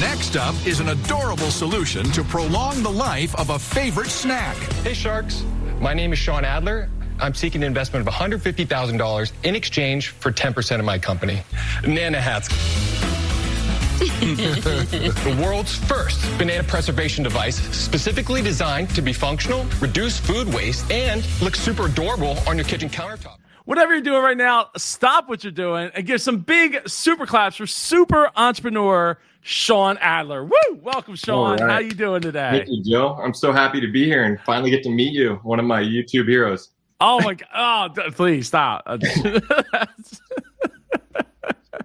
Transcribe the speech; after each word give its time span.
Next 0.00 0.36
up 0.36 0.56
is 0.66 0.80
an 0.80 0.88
adorable 0.88 1.52
solution 1.52 2.04
to 2.10 2.24
prolong 2.24 2.82
the 2.82 2.90
life 2.90 3.32
of 3.36 3.50
a 3.50 3.58
favorite 3.60 4.08
snack. 4.08 4.56
Hey, 4.82 4.92
Sharks. 4.92 5.44
My 5.78 5.94
name 5.94 6.12
is 6.12 6.18
Sean 6.18 6.44
Adler. 6.44 6.90
I'm 7.20 7.32
seeking 7.32 7.62
an 7.62 7.68
investment 7.68 8.06
of 8.06 8.12
$150,000 8.12 9.32
in 9.44 9.54
exchange 9.54 10.08
for 10.08 10.32
10% 10.32 10.80
of 10.80 10.84
my 10.84 10.98
company. 10.98 11.42
Nana 11.86 12.20
Hats. 12.20 12.48
the 14.00 15.40
world's 15.40 15.76
first 15.76 16.20
banana 16.38 16.64
preservation 16.64 17.22
device 17.22 17.56
specifically 17.56 18.42
designed 18.42 18.90
to 18.96 19.00
be 19.00 19.12
functional, 19.12 19.64
reduce 19.80 20.18
food 20.18 20.52
waste, 20.52 20.90
and 20.90 21.24
look 21.40 21.54
super 21.54 21.86
adorable 21.86 22.36
on 22.48 22.56
your 22.56 22.64
kitchen 22.64 22.88
countertop. 22.88 23.36
Whatever 23.64 23.92
you're 23.94 24.02
doing 24.02 24.22
right 24.22 24.36
now, 24.36 24.70
stop 24.76 25.28
what 25.28 25.44
you're 25.44 25.52
doing 25.52 25.90
and 25.94 26.04
give 26.04 26.20
some 26.20 26.40
big 26.40 26.86
super 26.88 27.26
claps 27.26 27.56
for 27.56 27.66
super 27.66 28.30
entrepreneur 28.36 29.16
Sean 29.46 29.98
Adler. 29.98 30.42
Woo! 30.42 30.80
Welcome, 30.80 31.16
Sean. 31.16 31.58
Right. 31.58 31.70
How 31.70 31.78
you 31.78 31.90
doing 31.90 32.22
today? 32.22 32.64
Thank 32.64 32.68
you, 32.70 32.82
Joe. 32.82 33.18
I'm 33.22 33.34
so 33.34 33.52
happy 33.52 33.78
to 33.78 33.92
be 33.92 34.06
here 34.06 34.24
and 34.24 34.40
finally 34.40 34.70
get 34.70 34.82
to 34.84 34.88
meet 34.90 35.12
you, 35.12 35.34
one 35.42 35.60
of 35.60 35.66
my 35.66 35.82
YouTube 35.82 36.26
heroes. 36.28 36.70
Oh 36.98 37.20
my 37.20 37.34
god! 37.34 37.98
Oh, 37.98 38.10
please 38.10 38.46
stop. 38.46 38.84
the, 38.86 39.00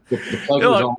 the 0.10 0.46
Look, 0.50 0.98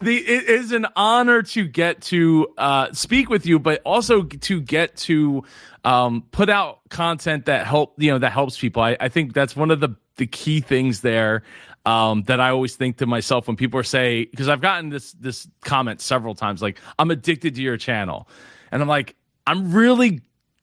the, 0.00 0.16
it 0.16 0.44
is 0.48 0.72
an 0.72 0.86
honor 0.96 1.42
to 1.42 1.68
get 1.68 2.00
to 2.02 2.48
uh, 2.56 2.90
speak 2.92 3.28
with 3.28 3.44
you, 3.44 3.58
but 3.58 3.82
also 3.84 4.22
to 4.22 4.62
get 4.62 4.96
to 4.96 5.44
um, 5.84 6.24
put 6.30 6.48
out 6.48 6.80
content 6.88 7.44
that 7.44 7.66
help 7.66 7.92
you 7.98 8.10
know 8.10 8.18
that 8.18 8.32
helps 8.32 8.58
people. 8.58 8.82
I, 8.82 8.96
I 8.98 9.10
think 9.10 9.34
that's 9.34 9.54
one 9.54 9.70
of 9.70 9.80
the 9.80 9.90
the 10.16 10.26
key 10.26 10.60
things 10.62 11.02
there 11.02 11.42
um, 11.86 12.22
that 12.24 12.40
I 12.40 12.50
always 12.50 12.76
think 12.76 12.98
to 12.98 13.06
myself 13.06 13.46
when 13.46 13.56
people 13.56 13.78
are 13.78 13.84
say 13.84 14.24
because 14.26 14.48
I've 14.48 14.60
gotten 14.60 14.88
this 14.88 15.12
this 15.12 15.46
comment 15.62 16.00
several 16.00 16.34
times 16.34 16.62
like 16.62 16.78
I'm 16.98 17.10
addicted 17.10 17.54
to 17.56 17.62
your 17.62 17.76
channel, 17.76 18.28
and 18.70 18.82
I'm 18.82 18.88
like 18.88 19.16
I'm 19.46 19.72
really 19.72 20.22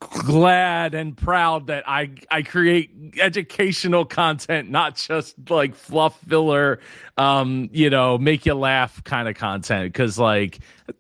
glad 0.10 0.94
and 0.94 1.16
proud 1.16 1.68
that 1.68 1.84
I 1.88 2.12
I 2.30 2.42
create 2.42 2.92
educational 3.20 4.06
content, 4.06 4.70
not 4.70 4.96
just 4.96 5.36
like 5.50 5.76
fluff 5.76 6.20
filler, 6.28 6.80
um, 7.18 7.70
you 7.72 7.90
know, 7.90 8.18
make 8.18 8.46
you 8.46 8.54
laugh 8.54 9.04
kind 9.04 9.28
of 9.28 9.36
content. 9.36 9.94
Because 9.94 10.20
like 10.20 10.60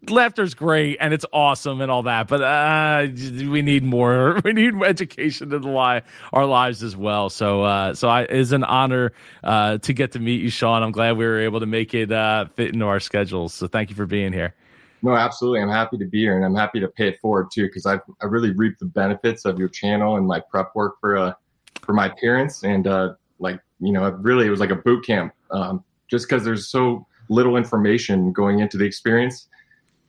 laughter's 0.09 0.53
great 0.53 0.97
and 1.01 1.13
it's 1.13 1.25
awesome 1.33 1.81
and 1.81 1.91
all 1.91 2.03
that, 2.03 2.27
but 2.27 2.41
uh, 2.41 3.07
we 3.49 3.61
need 3.61 3.83
more. 3.83 4.39
We 4.45 4.53
need 4.53 4.75
education 4.83 5.53
in 5.53 5.61
li- 5.63 6.01
our 6.33 6.45
lives 6.45 6.83
as 6.83 6.95
well. 6.95 7.29
So 7.29 7.63
uh, 7.63 7.93
so 7.93 8.09
I, 8.09 8.23
it's 8.23 8.51
an 8.51 8.63
honor 8.63 9.13
uh, 9.43 9.77
to 9.79 9.93
get 9.93 10.11
to 10.13 10.19
meet 10.19 10.41
you, 10.41 10.49
Sean. 10.49 10.83
I'm 10.83 10.91
glad 10.91 11.17
we 11.17 11.25
were 11.25 11.39
able 11.39 11.59
to 11.59 11.65
make 11.65 11.93
it 11.93 12.11
uh, 12.11 12.45
fit 12.55 12.73
into 12.73 12.85
our 12.85 12.99
schedules. 12.99 13.53
So 13.53 13.67
thank 13.67 13.89
you 13.89 13.95
for 13.95 14.05
being 14.05 14.33
here. 14.33 14.55
No, 15.03 15.15
absolutely. 15.15 15.61
I'm 15.61 15.69
happy 15.69 15.97
to 15.97 16.05
be 16.05 16.19
here, 16.19 16.35
and 16.35 16.45
I'm 16.45 16.55
happy 16.55 16.79
to 16.79 16.87
pay 16.87 17.07
it 17.07 17.19
forward 17.19 17.49
too, 17.51 17.65
because 17.65 17.85
I've 17.85 18.01
I 18.21 18.25
really 18.25 18.51
reaped 18.51 18.79
the 18.79 18.85
benefits 18.85 19.45
of 19.45 19.57
your 19.57 19.69
channel 19.69 20.17
and 20.17 20.27
my 20.27 20.39
prep 20.39 20.75
work 20.75 20.99
for 20.99 21.17
uh 21.17 21.33
for 21.81 21.93
my 21.93 22.07
appearance, 22.07 22.63
and 22.63 22.87
uh 22.87 23.13
like 23.39 23.59
you 23.79 23.91
know, 23.91 24.07
really 24.11 24.45
it 24.45 24.51
was 24.51 24.59
like 24.59 24.69
a 24.69 24.75
boot 24.75 25.05
camp, 25.05 25.33
um, 25.49 25.83
just 26.07 26.27
because 26.27 26.43
there's 26.43 26.67
so 26.69 27.05
little 27.29 27.57
information 27.57 28.31
going 28.31 28.59
into 28.59 28.77
the 28.77 28.85
experience, 28.85 29.47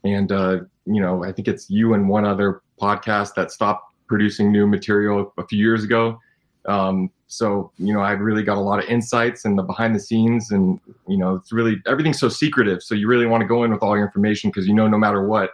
and 0.03 0.31
uh, 0.31 0.59
you 0.85 1.01
know, 1.01 1.23
I 1.23 1.31
think 1.31 1.47
it's 1.47 1.69
you 1.69 1.93
and 1.95 2.07
one 2.07 2.25
other 2.25 2.61
podcast 2.79 3.33
that 3.35 3.51
stopped 3.51 3.93
producing 4.07 4.51
new 4.51 4.67
material 4.67 5.33
a 5.37 5.47
few 5.47 5.57
years 5.57 5.83
ago. 5.83 6.19
Um, 6.65 7.11
so 7.27 7.71
you 7.77 7.93
know, 7.93 8.01
I've 8.01 8.19
really 8.19 8.43
got 8.43 8.57
a 8.57 8.61
lot 8.61 8.79
of 8.79 8.85
insights 8.89 9.45
and 9.45 9.57
the 9.57 9.63
behind 9.63 9.95
the 9.95 9.99
scenes, 9.99 10.51
and 10.51 10.79
you 11.07 11.17
know, 11.17 11.35
it's 11.35 11.51
really 11.51 11.77
everything's 11.87 12.19
so 12.19 12.29
secretive. 12.29 12.83
So 12.83 12.95
you 12.95 13.07
really 13.07 13.25
want 13.25 13.41
to 13.41 13.47
go 13.47 13.63
in 13.63 13.71
with 13.71 13.81
all 13.81 13.95
your 13.95 14.05
information 14.05 14.49
because 14.49 14.67
you 14.67 14.73
know, 14.73 14.87
no 14.87 14.97
matter 14.97 15.25
what, 15.25 15.51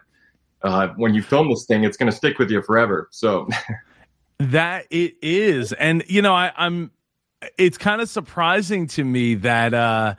uh, 0.64 0.90
when 0.98 1.14
you 1.14 1.22
film 1.22 1.50
this 1.50 1.66
thing, 1.66 1.84
it's 1.84 1.98
going 1.98 2.12
to 2.12 2.16
stick 2.16 2.38
with 2.38 2.52
you 2.52 2.62
forever. 2.62 3.08
So 3.12 3.48
that 4.40 4.88
it 4.90 5.16
is, 5.22 5.74
and 5.74 6.04
you 6.08 6.22
know, 6.22 6.34
I, 6.34 6.52
I'm. 6.56 6.92
It's 7.58 7.78
kind 7.78 8.02
of 8.02 8.10
surprising 8.10 8.88
to 8.88 9.04
me 9.04 9.36
that. 9.36 9.74
uh 9.74 10.16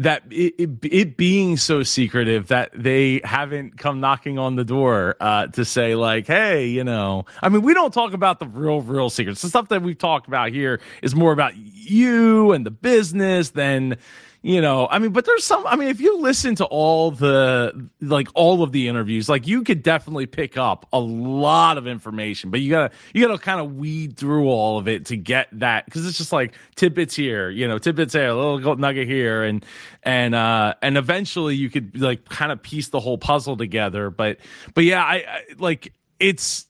that 0.00 0.22
it, 0.30 0.54
it, 0.58 0.70
it, 0.82 1.16
being 1.16 1.58
so 1.58 1.82
secretive 1.82 2.48
that 2.48 2.70
they 2.74 3.20
haven't 3.22 3.76
come 3.76 4.00
knocking 4.00 4.38
on 4.38 4.56
the 4.56 4.64
door 4.64 5.14
uh, 5.20 5.46
to 5.48 5.64
say 5.64 5.94
like 5.94 6.26
hey 6.26 6.66
you 6.66 6.82
know 6.82 7.26
i 7.42 7.48
mean 7.48 7.62
we 7.62 7.74
don't 7.74 7.92
talk 7.92 8.14
about 8.14 8.38
the 8.38 8.46
real 8.46 8.80
real 8.80 9.10
secrets. 9.10 9.42
The 9.42 9.48
stuff 9.48 9.68
that 9.68 9.82
we've 9.82 9.98
talked 9.98 10.26
about 10.26 10.52
here 10.52 10.80
is 11.02 11.14
more 11.14 11.32
about 11.32 11.56
you 11.56 12.52
and 12.52 12.64
the 12.64 12.70
business 12.70 13.50
than 13.50 13.96
you 14.42 14.60
know 14.60 14.88
i 14.90 14.98
mean 14.98 15.12
but 15.12 15.26
there's 15.26 15.44
some 15.44 15.66
i 15.66 15.76
mean 15.76 15.88
if 15.88 16.00
you 16.00 16.18
listen 16.18 16.54
to 16.54 16.64
all 16.66 17.10
the 17.10 17.88
like 18.00 18.28
all 18.34 18.62
of 18.62 18.72
the 18.72 18.88
interviews 18.88 19.28
like 19.28 19.46
you 19.46 19.62
could 19.62 19.82
definitely 19.82 20.24
pick 20.24 20.56
up 20.56 20.86
a 20.92 20.98
lot 20.98 21.76
of 21.76 21.86
information 21.86 22.50
but 22.50 22.60
you 22.60 22.70
gotta 22.70 22.90
you 23.12 23.26
gotta 23.26 23.38
kind 23.38 23.60
of 23.60 23.76
weed 23.76 24.16
through 24.16 24.48
all 24.48 24.78
of 24.78 24.88
it 24.88 25.04
to 25.04 25.16
get 25.16 25.46
that 25.52 25.84
because 25.84 26.06
it's 26.06 26.16
just 26.16 26.32
like 26.32 26.54
tidbits 26.74 27.14
here 27.14 27.50
you 27.50 27.68
know 27.68 27.78
tidbits 27.78 28.14
there 28.14 28.28
a 28.28 28.34
little 28.34 28.76
nugget 28.76 29.06
here 29.06 29.42
and 29.42 29.64
and 30.04 30.34
uh 30.34 30.74
and 30.80 30.96
eventually 30.96 31.54
you 31.54 31.68
could 31.68 32.00
like 32.00 32.24
kind 32.28 32.50
of 32.50 32.62
piece 32.62 32.88
the 32.88 33.00
whole 33.00 33.18
puzzle 33.18 33.56
together 33.56 34.08
but 34.08 34.38
but 34.74 34.84
yeah 34.84 35.04
i, 35.04 35.16
I 35.16 35.42
like 35.58 35.92
it's 36.18 36.66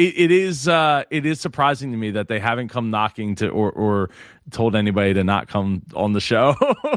it, 0.00 0.18
it 0.18 0.30
is 0.30 0.66
uh, 0.66 1.04
it 1.10 1.26
is 1.26 1.40
surprising 1.40 1.90
to 1.92 1.96
me 1.96 2.10
that 2.12 2.28
they 2.28 2.40
haven't 2.40 2.68
come 2.68 2.90
knocking 2.90 3.34
to 3.36 3.48
or 3.48 3.70
or 3.70 4.10
told 4.50 4.76
anybody 4.76 5.14
to 5.14 5.24
not 5.24 5.48
come 5.48 5.82
on 5.94 6.12
the 6.12 6.20
show. 6.20 6.54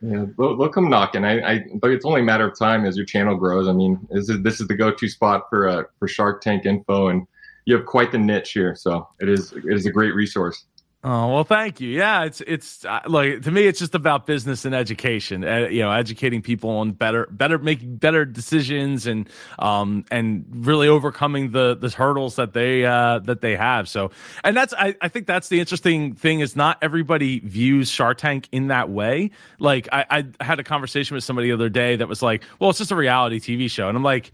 yeah, 0.00 0.26
they'll, 0.38 0.56
they'll, 0.56 0.68
come 0.68 0.88
knocking. 0.88 1.24
I, 1.24 1.40
I, 1.40 1.64
but 1.74 1.90
it's 1.90 2.04
only 2.04 2.20
a 2.20 2.24
matter 2.24 2.46
of 2.46 2.58
time 2.58 2.84
as 2.84 2.96
your 2.96 3.06
channel 3.06 3.36
grows. 3.36 3.68
I 3.68 3.72
mean, 3.72 4.06
this 4.10 4.28
is 4.28 4.42
this 4.42 4.60
is 4.60 4.68
the 4.68 4.74
go-to 4.74 5.08
spot 5.08 5.48
for 5.50 5.68
uh, 5.68 5.84
for 5.98 6.08
Shark 6.08 6.40
Tank 6.40 6.66
info, 6.66 7.08
and 7.08 7.26
you 7.64 7.76
have 7.76 7.86
quite 7.86 8.12
the 8.12 8.18
niche 8.18 8.52
here. 8.52 8.74
So 8.74 9.08
it 9.20 9.28
is 9.28 9.52
it 9.52 9.72
is 9.72 9.86
a 9.86 9.90
great 9.90 10.14
resource. 10.14 10.64
Oh 11.04 11.34
well, 11.34 11.42
thank 11.42 11.80
you. 11.80 11.88
Yeah, 11.88 12.22
it's 12.26 12.40
it's 12.42 12.84
uh, 12.84 13.00
like 13.08 13.42
to 13.42 13.50
me, 13.50 13.66
it's 13.66 13.80
just 13.80 13.96
about 13.96 14.24
business 14.24 14.64
and 14.64 14.72
education. 14.72 15.42
Uh, 15.42 15.66
you 15.68 15.80
know, 15.80 15.90
educating 15.90 16.42
people 16.42 16.70
on 16.70 16.92
better, 16.92 17.26
better 17.28 17.58
making 17.58 17.96
better 17.96 18.24
decisions 18.24 19.08
and 19.08 19.28
um 19.58 20.04
and 20.12 20.44
really 20.54 20.86
overcoming 20.86 21.50
the 21.50 21.74
the 21.74 21.88
hurdles 21.90 22.36
that 22.36 22.52
they 22.52 22.84
uh 22.84 23.18
that 23.18 23.40
they 23.40 23.56
have. 23.56 23.88
So, 23.88 24.12
and 24.44 24.56
that's 24.56 24.72
I 24.74 24.94
I 25.00 25.08
think 25.08 25.26
that's 25.26 25.48
the 25.48 25.58
interesting 25.58 26.14
thing 26.14 26.38
is 26.38 26.54
not 26.54 26.78
everybody 26.82 27.40
views 27.40 27.90
Shark 27.90 28.18
Tank 28.18 28.48
in 28.52 28.68
that 28.68 28.88
way. 28.88 29.32
Like 29.58 29.88
I 29.90 30.06
I 30.38 30.44
had 30.44 30.60
a 30.60 30.64
conversation 30.64 31.16
with 31.16 31.24
somebody 31.24 31.48
the 31.48 31.54
other 31.54 31.68
day 31.68 31.96
that 31.96 32.06
was 32.06 32.22
like, 32.22 32.44
well, 32.60 32.70
it's 32.70 32.78
just 32.78 32.92
a 32.92 32.96
reality 32.96 33.40
TV 33.40 33.68
show, 33.68 33.88
and 33.88 33.96
I'm 33.96 34.04
like 34.04 34.30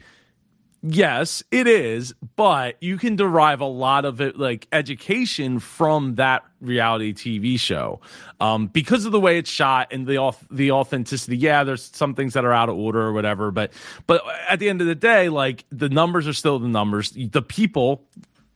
Yes, 0.83 1.43
it 1.51 1.67
is, 1.67 2.15
but 2.37 2.77
you 2.81 2.99
can 2.99 3.17
derive 3.17 3.61
a 3.61 3.67
lot 3.67 4.05
of 4.05 4.21
it 4.21 4.39
like 4.39 4.69
education 4.71 5.59
from 5.59 6.15
that 6.17 6.45
reality 6.61 7.13
TV 7.13 7.59
show 7.59 8.01
um, 8.39 8.69
because 8.69 9.05
of 9.05 9.11
the 9.11 9.19
way 9.19 9.39
it's 9.39 9.51
shot 9.51 9.89
and 9.93 10.07
the 10.07 10.33
the 10.53 10.71
authenticity. 10.71 11.37
Yeah, 11.37 11.65
there's 11.65 11.91
some 11.93 12.15
things 12.15 12.35
that 12.35 12.45
are 12.45 12.53
out 12.53 12.69
of 12.69 12.77
order 12.77 13.01
or 13.01 13.13
whatever, 13.13 13.51
but 13.51 13.73
but 14.07 14.23
at 14.49 14.61
the 14.61 14.69
end 14.69 14.81
of 14.81 14.87
the 14.87 14.95
day, 14.95 15.29
like 15.29 15.65
the 15.71 15.89
numbers 15.89 16.29
are 16.29 16.33
still 16.33 16.61
the 16.61 16.69
numbers. 16.69 17.11
The 17.11 17.43
people, 17.43 18.05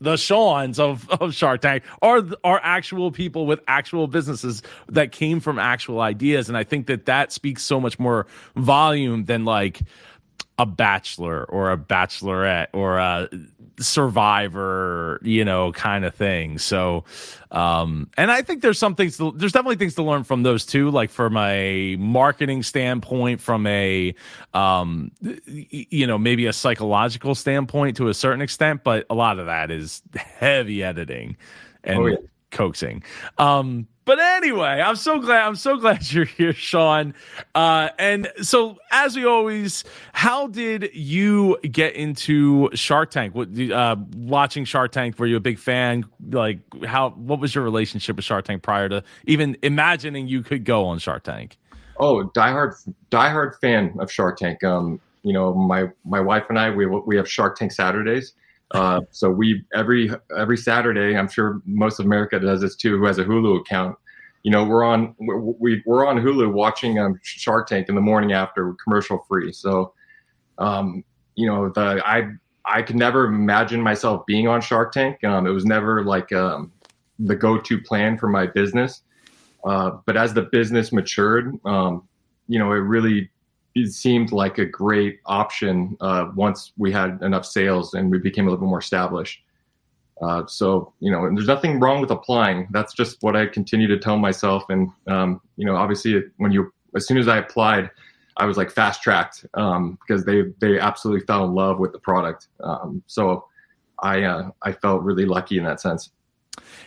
the 0.01 0.17
Sean's 0.17 0.79
of, 0.79 1.11
of 1.11 1.35
Shark 1.35 1.61
Tank 1.61 1.83
are 2.03 2.23
are 2.45 2.61
actual 2.63 3.11
people 3.11 3.47
with 3.47 3.59
actual 3.67 4.07
businesses 4.07 4.63
that 4.89 5.11
came 5.11 5.41
from 5.41 5.59
actual 5.59 6.01
ideas, 6.01 6.49
and 6.49 6.57
I 6.57 6.63
think 6.63 6.87
that 6.87 7.07
that 7.07 7.33
speaks 7.33 7.65
so 7.65 7.81
much 7.81 7.99
more 7.99 8.29
volume 8.55 9.25
than 9.25 9.45
like 9.45 9.81
a 10.63 10.67
bachelor 10.67 11.45
or 11.45 11.73
a 11.73 11.77
bachelorette 11.77 12.69
or 12.73 12.99
a 12.99 13.29
survivor, 13.81 15.19
you 15.23 15.45
know, 15.45 15.73
kind 15.73 16.05
of 16.05 16.15
thing. 16.15 16.57
So, 16.59 17.05
um, 17.51 18.09
and 18.17 18.31
I 18.31 18.43
think 18.43 18.63
there's 18.63 18.79
some 18.79 18.95
things, 18.95 19.17
to, 19.17 19.33
there's 19.35 19.51
definitely 19.51 19.77
things 19.77 19.97
to 19.97 20.05
learn 20.05 20.23
from 20.23 20.45
those 20.45 20.65
too, 20.65 20.91
like 20.91 21.11
from 21.11 21.37
a 21.37 21.97
marketing 21.97 22.63
standpoint, 22.63 23.41
from 23.41 23.67
a, 23.67 24.15
um, 24.55 25.11
you 25.47 26.07
know, 26.07 26.17
maybe 26.17 26.47
a 26.47 26.53
psychological 26.53 27.35
standpoint 27.35 27.97
to 27.97 28.07
a 28.07 28.15
certain 28.15 28.41
extent, 28.41 28.85
but 28.85 29.05
a 29.11 29.15
lot 29.15 29.41
of 29.41 29.47
that 29.47 29.73
is 29.73 30.01
heavy 30.15 30.85
editing 30.85 31.37
and 31.83 31.99
oh, 31.99 32.07
yeah. 32.07 32.17
coaxing. 32.53 33.03
Um, 33.39 33.89
but 34.05 34.19
anyway, 34.19 34.83
I'm 34.85 34.97
so 34.97 35.19
glad. 35.21 35.47
I'm 35.47 35.57
so 35.57 35.77
glad 35.77 36.11
you're 36.13 36.25
here, 36.25 36.53
Sean. 36.53 37.15
Uh, 37.55 37.91
and 37.99 38.31
so, 38.43 38.79
as 38.91 39.17
we 39.17 39.25
always, 39.25 39.85
how 40.13 40.49
did 40.49 40.91
you 40.93 41.59
get 41.71 41.95
into 41.95 42.69
Shark 42.75 43.11
Tank? 43.11 43.35
What, 43.35 43.49
uh, 43.59 43.97
watching 44.17 44.65
Shark 44.65 44.93
Tank? 44.93 45.19
Were 45.19 45.27
you 45.27 45.37
a 45.37 45.41
big 45.41 45.59
fan? 45.59 46.05
Like, 46.31 46.59
how? 46.85 47.11
What 47.11 47.41
was 47.41 47.55
your 47.55 47.65
relationship 47.65 48.17
with 48.17 48.25
Shark 48.25 48.45
Tank 48.45 48.63
prior 48.63 48.89
to 48.89 49.05
even 49.27 49.57
imagining 49.63 50.27
you 50.27 50.43
could 50.43 50.65
go 50.65 50.85
on 50.87 50.99
Shark 50.99 51.23
Tank? 51.23 51.59
Oh, 51.99 52.25
diehard, 52.35 52.75
diehard 53.11 53.59
fan 53.61 53.95
of 54.01 54.11
Shark 54.11 54.39
Tank. 54.39 54.65
Um, 54.65 55.01
you 55.23 55.33
know, 55.33 55.55
my 55.55 55.89
my 56.05 56.21
wife 56.21 56.45
and 56.49 56.59
I, 56.59 56.71
we 56.71 56.87
we 56.87 57.17
have 57.17 57.31
Shark 57.31 57.57
Tank 57.57 57.73
Saturdays. 57.73 58.35
Uh, 58.73 59.01
so 59.11 59.31
we 59.31 59.65
every 59.75 60.11
every 60.37 60.57
Saturday, 60.57 61.17
I'm 61.17 61.29
sure 61.29 61.61
most 61.67 62.01
of 62.01 62.07
America 62.07 62.39
does 62.41 62.61
this 62.61 62.75
too, 62.75 62.99
who 62.99 63.05
has 63.05 63.19
a 63.19 63.25
Hulu 63.25 63.61
account. 63.61 63.97
you 64.43 64.51
know, 64.51 64.65
we're 64.65 64.85
on 64.85 65.15
we 65.19 65.83
we're 65.87 66.07
on 66.07 66.17
Hulu 66.17 66.53
watching 66.53 66.99
um, 66.99 67.19
Shark 67.23 67.69
Tank 67.69 67.89
in 67.89 67.95
the 67.95 68.01
morning 68.01 68.33
after 68.33 68.75
commercial 68.83 69.25
free. 69.29 69.53
So, 69.53 69.93
um, 70.59 71.05
you 71.37 71.47
know, 71.47 71.69
the 71.69 72.03
I 72.05 72.33
I 72.65 72.83
could 72.83 72.97
never 72.97 73.27
imagine 73.27 73.81
myself 73.81 74.27
being 74.27 74.49
on 74.49 74.61
Shark 74.61 74.93
Tank. 74.93 75.23
Um, 75.25 75.47
it 75.47 75.51
was 75.51 75.65
never 75.65 76.05
like 76.05 76.33
um, 76.33 76.73
the 77.19 77.37
go-to 77.37 77.81
plan 77.81 78.19
for 78.19 78.29
my 78.29 78.47
business. 78.47 79.03
Uh, 79.65 79.93
but 80.07 80.17
as 80.17 80.35
the 80.35 80.43
business 80.43 80.93
matured, 80.93 81.55
um, 81.65 82.09
you 82.49 82.59
know, 82.59 82.73
it 82.73 82.77
really 82.79 83.31
it 83.75 83.93
seemed 83.93 84.33
like 84.33 84.59
a 84.59 84.67
great 84.67 85.21
option 85.27 85.97
uh, 86.01 86.27
once 86.35 86.73
we 86.77 86.93
had 86.93 87.21
enough 87.23 87.47
sales 87.47 87.95
and 87.95 88.11
we 88.11 88.19
became 88.19 88.47
a 88.47 88.51
little 88.51 88.65
bit 88.65 88.69
more 88.69 88.81
established. 88.81 89.43
Uh, 90.21 90.47
so 90.47 90.93
you 91.01 91.11
know, 91.11 91.29
there's 91.35 91.49
nothing 91.49 91.81
wrong 91.81 92.01
with 92.01 92.11
applying. 92.11 92.69
That's 92.71 92.95
just 92.95 93.19
what 93.23 93.35
I 93.35 93.47
continue 93.47 93.89
to 93.89 93.99
tell 93.99 94.19
myself. 94.19 94.65
And 94.69 94.91
um, 95.09 95.41
you 95.57 95.65
know, 95.65 95.77
obviously, 95.77 96.23
when 96.37 96.53
you 96.53 96.73
as 96.95 97.07
soon 97.07 97.19
as 97.19 97.29
I 97.29 97.39
applied, 97.39 97.91
I 98.37 98.45
was 98.45 98.57
like 98.57 98.71
fast 98.71 99.03
tracked 99.03 99.45
um, 99.55 99.99
because 100.01 100.25
they 100.25 100.43
they 100.61 100.79
absolutely 100.79 101.27
fell 101.27 101.45
in 101.45 101.55
love 101.55 101.79
with 101.79 101.93
the 101.93 101.99
product. 101.99 102.49
Um, 102.63 103.03
so 103.07 103.47
I 104.03 104.23
uh, 104.23 104.51
I 104.63 104.73
felt 104.73 105.03
really 105.03 105.27
lucky 105.27 105.59
in 105.59 105.65
that 105.65 105.81
sense. 105.81 106.11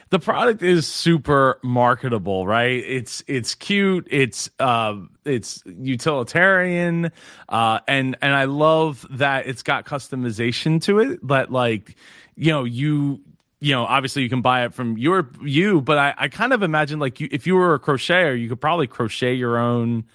The 0.10 0.20
product 0.20 0.62
is 0.62 0.88
super 0.88 1.60
marketable, 1.64 2.46
right? 2.46 2.84
It's 2.86 3.24
it's 3.28 3.56
cute, 3.56 4.08
it's 4.12 4.50
uh, 4.60 4.98
it's 5.26 5.64
utilitarian, 5.66 7.12
uh, 7.50 7.80
and 7.88 8.16
and 8.22 8.34
I 8.34 8.46
love 8.46 9.06
that 9.10 9.48
it's 9.48 9.64
got 9.64 9.86
customization 9.86 10.82
to 10.84 11.00
it. 11.00 11.20
But 11.24 11.52
like 11.52 11.96
you 12.36 12.52
know, 12.52 12.64
you 12.64 13.22
you 13.60 13.74
know, 13.74 13.84
obviously 13.86 14.22
you 14.22 14.30
can 14.30 14.42
buy 14.42 14.66
it 14.66 14.74
from 14.74 14.98
your 14.98 15.30
you, 15.42 15.82
but 15.82 15.98
I, 15.98 16.14
I 16.18 16.28
kind 16.28 16.54
of 16.54 16.62
imagine 16.62 17.00
like 17.00 17.20
you, 17.20 17.28
if 17.32 17.48
you 17.48 17.56
were 17.56 17.74
a 17.74 17.80
crocheter, 17.80 18.40
you 18.40 18.48
could 18.48 18.62
probably 18.62 18.86
crochet 18.86 19.34
your 19.34 19.58
own. 19.58 20.06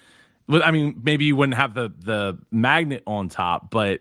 I 0.49 0.71
mean, 0.71 1.01
maybe 1.03 1.25
you 1.25 1.35
wouldn't 1.35 1.57
have 1.57 1.73
the 1.73 1.93
the 1.99 2.37
magnet 2.49 3.03
on 3.05 3.27
top, 3.27 3.69
but 3.69 3.99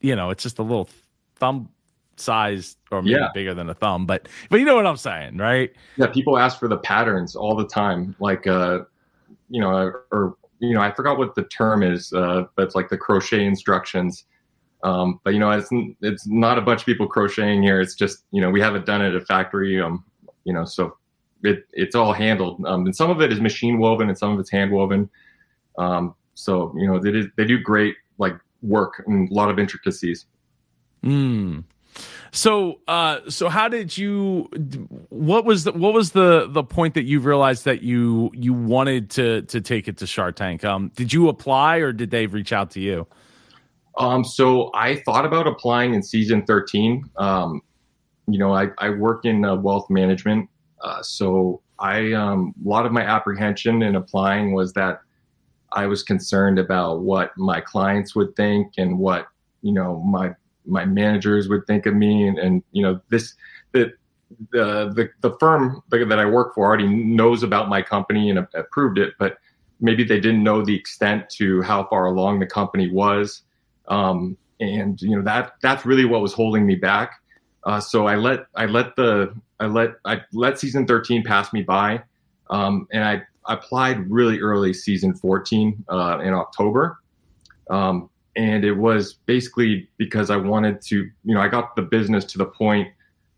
you 0.00 0.14
know, 0.14 0.30
it's 0.30 0.44
just 0.44 0.60
a 0.60 0.62
little 0.62 0.88
thumb 1.36 1.70
size 2.20 2.76
or 2.90 3.02
maybe 3.02 3.16
yeah. 3.18 3.28
bigger 3.34 3.54
than 3.54 3.68
a 3.68 3.74
thumb, 3.74 4.06
but 4.06 4.28
but 4.50 4.60
you 4.60 4.66
know 4.66 4.76
what 4.76 4.86
I'm 4.86 4.96
saying, 4.96 5.38
right? 5.38 5.72
Yeah, 5.96 6.06
people 6.06 6.38
ask 6.38 6.58
for 6.58 6.68
the 6.68 6.78
patterns 6.78 7.36
all 7.36 7.54
the 7.56 7.66
time, 7.66 8.14
like 8.20 8.46
uh, 8.46 8.80
you 9.50 9.60
know, 9.60 9.92
or 10.10 10.36
you 10.60 10.74
know, 10.74 10.80
I 10.80 10.90
forgot 10.90 11.18
what 11.18 11.34
the 11.34 11.44
term 11.44 11.82
is, 11.82 12.12
uh, 12.12 12.44
but 12.56 12.66
it's 12.66 12.74
like 12.74 12.88
the 12.88 12.98
crochet 12.98 13.44
instructions 13.44 14.24
um, 14.82 15.20
but 15.24 15.34
you 15.34 15.40
know, 15.40 15.50
it's 15.50 15.68
it's 16.02 16.26
not 16.26 16.58
a 16.58 16.62
bunch 16.62 16.80
of 16.80 16.86
people 16.86 17.08
crocheting 17.08 17.62
here. 17.62 17.80
It's 17.80 17.94
just 17.94 18.24
you 18.30 18.40
know 18.40 18.50
we 18.50 18.60
haven't 18.60 18.86
done 18.86 19.02
it 19.02 19.08
at 19.08 19.16
a 19.16 19.24
factory. 19.24 19.80
Um, 19.80 20.04
you 20.44 20.52
know, 20.52 20.64
so 20.64 20.96
it 21.42 21.64
it's 21.72 21.94
all 21.94 22.12
handled. 22.12 22.64
Um, 22.64 22.86
and 22.86 22.94
some 22.94 23.10
of 23.10 23.20
it 23.20 23.32
is 23.32 23.40
machine 23.40 23.78
woven, 23.78 24.08
and 24.08 24.16
some 24.16 24.32
of 24.32 24.38
it's 24.38 24.50
hand 24.50 24.70
woven. 24.70 25.10
Um, 25.78 26.14
so 26.34 26.72
you 26.76 26.86
know, 26.86 26.98
they 26.98 27.10
did, 27.10 27.30
they 27.36 27.44
do 27.44 27.58
great 27.58 27.96
like 28.18 28.36
work 28.62 29.02
and 29.06 29.30
a 29.30 29.34
lot 29.34 29.50
of 29.50 29.58
intricacies. 29.58 30.26
Hmm. 31.02 31.60
So, 32.30 32.80
uh, 32.86 33.20
so 33.28 33.48
how 33.48 33.68
did 33.68 33.96
you? 33.96 34.48
What 35.08 35.44
was 35.44 35.64
the 35.64 35.72
what 35.72 35.94
was 35.94 36.12
the 36.12 36.46
the 36.48 36.62
point 36.62 36.94
that 36.94 37.04
you 37.04 37.20
realized 37.20 37.64
that 37.64 37.82
you 37.82 38.30
you 38.34 38.52
wanted 38.52 39.10
to 39.10 39.42
to 39.42 39.60
take 39.60 39.88
it 39.88 39.96
to 39.98 40.06
Shark 40.06 40.36
Tank? 40.36 40.64
Um, 40.64 40.90
did 40.94 41.12
you 41.12 41.28
apply 41.28 41.78
or 41.78 41.92
did 41.92 42.10
they 42.10 42.26
reach 42.26 42.52
out 42.52 42.70
to 42.72 42.80
you? 42.80 43.06
Um, 43.98 44.24
so 44.24 44.70
I 44.74 44.96
thought 44.96 45.26
about 45.26 45.46
applying 45.46 45.92
in 45.92 46.02
season 46.02 46.44
13. 46.46 47.04
Um, 47.16 47.60
you 48.28 48.38
know, 48.38 48.54
I, 48.54 48.68
I 48.78 48.90
work 48.90 49.24
in 49.24 49.44
uh, 49.44 49.56
wealth 49.56 49.90
management. 49.90 50.48
Uh, 50.80 51.02
so 51.02 51.60
I, 51.80 52.12
um, 52.12 52.54
a 52.64 52.68
lot 52.68 52.86
of 52.86 52.92
my 52.92 53.02
apprehension 53.02 53.82
in 53.82 53.96
applying 53.96 54.52
was 54.52 54.72
that 54.74 55.00
I 55.72 55.86
was 55.86 56.02
concerned 56.02 56.58
about 56.58 57.00
what 57.00 57.32
my 57.36 57.60
clients 57.60 58.14
would 58.14 58.36
think 58.36 58.74
and 58.78 58.98
what, 58.98 59.26
you 59.62 59.72
know, 59.72 60.00
my, 60.00 60.30
my 60.68 60.84
managers 60.84 61.48
would 61.48 61.66
think 61.66 61.86
of 61.86 61.94
me. 61.94 62.28
And, 62.28 62.38
and 62.38 62.62
you 62.72 62.82
know, 62.82 63.00
this, 63.08 63.34
the, 63.72 63.92
the, 64.52 64.92
the, 64.94 65.10
the 65.28 65.36
firm 65.38 65.82
that 65.90 66.18
I 66.18 66.26
work 66.26 66.54
for 66.54 66.66
already 66.66 66.86
knows 66.86 67.42
about 67.42 67.68
my 67.68 67.82
company 67.82 68.30
and 68.30 68.46
approved 68.54 68.98
it, 68.98 69.14
but 69.18 69.38
maybe 69.80 70.04
they 70.04 70.20
didn't 70.20 70.42
know 70.42 70.64
the 70.64 70.74
extent 70.74 71.30
to 71.30 71.62
how 71.62 71.84
far 71.84 72.06
along 72.06 72.40
the 72.40 72.46
company 72.46 72.90
was. 72.90 73.42
Um, 73.88 74.36
and 74.60 75.00
you 75.00 75.16
know 75.16 75.22
that 75.22 75.52
that's 75.62 75.86
really 75.86 76.04
what 76.04 76.20
was 76.20 76.32
holding 76.32 76.66
me 76.66 76.74
back. 76.74 77.20
Uh, 77.64 77.80
so 77.80 78.06
I 78.06 78.16
let 78.16 78.46
I 78.54 78.66
let 78.66 78.96
the 78.96 79.34
I 79.60 79.66
let 79.66 79.90
I 80.04 80.20
let 80.32 80.58
season 80.58 80.86
13 80.86 81.22
pass 81.22 81.52
me 81.52 81.62
by, 81.62 82.02
um, 82.50 82.86
and 82.92 83.04
I 83.04 83.22
applied 83.46 84.10
really 84.10 84.40
early 84.40 84.72
season 84.72 85.14
14 85.14 85.84
uh, 85.88 86.18
in 86.22 86.34
October. 86.34 86.98
Um, 87.70 88.10
and 88.38 88.64
it 88.64 88.72
was 88.72 89.14
basically 89.26 89.90
because 89.98 90.30
I 90.30 90.36
wanted 90.36 90.80
to, 90.82 90.96
you 90.96 91.34
know, 91.34 91.40
I 91.40 91.48
got 91.48 91.76
the 91.76 91.82
business 91.82 92.24
to 92.26 92.38
the 92.38 92.46
point 92.46 92.88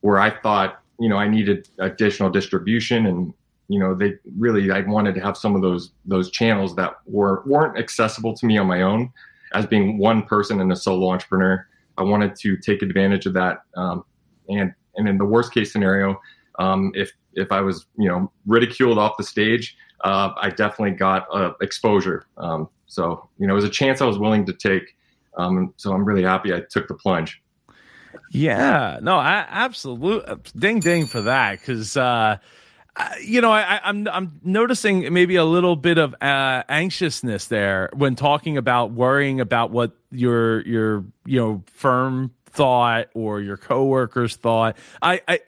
where 0.02 0.18
I 0.18 0.30
thought, 0.30 0.80
you 1.00 1.08
know, 1.08 1.16
I 1.16 1.26
needed 1.26 1.68
additional 1.80 2.30
distribution, 2.30 3.06
and 3.06 3.34
you 3.68 3.80
know, 3.80 3.94
they 3.94 4.14
really 4.38 4.70
I 4.70 4.80
wanted 4.80 5.14
to 5.16 5.20
have 5.20 5.36
some 5.36 5.56
of 5.56 5.62
those 5.62 5.90
those 6.04 6.30
channels 6.30 6.76
that 6.76 6.98
were 7.06 7.42
weren't 7.46 7.78
accessible 7.78 8.34
to 8.36 8.46
me 8.46 8.58
on 8.58 8.66
my 8.66 8.82
own 8.82 9.12
as 9.52 9.66
being 9.66 9.98
one 9.98 10.22
person 10.22 10.60
and 10.60 10.72
a 10.72 10.76
solo 10.76 11.10
entrepreneur, 11.10 11.66
I 11.98 12.02
wanted 12.02 12.36
to 12.36 12.56
take 12.56 12.82
advantage 12.82 13.26
of 13.26 13.34
that. 13.34 13.62
Um, 13.76 14.04
and 14.48 14.72
and 14.96 15.08
in 15.08 15.18
the 15.18 15.24
worst 15.24 15.52
case 15.52 15.72
scenario, 15.72 16.20
um, 16.58 16.92
if 16.94 17.12
if 17.34 17.52
I 17.52 17.60
was 17.60 17.86
you 17.96 18.08
know 18.08 18.30
ridiculed 18.46 18.98
off 18.98 19.16
the 19.16 19.24
stage, 19.24 19.76
uh, 20.04 20.30
I 20.40 20.50
definitely 20.50 20.96
got 20.96 21.26
uh, 21.32 21.52
exposure. 21.60 22.26
Um, 22.36 22.68
so 22.86 23.28
you 23.38 23.46
know 23.46 23.54
it 23.54 23.56
was 23.56 23.64
a 23.64 23.70
chance 23.70 24.00
I 24.00 24.06
was 24.06 24.18
willing 24.18 24.46
to 24.46 24.52
take. 24.52 24.96
Um, 25.36 25.72
so 25.76 25.92
I'm 25.92 26.04
really 26.04 26.22
happy 26.22 26.52
I 26.52 26.60
took 26.68 26.88
the 26.88 26.94
plunge. 26.94 27.42
Yeah, 28.32 28.98
no, 29.02 29.16
I 29.16 29.46
absolutely 29.48 30.34
ding 30.56 30.80
ding 30.80 31.06
for 31.06 31.22
that 31.22 31.60
because. 31.60 31.96
Uh, 31.96 32.38
you 33.22 33.40
know, 33.40 33.52
I, 33.52 33.80
am 33.88 34.08
I'm, 34.08 34.08
I'm 34.08 34.40
noticing 34.42 35.12
maybe 35.12 35.36
a 35.36 35.44
little 35.44 35.76
bit 35.76 35.96
of 35.96 36.14
uh, 36.20 36.64
anxiousness 36.68 37.46
there 37.46 37.88
when 37.94 38.16
talking 38.16 38.56
about 38.56 38.90
worrying 38.90 39.40
about 39.40 39.70
what 39.70 39.92
your 40.10 40.60
your 40.62 41.04
you 41.24 41.38
know 41.40 41.62
firm 41.66 42.32
thought 42.50 43.08
or 43.14 43.40
your 43.40 43.56
coworkers 43.56 44.36
thought. 44.36 44.76
I, 45.02 45.20
I 45.28 45.40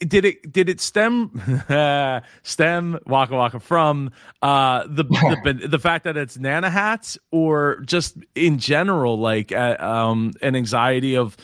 did 0.00 0.24
it 0.24 0.52
did 0.52 0.68
it 0.68 0.80
stem 0.80 1.30
stem 2.42 2.98
waka 3.06 3.34
waka 3.34 3.60
from 3.60 4.10
uh, 4.42 4.84
the, 4.88 5.04
the 5.04 5.68
the 5.68 5.78
fact 5.78 6.04
that 6.04 6.16
it's 6.16 6.38
nana 6.38 6.70
hats 6.70 7.18
or 7.30 7.80
just 7.80 8.16
in 8.34 8.58
general 8.58 9.18
like 9.18 9.52
uh, 9.52 9.76
um, 9.78 10.32
an 10.42 10.56
anxiety 10.56 11.16
of 11.16 11.36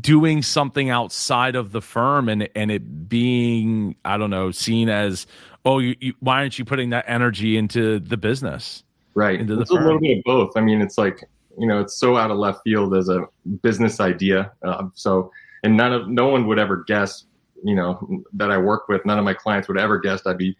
doing 0.00 0.42
something 0.42 0.90
outside 0.90 1.54
of 1.54 1.72
the 1.72 1.80
firm 1.80 2.28
and 2.28 2.48
and 2.54 2.70
it 2.70 3.08
being 3.08 3.94
I 4.04 4.18
don't 4.18 4.30
know 4.30 4.50
seen 4.50 4.88
as 4.88 5.26
oh 5.64 5.78
you, 5.78 5.94
you 6.00 6.14
why 6.20 6.38
aren't 6.38 6.58
you 6.58 6.64
putting 6.64 6.90
that 6.90 7.04
energy 7.06 7.56
into 7.56 8.00
the 8.00 8.16
business 8.16 8.82
right 9.14 9.40
into 9.40 9.54
the 9.54 9.62
it's 9.62 9.70
firm? 9.70 9.82
a 9.82 9.86
little 9.86 10.00
bit 10.00 10.18
of 10.18 10.24
both 10.24 10.56
I 10.56 10.60
mean 10.60 10.80
it's 10.80 10.98
like 10.98 11.24
you 11.58 11.66
know, 11.66 11.80
it's 11.80 11.94
so 11.94 12.16
out 12.16 12.30
of 12.30 12.38
left 12.38 12.62
field 12.62 12.94
as 12.94 13.08
a 13.08 13.26
business 13.62 14.00
idea. 14.00 14.52
Uh, 14.62 14.84
so, 14.94 15.30
and 15.62 15.76
none 15.76 15.92
of, 15.92 16.08
no 16.08 16.28
one 16.28 16.46
would 16.46 16.58
ever 16.58 16.84
guess, 16.86 17.24
you 17.64 17.74
know, 17.74 18.22
that 18.34 18.50
I 18.50 18.58
work 18.58 18.88
with, 18.88 19.04
none 19.06 19.18
of 19.18 19.24
my 19.24 19.34
clients 19.34 19.68
would 19.68 19.78
ever 19.78 19.98
guess 19.98 20.26
I'd 20.26 20.38
be 20.38 20.56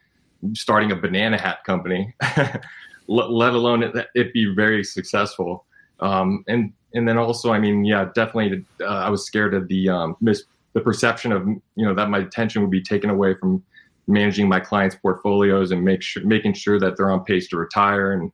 starting 0.55 0.93
a 0.93 0.97
banana 0.97 1.41
hat 1.41 1.65
company, 1.65 2.15
let, 3.09 3.55
alone 3.55 3.83
it, 3.83 4.07
it, 4.15 4.33
be 4.33 4.47
very 4.55 4.83
successful. 4.85 5.65
Um, 6.00 6.45
and, 6.49 6.73
and 6.95 7.07
then 7.07 7.19
also, 7.19 7.53
I 7.53 7.59
mean, 7.59 7.85
yeah, 7.85 8.07
definitely, 8.15 8.65
uh, 8.81 8.85
I 8.87 9.11
was 9.11 9.26
scared 9.26 9.55
of 9.55 9.69
the, 9.69 9.88
um, 9.88 10.17
mis- 10.21 10.45
the 10.73 10.81
perception 10.81 11.33
of, 11.33 11.47
you 11.47 11.85
know, 11.87 11.95
that 11.95 12.11
my 12.11 12.19
attention 12.19 12.62
would 12.62 12.71
be 12.71 12.83
taken 12.83 13.11
away 13.11 13.35
from 13.35 13.62
managing 14.07 14.49
my 14.49 14.61
clients' 14.61 14.97
portfolios 14.97 15.73
and 15.73 15.85
make 15.85 16.03
sure, 16.03 16.25
making 16.25 16.55
sure 16.55 16.79
that 16.79 16.97
they're 16.97 17.11
on 17.11 17.25
pace 17.25 17.49
to 17.49 17.57
retire. 17.57 18.12
And, 18.12 18.33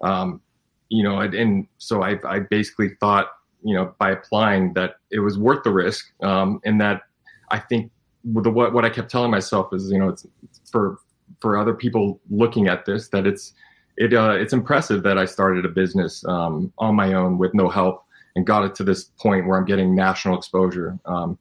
um, 0.00 0.40
you 0.88 1.02
know, 1.02 1.20
and 1.20 1.66
so 1.78 2.02
I, 2.02 2.18
I 2.24 2.40
basically 2.40 2.90
thought, 3.00 3.28
you 3.62 3.74
know, 3.74 3.94
by 3.98 4.10
applying 4.10 4.72
that 4.74 4.96
it 5.10 5.20
was 5.20 5.38
worth 5.38 5.64
the 5.64 5.72
risk, 5.72 6.12
um, 6.22 6.60
and 6.64 6.80
that 6.80 7.02
I 7.50 7.58
think 7.58 7.90
the, 8.24 8.50
what 8.50 8.72
what 8.72 8.84
I 8.84 8.90
kept 8.90 9.10
telling 9.10 9.30
myself 9.30 9.72
is, 9.72 9.90
you 9.90 9.98
know, 9.98 10.08
it's 10.08 10.26
for 10.70 10.98
for 11.40 11.56
other 11.56 11.74
people 11.74 12.20
looking 12.30 12.68
at 12.68 12.84
this 12.84 13.08
that 13.08 13.26
it's 13.26 13.52
it 13.96 14.14
uh, 14.14 14.30
it's 14.30 14.52
impressive 14.52 15.02
that 15.02 15.18
I 15.18 15.24
started 15.24 15.64
a 15.64 15.68
business 15.68 16.24
um, 16.26 16.72
on 16.78 16.94
my 16.94 17.14
own 17.14 17.38
with 17.38 17.52
no 17.54 17.68
help 17.68 18.04
and 18.36 18.46
got 18.46 18.64
it 18.64 18.74
to 18.76 18.84
this 18.84 19.04
point 19.18 19.46
where 19.46 19.58
I'm 19.58 19.64
getting 19.64 19.94
national 19.94 20.36
exposure. 20.36 20.98
Um, 21.06 21.38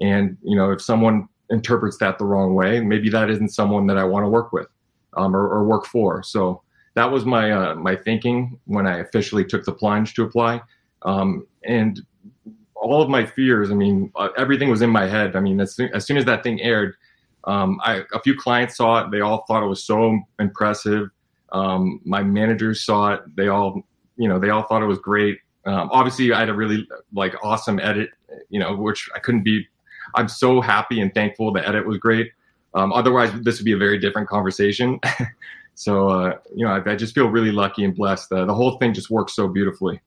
and 0.00 0.36
you 0.42 0.56
know, 0.56 0.72
if 0.72 0.82
someone 0.82 1.28
interprets 1.50 1.98
that 1.98 2.18
the 2.18 2.24
wrong 2.24 2.54
way, 2.54 2.80
maybe 2.80 3.08
that 3.10 3.30
isn't 3.30 3.50
someone 3.50 3.86
that 3.86 3.98
I 3.98 4.04
want 4.04 4.24
to 4.24 4.28
work 4.28 4.52
with 4.52 4.66
um, 5.16 5.34
or, 5.34 5.48
or, 5.48 5.64
work 5.64 5.84
for. 5.84 6.22
So 6.22 6.62
that 7.00 7.10
was 7.10 7.24
my 7.24 7.46
uh, 7.58 7.74
my 7.88 7.94
thinking 7.96 8.36
when 8.74 8.86
I 8.86 8.98
officially 8.98 9.44
took 9.52 9.64
the 9.64 9.72
plunge 9.72 10.08
to 10.14 10.22
apply. 10.28 10.60
Um, 11.10 11.46
and 11.64 11.92
all 12.74 13.00
of 13.04 13.08
my 13.08 13.24
fears, 13.36 13.70
I 13.70 13.74
mean, 13.74 13.96
uh, 14.20 14.28
everything 14.42 14.70
was 14.74 14.82
in 14.82 14.90
my 14.90 15.06
head. 15.16 15.36
I 15.38 15.40
mean, 15.40 15.60
as 15.60 15.74
soon, 15.76 15.88
as 15.94 16.02
soon 16.06 16.16
as 16.20 16.24
that 16.30 16.42
thing 16.42 16.60
aired, 16.60 16.92
Um, 17.44 17.80
I, 17.90 18.04
a 18.12 18.20
few 18.20 18.34
clients 18.36 18.76
saw 18.76 18.90
it. 19.00 19.10
They 19.10 19.20
all 19.20 19.44
thought 19.46 19.62
it 19.62 19.66
was 19.66 19.82
so 19.84 20.20
impressive. 20.38 21.08
Um, 21.52 22.00
my 22.04 22.22
managers 22.22 22.84
saw 22.84 23.14
it. 23.14 23.20
They 23.36 23.48
all, 23.48 23.82
you 24.16 24.28
know, 24.28 24.38
they 24.38 24.50
all 24.50 24.64
thought 24.66 24.82
it 24.82 24.86
was 24.94 24.98
great. 24.98 25.38
Um, 25.64 25.88
obviously, 25.92 26.32
I 26.32 26.40
had 26.40 26.48
a 26.48 26.54
really 26.54 26.86
like 27.12 27.34
awesome 27.42 27.78
edit, 27.80 28.10
you 28.50 28.60
know, 28.60 28.76
which 28.76 29.08
I 29.14 29.18
couldn't 29.24 29.44
be. 29.44 29.66
I'm 30.14 30.28
so 30.28 30.60
happy 30.60 31.00
and 31.00 31.10
thankful 31.14 31.52
the 31.52 31.66
edit 31.66 31.86
was 31.86 31.98
great. 31.98 32.32
Um, 32.74 32.92
otherwise, 32.92 33.30
this 33.42 33.58
would 33.58 33.64
be 33.64 33.72
a 33.72 33.82
very 33.86 33.98
different 33.98 34.28
conversation. 34.28 35.00
so, 35.80 36.10
uh, 36.10 36.36
you 36.54 36.66
know, 36.66 36.72
I, 36.72 36.90
I, 36.90 36.94
just 36.94 37.14
feel 37.14 37.28
really 37.28 37.52
lucky 37.52 37.84
and 37.84 37.96
blessed. 37.96 38.28
The 38.28 38.52
whole 38.52 38.76
thing 38.76 38.92
just 38.92 39.08
works 39.08 39.34
so 39.34 39.48
beautifully. 39.48 40.02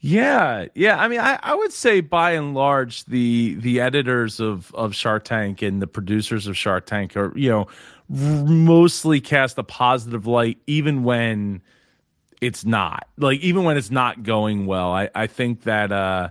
Yeah, 0.00 0.66
yeah. 0.74 0.98
I 0.98 1.06
mean, 1.06 1.20
I, 1.20 1.38
I 1.40 1.54
would 1.54 1.72
say 1.72 2.00
by 2.00 2.32
and 2.32 2.54
large, 2.54 3.04
the 3.04 3.54
the 3.54 3.78
editors 3.80 4.40
of 4.40 4.74
of 4.74 4.96
Shark 4.96 5.22
Tank 5.22 5.62
and 5.62 5.80
the 5.80 5.86
producers 5.86 6.48
of 6.48 6.56
Shark 6.56 6.86
Tank 6.86 7.16
are 7.16 7.32
you 7.38 7.48
know 7.48 7.68
mostly 8.08 9.20
cast 9.20 9.58
a 9.58 9.62
positive 9.62 10.26
light, 10.26 10.58
even 10.66 11.04
when 11.04 11.62
it's 12.40 12.64
not 12.64 13.06
like 13.16 13.38
even 13.38 13.62
when 13.62 13.76
it's 13.76 13.92
not 13.92 14.24
going 14.24 14.66
well. 14.66 14.90
I 14.90 15.08
I 15.14 15.28
think 15.28 15.62
that. 15.62 15.92
uh 15.92 16.30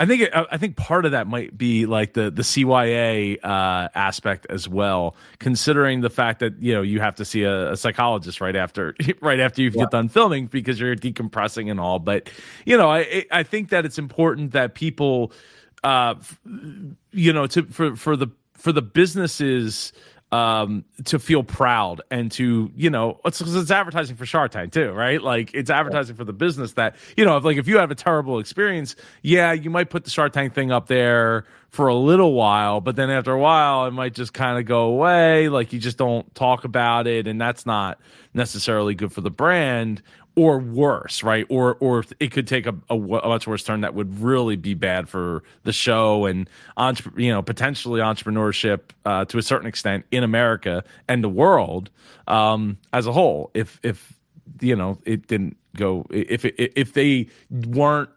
I 0.00 0.06
think 0.06 0.30
I 0.34 0.56
think 0.56 0.76
part 0.76 1.04
of 1.04 1.12
that 1.12 1.28
might 1.28 1.56
be 1.56 1.86
like 1.86 2.14
the 2.14 2.30
the 2.30 2.42
CYA 2.42 3.38
uh, 3.44 3.88
aspect 3.94 4.46
as 4.50 4.68
well, 4.68 5.14
considering 5.38 6.00
the 6.00 6.10
fact 6.10 6.40
that 6.40 6.60
you 6.60 6.72
know 6.72 6.82
you 6.82 7.00
have 7.00 7.14
to 7.16 7.24
see 7.24 7.44
a, 7.44 7.72
a 7.72 7.76
psychologist 7.76 8.40
right 8.40 8.56
after 8.56 8.96
right 9.20 9.38
after 9.38 9.62
you 9.62 9.70
yeah. 9.72 9.82
get 9.82 9.90
done 9.90 10.08
filming 10.08 10.46
because 10.46 10.80
you're 10.80 10.96
decompressing 10.96 11.70
and 11.70 11.78
all. 11.78 12.00
But 12.00 12.30
you 12.64 12.76
know, 12.76 12.90
I 12.90 13.26
I 13.30 13.44
think 13.44 13.68
that 13.68 13.84
it's 13.84 13.98
important 13.98 14.52
that 14.52 14.74
people, 14.74 15.30
uh, 15.84 16.16
you 17.12 17.32
know, 17.32 17.46
to 17.48 17.62
for 17.64 17.94
for 17.94 18.16
the 18.16 18.28
for 18.54 18.72
the 18.72 18.82
businesses 18.82 19.92
um, 20.32 20.84
to 21.04 21.18
feel 21.18 21.42
proud 21.42 22.00
and 22.10 22.32
to 22.32 22.70
you 22.74 22.88
know 22.88 23.20
it's, 23.24 23.40
it's 23.40 23.70
advertising 23.70 24.16
for 24.16 24.24
Shark 24.24 24.50
Tank 24.50 24.72
too, 24.72 24.90
right? 24.90 25.20
Like 25.20 25.52
it's 25.54 25.70
advertising 25.70 26.16
for 26.16 26.24
the 26.24 26.32
business 26.32 26.72
that 26.72 26.96
you 27.16 27.24
know 27.24 27.36
if 27.36 27.44
like 27.44 27.58
if 27.58 27.68
you 27.68 27.76
have 27.78 27.90
a 27.90 27.94
terrible 27.94 28.38
experience, 28.38 28.96
yeah, 29.20 29.52
you 29.52 29.68
might 29.68 29.90
put 29.90 30.04
the 30.04 30.10
Shark 30.10 30.32
Tank 30.32 30.54
thing 30.54 30.72
up 30.72 30.88
there 30.88 31.44
for 31.68 31.88
a 31.88 31.94
little 31.94 32.32
while, 32.32 32.80
but 32.80 32.96
then 32.96 33.10
after 33.10 33.32
a 33.32 33.38
while 33.38 33.86
it 33.86 33.92
might 33.92 34.14
just 34.14 34.32
kind 34.32 34.58
of 34.58 34.64
go 34.64 34.84
away. 34.84 35.50
Like 35.50 35.72
you 35.72 35.78
just 35.78 35.98
don't 35.98 36.34
talk 36.34 36.64
about 36.64 37.06
it, 37.06 37.26
and 37.26 37.38
that's 37.38 37.66
not 37.66 38.00
necessarily 38.32 38.94
good 38.94 39.12
for 39.12 39.20
the 39.20 39.30
brand 39.30 40.02
or 40.34 40.58
worse, 40.58 41.22
right? 41.22 41.46
Or 41.48 41.76
or 41.80 42.04
it 42.18 42.32
could 42.32 42.46
take 42.46 42.66
a, 42.66 42.74
a, 42.88 42.94
a, 42.94 43.28
much 43.28 43.46
worse 43.46 43.62
turn 43.62 43.82
that 43.82 43.94
would 43.94 44.20
really 44.20 44.56
be 44.56 44.74
bad 44.74 45.08
for 45.08 45.42
the 45.64 45.72
show 45.72 46.26
and 46.26 46.48
you 47.16 47.30
know 47.30 47.42
potentially 47.42 48.00
entrepreneurship 48.00 48.80
uh, 49.04 49.24
to 49.26 49.38
a 49.38 49.42
certain 49.42 49.66
extent 49.66 50.06
in 50.10 50.24
America 50.24 50.84
and 51.08 51.22
the 51.22 51.28
world 51.28 51.90
um, 52.26 52.78
as 52.92 53.06
a 53.06 53.12
whole. 53.12 53.50
If 53.54 53.78
if 53.82 54.12
you 54.60 54.76
know 54.76 54.98
it 55.04 55.26
didn't 55.26 55.56
go 55.76 56.06
if 56.10 56.44
it, 56.44 56.54
if 56.58 56.94
they 56.94 57.28
weren't 57.50 58.10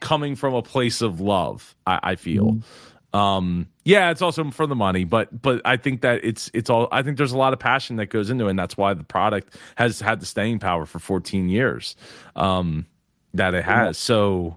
coming 0.00 0.36
from 0.36 0.54
a 0.54 0.62
place 0.62 1.00
of 1.00 1.20
love, 1.20 1.74
I, 1.86 2.00
I 2.02 2.14
feel. 2.16 2.52
Mm-hmm. 2.52 3.18
Um, 3.18 3.68
yeah, 3.84 4.10
it's 4.10 4.22
also 4.22 4.50
for 4.50 4.66
the 4.66 4.74
money, 4.74 5.04
but 5.04 5.42
but 5.42 5.60
I 5.64 5.76
think 5.76 6.00
that 6.00 6.24
it's 6.24 6.50
it's 6.54 6.70
all. 6.70 6.88
I 6.90 7.02
think 7.02 7.18
there's 7.18 7.32
a 7.32 7.38
lot 7.38 7.52
of 7.52 7.58
passion 7.58 7.96
that 7.96 8.06
goes 8.06 8.30
into 8.30 8.46
it, 8.46 8.50
and 8.50 8.58
that's 8.58 8.78
why 8.78 8.94
the 8.94 9.04
product 9.04 9.56
has 9.76 10.00
had 10.00 10.20
the 10.20 10.26
staying 10.26 10.58
power 10.58 10.86
for 10.86 10.98
14 10.98 11.50
years 11.50 11.94
um, 12.34 12.86
that 13.34 13.52
it 13.52 13.62
has. 13.62 13.98
So, 13.98 14.56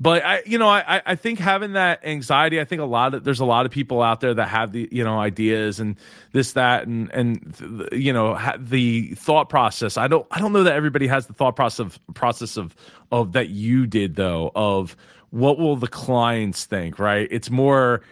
but 0.00 0.24
I, 0.24 0.42
you 0.44 0.58
know, 0.58 0.68
I 0.68 1.00
I 1.06 1.14
think 1.14 1.38
having 1.38 1.74
that 1.74 2.04
anxiety. 2.04 2.60
I 2.60 2.64
think 2.64 2.82
a 2.82 2.84
lot 2.84 3.14
of 3.14 3.22
there's 3.22 3.38
a 3.38 3.44
lot 3.44 3.64
of 3.64 3.70
people 3.70 4.02
out 4.02 4.20
there 4.20 4.34
that 4.34 4.48
have 4.48 4.72
the 4.72 4.88
you 4.90 5.04
know 5.04 5.20
ideas 5.20 5.78
and 5.78 5.94
this 6.32 6.54
that 6.54 6.88
and 6.88 7.12
and 7.12 7.88
you 7.92 8.12
know 8.12 8.36
the 8.58 9.14
thought 9.14 9.48
process. 9.48 9.96
I 9.96 10.08
don't 10.08 10.26
I 10.32 10.40
don't 10.40 10.52
know 10.52 10.64
that 10.64 10.74
everybody 10.74 11.06
has 11.06 11.26
the 11.28 11.32
thought 11.32 11.54
process 11.54 11.78
of 11.78 12.14
process 12.14 12.56
of 12.56 12.74
of 13.12 13.34
that 13.34 13.50
you 13.50 13.86
did 13.86 14.16
though 14.16 14.50
of 14.56 14.96
what 15.30 15.58
will 15.58 15.76
the 15.76 15.88
clients 15.88 16.64
think, 16.64 16.98
right? 16.98 17.28
It's 17.30 17.50
more 17.50 18.02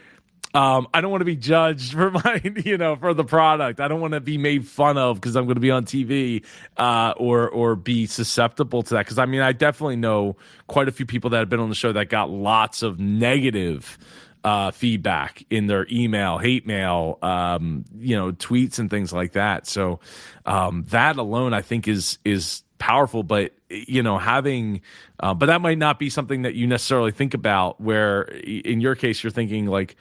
um, 0.56 0.88
I 0.94 1.02
don't 1.02 1.10
want 1.10 1.20
to 1.20 1.26
be 1.26 1.36
judged 1.36 1.92
for 1.92 2.10
my, 2.25 2.40
you 2.64 2.78
know, 2.78 2.96
for 2.96 3.12
the 3.12 3.25
product. 3.25 3.78
I 3.78 3.88
don't 3.88 4.00
want 4.00 4.14
to 4.14 4.20
be 4.20 4.38
made 4.38 4.66
fun 4.66 4.96
of 4.96 5.20
because 5.20 5.36
I'm 5.36 5.44
going 5.44 5.56
to 5.56 5.60
be 5.60 5.70
on 5.70 5.84
TV, 5.84 6.44
uh, 6.78 7.12
or 7.18 7.46
or 7.50 7.76
be 7.76 8.06
susceptible 8.06 8.82
to 8.84 8.94
that. 8.94 9.04
Because 9.04 9.18
I 9.18 9.26
mean, 9.26 9.42
I 9.42 9.52
definitely 9.52 9.96
know 9.96 10.36
quite 10.66 10.88
a 10.88 10.92
few 10.92 11.04
people 11.04 11.28
that 11.30 11.38
have 11.40 11.50
been 11.50 11.60
on 11.60 11.68
the 11.68 11.75
show 11.75 11.92
that 11.92 12.08
got 12.08 12.30
lots 12.30 12.82
of 12.82 12.98
negative 12.98 13.98
uh, 14.44 14.70
feedback 14.70 15.44
in 15.50 15.66
their 15.66 15.86
email, 15.90 16.38
hate 16.38 16.66
mail, 16.66 17.18
um, 17.20 17.84
you 17.98 18.16
know, 18.16 18.32
tweets 18.32 18.78
and 18.78 18.88
things 18.88 19.12
like 19.12 19.32
that. 19.32 19.66
So 19.66 20.00
um, 20.46 20.84
that 20.88 21.18
alone, 21.18 21.52
I 21.52 21.60
think, 21.60 21.86
is 21.86 22.18
is 22.25 22.62
powerful. 22.78 23.22
But 23.22 23.52
you 23.68 24.02
know, 24.02 24.16
having, 24.16 24.80
uh, 25.20 25.34
but 25.34 25.46
that 25.46 25.60
might 25.60 25.76
not 25.76 25.98
be 25.98 26.08
something 26.08 26.42
that 26.42 26.54
you 26.54 26.66
necessarily 26.66 27.12
think 27.12 27.34
about. 27.34 27.78
Where 27.78 28.22
in 28.22 28.80
your 28.80 28.94
case, 28.94 29.22
you're 29.22 29.30
thinking 29.30 29.66
like, 29.66 29.96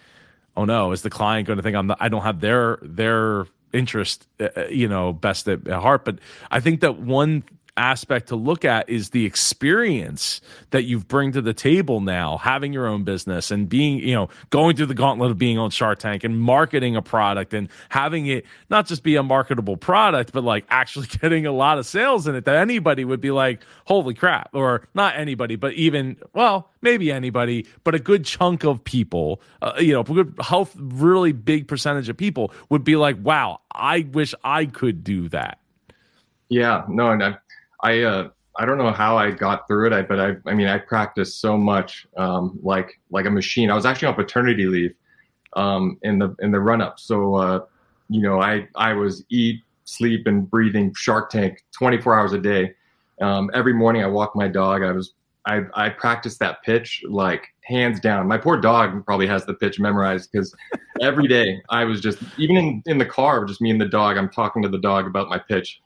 oh 0.57 0.65
no, 0.65 0.91
is 0.91 1.01
the 1.01 1.09
client 1.09 1.47
going 1.47 1.57
to 1.57 1.63
think 1.63 1.75
I'm 1.75 1.91
I 1.99 2.09
don't 2.09 2.23
have 2.23 2.41
their 2.41 2.79
their 2.81 3.47
interest, 3.73 4.27
uh, 4.39 4.47
uh, 4.55 4.67
you 4.69 4.87
know, 4.87 5.13
best 5.13 5.47
at, 5.47 5.67
at 5.67 5.81
heart? 5.81 6.05
But 6.05 6.19
I 6.49 6.59
think 6.59 6.81
that 6.81 6.97
one 6.97 7.43
aspect 7.77 8.29
to 8.29 8.35
look 8.35 8.63
at 8.65 8.89
is 8.89 9.09
the 9.09 9.25
experience 9.25 10.41
that 10.71 10.83
you 10.83 10.99
bring 10.99 11.31
to 11.33 11.41
the 11.41 11.53
table 11.53 12.01
now, 12.01 12.37
having 12.37 12.73
your 12.73 12.87
own 12.87 13.03
business 13.03 13.51
and 13.51 13.67
being, 13.67 13.99
you 13.99 14.13
know, 14.13 14.29
going 14.49 14.75
through 14.75 14.85
the 14.85 14.93
gauntlet 14.93 15.31
of 15.31 15.37
being 15.37 15.57
on 15.57 15.69
Shark 15.69 15.99
Tank 15.99 16.23
and 16.23 16.39
marketing 16.39 16.95
a 16.95 17.01
product 17.01 17.53
and 17.53 17.69
having 17.89 18.27
it 18.27 18.45
not 18.69 18.87
just 18.87 19.03
be 19.03 19.15
a 19.15 19.23
marketable 19.23 19.77
product, 19.77 20.31
but 20.31 20.43
like 20.43 20.65
actually 20.69 21.07
getting 21.21 21.45
a 21.45 21.51
lot 21.51 21.77
of 21.77 21.85
sales 21.85 22.27
in 22.27 22.35
it 22.35 22.45
that 22.45 22.55
anybody 22.55 23.03
would 23.03 23.21
be 23.21 23.31
like, 23.31 23.61
holy 23.85 24.13
crap, 24.13 24.49
or 24.53 24.87
not 24.93 25.15
anybody, 25.17 25.55
but 25.55 25.73
even, 25.73 26.17
well, 26.33 26.71
maybe 26.81 27.11
anybody, 27.11 27.67
but 27.83 27.95
a 27.95 27.99
good 27.99 28.25
chunk 28.25 28.63
of 28.63 28.83
people, 28.83 29.41
uh, 29.61 29.73
you 29.79 29.93
know, 29.93 30.01
a 30.01 30.03
good 30.03 30.35
health, 30.39 30.75
really 30.77 31.31
big 31.31 31.67
percentage 31.67 32.09
of 32.09 32.15
people 32.15 32.51
would 32.69 32.83
be 32.83 32.95
like, 32.95 33.17
wow, 33.21 33.59
I 33.73 34.07
wish 34.11 34.33
I 34.43 34.65
could 34.65 35.03
do 35.03 35.29
that. 35.29 35.59
Yeah, 36.49 36.83
no, 36.87 37.09
and 37.09 37.23
I, 37.23 37.37
I 37.85 38.01
uh, 38.01 38.29
I 38.57 38.65
don't 38.65 38.79
know 38.79 38.91
how 38.91 39.15
I 39.15 39.29
got 39.29 39.67
through 39.67 39.87
it. 39.87 39.93
I, 39.93 40.01
but 40.01 40.19
I, 40.19 40.35
I 40.47 40.55
mean, 40.55 40.67
I 40.67 40.79
practiced 40.79 41.39
so 41.39 41.55
much, 41.55 42.07
um, 42.17 42.59
like 42.63 42.99
like 43.11 43.27
a 43.27 43.29
machine. 43.29 43.69
I 43.69 43.75
was 43.75 43.85
actually 43.85 44.07
on 44.07 44.15
paternity 44.15 44.65
leave 44.65 44.95
um, 45.53 45.99
in 46.01 46.17
the 46.17 46.35
in 46.39 46.51
the 46.51 46.59
run 46.59 46.81
up. 46.81 46.99
So 46.99 47.35
uh, 47.35 47.65
you 48.09 48.21
know, 48.21 48.41
I 48.41 48.67
I 48.75 48.93
was 48.93 49.23
eat, 49.29 49.61
sleep, 49.83 50.25
and 50.25 50.49
breathing 50.49 50.93
Shark 50.95 51.29
Tank 51.29 51.63
24 51.77 52.19
hours 52.19 52.33
a 52.33 52.39
day. 52.39 52.73
Um, 53.21 53.51
every 53.53 53.73
morning, 53.73 54.03
I 54.03 54.07
walk 54.07 54.35
my 54.35 54.47
dog. 54.47 54.81
I 54.81 54.91
was 54.91 55.13
I 55.45 55.61
I 55.75 55.89
practiced 55.89 56.39
that 56.39 56.63
pitch 56.63 57.03
like 57.07 57.45
hands 57.65 57.99
down. 57.99 58.27
My 58.27 58.39
poor 58.39 58.59
dog 58.59 59.05
probably 59.05 59.27
has 59.27 59.45
the 59.45 59.53
pitch 59.53 59.79
memorized 59.79 60.31
because 60.31 60.55
every 61.01 61.27
day 61.27 61.61
I 61.69 61.83
was 61.83 62.01
just 62.01 62.17
even 62.39 62.57
in 62.57 62.83
in 62.87 62.97
the 62.97 63.05
car, 63.05 63.45
just 63.45 63.61
me 63.61 63.69
and 63.69 63.79
the 63.79 63.85
dog. 63.85 64.17
I'm 64.17 64.29
talking 64.29 64.63
to 64.63 64.69
the 64.69 64.79
dog 64.79 65.05
about 65.05 65.29
my 65.29 65.37
pitch 65.37 65.81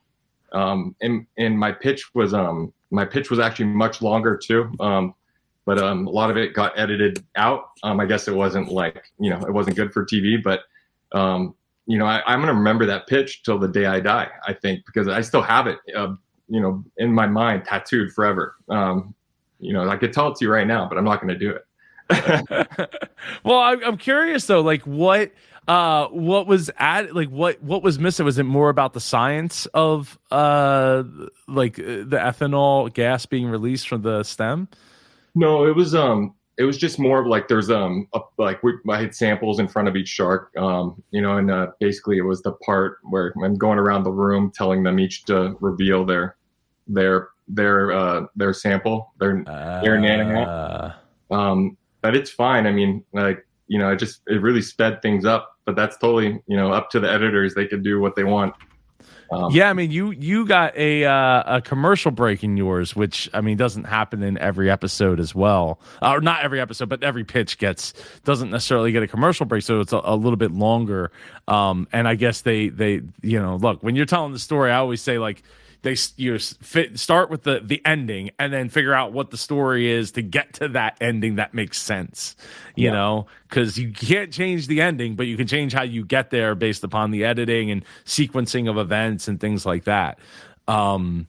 um, 0.53 0.95
and 1.01 1.25
and 1.37 1.57
my 1.57 1.71
pitch 1.71 2.13
was 2.13 2.33
um 2.33 2.73
my 2.91 3.05
pitch 3.05 3.29
was 3.29 3.39
actually 3.39 3.65
much 3.65 4.01
longer 4.01 4.37
too. 4.37 4.71
Um, 4.79 5.13
but 5.65 5.77
um, 5.77 6.07
a 6.07 6.09
lot 6.09 6.31
of 6.31 6.37
it 6.37 6.53
got 6.53 6.77
edited 6.79 7.23
out. 7.35 7.71
Um, 7.83 7.99
I 7.99 8.05
guess 8.05 8.27
it 8.27 8.33
wasn't 8.33 8.71
like 8.71 9.03
you 9.19 9.29
know 9.29 9.39
it 9.41 9.53
wasn't 9.53 9.75
good 9.75 9.93
for 9.93 10.05
TV, 10.05 10.41
but 10.41 10.61
um, 11.11 11.53
you 11.85 11.97
know 11.97 12.05
I, 12.05 12.33
am 12.33 12.39
gonna 12.39 12.53
remember 12.53 12.85
that 12.87 13.07
pitch 13.07 13.43
till 13.43 13.59
the 13.59 13.67
day 13.67 13.85
I 13.85 13.99
die. 13.99 14.29
I 14.47 14.53
think 14.53 14.85
because 14.85 15.07
I 15.07 15.21
still 15.21 15.41
have 15.41 15.67
it, 15.67 15.77
uh, 15.95 16.15
you 16.47 16.59
know, 16.59 16.83
in 16.97 17.13
my 17.13 17.27
mind 17.27 17.65
tattooed 17.65 18.11
forever. 18.13 18.55
Um, 18.69 19.13
you 19.59 19.73
know, 19.73 19.87
I 19.87 19.97
could 19.97 20.13
tell 20.13 20.29
it 20.29 20.37
to 20.37 20.45
you 20.45 20.51
right 20.51 20.65
now, 20.65 20.87
but 20.87 20.97
I'm 20.97 21.05
not 21.05 21.21
gonna 21.21 21.37
do 21.37 21.51
it. 21.51 21.65
well, 23.43 23.59
I'm 23.59 23.97
curious 23.97 24.45
though, 24.45 24.61
like 24.61 24.81
what 24.83 25.31
uh 25.67 26.07
what 26.07 26.47
was 26.47 26.71
at 26.79 27.13
like 27.13 27.29
what 27.29 27.61
what 27.61 27.83
was 27.83 27.99
missing? 27.99 28.25
Was 28.25 28.39
it 28.39 28.43
more 28.43 28.69
about 28.69 28.93
the 28.93 28.99
science 28.99 29.67
of 29.67 30.17
uh 30.31 31.03
like 31.47 31.77
uh, 31.77 31.83
the 31.83 32.17
ethanol 32.19 32.91
gas 32.91 33.27
being 33.27 33.47
released 33.47 33.87
from 33.87 34.01
the 34.01 34.23
stem? 34.23 34.67
No 35.35 35.67
it 35.67 35.75
was 35.75 35.93
um 35.93 36.33
it 36.57 36.63
was 36.63 36.77
just 36.77 36.97
more 36.97 37.21
of 37.21 37.27
like 37.27 37.47
there's 37.47 37.69
um 37.69 38.07
a, 38.13 38.19
like 38.39 38.63
we, 38.63 38.73
I 38.89 38.99
had 38.99 39.13
samples 39.13 39.59
in 39.59 39.67
front 39.67 39.87
of 39.87 39.95
each 39.95 40.07
shark 40.07 40.51
um 40.57 41.03
you 41.11 41.21
know 41.21 41.37
and 41.37 41.51
uh, 41.51 41.67
basically 41.79 42.17
it 42.17 42.23
was 42.23 42.41
the 42.41 42.53
part 42.53 42.97
where 43.03 43.31
I'm 43.43 43.55
going 43.55 43.77
around 43.77 44.03
the 44.03 44.11
room 44.11 44.51
telling 44.53 44.81
them 44.81 44.99
each 44.99 45.25
to 45.25 45.55
reveal 45.59 46.03
their 46.03 46.35
their 46.87 47.29
their 47.47 47.91
uh 47.91 48.25
their 48.35 48.53
sample 48.53 49.13
their 49.19 49.43
uh, 49.47 49.81
their 49.83 49.99
Nana 49.99 50.25
Hat 50.25 50.95
um 51.29 51.77
but 52.01 52.15
it's 52.15 52.29
fine 52.29 52.65
I 52.67 52.71
mean 52.71 53.03
like 53.13 53.45
you 53.69 53.77
know, 53.77 53.91
it 53.91 53.97
just 53.97 54.21
it 54.27 54.41
really 54.41 54.61
sped 54.61 55.01
things 55.01 55.23
up. 55.23 55.55
But 55.63 55.75
that's 55.75 55.95
totally 55.97 56.41
you 56.47 56.57
know 56.57 56.73
up 56.73 56.89
to 56.89 56.99
the 56.99 57.09
editors. 57.09 57.53
They 57.53 57.67
could 57.67 57.83
do 57.83 58.01
what 58.01 58.15
they 58.15 58.25
want. 58.25 58.53
Um, 59.31 59.51
yeah, 59.51 59.69
I 59.69 59.73
mean, 59.73 59.91
you 59.91 60.09
you 60.09 60.43
got 60.47 60.75
a 60.75 61.05
uh, 61.05 61.57
a 61.57 61.61
commercial 61.61 62.09
break 62.09 62.43
in 62.43 62.57
yours, 62.57 62.95
which 62.95 63.29
I 63.31 63.41
mean 63.41 63.57
doesn't 63.57 63.83
happen 63.83 64.23
in 64.23 64.39
every 64.39 64.71
episode 64.71 65.19
as 65.19 65.35
well, 65.35 65.79
uh, 66.01 66.13
or 66.13 66.21
not 66.21 66.43
every 66.43 66.59
episode, 66.59 66.89
but 66.89 67.03
every 67.03 67.23
pitch 67.23 67.59
gets 67.59 67.93
doesn't 68.23 68.49
necessarily 68.49 68.91
get 68.91 69.03
a 69.03 69.07
commercial 69.07 69.45
break, 69.45 69.61
so 69.61 69.79
it's 69.81 69.93
a, 69.93 70.01
a 70.03 70.15
little 70.15 70.37
bit 70.37 70.51
longer. 70.51 71.11
Um, 71.47 71.87
and 71.93 72.07
I 72.07 72.15
guess 72.15 72.41
they 72.41 72.69
they 72.69 73.01
you 73.21 73.39
know 73.39 73.57
look 73.57 73.83
when 73.83 73.95
you're 73.95 74.07
telling 74.07 74.33
the 74.33 74.39
story, 74.39 74.71
I 74.71 74.77
always 74.77 75.03
say 75.03 75.19
like 75.19 75.43
they 75.81 75.95
you 76.17 76.37
fit, 76.37 76.99
start 76.99 77.29
with 77.29 77.43
the 77.43 77.61
the 77.63 77.81
ending 77.85 78.31
and 78.37 78.51
then 78.51 78.69
figure 78.69 78.93
out 78.93 79.13
what 79.13 79.31
the 79.31 79.37
story 79.37 79.89
is 79.89 80.11
to 80.13 80.21
get 80.21 80.53
to 80.53 80.67
that 80.67 80.97
ending 80.99 81.35
that 81.35 81.53
makes 81.53 81.81
sense 81.81 82.35
you 82.75 82.85
yeah. 82.85 82.91
know? 82.91 83.27
Because 83.49 83.77
you 83.77 83.91
can't 83.91 84.31
change 84.31 84.67
the 84.67 84.81
ending 84.81 85.15
but 85.15 85.27
you 85.27 85.37
can 85.37 85.47
change 85.47 85.73
how 85.73 85.83
you 85.83 86.05
get 86.05 86.29
there 86.29 86.55
based 86.55 86.83
upon 86.83 87.11
the 87.11 87.25
editing 87.25 87.71
and 87.71 87.83
sequencing 88.05 88.69
of 88.69 88.77
events 88.77 89.27
and 89.27 89.39
things 89.39 89.65
like 89.65 89.85
that. 89.85 90.19
Um 90.67 91.27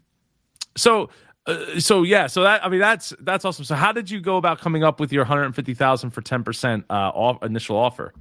so 0.76 1.10
uh, 1.46 1.80
so 1.80 2.02
yeah 2.02 2.26
so 2.26 2.42
that 2.42 2.64
i 2.64 2.68
mean 2.68 2.80
that's 2.80 3.12
that's 3.20 3.44
awesome. 3.44 3.64
So 3.64 3.74
how 3.74 3.92
did 3.92 4.10
you 4.10 4.20
go 4.20 4.36
about 4.36 4.60
coming 4.60 4.84
up 4.84 5.00
with 5.00 5.12
your 5.12 5.24
150000 5.24 6.10
for 6.10 6.22
10% 6.22 6.84
uh 6.88 6.92
off, 6.92 7.42
initial 7.42 7.76
offer? 7.76 8.12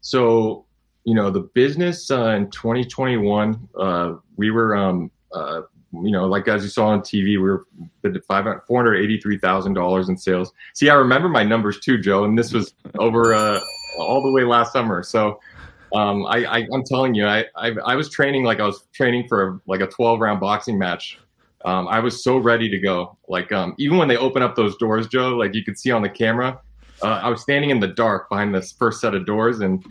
So 0.00 0.64
you 1.04 1.14
know 1.14 1.30
the 1.30 1.40
business 1.40 2.10
uh, 2.10 2.30
in 2.30 2.50
2021 2.50 3.68
uh, 3.78 4.14
we 4.36 4.50
were 4.50 4.76
um, 4.76 5.10
uh, 5.32 5.62
you 5.92 6.10
know, 6.10 6.26
like 6.26 6.46
as 6.48 6.62
you 6.62 6.68
saw 6.68 6.88
on 6.88 7.00
TV, 7.00 7.24
we 7.24 7.38
were 7.38 7.66
five 8.28 8.44
four 8.66 8.82
hundred 8.82 8.96
eighty 8.96 9.18
three 9.20 9.38
thousand 9.38 9.74
dollars 9.74 10.08
in 10.08 10.16
sales. 10.16 10.52
See, 10.74 10.88
I 10.88 10.94
remember 10.94 11.28
my 11.28 11.42
numbers 11.42 11.80
too, 11.80 11.98
Joe, 11.98 12.24
and 12.24 12.38
this 12.38 12.52
was 12.52 12.74
over 12.98 13.34
uh, 13.34 13.60
all 13.98 14.22
the 14.22 14.30
way 14.30 14.44
last 14.44 14.72
summer. 14.72 15.02
So 15.02 15.40
um, 15.92 16.26
I, 16.26 16.44
I 16.44 16.58
am 16.72 16.84
telling 16.84 17.14
you, 17.14 17.26
I, 17.26 17.44
I, 17.56 17.72
I 17.84 17.96
was 17.96 18.08
training 18.08 18.44
like 18.44 18.60
I 18.60 18.66
was 18.66 18.86
training 18.92 19.26
for 19.28 19.48
a, 19.48 19.60
like 19.66 19.80
a 19.80 19.86
twelve 19.86 20.20
round 20.20 20.40
boxing 20.40 20.78
match. 20.78 21.18
Um, 21.64 21.88
I 21.88 21.98
was 21.98 22.24
so 22.24 22.38
ready 22.38 22.70
to 22.70 22.78
go. 22.78 23.18
Like 23.28 23.52
um, 23.52 23.74
even 23.78 23.98
when 23.98 24.08
they 24.08 24.16
open 24.16 24.42
up 24.42 24.54
those 24.56 24.76
doors, 24.76 25.08
Joe, 25.08 25.36
like 25.36 25.54
you 25.54 25.64
could 25.64 25.78
see 25.78 25.90
on 25.90 26.02
the 26.02 26.08
camera, 26.08 26.60
uh, 27.02 27.20
I 27.22 27.28
was 27.28 27.42
standing 27.42 27.70
in 27.70 27.80
the 27.80 27.88
dark 27.88 28.28
behind 28.28 28.54
this 28.54 28.72
first 28.72 29.00
set 29.00 29.14
of 29.14 29.26
doors, 29.26 29.60
and 29.60 29.84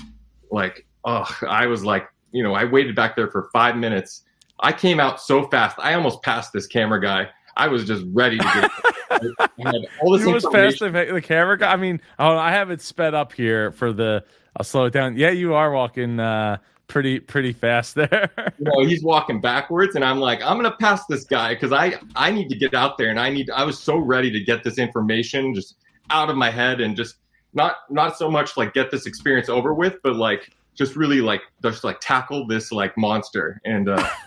like 0.49 0.85
oh, 1.03 1.25
I 1.47 1.67
was 1.67 1.83
like, 1.83 2.07
you 2.31 2.41
know, 2.41 2.53
I 2.53 2.63
waited 2.63 2.95
back 2.95 3.17
there 3.17 3.29
for 3.29 3.49
five 3.51 3.75
minutes 3.75 4.23
I 4.61 4.73
came 4.73 4.99
out 4.99 5.21
so 5.21 5.47
fast. 5.47 5.77
I 5.79 5.93
almost 5.93 6.21
passed 6.21 6.53
this 6.53 6.67
camera 6.67 7.01
guy. 7.01 7.29
I 7.55 7.67
was 7.67 7.85
just 7.85 8.05
ready 8.11 8.37
to 8.37 8.43
get. 8.43 8.71
I 9.65 9.73
all 10.01 10.13
this. 10.13 10.25
You 10.25 10.33
was 10.33 10.45
fast 10.51 10.79
the 10.79 11.21
camera 11.23 11.57
guy. 11.57 11.71
I 11.71 11.75
mean, 11.75 12.01
oh, 12.17 12.37
I 12.37 12.51
have 12.51 12.71
it 12.71 12.81
sped 12.81 13.13
up 13.13 13.33
here 13.33 13.71
for 13.71 13.91
the. 13.91 14.23
I'll 14.55 14.63
slow 14.63 14.85
it 14.85 14.93
down. 14.93 15.17
Yeah, 15.17 15.31
you 15.31 15.53
are 15.53 15.71
walking 15.71 16.19
uh, 16.19 16.57
pretty 16.87 17.19
pretty 17.19 17.53
fast 17.53 17.95
there. 17.95 18.29
you 18.57 18.65
know, 18.65 18.85
he's 18.85 19.03
walking 19.03 19.41
backwards, 19.41 19.95
and 19.95 20.03
I'm 20.05 20.19
like, 20.19 20.41
I'm 20.41 20.57
gonna 20.57 20.75
pass 20.79 21.05
this 21.07 21.23
guy 21.25 21.53
because 21.53 21.71
I 21.71 21.95
I 22.15 22.31
need 22.31 22.49
to 22.49 22.55
get 22.55 22.73
out 22.73 22.97
there, 22.97 23.09
and 23.09 23.19
I 23.19 23.29
need. 23.29 23.49
I 23.49 23.63
was 23.63 23.79
so 23.79 23.97
ready 23.97 24.31
to 24.31 24.39
get 24.39 24.63
this 24.63 24.77
information 24.77 25.53
just 25.53 25.75
out 26.09 26.29
of 26.29 26.37
my 26.37 26.49
head, 26.49 26.81
and 26.81 26.95
just 26.95 27.15
not 27.53 27.77
not 27.89 28.17
so 28.17 28.29
much 28.29 28.55
like 28.57 28.73
get 28.73 28.91
this 28.91 29.05
experience 29.05 29.49
over 29.49 29.73
with, 29.73 29.97
but 30.03 30.15
like 30.15 30.51
just 30.75 30.95
really 30.95 31.19
like 31.19 31.41
just 31.61 31.83
like 31.83 31.99
tackle 31.99 32.47
this 32.47 32.71
like 32.71 32.97
monster 32.97 33.59
and. 33.65 33.89
uh 33.89 34.09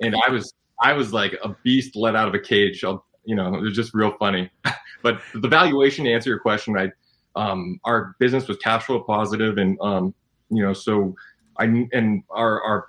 and 0.00 0.14
I 0.26 0.30
was 0.30 0.52
I 0.80 0.92
was 0.92 1.12
like 1.12 1.36
a 1.42 1.54
beast 1.62 1.96
let 1.96 2.14
out 2.14 2.28
of 2.28 2.34
a 2.34 2.38
cage. 2.38 2.84
I'll, 2.84 3.04
you 3.24 3.34
know, 3.34 3.54
it 3.54 3.60
was 3.60 3.74
just 3.74 3.94
real 3.94 4.12
funny. 4.18 4.50
but 5.02 5.20
the 5.34 5.48
valuation 5.48 6.04
to 6.04 6.12
answer 6.12 6.30
your 6.30 6.38
question, 6.38 6.76
I 6.76 6.90
um, 7.36 7.80
our 7.84 8.16
business 8.18 8.48
was 8.48 8.56
cash 8.58 8.84
flow 8.84 9.00
positive, 9.00 9.58
and 9.58 9.78
um, 9.80 10.14
you 10.50 10.62
know, 10.62 10.72
so 10.72 11.14
I 11.58 11.86
and 11.92 12.22
our 12.30 12.62
our 12.62 12.88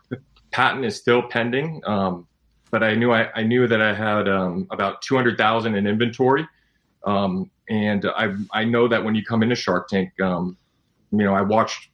patent 0.52 0.86
is 0.86 0.96
still 0.96 1.24
pending. 1.24 1.82
Um, 1.86 2.28
but 2.72 2.84
I 2.84 2.94
knew 2.96 3.12
I, 3.12 3.30
I 3.34 3.44
knew 3.44 3.68
that 3.68 3.82
I 3.82 3.94
had 3.94 4.28
um, 4.30 4.68
about 4.72 5.02
two 5.02 5.16
hundred 5.16 5.38
thousand 5.38 5.76
in 5.76 5.88
inventory, 5.88 6.48
um, 7.06 7.50
and 7.70 8.06
I 8.06 8.36
I 8.52 8.64
know 8.64 8.88
that 8.88 9.04
when 9.04 9.16
you 9.16 9.24
come 9.24 9.44
into 9.44 9.56
Shark 9.56 9.88
Tank, 9.88 10.12
um, 10.22 10.58
you 11.12 11.24
know, 11.24 11.34
I 11.34 11.42
watched 11.42 11.90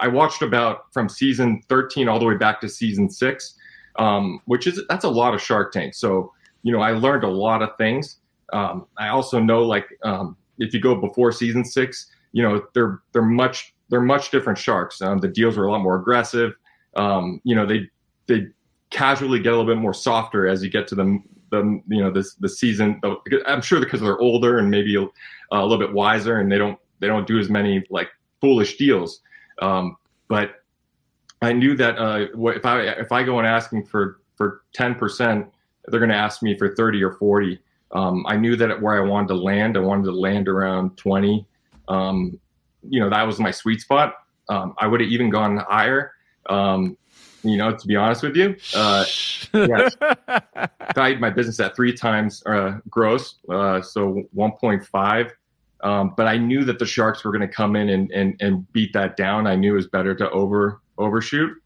I 0.00 0.08
watched 0.08 0.42
about 0.42 0.92
from 0.92 1.08
season 1.08 1.62
thirteen 1.68 2.08
all 2.08 2.18
the 2.18 2.26
way 2.26 2.36
back 2.36 2.60
to 2.62 2.68
season 2.68 3.10
six 3.10 3.58
um, 3.96 4.40
which 4.46 4.66
is 4.66 4.80
that's 4.88 5.04
a 5.04 5.10
lot 5.10 5.34
of 5.34 5.40
Shark 5.40 5.72
Tank. 5.72 5.94
So 5.94 6.32
you 6.62 6.72
know, 6.72 6.80
I 6.80 6.92
learned 6.92 7.24
a 7.24 7.28
lot 7.28 7.62
of 7.62 7.70
things. 7.76 8.18
Um, 8.52 8.86
I 8.98 9.08
also 9.08 9.40
know 9.40 9.62
like 9.62 9.86
um, 10.02 10.36
if 10.58 10.72
you 10.74 10.80
go 10.80 10.94
before 10.94 11.32
season 11.32 11.64
six, 11.64 12.10
you 12.32 12.42
know 12.42 12.62
they're 12.74 13.00
they're 13.12 13.22
much 13.22 13.74
they're 13.88 14.00
much 14.00 14.30
different 14.30 14.58
sharks. 14.58 15.00
Um, 15.02 15.18
the 15.18 15.28
deals 15.28 15.56
are 15.58 15.64
a 15.64 15.70
lot 15.70 15.82
more 15.82 15.96
aggressive. 15.96 16.54
Um, 16.96 17.40
you 17.44 17.54
know 17.54 17.66
they 17.66 17.88
they 18.26 18.46
casually 18.90 19.40
get 19.40 19.52
a 19.52 19.56
little 19.56 19.74
bit 19.74 19.80
more 19.80 19.94
softer 19.94 20.46
as 20.46 20.62
you 20.62 20.70
get 20.70 20.86
to 20.88 20.94
the 20.94 21.18
the 21.50 21.82
you 21.88 22.02
know 22.02 22.10
this 22.10 22.34
the 22.34 22.48
season. 22.48 23.00
I'm 23.46 23.62
sure 23.62 23.80
because 23.80 24.00
they're 24.00 24.18
older 24.18 24.58
and 24.58 24.70
maybe 24.70 24.96
a, 24.96 25.06
a, 25.54 25.62
little 25.62 25.78
bit 25.78 25.92
wiser 25.92 26.40
and 26.40 26.50
they 26.50 26.58
don't 26.58 26.78
they 27.00 27.06
don't 27.06 27.26
do 27.26 27.38
as 27.38 27.48
many 27.48 27.84
like 27.90 28.08
foolish 28.40 28.76
deals. 28.76 29.20
Um, 29.60 29.96
but 30.28 30.61
I 31.42 31.52
knew 31.52 31.76
that 31.76 31.98
uh, 31.98 32.26
if 32.50 32.64
I 32.64 32.80
if 32.82 33.12
I 33.12 33.22
go 33.22 33.38
and 33.38 33.46
asking 33.46 33.86
for 33.86 34.20
for 34.36 34.62
ten 34.72 34.94
percent, 34.94 35.46
they're 35.86 36.00
going 36.00 36.10
to 36.10 36.16
ask 36.16 36.42
me 36.42 36.56
for 36.56 36.74
thirty 36.74 37.02
or 37.02 37.12
forty. 37.12 37.58
Um, 37.90 38.24
I 38.26 38.36
knew 38.36 38.56
that 38.56 38.80
where 38.80 39.02
I 39.02 39.06
wanted 39.06 39.28
to 39.28 39.34
land, 39.34 39.76
I 39.76 39.80
wanted 39.80 40.04
to 40.04 40.12
land 40.12 40.48
around 40.48 40.96
twenty. 40.96 41.46
Um, 41.88 42.38
you 42.88 43.00
know, 43.00 43.10
that 43.10 43.26
was 43.26 43.38
my 43.38 43.50
sweet 43.50 43.80
spot. 43.80 44.14
Um, 44.48 44.74
I 44.78 44.86
would 44.86 45.00
have 45.00 45.10
even 45.10 45.30
gone 45.30 45.58
higher. 45.58 46.12
Um, 46.48 46.96
you 47.44 47.56
know, 47.56 47.74
to 47.76 47.86
be 47.86 47.96
honest 47.96 48.22
with 48.22 48.36
you, 48.36 48.56
uh, 48.74 49.04
yes, 49.52 49.96
valued 50.94 51.20
my 51.20 51.30
business 51.30 51.58
at 51.60 51.74
three 51.74 51.92
times 51.92 52.42
uh, 52.46 52.78
gross, 52.88 53.36
uh, 53.48 53.82
so 53.82 54.22
one 54.32 54.52
point 54.52 54.86
five. 54.86 55.32
Um, 55.82 56.14
but 56.16 56.28
I 56.28 56.36
knew 56.36 56.64
that 56.64 56.78
the 56.78 56.86
sharks 56.86 57.24
were 57.24 57.32
going 57.32 57.46
to 57.46 57.52
come 57.52 57.74
in 57.74 57.88
and, 57.88 58.10
and, 58.12 58.40
and 58.40 58.72
beat 58.72 58.92
that 58.92 59.16
down. 59.16 59.48
I 59.48 59.56
knew 59.56 59.72
it 59.72 59.76
was 59.76 59.88
better 59.88 60.14
to 60.14 60.30
over 60.30 60.81
overshoot. 61.02 61.56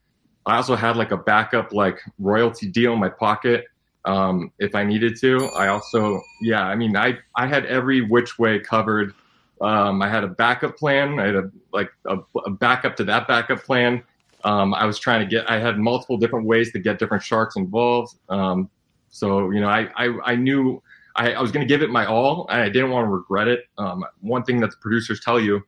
I 0.46 0.56
also 0.56 0.76
had 0.76 0.96
like 0.96 1.10
a 1.10 1.16
backup 1.16 1.72
like 1.72 2.00
royalty 2.18 2.68
deal 2.68 2.92
in 2.92 3.00
my 3.00 3.08
pocket 3.08 3.66
um, 4.04 4.52
if 4.58 4.74
I 4.74 4.84
needed 4.84 5.16
to. 5.20 5.46
I 5.56 5.68
also 5.68 6.22
yeah, 6.40 6.62
I 6.62 6.76
mean 6.76 6.96
I 6.96 7.18
I 7.34 7.46
had 7.46 7.66
every 7.66 8.00
which 8.02 8.38
way 8.38 8.58
covered. 8.58 9.12
Um, 9.60 10.02
I 10.02 10.08
had 10.08 10.22
a 10.22 10.28
backup 10.28 10.76
plan. 10.76 11.18
I 11.18 11.26
had 11.26 11.34
a 11.34 11.50
like 11.72 11.90
a, 12.06 12.18
a 12.44 12.50
backup 12.50 12.96
to 12.96 13.04
that 13.04 13.26
backup 13.26 13.64
plan. 13.64 14.02
Um, 14.44 14.74
I 14.74 14.84
was 14.84 14.98
trying 14.98 15.20
to 15.20 15.26
get. 15.26 15.50
I 15.50 15.58
had 15.58 15.78
multiple 15.78 16.16
different 16.16 16.46
ways 16.46 16.72
to 16.72 16.78
get 16.78 16.98
different 16.98 17.24
sharks 17.24 17.56
involved. 17.56 18.16
Um, 18.28 18.70
so 19.08 19.50
you 19.50 19.60
know, 19.60 19.68
I 19.68 19.88
I, 19.96 20.18
I 20.24 20.36
knew 20.36 20.82
I, 21.16 21.32
I 21.32 21.40
was 21.40 21.50
going 21.50 21.66
to 21.66 21.68
give 21.68 21.82
it 21.82 21.90
my 21.90 22.06
all, 22.06 22.46
and 22.50 22.60
I 22.60 22.68
didn't 22.68 22.90
want 22.90 23.06
to 23.06 23.10
regret 23.10 23.48
it. 23.48 23.64
Um, 23.78 24.04
one 24.20 24.44
thing 24.44 24.60
that 24.60 24.70
the 24.70 24.76
producers 24.76 25.20
tell 25.20 25.40
you 25.40 25.62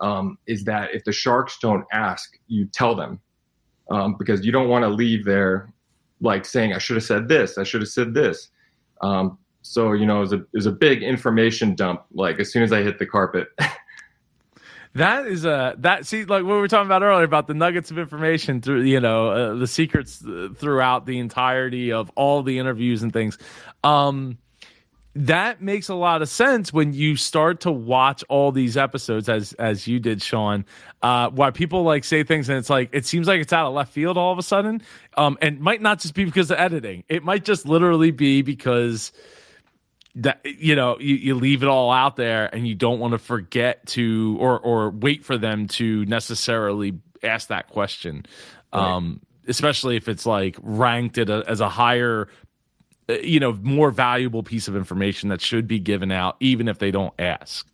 um, 0.00 0.38
is 0.46 0.64
that 0.64 0.94
if 0.94 1.04
the 1.04 1.12
Sharks 1.12 1.58
don't 1.60 1.84
ask, 1.92 2.38
you 2.48 2.66
tell 2.66 2.94
them 2.94 3.20
um, 3.90 4.16
because 4.18 4.44
you 4.44 4.52
don't 4.52 4.68
want 4.68 4.84
to 4.84 4.88
leave 4.88 5.24
there 5.24 5.72
like 6.20 6.44
saying, 6.44 6.72
I 6.72 6.78
should 6.78 6.96
have 6.96 7.04
said 7.04 7.28
this, 7.28 7.58
I 7.58 7.64
should 7.64 7.80
have 7.80 7.88
said 7.88 8.14
this. 8.14 8.48
Um, 9.00 9.38
so, 9.62 9.92
you 9.92 10.06
know, 10.06 10.18
it 10.18 10.20
was, 10.20 10.32
a, 10.32 10.36
it 10.36 10.48
was 10.52 10.66
a 10.66 10.72
big 10.72 11.02
information 11.02 11.74
dump, 11.74 12.02
like 12.12 12.38
as 12.40 12.52
soon 12.52 12.62
as 12.62 12.72
I 12.72 12.82
hit 12.82 12.98
the 12.98 13.06
carpet. 13.06 13.48
That 14.94 15.28
is 15.28 15.44
a 15.44 15.76
that 15.78 16.04
see 16.04 16.24
like 16.24 16.42
what 16.42 16.54
we 16.54 16.60
were 16.60 16.66
talking 16.66 16.86
about 16.86 17.04
earlier 17.04 17.24
about 17.24 17.46
the 17.46 17.54
nuggets 17.54 17.92
of 17.92 17.98
information 17.98 18.60
through 18.60 18.82
you 18.82 18.98
know 18.98 19.28
uh, 19.30 19.54
the 19.54 19.68
secrets 19.68 20.24
uh, 20.26 20.48
throughout 20.56 21.06
the 21.06 21.20
entirety 21.20 21.92
of 21.92 22.10
all 22.16 22.42
the 22.42 22.58
interviews 22.58 23.04
and 23.04 23.12
things. 23.12 23.38
Um, 23.84 24.38
that 25.14 25.60
makes 25.60 25.88
a 25.88 25.94
lot 25.94 26.22
of 26.22 26.28
sense 26.28 26.72
when 26.72 26.92
you 26.92 27.16
start 27.16 27.60
to 27.60 27.72
watch 27.72 28.22
all 28.28 28.52
these 28.52 28.76
episodes 28.76 29.28
as 29.28 29.52
as 29.54 29.88
you 29.88 29.98
did 29.98 30.22
sean 30.22 30.64
uh 31.02 31.28
why 31.30 31.50
people 31.50 31.82
like 31.82 32.04
say 32.04 32.22
things 32.22 32.48
and 32.48 32.56
it's 32.56 32.70
like 32.70 32.88
it 32.92 33.04
seems 33.04 33.26
like 33.26 33.40
it's 33.40 33.52
out 33.52 33.66
of 33.66 33.74
left 33.74 33.92
field 33.92 34.16
all 34.16 34.32
of 34.32 34.38
a 34.38 34.42
sudden. 34.42 34.80
Um 35.16 35.36
and 35.42 35.60
might 35.60 35.82
not 35.82 35.98
just 35.98 36.14
be 36.14 36.24
because 36.24 36.50
of 36.50 36.58
editing. 36.58 37.02
It 37.08 37.24
might 37.24 37.44
just 37.44 37.66
literally 37.66 38.12
be 38.12 38.42
because 38.42 39.10
that 40.14 40.40
you 40.44 40.76
know 40.76 40.96
you, 41.00 41.16
you 41.16 41.34
leave 41.34 41.62
it 41.64 41.68
all 41.68 41.90
out 41.90 42.14
there 42.16 42.52
and 42.54 42.66
you 42.68 42.74
don't 42.76 43.00
want 43.00 43.12
to 43.12 43.18
forget 43.18 43.84
to 43.86 44.36
or 44.40 44.60
or 44.60 44.90
wait 44.90 45.24
for 45.24 45.36
them 45.36 45.66
to 45.68 46.04
necessarily 46.06 46.98
ask 47.22 47.48
that 47.48 47.68
question. 47.68 48.26
Right. 48.72 48.80
um 48.96 49.20
especially 49.48 49.96
if 49.96 50.08
it's 50.08 50.26
like 50.26 50.56
ranked 50.62 51.18
at 51.18 51.28
a, 51.28 51.42
as 51.48 51.60
a 51.60 51.68
higher 51.68 52.28
you 53.22 53.40
know 53.40 53.52
more 53.62 53.90
valuable 53.90 54.42
piece 54.42 54.68
of 54.68 54.76
information 54.76 55.28
that 55.28 55.40
should 55.40 55.66
be 55.66 55.78
given 55.78 56.10
out 56.10 56.36
even 56.40 56.68
if 56.68 56.78
they 56.78 56.90
don't 56.90 57.14
ask 57.18 57.66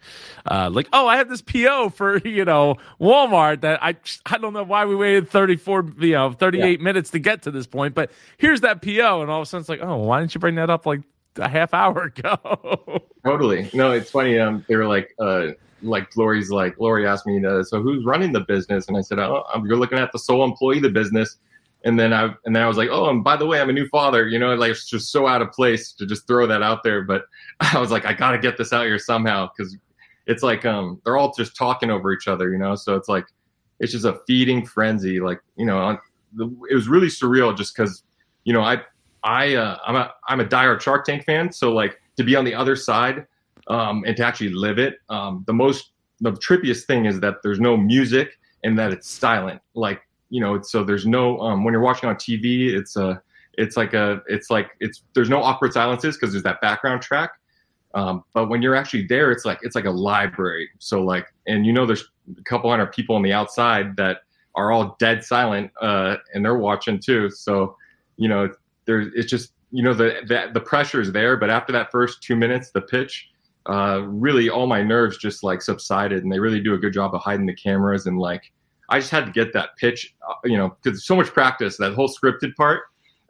uh, 0.46 0.70
like 0.72 0.88
oh 0.92 1.07
i 1.07 1.16
have 1.16 1.29
this 1.29 1.42
po 1.42 1.88
for 1.88 2.18
you 2.25 2.44
know 2.44 2.77
walmart 3.01 3.61
that 3.61 3.83
i 3.83 3.94
i 4.27 4.38
don't 4.38 4.53
know 4.53 4.62
why 4.62 4.85
we 4.85 4.94
waited 4.94 5.29
34 5.29 5.92
you 5.99 6.12
know 6.12 6.33
38 6.33 6.79
yeah. 6.79 6.85
minutes 6.85 7.11
to 7.11 7.18
get 7.18 7.42
to 7.42 7.51
this 7.51 7.66
point 7.66 7.94
but 7.94 8.11
here's 8.38 8.61
that 8.61 8.83
po 8.83 9.22
and 9.22 9.31
all 9.31 9.40
of 9.40 9.42
a 9.42 9.46
sudden 9.46 9.61
it's 9.61 9.68
like 9.68 9.83
oh 9.83 9.96
why 9.96 10.20
didn't 10.20 10.35
you 10.35 10.40
bring 10.40 10.55
that 10.57 10.70
up 10.70 10.87
like 10.87 11.01
a 11.37 11.49
half 11.49 11.75
hour 11.75 12.03
ago 12.16 13.03
totally 13.25 13.70
no 13.75 13.92
it's 13.92 14.11
funny 14.11 14.38
um 14.38 14.64
they 14.68 14.77
were 14.77 14.87
like 14.87 15.14
uh 15.18 15.49
like 15.83 16.16
Lori's 16.16 16.51
like 16.51 16.81
Lori 16.81 17.07
asked 17.07 17.27
me, 17.27 17.44
uh, 17.44 17.62
so 17.62 17.83
who's 17.83 18.03
running 18.05 18.33
the 18.33 18.40
business? 18.40 18.88
And 18.88 18.96
I 18.96 19.03
said, 19.03 19.18
oh, 19.18 19.44
you're 19.62 19.77
looking 19.77 19.99
at 19.99 20.11
the 20.11 20.18
sole 20.18 20.42
employee 20.42 20.79
of 20.79 20.85
the 20.85 20.88
business 20.88 21.37
and 21.87 21.99
then 21.99 22.12
I 22.12 22.35
and 22.44 22.55
then 22.55 22.62
I 22.64 22.66
was 22.66 22.77
like, 22.77 22.88
oh, 22.90 23.09
and 23.09 23.22
by 23.22 23.37
the 23.37 23.46
way, 23.46 23.61
I'm 23.61 23.70
a 23.70 23.72
new 23.72 23.88
father. 23.88 24.27
You 24.27 24.40
know, 24.40 24.53
like 24.57 24.72
it's 24.72 24.90
just 24.90 25.12
so 25.12 25.29
out 25.29 25.40
of 25.40 25.53
place 25.53 25.92
to 25.92 26.05
just 26.05 26.27
throw 26.27 26.44
that 26.49 26.61
out 26.61 26.83
there. 26.83 27.03
But 27.03 27.22
I 27.61 27.79
was 27.79 27.92
like, 27.92 28.05
I 28.05 28.12
got 28.12 28.33
to 28.33 28.38
get 28.38 28.59
this 28.59 28.72
out 28.72 28.85
here 28.85 28.99
somehow 28.99 29.49
because 29.57 29.77
it's 30.27 30.42
like 30.42 30.66
um 30.66 31.01
they're 31.05 31.16
all 31.16 31.33
just 31.33 31.57
talking 31.57 31.90
over 31.90 32.12
each 32.12 32.27
other. 32.27 32.51
You 32.51 32.59
know, 32.59 32.75
so 32.75 32.96
it's 32.96 33.09
like 33.09 33.25
it's 33.79 33.92
just 33.92 34.05
a 34.05 34.18
feeding 34.27 34.66
frenzy. 34.66 35.20
Like 35.20 35.40
you 35.57 35.64
know, 35.64 35.96
it 36.68 36.75
was 36.75 36.88
really 36.88 37.07
surreal 37.07 37.57
just 37.57 37.77
because 37.77 38.03
you 38.42 38.53
know 38.53 38.62
I 38.62 38.83
I 39.22 39.55
uh, 39.55 39.79
I'm 39.87 39.94
a 39.94 40.12
I'm 40.29 40.40
a 40.40 40.44
dire 40.44 40.81
Shark 40.81 41.07
Tank 41.07 41.25
fan, 41.25 41.53
so 41.53 41.72
like 41.72 42.01
to 42.16 42.25
be 42.25 42.35
on 42.35 42.44
the 42.44 42.55
other 42.55 42.75
side 42.75 43.27
um, 43.68 44.03
and 44.05 44.16
to 44.16 44.25
actually 44.25 44.51
live 44.51 44.81
it. 44.81 44.96
Um, 45.09 45.44
the 45.46 45.53
most 45.53 45.92
the 46.20 46.33
trippiest 46.33 46.87
thing 46.87 47.05
is 47.05 47.20
that 47.20 47.37
there's 47.44 47.61
no 47.61 47.77
music 47.77 48.31
and 48.64 48.77
that 48.77 48.90
it's 48.90 49.09
silent. 49.09 49.61
Like 49.75 50.01
you 50.31 50.41
know, 50.41 50.61
so 50.62 50.85
there's 50.85 51.07
no 51.07 51.39
um, 51.41 51.65
when 51.65 51.73
you're 51.73 51.83
watching 51.83 52.09
on 52.09 52.17
TV, 52.17 52.73
it's 52.73 52.97
a 52.97 53.23
it's 53.55 53.77
like 53.77 53.95
a 53.95 54.23
it's 54.29 54.51
like 54.51 54.71
it's 54.81 55.03
there's 55.15 55.31
no 55.31 55.43
awkward 55.43 55.73
silences 55.73 56.17
because 56.17 56.33
there's 56.33 56.45
that 56.45 56.61
background 56.61 57.03
track. 57.03 57.33
Um, 57.95 58.25
but 58.35 58.49
when 58.49 58.61
you're 58.61 58.75
actually 58.75 59.07
there, 59.07 59.31
it's 59.31 59.45
like 59.45 59.59
it's 59.62 59.75
like 59.75 59.87
a 59.87 59.91
library. 59.91 60.69
So 60.79 61.03
like, 61.03 61.27
and 61.47 61.65
you 61.65 61.73
know, 61.73 61.87
there's 61.87 62.05
a 62.39 62.43
couple 62.43 62.69
hundred 62.71 62.93
people 62.93 63.17
on 63.17 63.23
the 63.23 63.33
outside 63.33 63.97
that 63.97 64.19
are 64.55 64.73
all 64.73 64.97
dead 64.99 65.25
silent, 65.25 65.71
uh, 65.81 66.17
and 66.35 66.45
they're 66.45 66.59
watching 66.59 66.99
too. 66.99 67.31
So, 67.31 67.77
you 68.17 68.29
know, 68.29 68.51
there's 68.85 69.09
it's 69.15 69.31
just 69.31 69.53
you 69.71 69.83
know 69.83 69.95
the 69.95 70.23
the, 70.27 70.51
the 70.53 70.61
pressure 70.61 71.01
is 71.01 71.12
there, 71.12 71.37
but 71.37 71.49
after 71.49 71.73
that 71.73 71.91
first 71.91 72.23
two 72.23 72.37
minutes, 72.37 72.71
the 72.71 72.83
pitch, 72.83 73.31
uh, 73.67 74.03
really 74.05 74.51
all 74.51 74.67
my 74.67 74.83
nerves 74.83 75.17
just 75.17 75.43
like 75.43 75.62
subsided, 75.62 76.23
and 76.23 76.31
they 76.31 76.39
really 76.39 76.61
do 76.61 76.75
a 76.75 76.79
good 76.79 76.93
job 76.93 77.15
of 77.15 77.23
hiding 77.23 77.47
the 77.47 77.55
cameras 77.55 78.07
and 78.07 78.19
like 78.19 78.53
I 78.88 78.99
just 78.99 79.11
had 79.11 79.27
to 79.27 79.33
get 79.33 79.53
that 79.53 79.70
pitch, 79.77 80.14
uh, 80.29 80.35
you 80.44 80.57
know, 80.57 80.77
because 80.83 81.05
so 81.05 81.16
much 81.16 81.29
practice 81.29 81.77
that 81.79 81.94
whole 81.94 82.09
scripted 82.09 82.55
part, 82.55 82.83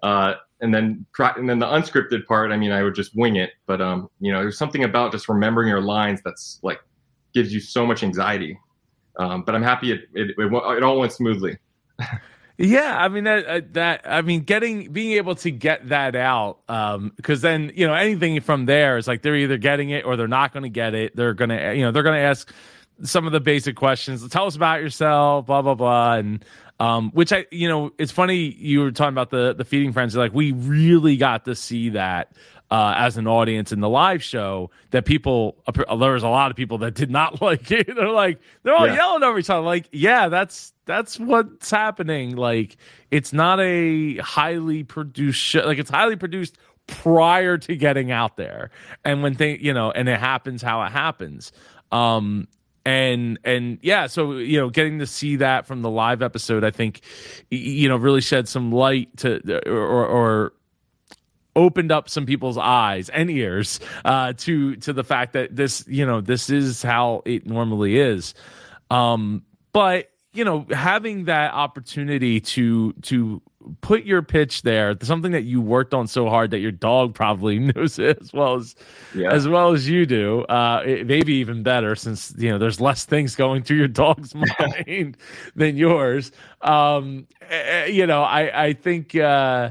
uh, 0.03 0.35
and 0.61 0.75
then 0.75 1.07
and 1.19 1.49
then 1.49 1.59
the 1.59 1.67
unscripted 1.67 2.27
part. 2.27 2.53
I 2.53 2.57
mean, 2.57 2.73
I 2.73 2.83
would 2.83 2.95
just 2.95 3.17
wing 3.17 3.37
it, 3.37 3.51
but 3.67 3.81
um, 3.81 4.09
you 4.21 4.33
know, 4.33 4.41
there's 4.41 4.59
something 4.59 4.85
about 4.85 5.13
just 5.13 5.29
remembering 5.29 5.69
your 5.69 5.81
lines 5.81 6.21
that's 6.25 6.61
like 6.63 6.81
gives 7.35 7.53
you 7.53 7.61
so 7.61 7.87
much 7.87 8.03
anxiety. 8.03 8.59
Um, 9.19 9.43
but 9.43 9.55
I'm 9.55 9.63
happy 9.63 9.93
it 9.93 10.01
it, 10.15 10.31
it, 10.37 10.53
it 10.53 10.83
all 10.83 10.99
went 10.99 11.13
smoothly. 11.13 11.59
Yeah, 12.59 12.97
I 12.99 13.09
mean 13.09 13.25
that 13.25 13.47
uh, 13.47 13.61
that 13.73 14.01
I 14.07 14.23
mean 14.23 14.41
getting 14.41 14.91
being 14.91 15.13
able 15.13 15.35
to 15.37 15.51
get 15.51 15.91
that 15.91 16.17
out 16.17 16.61
um 16.71 17.13
because 17.17 17.43
then 17.43 17.71
you 17.75 17.87
know 17.87 17.93
anything 17.93 18.41
from 18.41 18.65
there 18.65 18.97
is 18.97 19.07
like 19.07 19.21
they're 19.21 19.37
either 19.37 19.59
getting 19.59 19.91
it 19.91 20.07
or 20.07 20.17
they're 20.17 20.27
not 20.27 20.55
going 20.55 20.63
to 20.63 20.71
get 20.71 20.95
it. 20.95 21.15
They're 21.15 21.35
going 21.35 21.51
to 21.51 21.75
you 21.75 21.83
know 21.83 21.93
they're 21.93 22.03
going 22.03 22.17
to 22.17 22.25
ask 22.25 22.51
some 23.03 23.27
of 23.27 23.33
the 23.33 23.41
basic 23.41 23.77
questions. 23.77 24.27
Tell 24.29 24.47
us 24.47 24.57
about 24.57 24.81
yourself, 24.81 25.47
blah 25.47 25.63
blah 25.63 25.75
blah, 25.75 26.15
and 26.15 26.45
um, 26.79 27.11
which 27.13 27.33
I 27.33 27.47
you 27.51 27.69
know 27.69 27.93
it's 27.99 28.13
funny 28.13 28.37
you 28.37 28.81
were 28.81 28.91
talking 28.91 29.15
about 29.15 29.31
the 29.31 29.55
the 29.55 29.65
feeding 29.65 29.93
frenzy. 29.93 30.19
Like 30.19 30.35
we 30.35 30.53
really 30.53 31.17
got 31.17 31.45
to 31.47 31.55
see 31.55 31.91
that 31.91 32.33
uh, 32.71 32.95
as 32.97 33.17
an 33.17 33.27
audience 33.27 33.73
in 33.73 33.81
the 33.81 33.89
live 33.89 34.23
show 34.23 34.71
that 34.91 35.05
people 35.05 35.57
there 35.73 36.13
was 36.13 36.23
a 36.23 36.29
lot 36.29 36.51
of 36.51 36.57
people 36.57 36.79
that 36.79 36.95
did 36.95 37.11
not 37.11 37.41
like 37.43 37.71
it. 37.71 37.95
They're 37.95 38.09
like 38.09 38.41
they're 38.63 38.75
all 38.75 38.87
yeah. 38.87 38.95
yelling 38.95 39.23
over 39.23 39.39
each 39.39 39.51
other. 39.51 39.63
Like 39.65 39.89
yeah 39.93 40.29
that's 40.29 40.73
that's 40.85 41.19
what's 41.19 41.71
happening. 41.71 42.37
Like 42.37 42.77
it's 43.11 43.33
not 43.33 43.61
a 43.61 44.17
highly 44.19 44.85
produced 44.85 45.41
show. 45.41 45.61
Like 45.61 45.79
it's 45.79 45.91
highly 45.91 46.17
produced 46.17 46.59
prior 46.87 47.59
to 47.59 47.77
getting 47.77 48.11
out 48.11 48.37
there. 48.37 48.71
And 49.05 49.23
when 49.23 49.35
they 49.35 49.59
you 49.59 49.73
know 49.73 49.93
and 49.93 50.09
it 50.09 50.19
happens 50.19 50.63
how 50.63 50.83
it 50.83 50.91
happens. 50.91 51.53
Um 51.93 52.49
and 52.87 53.39
and 53.45 53.79
yeah 53.83 54.07
so 54.07 54.33
you 54.39 54.59
know 54.59 54.71
getting 54.71 55.01
to 55.01 55.07
see 55.07 55.37
that 55.37 55.67
from 55.67 55.83
the 55.83 55.91
live 55.91 56.23
episode 56.23 56.65
i 56.65 56.71
think 56.71 57.01
you 57.51 57.89
know 57.89 57.97
really 57.97 58.21
shed 58.23 58.49
some 58.49 58.73
light 58.73 59.15
to 59.17 59.41
or, 59.69 60.07
or 60.07 60.53
opened 61.57 61.91
up 61.91 62.09
some 62.09 62.27
people's 62.27 62.59
eyes 62.59 63.09
and 63.09 63.31
ears 63.31 63.81
uh, 64.05 64.35
to 64.35 64.77
to 64.77 64.93
the 64.93 65.03
fact 65.03 65.33
that 65.33 65.57
this 65.57 65.85
you 65.89 66.07
know 66.07 66.21
this 66.21 66.51
is 66.51 66.83
how 66.83 67.23
it 67.25 67.47
normally 67.47 67.99
is. 67.99 68.35
Um, 68.91 69.43
but 69.73 70.11
you 70.33 70.45
know 70.45 70.67
having 70.71 71.25
that 71.25 71.55
opportunity 71.55 72.41
to 72.41 72.93
to 72.93 73.43
put 73.81 74.05
your 74.05 74.23
pitch 74.23 74.63
there 74.63 74.97
something 75.03 75.33
that 75.33 75.45
you 75.45 75.61
worked 75.61 75.95
on 75.95 76.07
so 76.07 76.29
hard 76.29 76.51
that 76.51 76.61
your 76.61 76.73
dog 76.73 77.15
probably 77.15 77.59
knows 77.75 77.99
it 77.99 78.19
as 78.21 78.33
well 78.33 78.55
as 78.57 78.75
yeah. 79.15 79.31
as 79.33 79.49
well 79.49 79.73
as 79.73 79.89
you 79.89 80.07
do 80.07 80.43
uh 80.45 80.83
it, 80.85 81.07
maybe 81.07 81.35
even 81.35 81.63
better 81.63 81.95
since 81.97 82.35
you 82.39 82.51
know 82.51 82.59
there's 82.59 82.81
less 82.81 83.05
things 83.05 83.35
going 83.35 83.63
through 83.63 83.77
your 83.77 83.89
dog's 83.89 84.35
mind 84.89 85.17
than 85.55 85.77
yours 85.77 86.33
um 86.63 87.27
eh, 87.43 87.85
eh, 87.85 87.87
you 87.87 88.07
know 88.07 88.23
i 88.23 88.67
i 88.67 88.73
think 88.73 89.15
uh 89.17 89.71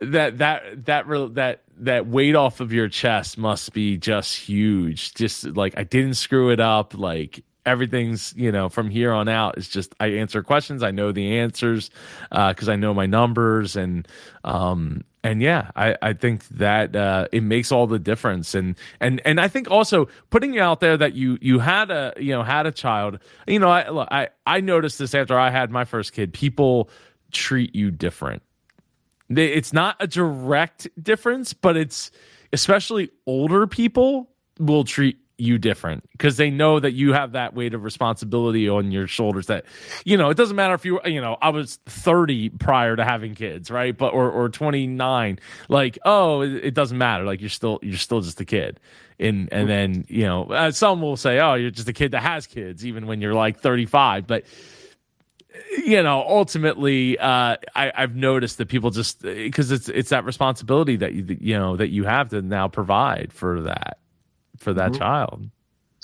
that 0.00 0.38
that 0.38 0.84
that 0.86 1.06
that 1.34 1.62
that 1.80 2.06
weight 2.06 2.34
off 2.34 2.60
of 2.60 2.72
your 2.72 2.88
chest 2.88 3.38
must 3.38 3.72
be 3.72 3.96
just 3.96 4.36
huge. 4.36 5.14
Just 5.14 5.44
like 5.44 5.74
I 5.76 5.84
didn't 5.84 6.14
screw 6.14 6.50
it 6.50 6.60
up. 6.60 6.96
Like 6.96 7.44
everything's 7.68 8.34
you 8.36 8.50
know 8.50 8.68
from 8.68 8.90
here 8.90 9.12
on 9.12 9.28
out 9.28 9.58
is 9.58 9.68
just 9.68 9.94
I 10.00 10.08
answer 10.08 10.42
questions. 10.42 10.82
I 10.82 10.90
know 10.90 11.12
the 11.12 11.38
answers 11.38 11.90
because 12.30 12.68
uh, 12.68 12.72
I 12.72 12.76
know 12.76 12.94
my 12.94 13.06
numbers 13.06 13.76
and 13.76 14.08
um 14.44 15.04
and 15.22 15.42
yeah 15.42 15.70
I 15.76 15.96
I 16.02 16.12
think 16.14 16.46
that 16.48 16.96
uh, 16.96 17.28
it 17.30 17.42
makes 17.42 17.70
all 17.70 17.86
the 17.86 17.98
difference 17.98 18.54
and 18.54 18.76
and 19.00 19.20
and 19.24 19.40
I 19.40 19.48
think 19.48 19.70
also 19.70 20.08
putting 20.30 20.54
you 20.54 20.62
out 20.62 20.80
there 20.80 20.96
that 20.96 21.14
you 21.14 21.38
you 21.40 21.58
had 21.58 21.90
a 21.90 22.14
you 22.16 22.32
know 22.32 22.42
had 22.42 22.66
a 22.66 22.72
child. 22.72 23.18
You 23.46 23.58
know 23.58 23.68
I 23.68 23.88
look, 23.90 24.08
I 24.10 24.28
I 24.46 24.60
noticed 24.60 24.98
this 24.98 25.14
after 25.14 25.38
I 25.38 25.50
had 25.50 25.70
my 25.70 25.84
first 25.84 26.12
kid. 26.12 26.32
People 26.32 26.90
treat 27.30 27.74
you 27.74 27.90
different 27.90 28.42
it's 29.36 29.72
not 29.72 29.96
a 30.00 30.06
direct 30.06 30.88
difference, 31.02 31.52
but 31.52 31.76
it's 31.76 32.10
especially 32.52 33.10
older 33.26 33.66
people 33.66 34.30
will 34.58 34.84
treat 34.84 35.18
you 35.38 35.56
different 35.56 36.04
because 36.12 36.36
they 36.36 36.50
know 36.50 36.80
that 36.80 36.92
you 36.92 37.12
have 37.12 37.32
that 37.32 37.54
weight 37.54 37.74
of 37.74 37.84
responsibility 37.84 38.68
on 38.68 38.90
your 38.90 39.06
shoulders 39.06 39.46
that 39.46 39.64
you 40.04 40.16
know 40.16 40.30
it 40.30 40.36
doesn't 40.36 40.56
matter 40.56 40.74
if 40.74 40.84
you 40.84 41.00
you 41.04 41.20
know 41.20 41.36
i 41.40 41.48
was 41.48 41.78
30 41.86 42.50
prior 42.50 42.96
to 42.96 43.04
having 43.04 43.34
kids 43.34 43.70
right? 43.70 43.96
But 43.96 44.12
or 44.12 44.30
or 44.30 44.48
29 44.48 45.38
like 45.68 45.98
oh 46.04 46.42
it, 46.42 46.64
it 46.64 46.74
doesn't 46.74 46.98
matter. 46.98 47.24
Like 47.24 47.40
you're 47.40 47.50
still 47.50 47.78
you're 47.82 47.96
still 47.96 48.20
just 48.20 48.40
a 48.40 48.44
kid. 48.44 48.80
And 49.18 49.48
and 49.52 49.68
then 49.68 50.04
you 50.08 50.24
know 50.24 50.44
uh, 50.44 50.70
some 50.70 51.02
will 51.02 51.16
say 51.16 51.40
oh 51.40 51.54
you're 51.54 51.70
just 51.70 51.88
a 51.88 51.92
kid 51.92 52.12
that 52.12 52.22
has 52.22 52.46
kids 52.46 52.84
even 52.86 53.06
when 53.06 53.20
you're 53.20 53.34
like 53.34 53.60
35 53.60 54.26
but 54.26 54.44
you 55.76 56.02
know, 56.02 56.24
ultimately, 56.28 57.18
uh, 57.18 57.56
i 57.74 57.92
I, 57.92 58.00
have 58.02 58.14
noticed 58.14 58.58
that 58.58 58.68
people 58.68 58.90
just 58.90 59.22
because 59.22 59.72
it's 59.72 59.88
it's 59.88 60.10
that 60.10 60.24
responsibility 60.24 60.96
that 60.96 61.14
you 61.14 61.36
you 61.40 61.58
know 61.58 61.76
that 61.76 61.88
you 61.88 62.04
have 62.04 62.28
to 62.28 62.42
now 62.42 62.68
provide 62.68 63.32
for 63.32 63.62
that 63.62 63.98
for 64.58 64.72
that 64.74 64.92
mm-hmm. 64.92 64.98
child. 64.98 65.50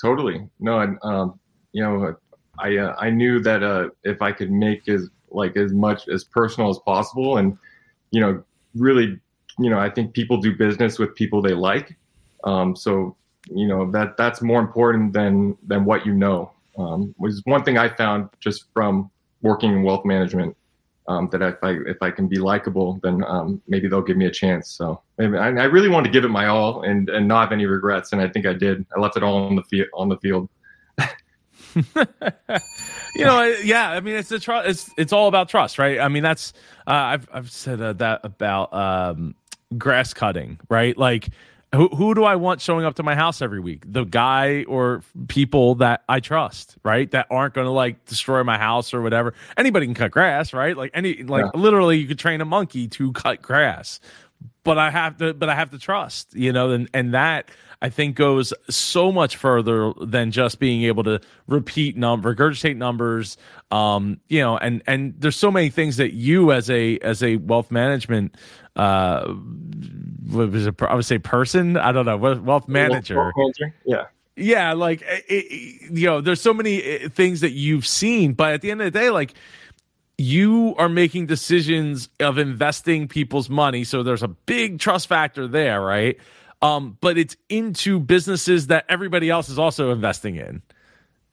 Totally. 0.01 0.47
No, 0.59 0.79
and 0.79 0.97
um, 1.03 1.39
you 1.71 1.83
know, 1.83 2.15
I 2.59 2.77
uh, 2.77 2.95
I 2.97 3.09
knew 3.09 3.39
that 3.41 3.63
uh, 3.63 3.89
if 4.03 4.21
I 4.21 4.31
could 4.31 4.51
make 4.51 4.87
as 4.87 5.09
like 5.31 5.57
as 5.57 5.73
much 5.73 6.07
as 6.07 6.23
personal 6.23 6.69
as 6.69 6.79
possible, 6.79 7.37
and 7.37 7.57
you 8.11 8.21
know, 8.21 8.43
really, 8.75 9.19
you 9.59 9.69
know, 9.69 9.79
I 9.79 9.89
think 9.89 10.13
people 10.13 10.37
do 10.37 10.55
business 10.55 10.99
with 10.99 11.15
people 11.15 11.41
they 11.41 11.53
like. 11.53 11.95
Um, 12.43 12.75
so 12.75 13.15
you 13.49 13.67
know 13.67 13.89
that 13.91 14.17
that's 14.17 14.41
more 14.41 14.59
important 14.59 15.13
than 15.13 15.57
than 15.65 15.85
what 15.85 16.05
you 16.05 16.13
know. 16.13 16.51
Um, 16.77 17.15
was 17.17 17.41
one 17.45 17.63
thing 17.63 17.77
I 17.77 17.87
found 17.87 18.29
just 18.41 18.65
from 18.73 19.09
working 19.41 19.71
in 19.71 19.83
wealth 19.83 20.03
management 20.03 20.57
um, 21.07 21.29
that 21.31 21.41
if 21.41 21.63
I 21.63 21.71
if 21.85 21.97
I 22.01 22.11
can 22.11 22.27
be 22.27 22.37
likable, 22.37 22.99
then 23.03 23.23
um, 23.25 23.61
maybe 23.67 23.87
they'll 23.87 24.01
give 24.01 24.17
me 24.17 24.25
a 24.25 24.31
chance. 24.31 24.71
So 24.71 25.01
I, 25.19 25.23
I, 25.23 25.65
really 25.65 25.89
wanted 25.89 26.07
to 26.07 26.11
give 26.11 26.25
it 26.25 26.29
my 26.29 26.47
all 26.47 26.81
and 26.81 27.09
and 27.09 27.27
not 27.27 27.41
have 27.41 27.51
any 27.51 27.65
regrets, 27.65 28.11
and 28.11 28.21
I 28.21 28.27
think 28.27 28.45
I 28.45 28.53
did. 28.53 28.85
I 28.95 28.99
left 28.99 29.15
it 29.15 29.23
all 29.23 29.45
on 29.45 29.55
the 29.55 29.63
field 29.63 29.87
on 29.93 30.09
the 30.09 30.17
field. 30.17 30.49
you 33.15 33.25
know, 33.25 33.43
yeah. 33.63 33.91
I 33.91 33.99
mean, 33.99 34.15
it's 34.15 34.31
a 34.31 34.39
trust. 34.39 34.67
It's 34.67 34.89
it's 34.97 35.13
all 35.13 35.27
about 35.27 35.49
trust, 35.49 35.77
right? 35.77 35.99
I 35.99 36.07
mean, 36.07 36.23
that's 36.23 36.53
uh, 36.87 36.91
I've 36.91 37.27
I've 37.31 37.51
said 37.51 37.81
uh, 37.81 37.93
that 37.93 38.21
about 38.23 38.73
um, 38.73 39.35
grass 39.77 40.13
cutting, 40.13 40.59
right? 40.69 40.97
Like 40.97 41.29
who, 41.75 41.87
who 41.89 42.15
do 42.15 42.23
I 42.23 42.35
want 42.35 42.61
showing 42.61 42.85
up 42.85 42.95
to 42.95 43.03
my 43.03 43.15
house 43.15 43.41
every 43.41 43.59
week? 43.59 43.83
The 43.85 44.03
guy 44.03 44.63
or 44.67 45.03
people 45.27 45.75
that 45.75 46.03
I 46.09 46.19
trust, 46.19 46.77
right? 46.83 47.09
That 47.11 47.27
aren't 47.29 47.53
going 47.53 47.65
to 47.65 47.71
like 47.71 48.05
destroy 48.05 48.43
my 48.43 48.57
house 48.57 48.93
or 48.93 49.01
whatever. 49.01 49.33
Anybody 49.57 49.85
can 49.85 49.95
cut 49.95 50.11
grass, 50.11 50.53
right? 50.53 50.75
Like 50.75 50.91
any, 50.93 51.23
like 51.23 51.45
yeah. 51.45 51.59
literally, 51.59 51.97
you 51.97 52.07
could 52.07 52.19
train 52.19 52.41
a 52.41 52.45
monkey 52.45 52.87
to 52.89 53.11
cut 53.13 53.41
grass, 53.41 53.99
but 54.63 54.77
I 54.77 54.89
have 54.89 55.17
to, 55.17 55.33
but 55.33 55.49
I 55.49 55.55
have 55.55 55.71
to 55.71 55.77
trust, 55.77 56.35
you 56.35 56.51
know, 56.51 56.71
and 56.71 56.89
and 56.93 57.13
that 57.13 57.49
I 57.81 57.89
think 57.89 58.15
goes 58.15 58.53
so 58.69 59.11
much 59.11 59.35
further 59.37 59.93
than 60.01 60.31
just 60.31 60.59
being 60.59 60.83
able 60.83 61.03
to 61.03 61.21
repeat 61.47 61.95
number, 61.95 62.33
regurgitate 62.33 62.75
numbers, 62.75 63.37
um, 63.71 64.19
you 64.27 64.39
know, 64.39 64.57
and 64.57 64.81
and 64.87 65.13
there's 65.19 65.35
so 65.35 65.51
many 65.51 65.69
things 65.69 65.97
that 65.97 66.13
you 66.13 66.51
as 66.51 66.69
a 66.69 66.97
as 66.99 67.21
a 67.21 67.37
wealth 67.37 67.71
management 67.71 68.35
uh 68.75 69.33
was 70.31 70.67
it, 70.67 70.81
I 70.81 70.95
would 70.95 71.05
say 71.05 71.19
person. 71.19 71.77
I 71.77 71.91
don't 71.91 72.05
know. 72.05 72.17
Wealth 72.17 72.67
manager. 72.67 73.15
Wealth 73.15 73.33
manager. 73.37 73.75
Yeah. 73.85 74.05
Yeah, 74.37 74.73
like 74.73 75.01
it, 75.01 75.23
it, 75.29 75.91
you 75.91 76.07
know, 76.07 76.19
there's 76.19 76.41
so 76.41 76.53
many 76.53 77.05
uh, 77.05 77.09
things 77.09 77.39
that 77.39 77.51
you've 77.51 77.87
seen, 77.87 78.33
but 78.33 78.51
at 78.51 78.61
the 78.61 78.69
end 78.69 78.81
of 78.81 78.91
the 78.91 78.99
day, 78.99 79.09
like 79.09 79.33
you 80.17 80.75
are 80.77 80.89
making 80.89 81.25
decisions 81.25 82.09
of 82.19 82.37
investing 82.37 83.07
people's 83.07 83.49
money. 83.49 83.83
So 83.83 84.03
there's 84.03 84.23
a 84.23 84.27
big 84.27 84.79
trust 84.79 85.07
factor 85.07 85.47
there, 85.47 85.81
right? 85.81 86.17
Um, 86.61 86.97
but 87.01 87.17
it's 87.17 87.35
into 87.49 87.99
businesses 87.99 88.67
that 88.67 88.85
everybody 88.87 89.29
else 89.29 89.49
is 89.49 89.59
also 89.59 89.91
investing 89.91 90.35
in 90.35 90.61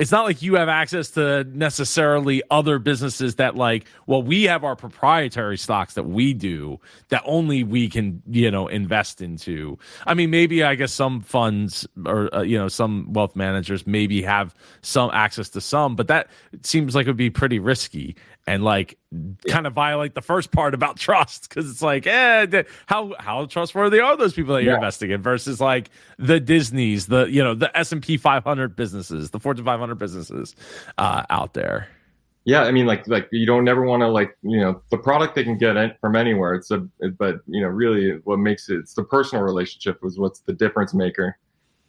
it's 0.03 0.11
not 0.11 0.25
like 0.25 0.43
you 0.43 0.57
have 0.57 0.69
access 0.69 1.11
to 1.11 1.45
necessarily 1.45 2.43
other 2.51 2.81
businesses 2.81 3.37
that 3.37 3.55
like 3.55 3.87
well 4.09 4.21
we 4.21 4.43
have 4.45 4.65
our 4.65 4.75
proprietary 4.75 5.57
stocks 5.57 5.95
that 5.95 6.03
we 6.05 6.35
do 6.35 6.81
that 7.11 7.23
only 7.25 7.63
we 7.63 7.89
can 7.89 8.21
you 8.29 8.51
know 8.51 8.67
invest 8.67 9.21
into 9.21 9.79
i 10.07 10.13
mean 10.13 10.29
maybe 10.29 10.65
i 10.65 10.75
guess 10.75 10.93
some 10.93 11.21
funds 11.21 11.87
or 12.05 12.35
uh, 12.35 12.43
you 12.43 12.59
know 12.59 12.67
some 12.67 13.13
wealth 13.13 13.37
managers 13.37 13.87
maybe 13.87 14.23
have 14.23 14.55
some 14.81 15.09
access 15.13 15.49
to 15.49 15.61
some 15.61 15.95
but 15.95 16.09
that 16.09 16.29
seems 16.63 16.97
like 16.97 17.07
it 17.07 17.11
would 17.11 17.17
be 17.17 17.31
pretty 17.31 17.61
risky 17.61 18.17
and 18.47 18.65
like 18.65 18.99
kind 19.49 19.67
of 19.67 19.73
violate 19.73 20.15
the 20.15 20.23
first 20.23 20.51
part 20.51 20.75
about 20.75 20.97
trust 20.99 21.49
because 21.49 21.71
it's 21.71 21.83
like, 21.83 22.07
eh, 22.07 22.65
how 22.87 23.15
how 23.19 23.47
trustworthy 23.47 24.01
are 24.01 24.17
those 24.17 24.33
people 24.33 24.55
that 24.55 24.63
you're 24.63 24.73
yeah. 24.73 24.79
investing 24.79 25.11
in 25.11 25.23
versus 25.23 25.61
like 25.61 25.91
the 26.19 26.41
Disney's, 26.41 27.07
the 27.07 27.27
you 27.27 27.43
know 27.43 27.55
the 27.55 27.77
S 27.77 27.93
and 27.93 28.03
P 28.03 28.17
500 28.17 28.77
businesses, 28.77 29.31
the 29.31 29.41
Fortune 29.41 29.65
500 29.65 29.95
businesses 29.97 30.55
uh, 30.99 31.25
out 31.31 31.55
there. 31.55 31.89
Yeah, 32.45 32.63
I 32.63 32.73
mean, 32.73 32.87
like 32.87 33.07
like 33.07 33.29
you 33.31 33.47
don't 33.47 33.65
never 33.65 33.83
want 33.83 34.01
to 34.01 34.09
like 34.09 34.37
you 34.43 34.59
know 34.59 34.83
the 34.91 34.99
product 34.99 35.37
they 35.37 35.45
can 35.45 35.59
get 35.59 36.01
from 36.01 36.17
anywhere. 36.17 36.55
It's 36.55 36.73
a 36.73 36.79
but 37.19 37.37
you 37.47 37.61
know 37.61 37.69
really 37.69 38.19
what 38.25 38.39
makes 38.39 38.69
it 38.69 38.79
it's 38.79 38.95
the 38.95 39.05
personal 39.05 39.45
relationship 39.45 40.01
is 40.03 40.19
what's 40.19 40.41
the 40.41 40.53
difference 40.53 40.93
maker. 40.93 41.39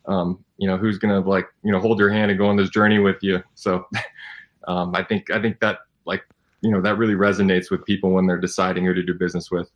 Um, 0.05 0.43
you 0.57 0.67
know 0.67 0.77
who's 0.77 0.99
gonna 0.99 1.21
like 1.21 1.47
you 1.63 1.71
know 1.71 1.79
hold 1.79 1.97
your 1.97 2.09
hand 2.09 2.29
and 2.29 2.37
go 2.37 2.47
on 2.47 2.55
this 2.55 2.69
journey 2.69 2.99
with 2.99 3.17
you. 3.21 3.41
So 3.55 3.87
um, 4.67 4.95
I 4.95 5.03
think 5.03 5.31
I 5.31 5.41
think 5.41 5.59
that 5.61 5.79
like 6.05 6.23
you 6.63 6.71
know 6.71 6.81
that 6.81 6.97
really 6.97 7.13
resonates 7.13 7.69
with 7.69 7.85
people 7.85 8.11
when 8.11 8.25
they're 8.25 8.39
deciding 8.39 8.85
who 8.85 8.93
to 8.93 9.03
do 9.03 9.13
business 9.13 9.51
with. 9.51 9.69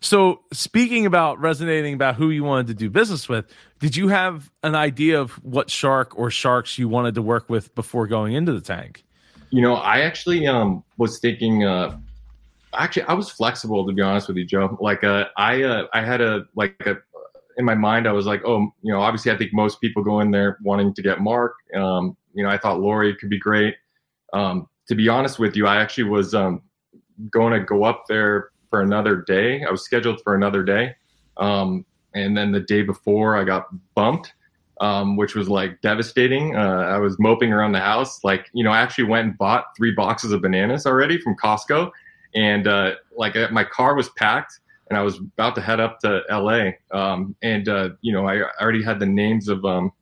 So, 0.00 0.42
speaking 0.52 1.06
about 1.06 1.40
resonating 1.40 1.92
about 1.92 2.14
who 2.14 2.30
you 2.30 2.44
wanted 2.44 2.68
to 2.68 2.74
do 2.74 2.88
business 2.88 3.28
with, 3.28 3.46
did 3.80 3.96
you 3.96 4.08
have 4.08 4.50
an 4.62 4.76
idea 4.76 5.20
of 5.20 5.32
what 5.44 5.70
shark 5.70 6.16
or 6.16 6.30
sharks 6.30 6.78
you 6.78 6.88
wanted 6.88 7.16
to 7.16 7.22
work 7.22 7.50
with 7.50 7.74
before 7.74 8.06
going 8.06 8.34
into 8.34 8.52
the 8.52 8.60
tank? 8.60 9.04
You 9.50 9.60
know, 9.60 9.74
I 9.74 10.00
actually 10.00 10.46
um, 10.46 10.84
was 10.96 11.18
thinking. 11.18 11.64
Uh, 11.64 11.98
actually, 12.72 13.02
I 13.02 13.14
was 13.14 13.28
flexible 13.28 13.86
to 13.86 13.92
be 13.92 14.00
honest 14.00 14.28
with 14.28 14.36
you, 14.36 14.44
Joe. 14.44 14.78
Like, 14.80 15.02
uh, 15.02 15.26
I 15.36 15.64
uh, 15.64 15.86
I 15.92 16.02
had 16.02 16.20
a 16.20 16.44
like 16.54 16.76
a 16.86 16.98
in 17.58 17.64
my 17.64 17.74
mind, 17.74 18.06
I 18.06 18.12
was 18.12 18.24
like, 18.24 18.42
oh, 18.44 18.72
you 18.82 18.92
know, 18.92 19.00
obviously, 19.00 19.32
I 19.32 19.36
think 19.36 19.52
most 19.52 19.80
people 19.80 20.04
go 20.04 20.20
in 20.20 20.30
there 20.30 20.58
wanting 20.62 20.94
to 20.94 21.02
get 21.02 21.20
Mark. 21.20 21.54
Um, 21.74 22.16
you 22.32 22.44
know, 22.44 22.48
I 22.48 22.56
thought 22.56 22.78
Lori 22.78 23.16
could 23.16 23.28
be 23.28 23.38
great. 23.38 23.74
Um, 24.32 24.68
to 24.88 24.94
be 24.94 25.08
honest 25.08 25.38
with 25.38 25.54
you, 25.54 25.66
I 25.66 25.76
actually 25.76 26.04
was 26.04 26.34
um, 26.34 26.62
going 27.30 27.52
to 27.52 27.60
go 27.60 27.84
up 27.84 28.04
there 28.08 28.50
for 28.70 28.80
another 28.80 29.16
day. 29.16 29.64
I 29.64 29.70
was 29.70 29.82
scheduled 29.82 30.20
for 30.22 30.34
another 30.34 30.62
day. 30.62 30.94
Um, 31.36 31.84
and 32.14 32.36
then 32.36 32.52
the 32.52 32.60
day 32.60 32.82
before, 32.82 33.36
I 33.36 33.44
got 33.44 33.66
bumped, 33.94 34.32
um, 34.80 35.16
which 35.16 35.34
was 35.34 35.48
like 35.48 35.80
devastating. 35.82 36.56
Uh, 36.56 36.86
I 36.88 36.98
was 36.98 37.18
moping 37.18 37.52
around 37.52 37.72
the 37.72 37.80
house. 37.80 38.24
Like, 38.24 38.46
you 38.52 38.64
know, 38.64 38.70
I 38.70 38.80
actually 38.80 39.04
went 39.04 39.28
and 39.28 39.38
bought 39.38 39.66
three 39.76 39.92
boxes 39.92 40.32
of 40.32 40.42
bananas 40.42 40.86
already 40.86 41.18
from 41.20 41.36
Costco. 41.36 41.90
And 42.34 42.66
uh, 42.66 42.94
like 43.16 43.36
my 43.52 43.64
car 43.64 43.94
was 43.94 44.08
packed 44.10 44.60
and 44.88 44.98
I 44.98 45.02
was 45.02 45.18
about 45.18 45.54
to 45.56 45.60
head 45.60 45.80
up 45.80 46.00
to 46.00 46.22
LA. 46.30 46.70
Um, 46.98 47.34
and, 47.42 47.68
uh, 47.68 47.90
you 48.00 48.12
know, 48.12 48.26
I 48.26 48.42
already 48.60 48.82
had 48.82 49.00
the 49.00 49.06
names 49.06 49.48
of 49.48 49.64
um, 49.64 49.92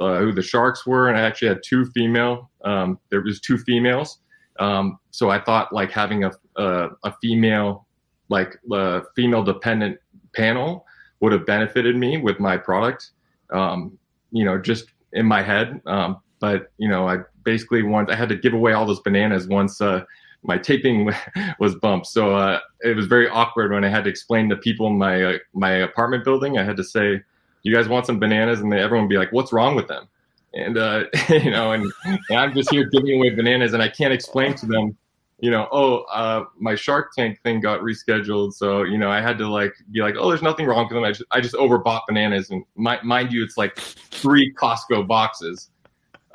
uh, 0.00 0.18
who 0.18 0.32
the 0.32 0.42
sharks 0.42 0.86
were, 0.86 1.08
and 1.08 1.16
I 1.16 1.22
actually 1.22 1.48
had 1.48 1.60
two 1.64 1.86
female. 1.86 2.50
Um, 2.64 2.98
there 3.10 3.20
was 3.20 3.40
two 3.40 3.58
females, 3.58 4.20
um, 4.58 4.98
so 5.10 5.30
I 5.30 5.40
thought 5.40 5.72
like 5.72 5.90
having 5.90 6.24
a 6.24 6.32
a, 6.56 6.88
a 7.04 7.12
female, 7.20 7.86
like 8.28 8.58
a 8.72 9.02
female 9.14 9.42
dependent 9.42 9.98
panel 10.34 10.84
would 11.20 11.32
have 11.32 11.46
benefited 11.46 11.96
me 11.96 12.18
with 12.18 12.38
my 12.38 12.56
product. 12.56 13.10
Um, 13.50 13.98
you 14.30 14.44
know, 14.44 14.58
just 14.58 14.86
in 15.12 15.26
my 15.26 15.42
head. 15.42 15.80
Um, 15.86 16.20
but 16.40 16.70
you 16.78 16.88
know, 16.88 17.08
I 17.08 17.18
basically 17.44 17.82
want 17.82 18.10
I 18.10 18.16
had 18.16 18.28
to 18.28 18.36
give 18.36 18.52
away 18.52 18.72
all 18.72 18.86
those 18.86 19.00
bananas 19.00 19.48
once. 19.48 19.80
Uh, 19.80 20.04
my 20.42 20.58
taping 20.58 21.10
was 21.58 21.74
bumped. 21.76 22.06
So 22.06 22.36
uh, 22.36 22.60
it 22.80 22.94
was 22.94 23.06
very 23.06 23.28
awkward 23.28 23.72
when 23.72 23.84
I 23.84 23.88
had 23.88 24.04
to 24.04 24.10
explain 24.10 24.48
to 24.50 24.56
people 24.56 24.86
in 24.88 24.98
my 24.98 25.22
uh, 25.22 25.38
my 25.54 25.70
apartment 25.70 26.24
building. 26.24 26.58
I 26.58 26.64
had 26.64 26.76
to 26.76 26.84
say, 26.84 27.22
you 27.62 27.74
guys 27.74 27.88
want 27.88 28.06
some 28.06 28.18
bananas? 28.18 28.60
And 28.60 28.72
they, 28.72 28.80
everyone 28.80 29.06
would 29.06 29.10
be 29.10 29.18
like, 29.18 29.32
what's 29.32 29.52
wrong 29.52 29.74
with 29.74 29.88
them? 29.88 30.08
And, 30.54 30.78
uh, 30.78 31.04
you 31.28 31.50
know, 31.50 31.72
and, 31.72 31.90
and, 32.04 32.38
I'm 32.38 32.54
just 32.54 32.70
here 32.70 32.84
giving 32.84 33.16
away 33.16 33.30
bananas 33.30 33.74
and 33.74 33.82
I 33.82 33.88
can't 33.88 34.12
explain 34.12 34.54
to 34.54 34.66
them, 34.66 34.96
you 35.40 35.50
know, 35.50 35.68
oh, 35.70 35.98
uh, 36.12 36.44
my 36.58 36.74
Shark 36.74 37.12
Tank 37.16 37.40
thing 37.42 37.60
got 37.60 37.80
rescheduled. 37.80 38.54
So, 38.54 38.82
you 38.82 38.98
know, 38.98 39.10
I 39.10 39.20
had 39.20 39.38
to 39.38 39.48
like 39.48 39.74
be 39.90 40.00
like, 40.00 40.14
oh, 40.18 40.28
there's 40.28 40.42
nothing 40.42 40.66
wrong 40.66 40.84
with 40.84 40.94
them. 40.94 41.04
I 41.04 41.10
just, 41.10 41.24
I 41.30 41.40
just 41.40 41.54
overbought 41.54 42.02
bananas. 42.08 42.50
And 42.50 42.64
my, 42.76 43.00
mind 43.02 43.32
you, 43.32 43.44
it's 43.44 43.56
like 43.56 43.76
three 43.76 44.52
Costco 44.54 45.06
boxes. 45.06 45.70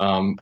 Um, 0.00 0.38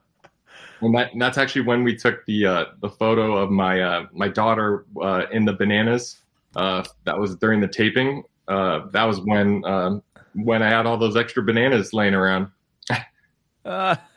and, 0.82 0.94
that, 0.94 1.12
and 1.12 1.22
that's 1.22 1.38
actually 1.38 1.62
when 1.62 1.84
we 1.84 1.96
took 1.96 2.24
the 2.26 2.44
uh, 2.46 2.64
the 2.80 2.88
photo 2.88 3.36
of 3.36 3.50
my 3.50 3.80
uh, 3.80 4.06
my 4.12 4.28
daughter 4.28 4.84
uh, 5.00 5.26
in 5.30 5.44
the 5.44 5.52
bananas. 5.52 6.18
Uh, 6.56 6.84
that 7.04 7.18
was 7.18 7.36
during 7.36 7.60
the 7.60 7.68
taping. 7.68 8.24
Uh, 8.48 8.86
that 8.90 9.04
was 9.04 9.20
when 9.20 9.64
um, 9.64 10.02
when 10.34 10.62
I 10.62 10.68
had 10.68 10.86
all 10.86 10.96
those 10.96 11.16
extra 11.16 11.42
bananas 11.42 11.92
laying 11.92 12.14
around. 12.14 12.48
Uh, 13.64 13.96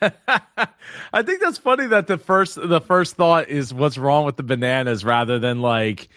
I 1.12 1.22
think 1.22 1.40
that's 1.40 1.58
funny 1.58 1.86
that 1.86 2.06
the 2.08 2.18
first 2.18 2.56
the 2.56 2.80
first 2.80 3.14
thought 3.16 3.48
is 3.48 3.72
what's 3.72 3.96
wrong 3.96 4.24
with 4.24 4.36
the 4.36 4.42
bananas 4.42 5.04
rather 5.04 5.38
than 5.38 5.62
like 5.62 6.08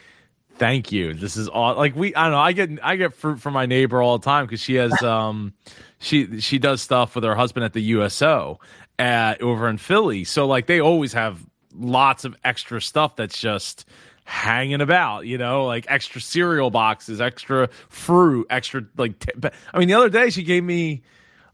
thank 0.55 0.91
you. 0.91 1.13
This 1.13 1.37
is 1.37 1.47
all 1.47 1.75
like 1.75 1.95
we 1.95 2.13
I 2.15 2.23
don't 2.23 2.31
know. 2.31 2.39
I 2.39 2.51
get 2.53 2.69
I 2.83 2.95
get 2.95 3.13
fruit 3.13 3.39
from 3.39 3.53
my 3.53 3.65
neighbor 3.65 4.01
all 4.01 4.17
the 4.17 4.25
time 4.25 4.45
because 4.45 4.61
she 4.61 4.75
has 4.75 4.91
um 5.03 5.53
she 5.99 6.39
she 6.39 6.57
does 6.57 6.81
stuff 6.81 7.15
with 7.15 7.23
her 7.23 7.35
husband 7.35 7.65
at 7.65 7.73
the 7.73 7.81
USO 7.81 8.59
at, 8.97 9.41
over 9.41 9.69
in 9.69 9.77
Philly. 9.77 10.23
So 10.23 10.47
like 10.47 10.67
they 10.67 10.81
always 10.81 11.13
have 11.13 11.45
lots 11.75 12.25
of 12.25 12.35
extra 12.43 12.81
stuff 12.81 13.15
that's 13.15 13.39
just 13.39 13.85
hanging 14.29 14.79
about, 14.79 15.25
you 15.25 15.39
know, 15.39 15.65
like 15.65 15.85
extra 15.89 16.21
cereal 16.21 16.69
boxes, 16.69 17.19
extra 17.19 17.67
fruit, 17.89 18.45
extra 18.51 18.85
like. 18.95 19.17
T- 19.17 19.49
I 19.73 19.79
mean, 19.79 19.87
the 19.87 19.95
other 19.95 20.09
day 20.09 20.29
she 20.29 20.43
gave 20.43 20.63
me. 20.63 21.01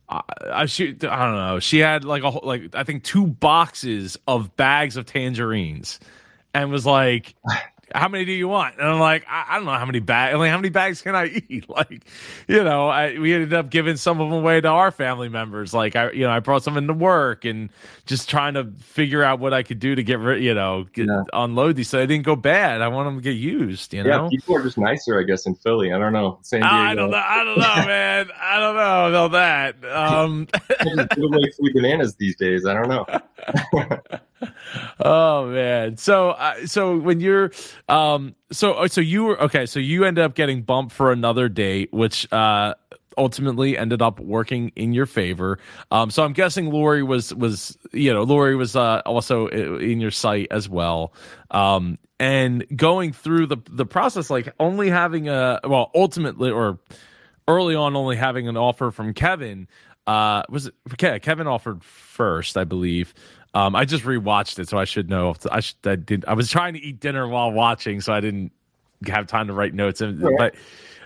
Uh, 0.08 0.66
she, 0.68 0.90
I 0.90 1.26
don't 1.26 1.36
know. 1.36 1.60
She 1.60 1.80
had 1.80 2.04
like 2.04 2.24
a 2.24 2.30
like 2.46 2.76
I 2.76 2.84
think 2.84 3.04
two 3.04 3.26
boxes 3.26 4.18
of 4.28 4.56
bags 4.56 4.98
of 4.98 5.06
tangerines, 5.06 6.00
and 6.54 6.70
was 6.70 6.86
like, 6.86 7.34
how 7.96 8.08
many 8.08 8.26
do 8.26 8.32
you 8.32 8.48
want? 8.48 8.76
And 8.78 8.88
I'm 8.88 9.00
like, 9.00 9.26
I, 9.28 9.46
I 9.50 9.56
don't 9.56 9.66
know 9.66 9.74
how 9.74 9.86
many 9.86 10.00
bags. 10.00 10.38
Like, 10.38 10.52
how 10.52 10.58
many 10.58 10.70
bags 10.70 11.02
can 11.02 11.16
I 11.16 11.26
eat? 11.50 11.70
Like, 11.70 12.06
you 12.48 12.64
know, 12.64 12.88
I, 12.90 13.18
we 13.18 13.34
ended 13.34 13.54
up 13.54 13.70
giving 13.70 13.98
some 13.98 14.20
of 14.22 14.30
them 14.30 14.40
away 14.40 14.62
to 14.62 14.68
our 14.68 14.92
family 14.92 15.30
members. 15.30 15.74
Like, 15.74 15.96
I, 15.96 16.12
you 16.12 16.26
know, 16.26 16.32
I 16.32 16.40
brought 16.40 16.64
some 16.64 16.78
into 16.78 16.94
work 16.94 17.46
and 17.46 17.70
just 18.06 18.30
trying 18.30 18.54
to 18.56 18.72
figure 18.80 19.24
out 19.24 19.40
what 19.40 19.54
I 19.54 19.64
could 19.64 19.80
do 19.80 19.96
to 19.96 20.04
get 20.04 20.20
rid, 20.20 20.44
you 20.44 20.54
know, 20.54 20.86
get, 20.94 21.08
yeah. 21.08 21.24
unload 21.34 21.76
these 21.76 21.90
so 21.90 21.98
they 21.98 22.06
didn't 22.06 22.26
go 22.26 22.36
bad. 22.36 22.82
I 22.82 22.88
want 22.88 23.08
them 23.08 23.16
to 23.16 23.22
get 23.22 23.38
used. 23.38 23.94
You 23.94 24.04
know, 24.04 24.24
yeah, 24.24 24.30
people 24.30 24.56
are 24.56 24.64
just 24.64 24.78
nicer, 24.78 25.20
I 25.20 25.24
guess, 25.24 25.46
in 25.46 25.56
Philly. 25.56 25.94
I 25.94 25.98
don't 25.98 26.14
know. 26.14 26.40
San 26.42 26.62
Diego. 26.62 26.74
I 26.74 26.96
don't 26.96 27.12
know. 27.12 27.18
I 27.18 27.44
don't 27.44 27.58
know, 27.60 27.76
man. 27.88 28.30
I 28.40 28.60
don't 28.60 28.76
know 28.76 29.10
about 29.10 29.32
that. 29.32 29.92
Um, 29.92 30.48
give 30.84 31.24
away 31.24 31.52
free 31.58 31.74
bananas 31.74 32.16
these 32.16 32.36
days. 32.36 32.66
I 32.66 32.74
don't 32.74 32.90
know. 32.90 33.06
oh 35.00 35.48
man. 35.48 35.98
So, 35.98 36.32
uh, 36.32 36.66
so 36.66 36.98
when 36.98 37.20
you're 37.20 37.52
um, 37.88 38.36
so 38.52 38.74
uh, 38.74 38.88
so 38.88 39.02
you 39.02 39.24
were 39.26 39.42
okay. 39.44 39.66
So 39.66 39.80
you 39.80 40.06
end 40.06 40.20
up 40.20 40.36
getting 40.36 40.62
bumped 40.62 40.94
for 40.94 41.12
another 41.12 41.50
date, 41.50 41.94
which 41.94 42.32
uh, 42.32 42.76
ultimately 43.18 43.78
ended 43.78 44.02
up 44.02 44.20
working 44.20 44.72
in 44.76 44.94
your 44.94 45.06
favor. 45.06 45.60
Um, 45.92 46.12
so 46.12 46.24
I'm 46.24 46.34
guessing 46.34 46.72
Lori 46.72 47.04
was 47.04 47.34
was 47.34 47.78
you 47.92 48.14
know 48.14 48.24
Lori 48.24 48.56
was 48.56 48.76
uh, 48.76 49.02
also 49.06 49.48
in 49.48 50.00
your 50.00 50.12
sight 50.12 50.48
as 50.52 50.68
well. 50.70 51.14
Um, 51.52 51.98
and 52.20 52.66
going 52.76 53.14
through 53.14 53.48
the 53.48 53.58
the 53.70 53.86
process, 53.86 54.30
like 54.30 54.54
only 54.60 54.90
having 54.90 55.28
a 55.30 55.60
well, 55.64 55.92
ultimately 55.96 56.52
or 56.52 56.80
early 57.48 57.76
on, 57.76 57.96
only 57.96 58.16
having 58.16 58.48
an 58.48 58.58
offer 58.58 58.92
from 58.92 59.14
Kevin. 59.14 59.68
Uh, 60.08 60.44
was 60.50 60.68
it 60.68 60.76
okay? 60.94 61.20
Kevin 61.20 61.48
offered 61.48 61.84
first, 61.84 62.58
I 62.58 62.64
believe. 62.64 63.14
Um, 63.56 63.74
I 63.74 63.86
just 63.86 64.04
rewatched 64.04 64.60
it, 64.60 64.68
so 64.68 64.78
I 64.78 64.84
should 64.84 65.10
know. 65.10 65.34
I, 65.50 65.62
should, 65.62 65.78
I 65.86 65.96
did. 65.96 66.26
I 66.28 66.34
was 66.34 66.52
trying 66.52 66.74
to 66.74 66.80
eat 66.80 67.00
dinner 67.00 67.26
while 67.26 67.54
watching, 67.54 68.02
so 68.02 68.12
I 68.12 68.20
didn't 68.20 68.52
have 69.08 69.28
time 69.28 69.48
to 69.48 69.54
write 69.54 69.74
notes. 69.74 70.02
And, 70.02 70.20
but, 70.38 70.56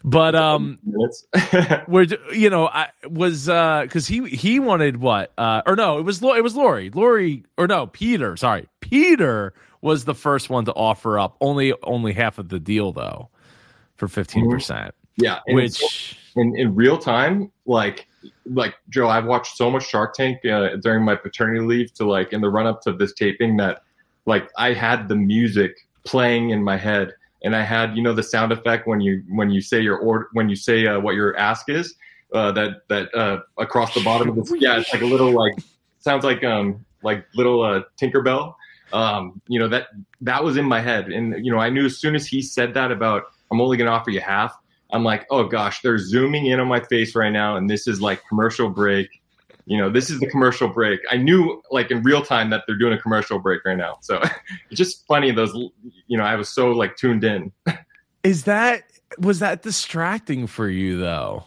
but 0.03 0.33
um, 0.33 0.79
where 1.85 2.07
you 2.33 2.49
know, 2.49 2.67
I 2.67 2.89
was 3.07 3.47
uh, 3.47 3.83
because 3.83 4.07
he 4.07 4.27
he 4.29 4.59
wanted 4.59 4.97
what? 4.97 5.31
Uh, 5.37 5.61
or 5.67 5.75
no, 5.75 5.99
it 5.99 6.01
was 6.01 6.23
it 6.23 6.43
was 6.43 6.55
Lori, 6.55 6.89
Lori, 6.89 7.45
or 7.55 7.67
no, 7.67 7.85
Peter. 7.85 8.35
Sorry, 8.35 8.67
Peter 8.79 9.53
was 9.81 10.05
the 10.05 10.15
first 10.15 10.49
one 10.49 10.65
to 10.65 10.73
offer 10.73 11.19
up 11.19 11.37
only 11.41 11.73
only 11.83 12.13
half 12.13 12.39
of 12.39 12.49
the 12.49 12.59
deal 12.59 12.91
though, 12.91 13.29
for 13.95 14.07
fifteen 14.07 14.45
mm-hmm. 14.45 14.53
percent. 14.53 14.95
Yeah, 15.17 15.39
which 15.49 16.17
in 16.35 16.57
in 16.57 16.73
real 16.73 16.97
time, 16.97 17.51
like 17.67 18.07
like 18.49 18.75
Joe, 18.89 19.07
I've 19.07 19.25
watched 19.25 19.55
so 19.55 19.69
much 19.69 19.87
Shark 19.87 20.13
Tank 20.13 20.43
uh, 20.45 20.75
during 20.77 21.03
my 21.03 21.15
paternity 21.15 21.61
leave 21.61 21.93
to 21.95 22.05
like 22.05 22.33
in 22.33 22.41
the 22.41 22.49
run 22.49 22.67
up 22.67 22.81
to 22.83 22.93
this 22.93 23.13
taping 23.13 23.57
that 23.57 23.83
like 24.25 24.49
I 24.57 24.73
had 24.73 25.07
the 25.07 25.15
music 25.15 25.87
playing 26.05 26.49
in 26.49 26.63
my 26.63 26.77
head, 26.77 27.13
and 27.43 27.55
I 27.55 27.63
had 27.63 27.95
you 27.95 28.03
know 28.03 28.13
the 28.13 28.23
sound 28.23 28.51
effect 28.51 28.87
when 28.87 29.01
you 29.01 29.23
when 29.29 29.49
you 29.49 29.61
say 29.61 29.79
your 29.79 29.97
order 29.97 30.27
when 30.33 30.49
you 30.49 30.55
say 30.55 30.87
uh, 30.87 30.99
what 30.99 31.15
your 31.15 31.37
ask 31.37 31.69
is. 31.69 31.95
Uh, 32.31 32.51
that 32.51 32.87
that 32.89 33.13
uh, 33.15 33.39
across 33.57 33.93
the 33.95 34.03
bottom 34.03 34.29
of 34.29 34.35
the 34.35 34.57
yeah, 34.59 34.79
it's 34.79 34.93
like 34.93 35.01
a 35.01 35.05
little 35.05 35.31
like 35.31 35.53
sounds 35.99 36.23
like 36.23 36.43
um 36.43 36.85
like 37.03 37.25
little 37.35 37.63
uh, 37.63 37.81
Tinkerbell. 37.99 38.53
Um, 38.93 39.41
you 39.47 39.59
know 39.59 39.67
that 39.67 39.87
that 40.21 40.43
was 40.43 40.57
in 40.57 40.65
my 40.65 40.79
head, 40.79 41.09
and 41.09 41.43
you 41.43 41.51
know 41.51 41.59
I 41.59 41.69
knew 41.69 41.85
as 41.85 41.97
soon 41.97 42.15
as 42.15 42.27
he 42.27 42.41
said 42.41 42.73
that 42.75 42.91
about 42.91 43.23
I'm 43.51 43.61
only 43.61 43.77
going 43.77 43.87
to 43.87 43.91
offer 43.91 44.11
you 44.11 44.21
half. 44.21 44.55
I'm 44.91 45.03
like, 45.03 45.25
oh 45.29 45.45
gosh, 45.45 45.81
they're 45.81 45.97
zooming 45.97 46.47
in 46.47 46.59
on 46.59 46.67
my 46.67 46.79
face 46.79 47.15
right 47.15 47.31
now, 47.31 47.55
and 47.55 47.69
this 47.69 47.87
is 47.87 48.01
like 48.01 48.21
commercial 48.27 48.69
break. 48.69 49.09
You 49.65 49.77
know, 49.77 49.89
this 49.89 50.09
is 50.09 50.19
the 50.19 50.27
commercial 50.27 50.67
break. 50.67 50.99
I 51.11 51.17
knew 51.17 51.61
like 51.69 51.91
in 51.91 52.01
real 52.01 52.23
time 52.23 52.49
that 52.49 52.63
they're 52.65 52.77
doing 52.77 52.93
a 52.93 52.97
commercial 52.97 53.37
break 53.37 53.63
right 53.65 53.77
now. 53.77 53.97
So 54.01 54.19
it's 54.21 54.33
just 54.73 55.05
funny 55.05 55.31
those. 55.31 55.53
You 56.07 56.17
know, 56.17 56.23
I 56.23 56.35
was 56.35 56.49
so 56.49 56.71
like 56.71 56.95
tuned 56.95 57.23
in. 57.23 57.51
Is 58.23 58.45
that 58.45 58.83
was 59.19 59.39
that 59.39 59.61
distracting 59.61 60.47
for 60.47 60.67
you 60.67 60.97
though? 60.97 61.43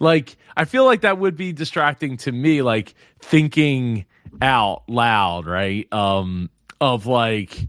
Like, 0.00 0.36
I 0.56 0.64
feel 0.64 0.84
like 0.84 1.02
that 1.02 1.18
would 1.18 1.36
be 1.36 1.52
distracting 1.52 2.16
to 2.18 2.32
me. 2.32 2.62
Like 2.62 2.94
thinking 3.20 4.06
out 4.40 4.82
loud, 4.88 5.46
right? 5.46 5.90
Um, 5.92 6.50
of 6.80 7.06
like 7.06 7.68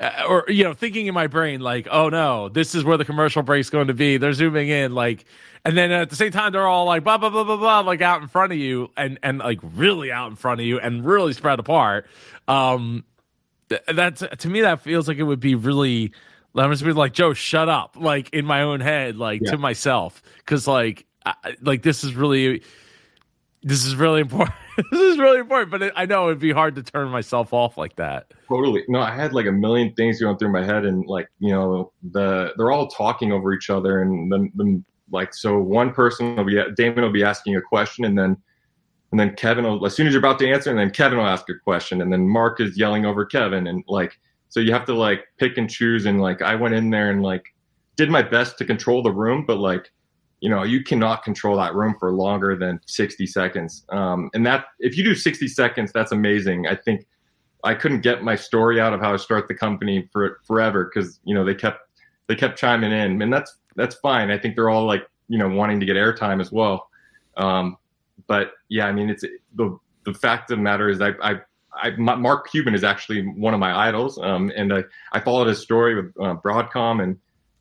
uh, 0.00 0.24
or 0.28 0.44
you 0.48 0.64
know 0.64 0.74
thinking 0.74 1.06
in 1.06 1.14
my 1.14 1.26
brain 1.26 1.60
like 1.60 1.86
oh 1.90 2.08
no 2.08 2.48
this 2.48 2.74
is 2.74 2.84
where 2.84 2.96
the 2.96 3.04
commercial 3.04 3.42
break's 3.42 3.70
going 3.70 3.88
to 3.88 3.94
be. 3.94 4.16
They're 4.16 4.32
zooming 4.32 4.68
in 4.68 4.94
like 4.94 5.24
and 5.64 5.76
then 5.76 5.92
at 5.92 6.10
the 6.10 6.16
same 6.16 6.32
time 6.32 6.52
they're 6.52 6.66
all 6.66 6.84
like 6.86 7.04
blah 7.04 7.18
blah 7.18 7.30
blah 7.30 7.44
blah 7.44 7.56
blah 7.56 7.80
like 7.80 8.00
out 8.00 8.20
in 8.20 8.28
front 8.28 8.52
of 8.52 8.58
you 8.58 8.90
and 8.96 9.18
and 9.22 9.38
like 9.38 9.60
really 9.62 10.10
out 10.10 10.28
in 10.30 10.36
front 10.36 10.60
of 10.60 10.66
you 10.66 10.78
and 10.80 11.04
really 11.04 11.32
spread 11.32 11.58
apart. 11.58 12.06
Um 12.48 13.04
that's 13.68 14.22
to 14.38 14.48
me 14.48 14.60
that 14.60 14.80
feels 14.80 15.08
like 15.08 15.18
it 15.18 15.22
would 15.22 15.40
be 15.40 15.54
really 15.54 16.12
i'm 16.54 16.70
just 16.70 16.84
be 16.84 16.92
like 16.92 17.14
joe 17.14 17.32
shut 17.32 17.68
up 17.68 17.96
like 17.98 18.28
in 18.30 18.44
my 18.44 18.62
own 18.62 18.78
head 18.78 19.16
like 19.16 19.40
yeah. 19.44 19.52
to 19.52 19.58
myself. 19.58 20.22
Because 20.38 20.66
like 20.66 21.06
I, 21.24 21.56
like 21.62 21.82
this 21.82 22.04
is 22.04 22.14
really 22.14 22.62
this 23.64 23.84
is 23.84 23.96
really 23.96 24.20
important 24.20 24.54
this 24.90 25.00
is 25.00 25.18
really 25.18 25.38
important, 25.38 25.70
but 25.70 25.82
it, 25.82 25.92
I 25.94 26.06
know 26.06 26.26
it'd 26.26 26.40
be 26.40 26.52
hard 26.52 26.74
to 26.76 26.82
turn 26.82 27.08
myself 27.08 27.52
off 27.52 27.78
like 27.78 27.96
that. 27.96 28.32
Totally. 28.48 28.82
No, 28.88 29.00
I 29.00 29.14
had 29.14 29.32
like 29.32 29.46
a 29.46 29.52
million 29.52 29.92
things 29.94 30.20
going 30.20 30.36
through 30.36 30.52
my 30.52 30.64
head, 30.64 30.84
and 30.84 31.06
like 31.06 31.28
you 31.38 31.50
know, 31.52 31.92
the 32.10 32.52
they're 32.56 32.72
all 32.72 32.88
talking 32.88 33.32
over 33.32 33.52
each 33.52 33.70
other, 33.70 34.02
and 34.02 34.30
then, 34.32 34.50
then 34.54 34.84
like 35.10 35.34
so 35.34 35.58
one 35.58 35.92
person 35.92 36.36
will 36.36 36.44
be 36.44 36.54
Daymond 36.54 37.02
will 37.02 37.12
be 37.12 37.22
asking 37.22 37.56
a 37.56 37.60
question, 37.60 38.04
and 38.04 38.18
then 38.18 38.36
and 39.12 39.20
then 39.20 39.34
Kevin 39.36 39.64
will 39.64 39.84
as 39.86 39.94
soon 39.94 40.06
as 40.06 40.12
you're 40.12 40.20
about 40.20 40.38
to 40.40 40.50
answer, 40.50 40.70
and 40.70 40.78
then 40.78 40.90
Kevin 40.90 41.18
will 41.18 41.26
ask 41.26 41.48
a 41.48 41.54
question, 41.54 42.00
and 42.00 42.12
then 42.12 42.28
Mark 42.28 42.60
is 42.60 42.76
yelling 42.76 43.06
over 43.06 43.24
Kevin, 43.24 43.68
and 43.68 43.84
like 43.86 44.18
so 44.48 44.60
you 44.60 44.72
have 44.72 44.86
to 44.86 44.94
like 44.94 45.24
pick 45.38 45.56
and 45.56 45.70
choose, 45.70 46.06
and 46.06 46.20
like 46.20 46.42
I 46.42 46.56
went 46.56 46.74
in 46.74 46.90
there 46.90 47.10
and 47.10 47.22
like 47.22 47.44
did 47.96 48.10
my 48.10 48.22
best 48.22 48.58
to 48.58 48.64
control 48.64 49.02
the 49.04 49.12
room, 49.12 49.44
but 49.46 49.58
like 49.58 49.92
you 50.44 50.50
know 50.50 50.62
you 50.62 50.84
cannot 50.84 51.24
control 51.24 51.56
that 51.56 51.74
room 51.74 51.94
for 51.98 52.12
longer 52.12 52.54
than 52.54 52.78
60 52.84 53.26
seconds. 53.26 53.86
Um, 53.88 54.28
and 54.34 54.44
that 54.44 54.66
if 54.78 54.94
you 54.94 55.02
do 55.02 55.14
60 55.14 55.48
seconds 55.48 55.90
that's 55.90 56.12
amazing. 56.12 56.66
I 56.66 56.74
think 56.74 57.06
i 57.64 57.74
couldn't 57.74 58.02
get 58.02 58.22
my 58.22 58.36
story 58.36 58.78
out 58.78 58.92
of 58.92 59.00
how 59.00 59.14
i 59.14 59.16
start 59.16 59.48
the 59.48 59.54
company 59.54 60.06
for 60.12 60.42
forever 60.44 60.84
because 60.84 61.18
you 61.24 61.34
know 61.34 61.46
they 61.46 61.54
kept 61.54 61.80
they 62.26 62.34
kept 62.34 62.58
chiming 62.58 62.92
in. 62.92 63.22
And 63.22 63.32
that's 63.32 63.56
that's 63.74 63.94
fine. 63.96 64.30
I 64.30 64.38
think 64.38 64.54
they're 64.54 64.68
all 64.68 64.86
like 64.86 65.08
you 65.28 65.38
know 65.38 65.48
wanting 65.48 65.80
to 65.80 65.86
get 65.86 65.96
airtime 65.96 66.42
as 66.42 66.52
well. 66.52 66.90
Um, 67.38 67.78
but 68.26 68.52
yeah 68.68 68.86
i 68.86 68.92
mean 68.92 69.10
it's 69.10 69.24
the 69.56 69.78
the 70.04 70.14
fact 70.14 70.50
of 70.50 70.58
the 70.58 70.62
matter 70.62 70.88
is 70.88 71.00
i 71.00 71.10
i 71.22 71.40
I, 71.76 71.90
Mark 71.96 72.48
Cuban 72.52 72.72
is 72.72 72.84
actually 72.84 73.22
one 73.26 73.52
of 73.52 73.58
my 73.58 73.88
idols, 73.88 74.16
um, 74.18 74.52
and 74.54 74.72
I, 74.72 74.84
I 75.10 75.18
followed 75.18 75.48
his 75.48 75.58
story 75.58 75.96
with 75.96 76.14
uh, 76.20 76.36
Broadcom, 76.36 77.02
and 77.02 77.18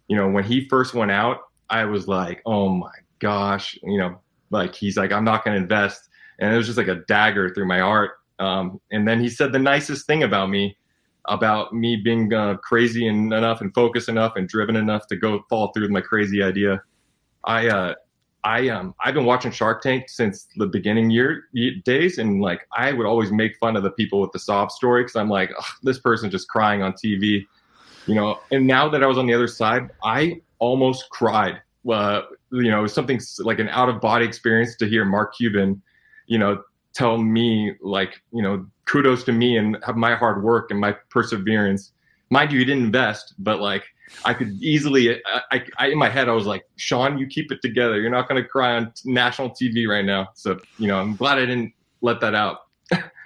you 0.07 0.15
know 0.15 0.29
when 0.29 0.43
he 0.43 0.67
first 0.69 0.93
went 0.93 1.09
out, 1.09 1.39
I 1.69 1.85
was 1.85 2.07
like, 2.07 2.41
oh 2.45 2.69
my 2.69 2.91
gosh, 3.19 3.77
you 3.83 3.97
know, 3.97 4.19
like 4.49 4.75
he's 4.75 4.97
like, 4.97 5.11
I'm 5.11 5.23
not 5.23 5.43
going 5.43 5.55
to 5.55 5.61
invest. 5.61 6.09
And 6.39 6.53
it 6.53 6.57
was 6.57 6.65
just 6.65 6.77
like 6.77 6.87
a 6.87 7.03
dagger 7.07 7.53
through 7.53 7.67
my 7.67 7.79
heart. 7.79 8.11
Um, 8.39 8.79
and 8.91 9.07
then 9.07 9.19
he 9.19 9.29
said 9.29 9.51
the 9.51 9.59
nicest 9.59 10.05
thing 10.07 10.23
about 10.23 10.49
me, 10.49 10.77
about 11.25 11.73
me 11.73 11.95
being 11.95 12.33
uh, 12.33 12.57
crazy 12.57 13.07
enough 13.07 13.61
and 13.61 13.73
focused 13.73 14.09
enough 14.09 14.35
and 14.35 14.47
driven 14.47 14.75
enough 14.75 15.07
to 15.07 15.15
go 15.15 15.43
fall 15.49 15.71
through 15.71 15.83
with 15.83 15.91
my 15.91 16.01
crazy 16.01 16.43
idea. 16.43 16.81
I, 17.43 17.67
uh, 17.67 17.93
I 18.43 18.67
um 18.69 18.93
I've 19.03 19.13
been 19.13 19.25
watching 19.25 19.51
Shark 19.51 19.81
Tank 19.81 20.09
since 20.09 20.47
the 20.57 20.67
beginning 20.67 21.09
year 21.09 21.45
days, 21.85 22.17
and 22.17 22.41
like 22.41 22.67
I 22.73 22.91
would 22.91 23.05
always 23.05 23.31
make 23.31 23.57
fun 23.57 23.77
of 23.77 23.83
the 23.83 23.91
people 23.91 24.19
with 24.19 24.31
the 24.31 24.39
sob 24.39 24.71
story 24.71 25.03
because 25.03 25.15
I'm 25.15 25.29
like, 25.29 25.51
this 25.83 25.99
person 25.99 26.29
just 26.29 26.49
crying 26.49 26.81
on 26.81 26.93
TV, 26.93 27.45
you 28.05 28.15
know. 28.15 28.39
And 28.51 28.67
now 28.67 28.89
that 28.89 29.01
I 29.01 29.07
was 29.07 29.17
on 29.17 29.27
the 29.27 29.33
other 29.33 29.47
side, 29.47 29.89
I 30.03 30.41
almost 30.63 31.09
cried. 31.09 31.61
Uh, 31.89 32.21
you 32.51 32.71
know, 32.71 32.87
something 32.87 33.19
like 33.39 33.59
an 33.59 33.67
out 33.67 33.89
of 33.89 33.99
body 33.99 34.25
experience 34.25 34.77
to 34.77 34.87
hear 34.87 35.03
Mark 35.03 35.35
Cuban, 35.35 35.81
you 36.27 36.37
know, 36.37 36.63
tell 36.93 37.17
me 37.17 37.73
like, 37.81 38.21
you 38.31 38.41
know, 38.41 38.65
kudos 38.85 39.25
to 39.25 39.33
me 39.33 39.57
and 39.57 39.77
have 39.85 39.97
my 39.97 40.15
hard 40.15 40.41
work 40.41 40.71
and 40.71 40.79
my 40.79 40.95
perseverance. 41.09 41.91
Mind 42.29 42.53
you, 42.53 42.59
he 42.59 42.65
didn't 42.65 42.85
invest, 42.85 43.33
but 43.39 43.59
like 43.59 43.83
I 44.23 44.33
could 44.33 44.51
easily, 44.61 45.21
I, 45.51 45.65
I, 45.77 45.87
in 45.87 45.97
my 45.97 46.09
head, 46.09 46.29
I 46.29 46.31
was 46.31 46.45
like, 46.45 46.63
Sean, 46.77 47.17
you 47.17 47.27
keep 47.27 47.51
it 47.51 47.61
together. 47.61 47.99
You're 47.99 48.09
not 48.09 48.29
going 48.29 48.41
to 48.41 48.47
cry 48.47 48.77
on 48.77 48.93
national 49.03 49.49
TV 49.49 49.85
right 49.85 50.05
now. 50.05 50.29
So, 50.33 50.59
you 50.77 50.87
know, 50.87 50.97
I'm 50.97 51.17
glad 51.17 51.37
I 51.39 51.45
didn't 51.45 51.73
let 51.99 52.21
that 52.21 52.35
out. 52.35 52.59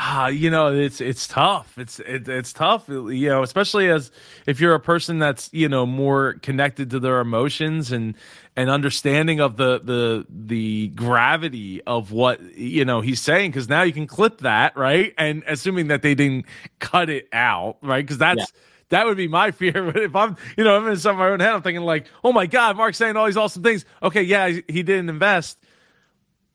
Ah, 0.00 0.28
you 0.28 0.48
know, 0.48 0.72
it's 0.72 1.00
it's 1.00 1.26
tough. 1.26 1.76
It's 1.76 1.98
it, 1.98 2.28
it's 2.28 2.52
tough. 2.52 2.88
You 2.88 3.30
know, 3.30 3.42
especially 3.42 3.90
as 3.90 4.12
if 4.46 4.60
you're 4.60 4.74
a 4.74 4.78
person 4.80 5.18
that's 5.18 5.50
you 5.52 5.68
know 5.68 5.86
more 5.86 6.34
connected 6.34 6.90
to 6.90 7.00
their 7.00 7.18
emotions 7.18 7.90
and 7.90 8.14
and 8.54 8.70
understanding 8.70 9.40
of 9.40 9.56
the 9.56 9.80
the 9.80 10.24
the 10.30 10.88
gravity 10.88 11.82
of 11.82 12.12
what 12.12 12.40
you 12.56 12.84
know 12.84 13.00
he's 13.00 13.20
saying. 13.20 13.50
Because 13.50 13.68
now 13.68 13.82
you 13.82 13.92
can 13.92 14.06
clip 14.06 14.38
that 14.42 14.76
right, 14.76 15.14
and 15.18 15.42
assuming 15.48 15.88
that 15.88 16.02
they 16.02 16.14
didn't 16.14 16.46
cut 16.78 17.10
it 17.10 17.26
out, 17.32 17.78
right? 17.82 18.04
Because 18.04 18.18
that's. 18.18 18.38
Yeah. 18.38 18.60
That 18.90 19.04
would 19.04 19.18
be 19.18 19.28
my 19.28 19.50
fear. 19.50 19.72
But 19.92 19.98
if 19.98 20.16
I'm, 20.16 20.38
you 20.56 20.64
know, 20.64 20.74
I'm 20.74 20.88
in 20.88 20.96
some 20.96 21.16
of 21.16 21.18
my 21.18 21.28
own 21.28 21.40
head, 21.40 21.52
I'm 21.52 21.60
thinking 21.60 21.84
like, 21.84 22.06
oh 22.24 22.32
my 22.32 22.46
God, 22.46 22.74
Mark's 22.78 22.96
saying 22.96 23.18
all 23.18 23.26
these 23.26 23.36
awesome 23.36 23.62
things. 23.62 23.84
Okay, 24.02 24.22
yeah, 24.22 24.48
he 24.48 24.82
didn't 24.82 25.10
invest 25.10 25.58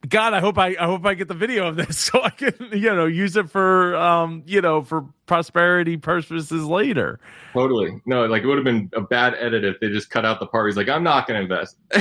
God, 0.08 0.34
I 0.34 0.42
hope 0.42 0.58
I, 0.58 0.76
I 0.80 0.86
hope 0.86 1.06
I 1.06 1.14
get 1.14 1.30
the 1.30 1.34
video 1.34 1.68
of 1.68 1.78
this 1.78 1.98
so 2.12 2.22
I 2.22 2.30
can 2.30 2.54
you 2.72 2.94
know 2.94 3.06
use 3.06 3.36
it 3.36 3.50
for 3.50 3.96
um 3.96 4.44
you 4.46 4.62
know 4.62 4.82
for 4.82 5.06
prosperity 5.26 5.98
purposes 5.98 6.66
later. 6.66 7.20
Totally. 7.54 8.02
No, 8.06 8.26
like 8.26 8.44
it 8.44 8.48
would 8.48 8.58
have 8.58 8.66
been 8.66 8.90
a 8.94 9.02
bad 9.02 9.36
edit 9.40 9.64
if 9.64 9.80
they 9.80 9.90
just 9.90 10.10
cut 10.10 10.26
out 10.26 10.40
the 10.40 10.48
part. 10.48 10.68
He's 10.68 10.78
like, 10.78 10.90
I'm 10.90 11.04
not 11.04 11.28
going 11.28 11.38
to 11.38 11.44
invest. 11.44 11.78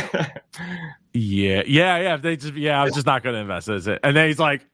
yeah, 1.12 1.62
yeah, 1.66 1.98
yeah. 1.98 2.14
If 2.14 2.22
they 2.22 2.36
just 2.36 2.54
yeah, 2.54 2.80
I 2.80 2.84
was 2.84 2.94
just 2.94 3.06
not 3.06 3.22
going 3.22 3.34
to 3.34 3.40
invest. 3.40 3.66
That's 3.68 3.86
it. 3.86 4.00
And 4.02 4.16
then 4.16 4.26
he's 4.26 4.38
like, 4.38 4.66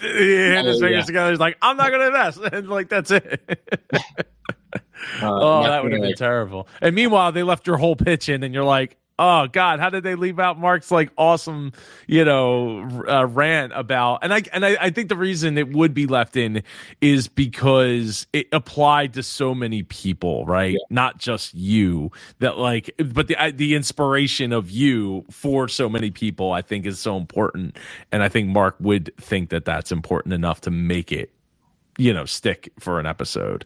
he 0.00 0.32
had 0.32 0.66
his 0.66 0.80
fingers 0.80 1.02
yeah. 1.02 1.02
together. 1.04 1.30
He's 1.30 1.40
like, 1.40 1.56
I'm 1.62 1.76
not 1.76 1.90
going 1.90 2.00
to 2.00 2.06
invest. 2.06 2.38
And 2.52 2.68
like 2.68 2.88
that's 2.88 3.10
it. 3.10 3.40
uh, 3.92 3.98
oh, 5.22 5.62
that 5.62 5.82
would 5.82 5.92
have 5.92 6.02
been 6.02 6.14
terrible. 6.14 6.68
And 6.80 6.94
meanwhile, 6.94 7.32
they 7.32 7.42
left 7.42 7.66
your 7.66 7.78
whole 7.78 7.96
pitch 7.96 8.28
in, 8.28 8.42
and 8.42 8.52
you're 8.52 8.64
like, 8.64 8.96
oh 9.18 9.46
god 9.48 9.80
how 9.80 9.90
did 9.90 10.02
they 10.02 10.14
leave 10.14 10.38
out 10.38 10.58
mark's 10.58 10.90
like 10.90 11.10
awesome 11.18 11.72
you 12.06 12.24
know 12.24 12.88
uh, 13.08 13.26
rant 13.26 13.72
about 13.74 14.18
and 14.22 14.32
i 14.32 14.42
and 14.52 14.64
I, 14.64 14.76
I 14.80 14.90
think 14.90 15.08
the 15.08 15.16
reason 15.16 15.58
it 15.58 15.72
would 15.72 15.94
be 15.94 16.06
left 16.06 16.36
in 16.36 16.62
is 17.00 17.28
because 17.28 18.26
it 18.32 18.48
applied 18.52 19.14
to 19.14 19.22
so 19.22 19.54
many 19.54 19.82
people 19.82 20.44
right 20.46 20.72
yeah. 20.72 20.86
not 20.90 21.18
just 21.18 21.54
you 21.54 22.12
that 22.38 22.58
like 22.58 22.90
but 23.12 23.28
the 23.28 23.36
the 23.54 23.74
inspiration 23.74 24.52
of 24.52 24.70
you 24.70 25.24
for 25.30 25.68
so 25.68 25.88
many 25.88 26.10
people 26.10 26.52
i 26.52 26.62
think 26.62 26.86
is 26.86 26.98
so 26.98 27.16
important 27.16 27.76
and 28.12 28.22
i 28.22 28.28
think 28.28 28.48
mark 28.48 28.76
would 28.80 29.12
think 29.18 29.50
that 29.50 29.64
that's 29.64 29.92
important 29.92 30.32
enough 30.32 30.60
to 30.60 30.70
make 30.70 31.12
it 31.12 31.30
you 31.96 32.12
know 32.12 32.24
stick 32.24 32.72
for 32.78 33.00
an 33.00 33.06
episode 33.06 33.64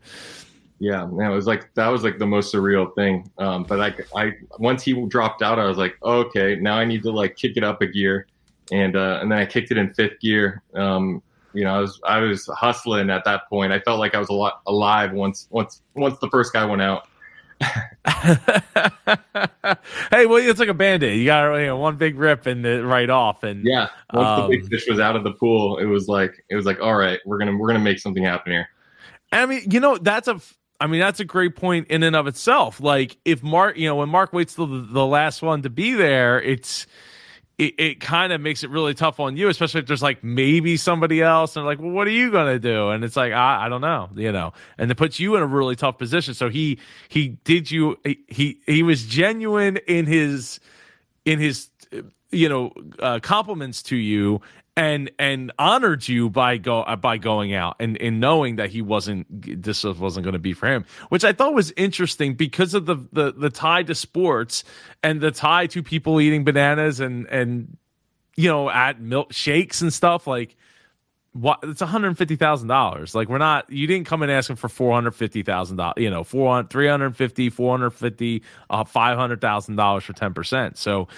yeah, 0.83 1.07
man, 1.07 1.31
it 1.31 1.35
was 1.35 1.47
like 1.47 1.73
that 1.75 1.87
was 1.87 2.03
like 2.03 2.18
the 2.18 2.27
most 2.27 2.53
surreal 2.53 2.92
thing. 2.97 3.31
Um, 3.38 3.62
but 3.62 3.81
I, 3.81 3.95
I 4.21 4.33
once 4.59 4.83
he 4.83 4.95
dropped 5.07 5.40
out, 5.40 5.61
I 5.61 5.66
was 5.66 5.79
like, 5.79 5.97
okay, 6.03 6.57
now 6.57 6.75
I 6.75 6.85
need 6.85 7.05
to 7.05 7.12
like 7.12 7.37
kick 7.37 7.57
it 7.57 7.62
up 7.62 7.81
a 7.83 7.87
gear, 7.87 8.27
and 8.73 8.97
uh, 8.97 9.21
and 9.23 9.31
then 9.31 9.38
I 9.38 9.47
kicked 9.47 9.71
it 9.71 9.79
in 9.79 9.95
fifth 9.95 10.18
gear. 10.21 10.61
Um, 10.75 11.23
you 11.55 11.62
know, 11.62 11.73
I 11.73 11.79
was 11.79 12.01
I 12.05 12.18
was 12.18 12.51
hustling 12.53 13.11
at 13.11 13.25
that 13.27 13.49
point. 13.49 13.73
I 13.73 13.79
felt 13.79 14.01
like 14.01 14.16
I 14.16 14.18
was 14.18 14.29
a 14.29 14.33
lot 14.33 14.61
alive 14.66 15.12
once 15.12 15.47
once 15.51 15.83
once 15.95 16.18
the 16.18 16.29
first 16.31 16.53
guy 16.53 16.64
went 16.64 16.83
out. 16.83 17.07
hey, 20.11 20.27
well, 20.27 20.38
it's 20.38 20.59
like 20.59 20.69
a 20.69 20.75
band 20.75 21.04
aid. 21.04 21.21
You 21.21 21.27
got 21.27 21.54
you 21.59 21.67
know, 21.67 21.77
one 21.77 21.96
big 21.96 22.19
rip 22.19 22.46
and 22.46 22.65
right 22.88 23.09
off, 23.09 23.44
and 23.44 23.65
yeah, 23.65 23.87
once 24.13 24.27
um, 24.27 24.42
the 24.50 24.57
big 24.57 24.65
um, 24.65 24.69
fish 24.69 24.88
was 24.88 24.98
out 24.98 25.15
of 25.15 25.23
the 25.23 25.35
pool, 25.35 25.79
it 25.79 25.85
was 25.85 26.09
like 26.09 26.44
it 26.48 26.57
was 26.57 26.67
like, 26.67 26.81
all 26.81 26.96
right, 26.96 27.21
we're 27.25 27.38
gonna 27.38 27.57
we're 27.57 27.69
gonna 27.69 27.79
make 27.79 28.00
something 28.00 28.25
happen 28.25 28.50
here. 28.50 28.69
I 29.31 29.46
mean, 29.46 29.71
you 29.71 29.79
know, 29.79 29.96
that's 29.96 30.27
a 30.27 30.40
I 30.83 30.89
mean, 30.89 30.99
that's 30.99 31.21
a 31.21 31.25
great 31.25 31.55
point 31.55 31.87
in 31.91 32.03
and 32.03 32.17
of 32.17 32.27
itself. 32.27 32.81
Like 32.81 33.17
if 33.25 33.41
Mark, 33.41 33.77
you 33.77 33.89
know, 33.89 33.95
when 33.95 34.09
Mark 34.09 34.33
waits 34.33 34.57
till 34.57 34.67
the, 34.67 34.81
the 34.81 35.07
last 35.07 35.41
one 35.41 35.63
to 35.63 35.71
be 35.71 35.93
there, 35.93 36.43
it's 36.43 36.89
it, 37.57 37.75
it 37.79 38.01
kind 38.01 38.33
of 38.33 38.41
makes 38.41 38.65
it 38.65 38.71
really 38.71 38.93
tough 38.93 39.21
on 39.21 39.37
you, 39.37 39.49
especially 39.49 39.81
if 39.81 39.87
there's 39.87 40.03
like 40.03 40.25
maybe 40.25 40.77
somebody 40.77 41.23
else 41.23 41.55
and 41.55 41.65
like, 41.65 41.79
well, 41.79 41.93
what 41.93 42.09
are 42.09 42.11
you 42.11 42.33
gonna 42.33 42.59
do? 42.59 42.91
And 42.91 43.05
it's 43.05 43.15
like, 43.15 43.33
I, 43.33 43.67
I 43.67 43.69
don't 43.69 43.81
know, 43.81 44.11
you 44.17 44.33
know, 44.33 44.55
and 44.77 44.91
it 44.91 44.97
puts 44.97 45.21
you 45.21 45.37
in 45.37 45.43
a 45.43 45.47
really 45.47 45.77
tough 45.77 45.99
position. 45.99 46.35
So 46.35 46.49
he 46.49 46.81
he 47.09 47.29
did 47.45 47.71
you 47.71 47.97
he 48.27 48.59
he 48.67 48.83
was 48.83 49.05
genuine 49.05 49.77
in 49.87 50.07
his 50.07 50.59
in 51.25 51.39
his 51.39 51.71
you 52.33 52.49
know 52.49 52.73
uh, 52.99 53.21
compliments 53.23 53.85
to 53.85 53.97
you 53.97 54.41
and 54.77 55.10
and 55.18 55.52
honored 55.58 56.06
you 56.08 56.31
by 56.31 56.56
go 56.56 56.81
uh, 56.83 56.96
by 56.96 57.18
going 57.18 57.54
out 57.54 57.77
and 57.79 58.00
and 58.00 58.20
knowing 58.20 58.56
that 58.56 58.70
he 58.70 58.81
wasn't 58.81 59.27
this 59.62 59.85
wasn't 59.85 60.25
going 60.25 60.33
to 60.33 60.38
be 60.38 60.54
for 60.54 60.66
him 60.66 60.85
which 61.10 61.25
i 61.25 61.33
thought 61.33 61.52
was 61.52 61.73
interesting 61.77 62.35
because 62.35 62.73
of 62.73 62.87
the 62.87 62.96
the 63.12 63.33
the 63.33 63.50
tie 63.50 63.83
to 63.83 63.94
sports 63.94 64.64
and 65.02 65.20
the 65.20 65.31
tie 65.31 65.66
to 65.66 65.83
people 65.83 66.20
eating 66.20 66.44
bananas 66.44 67.00
and 67.00 67.27
and 67.27 67.77
you 68.37 68.48
know 68.48 68.70
at 68.70 69.00
milkshakes 69.00 69.83
and 69.83 69.92
stuff 69.92 70.27
like 70.27 70.56
what 71.35 71.60
it's 71.62 71.81
$150,000 71.81 73.14
like 73.14 73.29
we're 73.29 73.38
not 73.38 73.70
you 73.70 73.87
didn't 73.87 74.06
come 74.06 74.23
in 74.23 74.31
asking 74.31 74.56
for 74.56 74.68
$450,000 74.68 75.98
you 75.98 76.10
know 76.10 76.25
400 76.25 76.70
350 76.70 77.50
450 77.50 78.42
uh, 78.68 78.85
$500,000 78.85 80.02
for 80.02 80.12
10% 80.12 80.77
so 80.77 81.08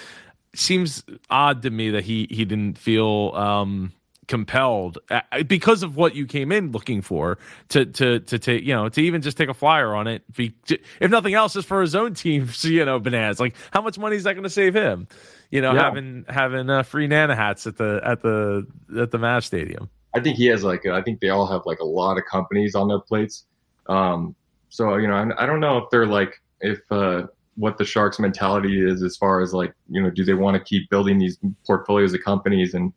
seems 0.54 1.02
odd 1.30 1.62
to 1.62 1.70
me 1.70 1.90
that 1.90 2.04
he 2.04 2.26
he 2.30 2.44
didn't 2.44 2.78
feel 2.78 3.32
um, 3.34 3.92
compelled 4.26 4.98
uh, 5.10 5.20
because 5.46 5.82
of 5.82 5.96
what 5.96 6.14
you 6.14 6.26
came 6.26 6.52
in 6.52 6.72
looking 6.72 7.02
for 7.02 7.38
to 7.68 7.86
to 7.86 8.20
to 8.20 8.38
take 8.38 8.64
you 8.64 8.74
know 8.74 8.88
to 8.88 9.00
even 9.00 9.22
just 9.22 9.36
take 9.36 9.48
a 9.48 9.54
flyer 9.54 9.94
on 9.94 10.06
it. 10.06 10.22
If 10.36 11.10
nothing 11.10 11.34
else 11.34 11.56
is 11.56 11.64
for 11.64 11.80
his 11.80 11.94
own 11.94 12.14
team 12.14 12.48
you 12.62 12.84
know 12.84 12.98
bananas. 12.98 13.40
Like 13.40 13.54
how 13.70 13.82
much 13.82 13.98
money 13.98 14.16
is 14.16 14.24
that 14.24 14.34
going 14.34 14.44
to 14.44 14.50
save 14.50 14.74
him? 14.74 15.08
You 15.50 15.60
know 15.60 15.74
yeah. 15.74 15.82
having 15.82 16.24
having 16.28 16.70
uh, 16.70 16.82
free 16.82 17.06
nana 17.06 17.36
hats 17.36 17.66
at 17.66 17.76
the 17.76 18.00
at 18.04 18.22
the 18.22 18.66
at 18.98 19.10
the 19.10 19.18
Mavs 19.18 19.44
stadium. 19.44 19.90
I 20.14 20.20
think 20.20 20.36
he 20.36 20.46
has 20.46 20.62
like 20.62 20.86
i 20.86 21.02
think 21.02 21.20
they 21.20 21.30
all 21.30 21.46
have 21.46 21.62
like 21.66 21.80
a 21.80 21.84
lot 21.84 22.18
of 22.18 22.24
companies 22.24 22.74
on 22.74 22.88
their 22.88 23.00
plates. 23.00 23.44
Um 23.86 24.34
so 24.68 24.96
you 24.96 25.06
know 25.06 25.14
i, 25.14 25.44
I 25.44 25.46
don't 25.46 25.60
know 25.60 25.78
if 25.78 25.90
they're 25.90 26.06
like 26.06 26.40
if 26.60 26.80
uh 26.90 27.26
what 27.56 27.78
the 27.78 27.84
Sharks 27.84 28.18
mentality 28.18 28.80
is 28.80 29.02
as 29.02 29.16
far 29.16 29.40
as 29.40 29.52
like, 29.52 29.74
you 29.88 30.02
know, 30.02 30.10
do 30.10 30.24
they 30.24 30.34
want 30.34 30.56
to 30.56 30.62
keep 30.62 30.88
building 30.90 31.18
these 31.18 31.38
portfolios 31.66 32.14
of 32.14 32.22
companies 32.22 32.74
and, 32.74 32.92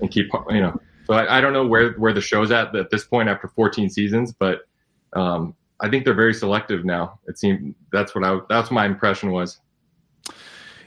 and 0.00 0.10
keep, 0.10 0.28
you 0.50 0.60
know, 0.60 0.78
so 1.06 1.14
I, 1.14 1.40
don't 1.40 1.52
know 1.52 1.66
where, 1.66 1.92
where 1.92 2.12
the 2.12 2.20
show's 2.20 2.50
at 2.50 2.74
at 2.74 2.90
this 2.90 3.04
point 3.04 3.28
after 3.28 3.48
14 3.48 3.88
seasons, 3.88 4.32
but 4.32 4.62
um, 5.12 5.54
I 5.80 5.88
think 5.88 6.04
they're 6.04 6.14
very 6.14 6.34
selective 6.34 6.84
now. 6.84 7.20
It 7.28 7.38
seemed 7.38 7.74
that's 7.92 8.14
what 8.14 8.24
I, 8.24 8.40
that's 8.48 8.70
my 8.70 8.86
impression 8.86 9.30
was. 9.30 9.60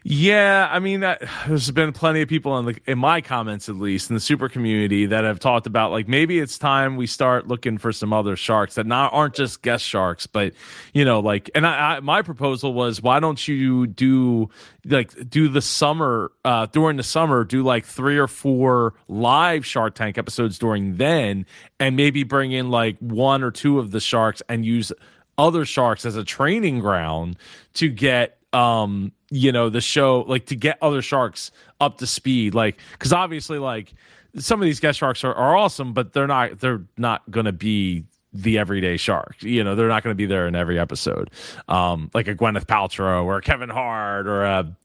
Yeah, 0.04 0.68
I 0.72 0.80
mean, 0.80 1.02
that, 1.02 1.24
there's 1.48 1.70
been 1.72 1.92
plenty 1.92 2.22
of 2.22 2.30
people 2.30 2.58
in 2.58 2.66
the 2.66 2.78
in 2.88 2.98
my 2.98 3.22
comments, 3.22 3.70
at 3.70 3.76
least 3.76 4.10
in 4.10 4.16
the 4.16 4.20
super 4.20 4.50
community, 4.50 5.06
that 5.08 5.24
have 5.24 5.40
talked 5.40 5.68
about 5.68 5.92
like 5.92 6.08
maybe 6.08 6.40
it's 6.40 6.58
time 6.58 6.96
we 6.96 7.08
start 7.08 7.48
looking 7.48 7.78
for 7.78 7.92
some 7.92 8.14
other 8.14 8.36
sharks 8.36 8.76
that 8.76 8.86
not 8.86 9.14
aren't 9.14 9.36
just 9.36 9.62
guest 9.62 9.84
sharks, 9.86 10.28
but 10.28 10.54
you 10.94 11.04
know, 11.06 11.20
like. 11.20 11.50
And 11.54 11.68
I, 11.68 11.98
I 11.98 12.00
my 12.00 12.22
proposal 12.22 12.74
was, 12.74 13.02
why 13.02 13.20
don't 13.20 13.46
you 13.48 13.88
do 13.88 14.50
like 14.86 15.30
do 15.30 15.50
the 15.50 15.62
summer 15.62 16.32
uh 16.46 16.66
during 16.68 16.98
the 16.98 17.04
summer, 17.04 17.44
do 17.44 17.64
like 17.64 17.86
three 17.86 18.18
or 18.18 18.28
four 18.28 18.94
live 19.08 19.66
Shark 19.66 19.96
Tank 19.96 20.18
episodes 20.18 20.58
during 20.58 20.98
then, 20.98 21.46
and 21.80 21.96
maybe 21.96 22.24
bring 22.24 22.52
in 22.52 22.70
like 22.70 22.98
one 23.00 23.44
or 23.44 23.52
two 23.52 23.80
of 23.80 23.92
the 23.92 24.00
sharks 24.00 24.42
and 24.48 24.66
use 24.66 24.92
other 25.38 25.66
sharks 25.66 26.06
as 26.06 26.16
a 26.16 26.24
training 26.24 26.80
ground 26.80 27.38
to 27.74 27.90
get 27.90 28.38
um 28.54 29.12
you 29.32 29.52
know 29.52 29.70
the 29.70 29.82
show 29.82 30.22
like 30.28 30.48
to 30.48 30.56
get 30.56 30.78
other 30.82 31.02
sharks 31.02 31.52
up 31.80 31.98
to 31.98 32.08
speed 32.08 32.54
like 32.56 32.80
because 32.94 33.14
obviously 33.14 33.60
like 33.60 33.94
some 34.38 34.62
of 34.62 34.66
these 34.66 34.80
guest 34.80 35.00
sharks 35.00 35.24
are, 35.24 35.34
are 35.34 35.56
awesome 35.56 35.94
but 35.94 36.14
they're 36.14 36.28
not 36.28 36.60
they're 36.60 36.82
not 36.98 37.30
gonna 37.30 37.52
be 37.52 38.06
the 38.34 38.60
everyday 38.60 38.98
shark. 38.98 39.42
You 39.42 39.64
know, 39.64 39.76
they're 39.76 39.88
not 39.88 40.04
going 40.04 40.12
to 40.14 40.18
be 40.18 40.26
there 40.26 40.48
in 40.48 40.56
every 40.56 40.78
episode. 40.78 41.32
Um, 41.68 42.12
like 42.14 42.28
a 42.28 42.36
Gwyneth 42.36 42.66
Paltrow 42.66 43.26
or 43.26 43.42
Kevin 43.42 43.70
Hart 43.70 44.28
or 44.28 44.44
a, 44.44 44.76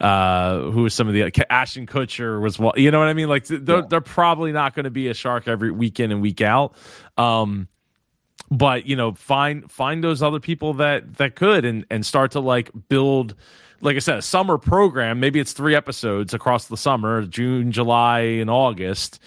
uh, 0.00 0.70
who 0.70 0.82
was 0.82 0.94
some 0.94 1.08
of 1.08 1.14
the 1.14 1.32
Ashton 1.50 1.86
Kutcher 1.86 2.40
was, 2.40 2.58
well 2.58 2.74
you 2.76 2.90
know 2.90 2.98
what 2.98 3.08
I 3.08 3.14
mean? 3.14 3.28
Like 3.28 3.46
they're, 3.46 3.58
yeah. 3.58 3.82
they're 3.88 4.00
probably 4.00 4.52
not 4.52 4.74
going 4.74 4.84
to 4.84 4.90
be 4.90 5.08
a 5.08 5.14
shark 5.14 5.48
every 5.48 5.72
weekend 5.72 6.12
and 6.12 6.22
week 6.22 6.40
out. 6.40 6.74
Um, 7.16 7.68
but 8.50 8.86
you 8.86 8.94
know, 8.94 9.14
find, 9.14 9.70
find 9.70 10.04
those 10.04 10.22
other 10.22 10.40
people 10.40 10.74
that, 10.74 11.16
that 11.16 11.34
could, 11.34 11.64
and, 11.64 11.84
and 11.90 12.06
start 12.06 12.32
to 12.32 12.40
like 12.40 12.70
build, 12.88 13.34
like 13.82 13.96
I 13.96 13.98
said, 13.98 14.18
a 14.18 14.22
summer 14.22 14.56
program. 14.56 15.20
Maybe 15.20 15.40
it's 15.40 15.52
three 15.52 15.74
episodes 15.74 16.32
across 16.32 16.68
the 16.68 16.76
summer, 16.76 17.26
June, 17.26 17.72
July, 17.72 18.20
and 18.20 18.48
August, 18.48 19.18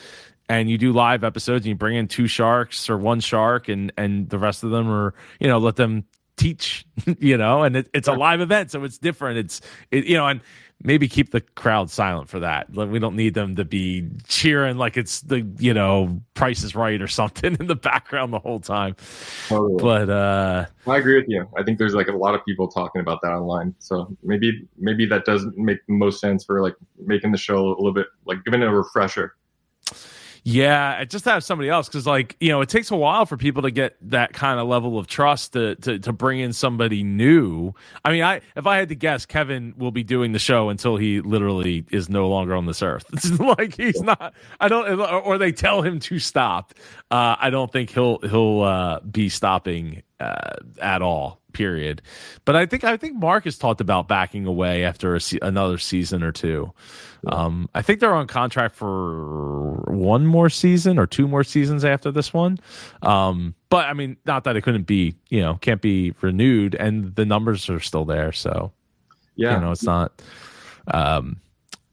and 0.50 0.70
you 0.70 0.78
do 0.78 0.92
live 0.94 1.24
episodes 1.24 1.66
and 1.66 1.70
you 1.70 1.76
bring 1.76 1.96
in 1.96 2.08
two 2.08 2.28
sharks 2.28 2.90
or 2.90 2.98
one 2.98 3.20
shark, 3.20 3.68
and 3.68 3.92
and 3.98 4.30
the 4.30 4.40
rest 4.40 4.64
of 4.64 4.72
them 4.72 4.90
are 4.90 5.14
you 5.40 5.48
know 5.48 5.60
let 5.60 5.76
them 5.76 6.06
teach, 6.38 6.86
you 7.20 7.38
know, 7.38 7.64
and 7.64 7.76
it, 7.76 7.90
it's 7.94 8.08
a 8.08 8.14
live 8.14 8.42
event, 8.42 8.72
so 8.72 8.84
it's 8.84 8.98
different. 8.98 9.38
It's 9.38 9.62
it, 9.92 10.06
you 10.06 10.16
know, 10.16 10.28
and 10.28 10.42
maybe 10.86 11.08
keep 11.08 11.32
the 11.32 11.42
crowd 11.42 11.90
silent 11.90 12.30
for 12.30 12.40
that. 12.40 12.74
Like, 12.74 12.90
we 12.90 13.00
don't 13.00 13.16
need 13.16 13.34
them 13.34 13.56
to 13.56 13.66
be 13.66 14.08
cheering 14.28 14.78
like 14.78 14.96
it's 14.96 15.22
the 15.22 15.42
you 15.58 15.74
know 15.74 16.22
Price 16.36 16.64
is 16.64 16.76
Right 16.76 17.02
or 17.02 17.08
something 17.08 17.56
in 17.60 17.68
the 17.68 17.76
background 17.76 18.32
the 18.32 18.40
whole 18.40 18.60
time. 18.60 18.96
Totally. 19.48 19.82
But 19.82 20.10
uh, 20.10 20.66
I 20.88 20.98
agree 20.98 21.16
with 21.16 21.28
you. 21.28 21.48
I 21.58 21.64
think 21.64 21.80
there's 21.80 21.96
like 21.96 22.08
a 22.08 22.16
lot 22.16 22.36
of 22.36 22.46
people 22.46 22.68
talking 22.68 23.02
about 23.02 23.22
that 23.24 23.32
online. 23.32 23.76
So 23.80 24.16
maybe 24.24 24.68
maybe 24.78 25.06
that 25.08 25.26
doesn't 25.26 25.58
make 25.58 25.80
most 25.88 26.22
sense 26.22 26.46
for 26.46 26.62
like 26.62 26.76
making 27.00 27.32
the 27.32 27.38
show 27.38 27.68
a 27.68 27.70
little 27.70 27.94
bit 27.94 28.08
like 28.26 28.44
giving 28.46 28.62
it 28.62 28.68
a 28.68 28.74
refresher. 28.74 29.36
Yeah, 30.48 31.04
just 31.06 31.24
to 31.24 31.32
have 31.32 31.44
somebody 31.44 31.70
else 31.70 31.88
because, 31.88 32.06
like, 32.06 32.38
you 32.40 32.50
know, 32.50 32.62
it 32.62 32.70
takes 32.70 32.92
a 32.92 32.96
while 32.96 33.26
for 33.26 33.36
people 33.36 33.64
to 33.64 33.72
get 33.72 33.98
that 34.12 34.34
kind 34.34 34.60
of 34.60 34.68
level 34.68 35.00
of 35.00 35.08
trust 35.08 35.54
to, 35.54 35.74
to 35.78 35.98
to 35.98 36.14
bring 36.14 36.40
in 36.40 36.54
somebody 36.54 37.04
new. 37.04 37.74
I 38.06 38.12
mean, 38.12 38.22
I 38.22 38.42
if 38.56 38.68
I 38.68 38.78
had 38.78 38.90
to 38.90 38.96
guess, 38.96 39.26
Kevin 39.26 39.74
will 39.76 39.90
be 39.90 40.04
doing 40.04 40.34
the 40.34 40.40
show 40.40 40.70
until 40.70 40.98
he 40.98 41.20
literally 41.20 41.84
is 41.90 42.10
no 42.10 42.30
longer 42.30 42.54
on 42.56 42.68
this 42.68 42.84
earth. 42.84 43.06
It's 43.14 43.40
like 43.40 43.76
he's 43.76 44.02
not. 44.02 44.36
I 44.60 44.68
don't, 44.68 45.00
or 45.00 45.40
they 45.40 45.52
tell 45.52 45.82
him 45.82 46.00
to 46.02 46.20
stop. 46.20 46.76
Uh, 47.10 47.36
I 47.40 47.50
don't 47.50 47.72
think 47.72 47.90
he'll 47.90 48.20
he'll 48.20 48.62
uh, 48.62 49.00
be 49.00 49.30
stopping 49.30 50.04
uh, 50.20 50.56
at 50.82 51.02
all 51.02 51.42
period. 51.56 52.02
But 52.44 52.56
I 52.56 52.66
think 52.66 52.84
I 52.84 52.98
think 52.98 53.16
Mark 53.16 53.46
has 53.46 53.58
talked 53.58 53.82
about 53.82 54.08
backing 54.08 54.46
away 54.46 54.84
after 54.84 55.20
se- 55.20 55.40
another 55.42 55.78
season 55.78 56.22
or 56.22 56.32
two. 56.32 56.72
Um, 57.28 57.70
I 57.74 57.82
think 57.82 58.00
they're 58.00 58.14
on 58.14 58.28
contract 58.28 58.76
for 58.76 59.76
one 59.88 60.28
more 60.28 60.50
season 60.50 61.00
or 61.00 61.08
two 61.08 61.28
more 61.28 61.44
seasons 61.44 61.84
after 61.84 62.12
this 62.12 62.34
one. 62.34 62.60
Um, 63.02 63.56
but 63.70 63.88
I 63.88 63.94
mean, 63.94 64.18
not 64.26 64.44
that 64.44 64.56
it 64.56 64.62
couldn't 64.62 64.86
be, 64.86 65.16
you 65.30 65.42
know, 65.42 65.56
can't 65.56 65.82
be 65.82 66.14
renewed, 66.22 66.76
and 66.76 67.16
the 67.16 67.26
numbers 67.26 67.70
are 67.70 67.80
still 67.80 68.06
there. 68.06 68.32
So, 68.32 68.72
yeah, 69.36 69.56
you 69.56 69.62
know, 69.62 69.72
it's 69.72 69.84
not. 69.84 70.22
Um, 70.88 71.38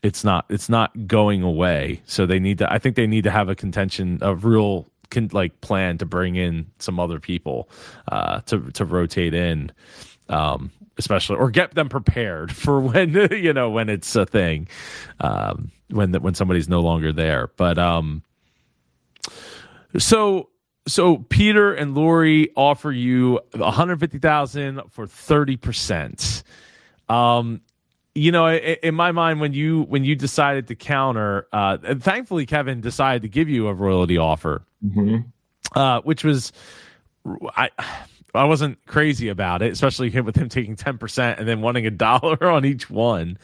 it's 0.02 0.24
not 0.24 0.44
it's 0.48 0.68
not 0.68 1.06
going 1.06 1.42
away 1.42 2.02
so 2.06 2.26
they 2.26 2.40
need 2.40 2.58
to 2.58 2.70
i 2.72 2.76
think 2.76 2.96
they 2.96 3.06
need 3.06 3.22
to 3.22 3.30
have 3.30 3.48
a 3.48 3.54
contention 3.54 4.18
a 4.20 4.34
real 4.34 4.90
can 5.12 5.28
like 5.32 5.60
plan 5.60 5.98
to 5.98 6.06
bring 6.06 6.34
in 6.34 6.66
some 6.78 6.98
other 6.98 7.20
people 7.20 7.68
uh, 8.08 8.40
to 8.46 8.70
to 8.72 8.84
rotate 8.84 9.34
in, 9.34 9.70
um, 10.28 10.72
especially 10.98 11.36
or 11.36 11.50
get 11.50 11.74
them 11.74 11.88
prepared 11.88 12.50
for 12.56 12.80
when 12.80 13.14
you 13.30 13.52
know 13.52 13.70
when 13.70 13.88
it's 13.88 14.16
a 14.16 14.26
thing, 14.26 14.66
um, 15.20 15.70
when 15.90 16.12
when 16.14 16.34
somebody's 16.34 16.68
no 16.68 16.80
longer 16.80 17.12
there. 17.12 17.50
But 17.56 17.78
um, 17.78 18.22
so 19.98 20.48
so 20.88 21.18
Peter 21.18 21.72
and 21.72 21.94
Lori 21.94 22.50
offer 22.56 22.90
you 22.90 23.40
one 23.54 23.72
hundred 23.72 24.00
fifty 24.00 24.18
thousand 24.18 24.80
for 24.90 25.06
thirty 25.06 25.56
percent. 25.56 26.42
Um, 27.08 27.60
you 28.14 28.30
know, 28.30 28.46
in 28.50 28.94
my 28.94 29.12
mind, 29.12 29.40
when 29.40 29.54
you 29.54 29.82
when 29.82 30.04
you 30.04 30.14
decided 30.14 30.68
to 30.68 30.74
counter, 30.74 31.46
uh, 31.52 31.78
and 31.82 32.02
thankfully 32.02 32.44
Kevin 32.44 32.80
decided 32.80 33.22
to 33.22 33.28
give 33.28 33.48
you 33.48 33.68
a 33.68 33.74
royalty 33.74 34.18
offer, 34.18 34.64
mm-hmm. 34.84 35.18
uh, 35.78 36.00
which 36.02 36.24
was 36.24 36.52
I 37.56 37.70
I 38.34 38.44
wasn't 38.44 38.84
crazy 38.86 39.28
about 39.28 39.62
it, 39.62 39.72
especially 39.72 40.08
with 40.20 40.36
him 40.36 40.48
taking 40.48 40.76
ten 40.76 40.98
percent 40.98 41.38
and 41.38 41.48
then 41.48 41.60
wanting 41.60 41.86
a 41.86 41.90
dollar 42.08 42.44
on 42.48 42.64
each 42.64 42.90
one. 42.90 43.38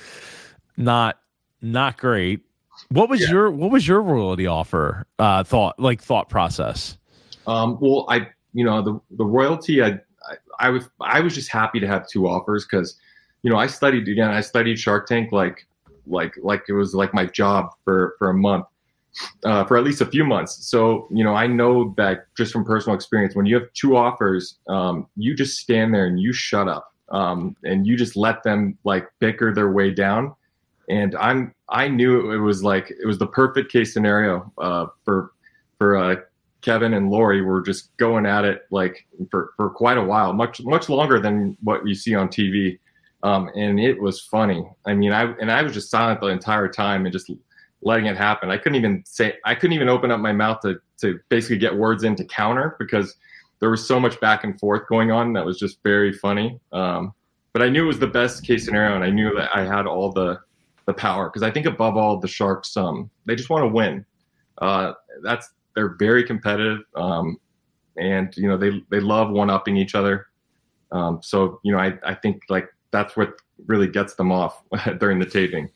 Not 0.77 1.19
not 1.61 1.99
great. 1.99 2.41
What 2.91 3.09
was 3.09 3.21
yeah. 3.23 3.31
your 3.31 3.51
what 3.51 3.71
was 3.71 3.87
your 3.87 4.03
royalty 4.03 4.47
offer 4.47 5.07
uh, 5.19 5.45
thought 5.45 5.79
like 5.79 6.03
thought 6.03 6.29
process? 6.29 6.97
Um, 7.47 7.79
well, 7.81 8.07
I 8.09 8.29
you 8.53 8.65
know 8.65 8.83
the 8.83 9.01
the 9.17 9.25
royalty 9.25 9.83
I, 9.83 9.89
I 9.89 10.37
I 10.61 10.71
was 10.71 10.89
I 11.01 11.21
was 11.21 11.35
just 11.35 11.51
happy 11.51 11.81
to 11.81 11.87
have 11.87 12.09
two 12.09 12.29
offers 12.29 12.65
because 12.65 12.99
you 13.43 13.51
know, 13.51 13.57
I 13.57 13.67
studied 13.67 14.09
again. 14.09 14.31
I 14.31 14.41
studied 14.41 14.79
Shark 14.79 15.07
Tank 15.07 15.33
like 15.33 15.67
like 16.07 16.35
like 16.43 16.63
it 16.69 16.73
was 16.73 16.95
like 16.95 17.15
my 17.15 17.27
job 17.27 17.71
for 17.85 18.15
for 18.19 18.31
a 18.31 18.35
month, 18.35 18.67
uh, 19.45 19.65
for 19.65 19.77
at 19.77 19.85
least 19.85 20.01
a 20.01 20.07
few 20.07 20.25
months. 20.25 20.69
So 20.69 21.09
you 21.11 21.25
know, 21.25 21.35
I 21.35 21.47
know 21.47 21.95
that 21.97 22.27
just 22.37 22.53
from 22.53 22.65
personal 22.65 22.95
experience, 22.95 23.35
when 23.35 23.47
you 23.47 23.55
have 23.55 23.73
two 23.75 23.97
offers, 23.97 24.59
um, 24.69 25.07
you 25.17 25.35
just 25.35 25.59
stand 25.59 25.95
there 25.95 26.07
and 26.07 26.21
you 26.21 26.33
shut 26.33 26.69
up, 26.69 26.93
um, 27.11 27.57
and 27.65 27.87
you 27.87 27.97
just 27.97 28.17
let 28.17 28.43
them 28.43 28.79
like 28.85 29.09
bicker 29.19 29.55
their 29.55 29.73
way 29.73 29.91
down. 29.91 30.35
And 30.89 31.15
I'm 31.17 31.55
I 31.69 31.89
knew 31.89 32.33
it 32.33 32.39
was 32.39 32.63
like 32.63 32.91
it 32.91 33.07
was 33.07 33.19
the 33.19 33.27
perfect 33.27 33.71
case 33.71 33.93
scenario 33.93 34.51
uh, 34.59 34.87
for 35.05 35.33
for 35.79 35.97
uh, 35.97 36.17
Kevin 36.61 36.95
and 36.95 37.11
Lori 37.11 37.43
were 37.43 37.63
just 37.63 37.97
going 37.99 38.27
at 38.27 38.45
it 38.45 38.63
like 38.71 39.07
for, 39.31 39.53
for 39.57 39.71
quite 39.71 39.99
a 39.99 40.03
while, 40.03 40.33
much 40.33 40.61
much 40.63 40.89
longer 40.89 41.21
than 41.21 41.57
what 41.63 41.87
you 41.87 41.95
see 41.95 42.15
on 42.15 42.29
TV. 42.29 42.79
Um, 43.23 43.51
and 43.57 43.81
it 43.81 44.01
was 44.01 44.21
funny. 44.21 44.69
I 44.87 44.95
mean, 44.95 45.13
I 45.13 45.33
and 45.41 45.51
I 45.51 45.63
was 45.63 45.73
just 45.73 45.91
silent 45.91 46.21
the 46.21 46.29
entire 46.29 46.69
time 46.69 47.05
and 47.05 47.13
just 47.13 47.31
letting 47.83 48.07
it 48.07 48.17
happen. 48.17 48.51
I 48.51 48.57
couldn't 48.57 48.77
even 48.77 49.03
say 49.07 49.35
I 49.45 49.55
couldn't 49.55 49.75
even 49.75 49.89
open 49.89 50.11
up 50.11 50.21
my 50.21 50.33
mouth 50.33 50.61
to 50.63 50.81
to 51.01 51.19
basically 51.29 51.59
get 51.59 51.77
words 51.77 52.05
in 52.05 52.17
to 52.17 52.25
counter 52.25 52.77
because 52.79 53.17
there 53.61 53.71
was 53.71 53.87
so 53.87 53.99
much 53.99 54.21
back 54.21 54.45
and 54.45 54.59
forth 54.59 54.89
going 54.89 55.11
on 55.11 55.33
that 55.33 55.45
was 55.45 55.59
just 55.59 55.83
very 55.83 56.13
funny. 56.13 56.59
Um, 56.73 57.13
but 57.53 57.63
I 57.63 57.69
knew 57.69 57.85
it 57.85 57.89
was 57.89 57.99
the 57.99 58.07
best 58.07 58.45
case 58.45 58.65
scenario, 58.65 58.95
and 58.95 59.05
I 59.05 59.11
knew 59.11 59.35
that 59.35 59.51
I 59.55 59.65
had 59.65 59.87
all 59.87 60.13
the 60.13 60.41
the 60.87 60.95
power 60.95 61.29
because 61.29 61.43
I 61.43 61.51
think 61.51 61.67
above 61.67 61.97
all 61.97 62.19
the 62.19 62.29
Sharks, 62.29 62.77
um, 62.77 63.11
they 63.27 63.35
just 63.35 63.51
want 63.51 63.63
to 63.63 63.69
win. 63.69 64.05
Uh, 64.59 64.93
that's 65.23 65.51
they're 65.75 65.97
very 65.99 66.25
competitive, 66.25 66.81
um, 66.97 67.39
and 67.97 68.35
you 68.37 68.49
know 68.49 68.57
they 68.57 68.83
they 68.91 69.01
love 69.01 69.31
one 69.31 69.51
upping 69.51 69.77
each 69.77 69.95
other. 69.95 70.27
Um, 70.91 71.21
so 71.23 71.61
you 71.63 71.73
know 71.73 71.79
I 71.79 71.95
I 72.05 72.15
think 72.15 72.43
like 72.49 72.69
that's 72.91 73.17
what 73.17 73.35
really 73.67 73.89
gets 73.89 74.15
them 74.15 74.33
off 74.33 74.63
during 74.99 75.19
the 75.19 75.27
taping. 75.27 75.71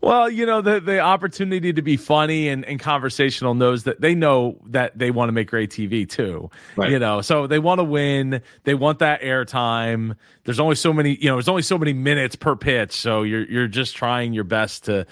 Well, 0.00 0.28
you 0.28 0.46
know, 0.46 0.60
the 0.60 0.80
the 0.80 1.00
opportunity 1.00 1.72
to 1.72 1.82
be 1.82 1.96
funny 1.96 2.48
and, 2.48 2.64
and 2.64 2.78
conversational 2.78 3.54
knows 3.54 3.84
that 3.84 4.00
they 4.00 4.14
know 4.14 4.58
that 4.66 4.98
they 4.98 5.10
want 5.10 5.28
to 5.28 5.32
make 5.32 5.48
great 5.48 5.70
TV 5.70 6.08
too. 6.08 6.50
Right. 6.76 6.90
You 6.90 6.98
know, 6.98 7.20
so 7.20 7.46
they 7.46 7.58
want 7.58 7.78
to 7.78 7.84
win. 7.84 8.42
They 8.64 8.74
want 8.74 8.98
that 9.00 9.22
airtime. 9.22 10.16
There's 10.44 10.60
only 10.60 10.76
so 10.76 10.92
many, 10.92 11.16
you 11.16 11.28
know, 11.28 11.36
there's 11.36 11.48
only 11.48 11.62
so 11.62 11.78
many 11.78 11.92
minutes 11.92 12.36
per 12.36 12.56
pitch. 12.56 12.92
So 12.92 13.22
you're 13.22 13.44
you're 13.44 13.68
just 13.68 13.96
trying 13.96 14.32
your 14.32 14.44
best 14.44 14.84
to 14.84 15.06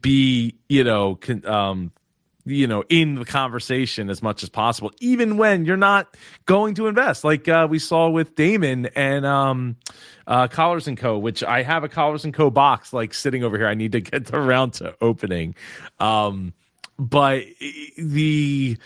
be, 0.00 0.56
you 0.68 0.84
know, 0.84 1.16
con, 1.16 1.44
um, 1.46 1.92
you 2.46 2.66
know 2.66 2.84
in 2.88 3.16
the 3.16 3.24
conversation 3.24 4.08
as 4.08 4.22
much 4.22 4.42
as 4.42 4.48
possible 4.48 4.92
even 5.00 5.36
when 5.36 5.64
you're 5.64 5.76
not 5.76 6.16
going 6.46 6.74
to 6.76 6.86
invest. 6.86 7.24
Like 7.24 7.48
uh, 7.48 7.66
we 7.68 7.78
saw 7.78 8.08
with 8.08 8.34
Daymond 8.36 8.90
and 8.94 9.26
um, 9.26 9.76
uh, 10.26 10.48
collars 10.48 10.88
and 10.88 10.96
co 10.96 11.18
which 11.18 11.42
i 11.44 11.62
have 11.62 11.84
a 11.84 11.88
collars 11.88 12.24
and 12.24 12.32
co 12.32 12.50
box 12.50 12.92
like 12.92 13.12
sitting 13.12 13.44
over 13.44 13.58
here. 13.58 13.66
I 13.66 13.74
need 13.74 13.92
to 13.92 14.00
get 14.00 14.32
around 14.32 14.72
to 14.74 14.94
opening. 15.00 15.54
Um, 15.98 16.54
but 16.98 17.44
the 17.98 18.78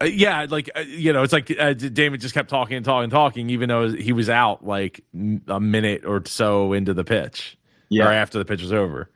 uh, 0.00 0.04
yeah, 0.04 0.46
like 0.48 0.68
uh, 0.76 0.80
you 0.80 1.12
know, 1.12 1.22
it's 1.22 1.32
like 1.32 1.50
uh, 1.50 1.72
Daymond 1.72 2.20
just 2.20 2.34
kept 2.34 2.50
talking 2.50 2.76
and 2.76 2.84
talking 2.84 3.04
and 3.04 3.12
talking, 3.12 3.50
even 3.50 3.68
though 3.68 3.90
he 3.90 4.12
was 4.12 4.28
out 4.28 4.66
like 4.66 5.02
a 5.48 5.58
minute 5.58 6.04
or 6.04 6.22
so 6.26 6.74
into 6.74 6.92
the 6.92 7.04
pitch, 7.04 7.56
yeah, 7.88 8.06
or 8.06 8.12
after 8.12 8.38
the 8.38 8.44
pitch 8.44 8.60
was 8.60 8.72
over. 8.72 9.10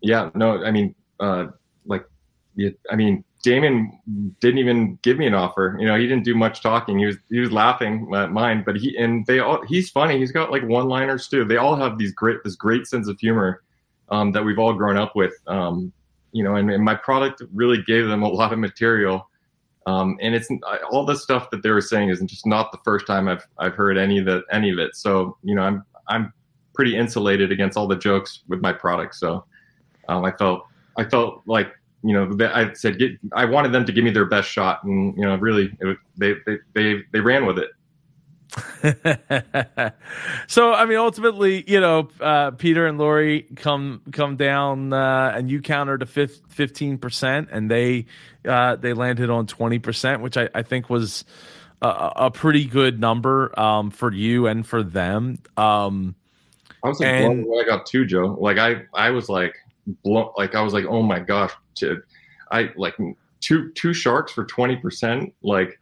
Yeah, 0.00 0.30
no, 0.34 0.64
I 0.64 0.72
mean, 0.72 0.94
uh, 1.20 1.46
like, 1.86 2.04
I 2.90 2.96
mean, 2.96 3.24
Daymond 3.46 3.90
didn't 4.40 4.58
even 4.58 4.98
give 5.02 5.18
me 5.18 5.26
an 5.26 5.34
offer. 5.34 5.76
You 5.78 5.86
know, 5.86 5.96
he 5.96 6.06
didn't 6.06 6.24
do 6.24 6.34
much 6.34 6.62
talking. 6.62 6.98
He 6.98 7.06
was 7.06 7.16
he 7.30 7.38
was 7.38 7.52
laughing 7.52 8.12
at 8.14 8.32
mine, 8.32 8.62
but 8.66 8.76
he 8.76 8.96
and 8.96 9.24
they 9.26 9.38
all 9.38 9.64
he's 9.66 9.90
funny. 9.90 10.18
He's 10.18 10.32
got 10.32 10.50
like 10.50 10.64
one 10.64 10.88
liners 10.88 11.28
too. 11.28 11.44
They 11.44 11.56
all 11.56 11.76
have 11.76 11.96
these 11.96 12.12
great 12.12 12.38
this 12.44 12.56
great 12.56 12.86
sense 12.86 13.08
of 13.08 13.18
humor 13.20 13.62
um, 14.08 14.32
that 14.32 14.44
we've 14.44 14.58
all 14.58 14.72
grown 14.72 14.96
up 14.96 15.14
with. 15.14 15.34
Um, 15.46 15.92
you 16.32 16.42
know, 16.42 16.56
and, 16.56 16.70
and, 16.70 16.84
my 16.84 16.94
product 16.94 17.42
really 17.54 17.82
gave 17.82 18.08
them 18.08 18.22
a 18.22 18.28
lot 18.28 18.52
of 18.52 18.58
material. 18.58 19.30
Um, 19.86 20.18
and 20.20 20.34
it's 20.34 20.48
all 20.90 21.06
the 21.06 21.16
stuff 21.16 21.48
that 21.50 21.62
they 21.62 21.70
were 21.70 21.80
saying 21.80 22.10
is 22.10 22.20
just 22.22 22.46
not 22.46 22.72
the 22.72 22.78
first 22.84 23.06
time 23.06 23.28
I've 23.28 23.46
I've 23.58 23.74
heard 23.74 23.96
any 23.96 24.18
of 24.18 24.24
the 24.24 24.42
any 24.50 24.70
of 24.70 24.78
it. 24.78 24.96
So 24.96 25.36
you 25.44 25.54
know, 25.54 25.62
I'm 25.62 25.84
I'm 26.08 26.32
pretty 26.74 26.96
insulated 26.96 27.52
against 27.52 27.76
all 27.78 27.86
the 27.86 27.96
jokes 27.96 28.42
with 28.48 28.60
my 28.60 28.72
product. 28.72 29.14
So 29.14 29.44
um, 30.08 30.24
I 30.24 30.32
felt 30.32 30.66
I 30.96 31.04
felt 31.04 31.42
like 31.46 31.68
you 32.02 32.12
know 32.12 32.36
I 32.46 32.72
said 32.74 32.98
get, 32.98 33.12
I 33.32 33.44
wanted 33.44 33.72
them 33.72 33.84
to 33.86 33.92
give 33.92 34.04
me 34.04 34.10
their 34.10 34.26
best 34.26 34.48
shot, 34.48 34.84
and 34.84 35.16
you 35.16 35.24
know 35.24 35.36
really 35.36 35.72
it, 35.80 35.98
they, 36.16 36.34
they 36.46 36.58
they 36.74 37.02
they 37.12 37.20
ran 37.20 37.46
with 37.46 37.58
it. 37.58 37.70
so 40.46 40.72
I 40.72 40.84
mean, 40.86 40.98
ultimately, 40.98 41.64
you 41.70 41.80
know, 41.80 42.08
uh, 42.20 42.52
Peter 42.52 42.86
and 42.86 42.96
Lori 42.98 43.46
come 43.56 44.02
come 44.12 44.36
down, 44.36 44.92
uh, 44.92 45.32
and 45.34 45.50
you 45.50 45.60
countered 45.60 46.00
to 46.00 46.06
fifteen 46.06 46.98
percent, 46.98 47.48
and 47.50 47.70
they 47.70 48.06
uh, 48.46 48.76
they 48.76 48.92
landed 48.92 49.30
on 49.30 49.46
twenty 49.46 49.78
percent, 49.78 50.22
which 50.22 50.36
I, 50.36 50.48
I 50.54 50.62
think 50.62 50.88
was 50.88 51.24
a, 51.82 52.12
a, 52.16 52.30
pretty 52.30 52.64
good 52.64 53.00
number 53.00 53.58
um, 53.58 53.90
for 53.90 54.12
you 54.12 54.46
and 54.46 54.66
for 54.66 54.82
them. 54.82 55.38
Um, 55.56 56.14
I 56.82 56.88
was 56.88 57.00
like 57.00 57.08
and. 57.08 57.46
I 57.60 57.64
got 57.64 57.86
two, 57.86 58.06
Joe. 58.06 58.36
Like 58.40 58.58
I 58.58 58.84
I 58.94 59.10
was 59.10 59.28
like 59.28 59.54
blown. 59.86 60.30
Like 60.36 60.54
I 60.54 60.62
was 60.62 60.72
like, 60.72 60.84
oh 60.86 61.02
my 61.02 61.20
gosh, 61.20 61.52
I 62.50 62.70
like 62.76 62.96
two 63.40 63.70
two 63.72 63.92
sharks 63.92 64.32
for 64.32 64.44
twenty 64.44 64.76
percent. 64.76 65.34
Like 65.42 65.78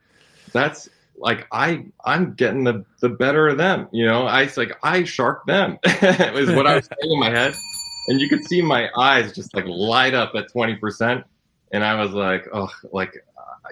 that's 0.53 0.89
like 1.17 1.47
I 1.53 1.87
I'm 2.05 2.35
getting 2.35 2.65
the 2.65 2.85
the 3.01 3.09
better 3.09 3.49
of 3.49 3.59
them. 3.59 3.89
You 3.93 4.07
know, 4.07 4.27
I 4.27 4.49
like 4.57 4.73
I 4.83 5.05
shark 5.05 5.47
them 5.47 5.79
is 5.85 6.51
what 6.51 6.67
I 6.67 6.77
was 6.77 6.87
saying 6.87 7.13
in 7.13 7.21
my 7.21 7.31
head, 7.31 7.55
and 8.09 8.21
you 8.21 8.29
could 8.29 8.45
see 8.45 8.63
my 8.63 8.89
eyes 8.99 9.33
just 9.33 9.55
like 9.55 9.67
light 9.67 10.15
up 10.15 10.33
at 10.35 10.51
twenty 10.53 10.77
percent, 10.77 11.25
and 11.73 11.85
I 11.85 12.01
was 12.03 12.13
like, 12.13 12.47
oh, 12.53 12.71
like 12.93 13.15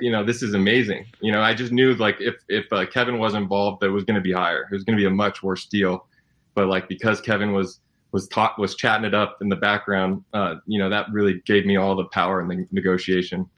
you 0.01 0.11
know, 0.11 0.25
this 0.25 0.43
is 0.43 0.55
amazing. 0.55 1.07
You 1.21 1.33
know, 1.33 1.43
I 1.43 1.55
just 1.55 1.73
knew 1.73 1.95
like 1.95 2.17
if 2.21 2.37
if 2.49 2.73
uh, 2.73 2.87
Kevin 2.87 3.19
was 3.19 3.35
involved, 3.35 3.83
that 3.83 3.91
was 3.91 4.05
going 4.05 4.15
to 4.17 4.23
be 4.23 4.33
higher. 4.33 4.63
It 4.71 4.75
was 4.75 4.85
going 4.85 4.97
to 4.97 5.01
be 5.01 5.07
a 5.07 5.11
much 5.11 5.43
worse 5.43 5.67
deal, 5.67 6.07
but 6.55 6.69
like 6.69 6.89
because 6.89 7.21
Kevin 7.21 7.53
was 7.53 7.81
was 8.13 8.29
taught 8.29 8.59
was 8.59 8.75
chatting 8.75 9.05
it 9.05 9.15
up 9.15 9.39
in 9.41 9.49
the 9.49 9.57
background, 9.57 10.23
uh, 10.33 10.57
you 10.67 10.79
know, 10.79 10.91
that 10.91 11.07
really 11.11 11.43
gave 11.47 11.67
me 11.67 11.77
all 11.77 11.97
the 11.97 12.05
power 12.07 12.41
in 12.41 12.49
the 12.49 12.67
negotiation. 12.71 13.49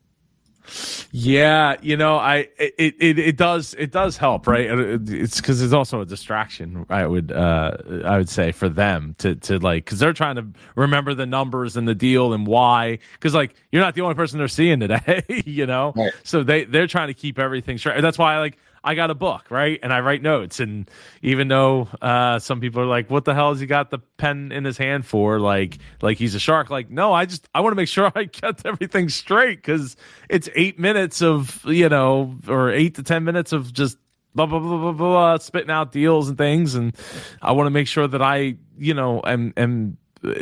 Yeah, 1.11 1.77
you 1.83 1.97
know, 1.97 2.17
I 2.17 2.49
it, 2.59 2.95
it 2.99 3.19
it 3.19 3.37
does 3.37 3.75
it 3.79 3.93
does 3.93 4.17
help, 4.17 4.47
right? 4.47 4.67
It's 4.67 5.41
because 5.41 5.61
it's 5.61 5.75
also 5.75 6.01
a 6.01 6.07
distraction. 6.07 6.87
I 6.89 7.07
would 7.07 7.31
uh 7.31 7.77
I 8.05 8.17
would 8.17 8.31
say 8.31 8.51
for 8.51 8.71
them 8.71 9.15
to 9.19 9.35
to 9.37 9.59
like 9.59 9.85
because 9.85 9.99
they're 9.99 10.15
trying 10.15 10.37
to 10.37 10.47
remember 10.75 11.13
the 11.13 11.27
numbers 11.27 11.77
and 11.77 11.87
the 11.87 11.95
deal 11.95 12.33
and 12.33 12.47
why. 12.47 12.99
Because 13.13 13.35
like 13.35 13.55
you're 13.73 13.83
not 13.83 13.95
the 13.95 14.01
only 14.01 14.15
person 14.15 14.39
they're 14.39 14.49
seeing 14.49 14.81
today, 14.81 15.23
you 15.45 15.67
know. 15.67 15.93
Right. 15.95 16.13
So 16.23 16.43
they 16.43 16.65
they're 16.65 16.87
trying 16.87 17.09
to 17.09 17.15
keep 17.15 17.39
everything 17.39 17.77
straight. 17.77 18.01
That's 18.01 18.19
why 18.19 18.35
I 18.35 18.39
like 18.39 18.57
I 18.85 18.95
got 18.95 19.11
a 19.11 19.15
book, 19.15 19.51
right? 19.51 19.81
And 19.83 19.93
I 19.93 20.01
write 20.01 20.23
notes. 20.23 20.61
And 20.61 20.89
even 21.23 21.49
though 21.49 21.89
uh, 22.03 22.39
some 22.39 22.61
people 22.61 22.83
are 22.83 22.87
like, 22.87 23.11
"What 23.11 23.25
the 23.25 23.35
hell 23.35 23.51
has 23.51 23.61
he 23.61 23.67
got 23.67 23.91
the 23.91 23.99
pen 24.19 24.53
in 24.53 24.65
his 24.65 24.77
hand 24.77 25.07
for?" 25.07 25.41
Like, 25.41 25.79
like 26.03 26.19
he's 26.19 26.35
a 26.35 26.39
shark. 26.39 26.71
Like, 26.71 26.91
no, 26.91 27.13
I 27.13 27.25
just 27.25 27.49
I 27.55 27.61
want 27.61 27.73
to 27.73 27.77
make 27.77 27.89
sure 27.89 28.13
I 28.15 28.25
get 28.25 28.65
everything 28.67 29.09
straight 29.09 29.57
because 29.57 29.97
it's 30.29 30.49
eight 30.55 30.79
minutes 30.79 31.23
of 31.23 31.65
you 31.65 31.89
know, 31.89 32.37
or 32.47 32.71
eight 32.71 32.97
to 32.97 33.03
ten 33.03 33.25
minutes 33.25 33.53
of 33.53 33.73
just 33.73 33.97
blah 34.35 34.47
blah 34.47 34.59
blah 34.59 34.79
blah 34.79 34.93
blah, 34.93 35.39
spitting 35.39 35.71
out 35.71 35.91
deals 35.91 36.29
and 36.29 36.37
things, 36.37 36.75
and 36.75 36.95
I 37.41 37.53
want 37.53 37.67
to 37.67 37.71
make 37.71 37.89
sure 37.89 38.07
that 38.07 38.23
I 38.23 38.57
you 38.77 38.95
know 38.95 39.23
am 39.25 39.55
am 39.57 39.97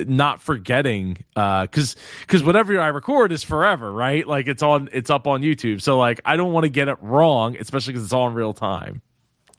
not 0.06 0.40
forgetting 0.40 1.24
because 1.34 1.96
uh, 1.96 2.00
because 2.20 2.42
whatever 2.42 2.80
I 2.80 2.88
record 2.88 3.32
is 3.32 3.42
forever, 3.42 3.92
right? 3.92 4.26
Like 4.26 4.46
it's 4.46 4.62
on 4.62 4.88
it's 4.92 5.10
up 5.10 5.26
on 5.26 5.42
YouTube, 5.42 5.82
so 5.82 5.98
like 5.98 6.20
I 6.24 6.36
don't 6.36 6.52
want 6.52 6.64
to 6.64 6.70
get 6.70 6.88
it 6.88 6.98
wrong, 7.00 7.56
especially 7.58 7.92
because 7.92 8.04
it's 8.04 8.12
all 8.12 8.28
in 8.28 8.34
real 8.34 8.54
time. 8.54 9.02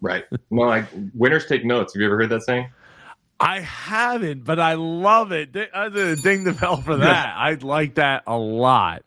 Right. 0.02 0.26
Well, 0.50 0.68
like 0.68 0.86
winners 1.14 1.46
take 1.46 1.64
notes. 1.64 1.94
Have 1.94 2.02
you 2.02 2.08
ever 2.08 2.18
heard 2.18 2.30
that 2.30 2.44
saying? 2.44 2.70
I 3.40 3.60
haven't, 3.60 4.44
but 4.44 4.60
I 4.60 4.76
love 4.76 5.32
it. 5.32 5.56
I 5.74 5.90
ding 5.90 6.44
the 6.44 6.56
bell 6.60 6.78
for 6.82 6.98
that. 6.98 7.36
I 7.36 7.54
like 7.56 7.96
that 7.96 8.24
a 8.28 8.38
lot. 8.38 9.04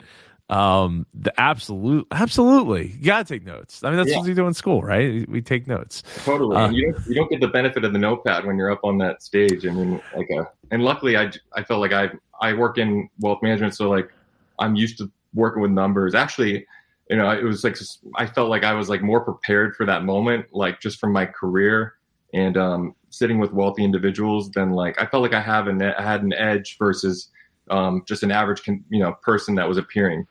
Um, 0.48 1.06
the 1.12 1.38
absolute, 1.40 2.06
absolutely, 2.12 2.92
you 2.92 3.04
gotta 3.04 3.24
take 3.24 3.44
notes. 3.44 3.82
I 3.82 3.88
mean, 3.88 3.96
that's 3.96 4.10
yeah. 4.10 4.18
what 4.18 4.28
you 4.28 4.34
do 4.34 4.46
in 4.46 4.54
school, 4.54 4.80
right? 4.80 5.28
We 5.28 5.42
take 5.42 5.66
notes. 5.66 6.04
Totally. 6.24 6.56
Uh, 6.56 6.70
you 6.70 6.92
don't 6.92 7.06
you 7.06 7.14
don't 7.14 7.30
get 7.30 7.40
the 7.40 7.48
benefit 7.48 7.84
of 7.84 7.92
the 7.92 7.98
notepad 7.98 8.44
when 8.44 8.56
you're 8.56 8.70
up 8.70 8.84
on 8.84 8.98
that 8.98 9.22
stage. 9.22 9.66
I 9.66 9.70
mean, 9.70 10.00
like 10.14 10.28
a, 10.30 10.42
uh, 10.42 10.44
and 10.70 10.82
luckily, 10.82 11.16
I 11.16 11.30
I 11.54 11.62
felt 11.62 11.80
like 11.80 11.92
I 11.92 12.10
I 12.40 12.52
work 12.52 12.78
in 12.78 13.08
wealth 13.20 13.42
management, 13.42 13.74
so 13.74 13.88
like 13.88 14.10
I'm 14.58 14.76
used 14.76 14.98
to 14.98 15.10
working 15.34 15.62
with 15.62 15.70
numbers. 15.70 16.14
Actually, 16.14 16.66
you 17.10 17.16
know, 17.16 17.30
it 17.30 17.44
was 17.44 17.64
like 17.64 17.76
I 18.16 18.26
felt 18.26 18.50
like 18.50 18.64
I 18.64 18.72
was 18.72 18.88
like 18.88 19.02
more 19.02 19.20
prepared 19.20 19.76
for 19.76 19.86
that 19.86 20.04
moment, 20.04 20.46
like 20.52 20.80
just 20.80 20.98
from 20.98 21.12
my 21.12 21.26
career 21.26 21.94
and 22.34 22.56
um, 22.56 22.94
sitting 23.10 23.38
with 23.38 23.52
wealthy 23.52 23.84
individuals. 23.84 24.50
Than 24.50 24.72
like 24.72 25.00
I 25.00 25.06
felt 25.06 25.22
like 25.22 25.34
I 25.34 25.40
have 25.40 25.68
an 25.68 25.82
I 25.82 26.02
had 26.02 26.22
an 26.22 26.32
edge 26.32 26.76
versus 26.78 27.28
um, 27.70 28.02
just 28.06 28.22
an 28.22 28.30
average, 28.30 28.66
you 28.66 28.98
know, 28.98 29.12
person 29.22 29.54
that 29.56 29.68
was 29.68 29.78
appearing. 29.78 30.26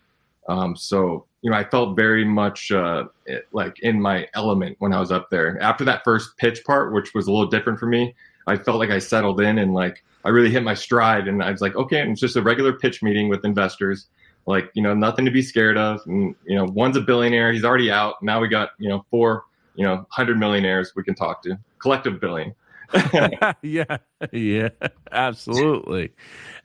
Um, 0.47 0.75
so 0.75 1.25
you 1.41 1.51
know, 1.51 1.57
I 1.57 1.63
felt 1.63 1.95
very 1.95 2.25
much 2.25 2.71
uh, 2.71 3.05
like 3.51 3.79
in 3.81 4.01
my 4.01 4.27
element 4.33 4.75
when 4.79 4.93
I 4.93 4.99
was 4.99 5.11
up 5.11 5.29
there. 5.29 5.61
After 5.61 5.85
that 5.85 6.03
first 6.03 6.35
pitch 6.37 6.63
part, 6.65 6.93
which 6.93 7.13
was 7.13 7.27
a 7.27 7.31
little 7.31 7.49
different 7.49 7.79
for 7.79 7.85
me, 7.85 8.15
I 8.47 8.57
felt 8.57 8.79
like 8.79 8.89
I 8.89 8.99
settled 8.99 9.39
in 9.41 9.59
and 9.59 9.73
like 9.73 10.03
I 10.25 10.29
really 10.29 10.49
hit 10.49 10.63
my 10.63 10.73
stride. 10.73 11.27
And 11.27 11.41
I 11.41 11.51
was 11.51 11.61
like, 11.61 11.75
okay, 11.75 12.01
it's 12.09 12.19
just 12.19 12.35
a 12.35 12.41
regular 12.41 12.73
pitch 12.73 13.03
meeting 13.03 13.29
with 13.29 13.45
investors. 13.45 14.07
Like 14.47 14.69
you 14.73 14.83
know, 14.83 14.93
nothing 14.93 15.25
to 15.25 15.31
be 15.31 15.41
scared 15.41 15.77
of. 15.77 16.01
And 16.05 16.35
you 16.45 16.55
know, 16.55 16.65
one's 16.65 16.97
a 16.97 17.01
billionaire; 17.01 17.51
he's 17.51 17.63
already 17.63 17.89
out. 17.89 18.21
Now 18.21 18.39
we 18.39 18.47
got 18.47 18.69
you 18.77 18.89
know 18.89 19.05
four 19.09 19.45
you 19.75 19.85
know 19.85 20.05
hundred 20.09 20.37
millionaires 20.37 20.93
we 20.95 21.03
can 21.03 21.15
talk 21.15 21.41
to, 21.43 21.57
collective 21.79 22.19
billion. 22.19 22.53
yeah, 23.63 23.97
yeah, 24.31 24.69
absolutely, 25.11 26.13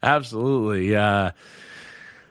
absolutely. 0.03 0.95
Uh, 0.95 1.31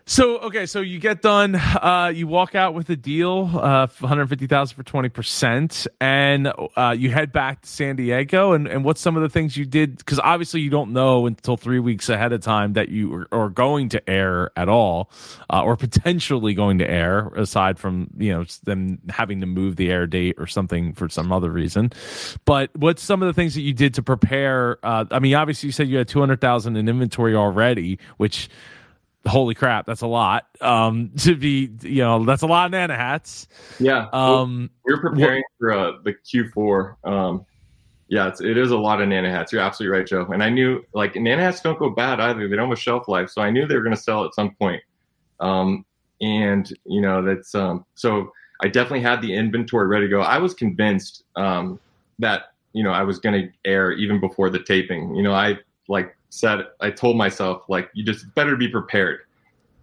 so 0.10 0.40
okay, 0.40 0.66
so 0.66 0.82
you 0.82 0.98
get 0.98 1.22
done. 1.22 1.54
Uh, 1.54 2.12
you 2.14 2.26
walk 2.26 2.56
out 2.56 2.74
with 2.74 2.90
a 2.90 2.96
deal, 2.96 3.48
uh, 3.54 3.86
one 4.00 4.10
hundred 4.10 4.28
fifty 4.28 4.48
thousand 4.48 4.76
for 4.76 4.82
twenty 4.82 5.10
percent, 5.10 5.86
and 6.02 6.52
uh, 6.76 6.96
you 6.98 7.12
head 7.12 7.32
back 7.32 7.62
to 7.62 7.70
San 7.70 7.96
Diego. 7.96 8.54
And, 8.54 8.68
and 8.68 8.84
what's 8.84 9.02
some 9.02 9.16
of 9.16 9.22
the 9.22 9.30
things 9.30 9.56
you 9.56 9.66
did? 9.66 10.00
Because 10.00 10.18
obviously 10.18 10.62
you 10.62 10.72
don't 10.72 10.94
know 10.94 11.28
until 11.28 11.58
three 11.58 11.78
weeks 11.78 12.10
ahead 12.10 12.34
of 12.34 12.42
time 12.42 12.74
that 12.74 12.90
you 12.90 13.14
are, 13.14 13.28
are 13.32 13.50
going 13.50 13.90
to 13.90 14.10
air 14.10 14.50
at 14.56 14.68
all, 14.68 15.12
uh, 15.48 15.62
or 15.62 15.78
potentially 15.78 16.56
going 16.56 16.80
to 16.80 16.90
air. 16.90 17.28
Aside 17.36 17.78
from 17.78 18.10
you 18.18 18.32
know 18.32 18.46
them 18.64 18.98
having 19.10 19.42
to 19.42 19.46
move 19.46 19.76
the 19.76 19.92
air 19.92 20.08
date 20.08 20.38
or 20.40 20.48
something 20.48 20.94
for 20.94 21.08
some 21.08 21.32
other 21.32 21.52
reason, 21.52 21.92
but 22.46 22.76
what's 22.76 23.04
some 23.04 23.22
of 23.22 23.28
the 23.28 23.34
things 23.34 23.54
that 23.54 23.62
you 23.62 23.74
did 23.74 23.94
to 23.94 24.02
prepare? 24.02 24.80
Uh, 24.82 25.06
I 25.12 25.20
mean, 25.20 25.36
obviously 25.36 25.68
you 25.68 25.72
said 25.72 25.88
you 25.88 26.00
had 26.00 26.08
two 26.08 26.20
hundred 26.20 26.42
thousand 26.42 26.78
in 26.78 26.90
inventory 26.90 27.36
already, 27.36 28.00
which 28.18 28.50
holy 29.30 29.56
crap, 29.56 29.86
that's 29.86 30.02
a 30.02 30.08
lot. 30.08 30.48
Um, 30.62 31.12
to 31.20 31.36
be, 31.36 31.70
you 31.82 32.02
know, 32.02 32.26
that's 32.26 32.42
a 32.42 32.48
lot 32.48 32.66
of 32.66 32.72
Nana 32.72 32.96
hats. 32.96 33.48
Yeah. 33.80 34.08
Um, 34.12 34.70
we're 34.84 35.02
preparing 35.02 35.44
for 35.60 35.72
uh, 35.72 35.92
the 36.04 36.14
Q4. 36.14 36.96
Um, 37.04 37.46
yeah, 38.08 38.28
it's, 38.28 38.42
it 38.42 38.58
is 38.58 38.72
a 38.72 38.78
lot 38.78 39.02
of 39.02 39.08
Nana 39.08 39.30
hats. 39.30 39.52
You're 39.52 39.62
absolutely 39.62 39.98
right, 39.98 40.08
Joe. 40.08 40.26
And 40.32 40.44
I 40.44 40.50
knew 40.50 40.84
like 40.94 41.16
Nana 41.16 41.44
hats 41.44 41.62
don't 41.62 41.78
go 41.78 41.92
bad 41.92 42.20
either. 42.20 42.48
They 42.48 42.56
don't 42.56 42.70
have 42.70 42.78
a 42.78 42.82
shelf 42.82 43.08
life, 43.08 43.30
so 43.30 43.42
I 43.42 43.52
knew 43.52 43.68
they 43.68 43.76
were 43.76 43.84
going 43.84 43.96
to 43.96 44.02
sell 44.02 44.26
at 44.26 44.34
some 44.34 44.56
point. 44.56 44.82
Um, 45.40 45.86
and 46.22 46.72
you 46.86 47.02
know 47.02 47.24
that's 47.24 47.56
um, 47.56 47.86
so 47.96 48.32
I 48.62 48.68
definitely 48.68 49.02
had 49.02 49.22
the 49.22 49.34
inventory 49.34 49.88
ready 49.88 50.06
to 50.06 50.10
go. 50.10 50.22
I 50.22 50.38
was 50.38 50.54
convinced 50.54 51.24
um, 51.36 51.80
that 52.20 52.54
you 52.74 52.84
know 52.84 52.92
I 52.92 53.04
was 53.04 53.20
going 53.20 53.42
to 53.42 53.70
air 53.70 53.92
even 53.94 54.20
before 54.20 54.50
the 54.50 54.60
taping. 54.60 55.16
You 55.16 55.24
know, 55.24 55.34
I 55.34 55.60
like 55.88 56.18
said 56.30 56.68
I 56.80 56.92
told 56.92 57.18
myself 57.18 57.64
like 57.68 57.90
you 57.94 58.04
just 58.04 58.34
better 58.36 58.56
be 58.56 58.68
prepared. 58.68 59.22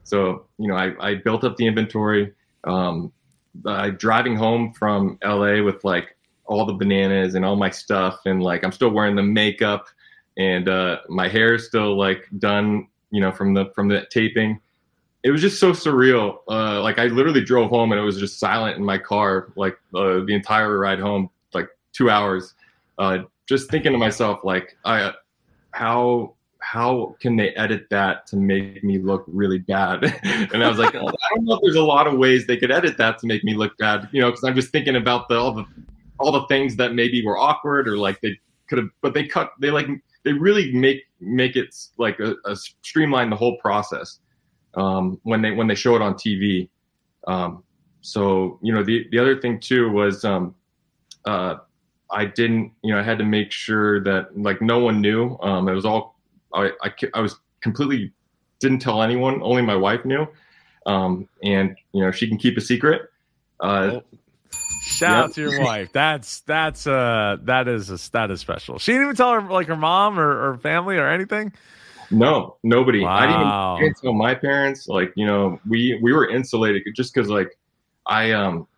So 0.05 0.47
you 0.59 0.69
know 0.69 0.77
I, 0.77 0.95
I 1.01 1.15
built 1.17 1.45
up 1.45 1.57
the 1.57 1.67
inventory. 1.67 2.33
Um, 2.65 3.13
I 3.65 3.91
driving 3.91 4.37
home 4.37 4.73
from 4.73 5.19
LA 5.25 5.63
with 5.63 5.83
like 5.85 6.17
all 6.45 6.65
the 6.65 6.75
bananas 6.75 7.35
and 7.35 7.45
all 7.45 7.57
my 7.57 7.71
stuff 7.71 8.21
and 8.27 8.43
like 8.43 8.65
I'm 8.65 8.73
still 8.73 8.91
wearing 8.91 9.17
the 9.17 9.23
makeup 9.23 9.87
and 10.39 10.69
uh, 10.69 10.99
my 11.09 11.29
hair 11.29 11.55
is 11.55 11.67
still 11.67 11.97
like 11.97 12.29
done 12.39 12.89
you 13.11 13.21
know 13.21 13.33
from 13.33 13.55
the 13.55 13.67
from 13.75 13.89
the 13.89 14.07
taping. 14.11 14.61
It 15.25 15.31
was 15.31 15.41
just 15.41 15.59
so 15.59 15.73
surreal. 15.73 16.39
Uh, 16.49 16.81
like 16.83 17.01
I 17.01 17.07
literally 17.07 17.43
drove 17.43 17.71
home 17.71 17.91
and 17.91 18.01
it 18.01 18.05
was 18.05 18.19
just 18.19 18.39
silent 18.39 18.77
in 18.77 18.85
my 18.85 18.99
car 18.99 19.53
like 19.57 19.77
uh, 19.95 20.21
the 20.25 20.35
entire 20.35 20.79
ride 20.79 21.01
home 21.01 21.31
like 21.53 21.69
two 21.93 22.11
hours. 22.11 22.55
Uh, 22.99 23.19
just 23.47 23.71
thinking 23.71 23.93
to 23.93 23.99
myself 23.99 24.45
like 24.45 24.77
I 24.85 25.13
how 25.73 26.36
how 26.61 27.17
can 27.21 27.37
they 27.37 27.51
edit 27.51 27.87
that 27.91 28.27
to 28.29 28.37
make 28.37 28.83
me 28.83 28.99
look 28.99 29.25
really 29.27 29.59
bad? 29.59 30.05
and 30.23 30.65
I 30.65 30.69
was 30.69 30.79
like, 30.79 30.95
oh, 30.95 31.09
I 31.09 31.35
don't 31.35 31.45
know 31.45 31.55
if 31.55 31.61
there's 31.63 31.77
a 31.77 31.83
lot 31.83 32.07
of 32.07 32.19
ways 32.19 32.47
they 32.47 32.57
could 32.57 32.73
edit 32.73 32.97
that 32.99 33.19
to 33.19 33.27
make 33.27 33.45
me 33.45 33.55
look 33.55 33.77
bad, 33.79 34.09
you 34.13 34.21
know, 34.21 34.31
because 34.31 34.45
I'm 34.45 34.55
just 34.55 34.71
thinking 34.71 34.97
about 34.97 35.29
the, 35.29 35.37
all 35.37 35.53
the 35.53 35.65
all 36.19 36.33
the 36.33 36.47
things 36.47 36.77
that 36.77 36.95
maybe 36.95 37.25
were 37.25 37.37
awkward 37.37 37.87
or 37.87 37.99
like 37.99 38.21
they 38.23 38.39
could 38.69 38.79
have, 38.79 38.89
but 39.03 39.15
they 39.15 39.27
cut, 39.27 39.53
they 39.61 39.71
like 39.71 39.87
they 40.25 40.33
really 40.33 40.73
make 40.73 41.03
make 41.21 41.57
it 41.57 41.75
like 41.99 42.19
a, 42.21 42.35
a 42.47 42.57
streamline 42.57 43.31
the 43.31 43.37
whole 43.37 43.57
process 43.59 44.21
um, 44.75 45.21
when 45.23 45.43
they 45.43 45.53
when 45.53 45.67
they 45.67 45.75
show 45.75 45.95
it 45.95 46.03
on 46.03 46.15
TV. 46.15 46.69
Um, 47.27 47.63
so 48.01 48.59
you 48.63 48.73
know 48.73 48.83
the 48.83 49.07
the 49.11 49.19
other 49.19 49.41
thing 49.41 49.61
too 49.61 49.91
was 49.91 50.25
um, 50.25 50.55
uh, 51.27 51.57
I 52.11 52.25
didn't 52.25 52.73
you 52.83 52.93
know 52.93 53.01
I 53.01 53.03
had 53.03 53.19
to 53.19 53.25
make 53.25 53.53
sure 53.53 54.03
that 54.05 54.37
like 54.37 54.61
no 54.61 54.79
one 54.79 55.01
knew. 55.01 55.39
Um, 55.43 55.69
it 55.69 55.75
was 55.75 55.85
all 55.85 56.16
I, 56.57 56.71
I, 56.83 56.93
I 57.15 57.21
was 57.21 57.37
completely 57.61 58.13
didn't 58.59 58.81
tell 58.81 59.03
anyone. 59.03 59.43
Only 59.43 59.63
my 59.63 59.77
wife 59.77 60.05
knew, 60.05 60.27
um, 60.87 61.29
and 61.43 61.77
you 61.93 62.03
know 62.03 62.11
she 62.11 62.29
can 62.29 62.39
keep 62.39 62.57
a 62.57 62.61
secret. 62.61 63.11
Uh, 63.61 64.01
Shout 64.87 65.11
yep. 65.11 65.25
out 65.25 65.35
to 65.35 65.41
your 65.41 65.65
wife. 65.65 65.93
That's 65.93 66.41
that's 66.41 66.87
uh 66.87 67.39
that 67.43 67.67
is 67.67 67.91
a, 67.91 68.11
that 68.13 68.31
is 68.31 68.41
special. 68.41 68.79
She 68.79 68.93
didn't 68.93 69.07
even 69.07 69.17
tell 69.17 69.33
her 69.33 69.41
like 69.43 69.67
her 69.67 69.77
mom 69.77 70.19
or, 70.19 70.51
or 70.51 70.59
family 70.59 70.97
or 70.97 71.09
anything. 71.09 71.53
No, 72.11 72.57
nobody. 72.63 73.01
Wow. 73.01 73.17
I 73.17 73.27
didn't, 73.27 73.41
even, 73.41 73.53
I 73.53 73.81
didn't 73.81 73.97
tell 74.01 74.13
my 74.15 74.35
parents. 74.35 74.87
Like 74.87 75.13
you 75.17 75.27
know, 75.27 75.59
we 75.69 75.99
we 76.01 76.13
were 76.13 76.29
insulated 76.29 76.83
just 76.95 77.13
because 77.13 77.29
like 77.29 77.59
I 78.07 78.31
um 78.31 78.69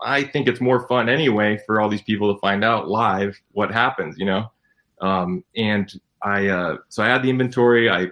I 0.00 0.22
think 0.22 0.46
it's 0.46 0.60
more 0.60 0.86
fun 0.86 1.08
anyway 1.08 1.58
for 1.66 1.80
all 1.80 1.88
these 1.88 2.02
people 2.02 2.32
to 2.32 2.40
find 2.40 2.64
out 2.64 2.88
live 2.88 3.36
what 3.52 3.72
happens. 3.72 4.16
You 4.18 4.26
know, 4.26 4.50
um, 5.00 5.42
and 5.56 5.92
I 6.26 6.48
uh, 6.48 6.78
so 6.88 7.04
I 7.04 7.06
had 7.06 7.22
the 7.22 7.30
inventory. 7.30 7.88
I, 7.88 8.08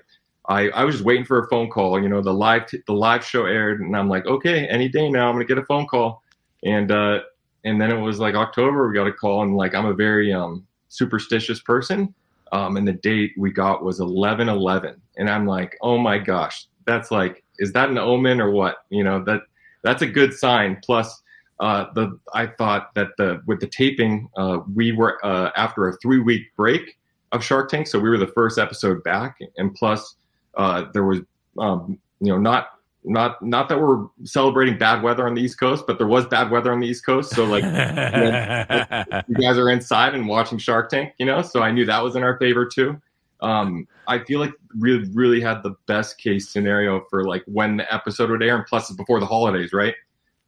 I 0.49 0.69
I 0.69 0.85
was 0.85 0.95
just 0.95 1.05
waiting 1.05 1.25
for 1.25 1.41
a 1.41 1.49
phone 1.49 1.69
call. 1.69 2.01
You 2.01 2.09
know, 2.09 2.23
the 2.23 2.33
live 2.33 2.67
t- 2.67 2.79
the 2.87 2.93
live 2.93 3.25
show 3.25 3.45
aired, 3.45 3.81
and 3.81 3.97
I'm 3.97 4.09
like, 4.09 4.25
okay, 4.27 4.69
any 4.69 4.89
day 4.89 5.11
now, 5.11 5.29
I'm 5.29 5.35
gonna 5.35 5.45
get 5.45 5.59
a 5.59 5.65
phone 5.65 5.87
call. 5.87 6.23
And 6.65 6.93
uh, 6.93 7.21
and 7.65 7.81
then 7.81 7.91
it 7.91 7.99
was 8.01 8.21
like 8.21 8.37
October, 8.37 8.89
we 8.89 8.95
got 8.95 9.09
a 9.09 9.13
call, 9.13 9.43
and 9.43 9.57
like 9.57 9.75
I'm 9.75 9.87
a 9.87 9.95
very 9.95 10.33
um, 10.33 10.65
superstitious 10.89 11.61
person. 11.61 12.15
Um, 12.53 12.77
and 12.77 12.87
the 12.87 12.93
date 12.93 13.33
we 13.37 13.51
got 13.51 13.83
was 13.83 13.99
11 13.99 14.49
11 14.49 15.01
and 15.17 15.29
i'm 15.29 15.45
like 15.45 15.77
oh 15.83 15.99
my 15.99 16.19
gosh 16.19 16.67
that's 16.85 17.11
like 17.11 17.43
is 17.59 17.73
that 17.73 17.89
an 17.89 17.99
omen 17.99 18.41
or 18.41 18.51
what 18.51 18.85
you 18.91 19.03
know 19.03 19.25
that 19.25 19.41
that's 19.83 20.03
a 20.03 20.07
good 20.07 20.33
sign 20.33 20.79
plus 20.85 21.23
uh, 21.59 21.87
the 21.95 22.17
i 22.33 22.47
thought 22.47 22.95
that 22.95 23.09
the 23.19 23.43
with 23.47 23.59
the 23.59 23.67
taping 23.67 24.29
uh, 24.37 24.59
we 24.73 24.93
were 24.93 25.19
uh, 25.27 25.51
after 25.57 25.89
a 25.89 25.97
three 25.97 26.21
week 26.21 26.43
break 26.57 26.97
of 27.35 27.45
Shark 27.45 27.69
Tank, 27.69 27.87
so 27.87 27.99
we 27.99 28.09
were 28.09 28.17
the 28.17 28.29
first 28.29 28.59
episode 28.59 29.03
back, 29.03 29.39
and 29.57 29.75
plus 29.75 30.17
uh, 30.57 30.85
there 30.93 31.05
was 31.05 31.21
um, 31.59 31.99
you 32.21 32.33
know 32.33 32.39
not 32.39 32.69
not 33.05 33.43
not 33.43 33.69
that 33.69 33.81
we're 33.81 34.07
celebrating 34.23 34.79
bad 34.79 35.03
weather 35.03 35.27
on 35.27 35.35
the 35.35 35.43
East 35.43 35.59
Coast, 35.59 35.85
but 35.87 35.99
there 35.99 36.07
was 36.07 36.27
bad 36.27 36.51
weather 36.51 36.73
on 36.73 36.81
the 36.81 36.87
East 36.87 37.05
Coast, 37.05 37.35
so 37.35 37.45
like 37.45 37.65
you, 37.65 37.71
know, 37.73 39.23
you 39.29 39.35
guys 39.35 39.59
are 39.59 39.69
inside 39.69 40.15
and 40.15 40.29
watching 40.29 40.59
Shark 40.59 40.89
Tank, 40.89 41.13
you 41.19 41.27
know, 41.27 41.43
so 41.43 41.61
I 41.61 41.73
knew 41.73 41.85
that 41.85 42.03
was 42.03 42.17
in 42.17 42.23
our 42.23 42.39
favor 42.39 42.67
too. 42.67 43.01
Um, 43.41 43.87
I 44.07 44.21
feel 44.21 44.41
like 44.41 44.53
really 44.79 45.09
really 45.13 45.41
had 45.41 45.63
the 45.63 45.75
best 45.87 46.19
case 46.19 46.49
scenario 46.49 47.05
for 47.11 47.25
like 47.25 47.43
when 47.47 47.77
the 47.77 47.93
episode 47.93 48.31
would 48.31 48.43
air, 48.43 48.57
and 48.57 48.65
plus 48.65 48.89
it's 48.89 48.97
before 48.97 49.19
the 49.19 49.27
holidays, 49.27 49.73
right? 49.73 49.95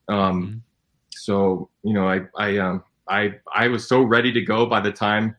Um, 0.08 0.42
mm-hmm. 0.42 0.58
So 1.10 1.68
you 1.82 1.92
know, 1.92 2.08
I 2.08 2.20
I 2.38 2.58
um 2.58 2.84
I 3.08 3.34
I 3.52 3.68
was 3.68 3.88
so 3.88 4.02
ready 4.02 4.32
to 4.32 4.40
go 4.40 4.66
by 4.66 4.80
the 4.80 4.92
time 4.92 5.36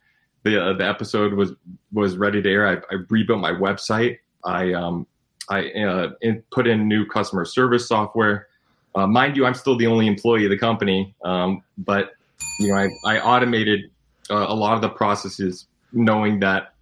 the 0.48 0.64
uh, 0.64 0.74
the 0.74 0.88
episode 0.88 1.34
was 1.34 1.54
was 1.92 2.18
ready 2.18 2.42
to 2.42 2.50
air. 2.50 2.68
I, 2.68 2.76
I 2.94 3.00
rebuilt 3.10 3.40
my 3.40 3.52
website. 3.52 4.20
I 4.44 4.74
um 4.74 5.06
I 5.50 5.70
uh, 5.72 6.12
in, 6.22 6.44
put 6.52 6.68
in 6.68 6.88
new 6.88 7.06
customer 7.06 7.46
service 7.46 7.88
software. 7.88 8.48
Uh, 8.96 9.08
mind 9.08 9.38
you, 9.38 9.46
I'm 9.46 9.54
still 9.54 9.78
the 9.78 9.88
only 9.88 10.08
employee 10.08 10.46
of 10.46 10.50
the 10.50 10.58
company, 10.58 11.14
um, 11.24 11.64
but 11.78 12.12
you 12.60 12.70
know 12.70 12.76
I, 12.76 12.90
I 13.06 13.20
automated 13.20 13.92
uh, 14.30 14.46
a 14.48 14.56
lot 14.56 14.76
of 14.76 14.82
the 14.82 14.90
processes, 14.90 15.68
knowing 15.94 16.40
that 16.40 16.74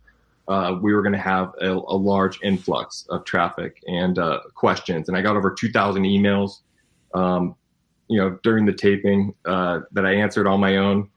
uh, 0.48 0.78
we 0.82 0.94
were 0.94 1.02
going 1.02 1.14
to 1.14 1.20
have 1.20 1.54
a, 1.60 1.72
a, 1.72 1.98
large 1.98 2.40
influx 2.44 3.06
of 3.10 3.26
traffic 3.26 3.84
and 3.88 4.20
uh, 4.20 4.40
questions, 4.54 5.10
and 5.10 5.18
I 5.18 5.22
got 5.22 5.36
over 5.36 5.52
2,000 5.52 6.04
emails. 6.04 6.62
Um, 7.14 7.56
you 8.08 8.20
know, 8.20 8.38
during 8.44 8.68
the 8.68 8.74
taping 8.74 9.34
that 9.46 10.06
I 10.06 10.14
answered 10.14 10.46
on 10.46 10.60
my 10.60 10.78
own. 10.78 11.10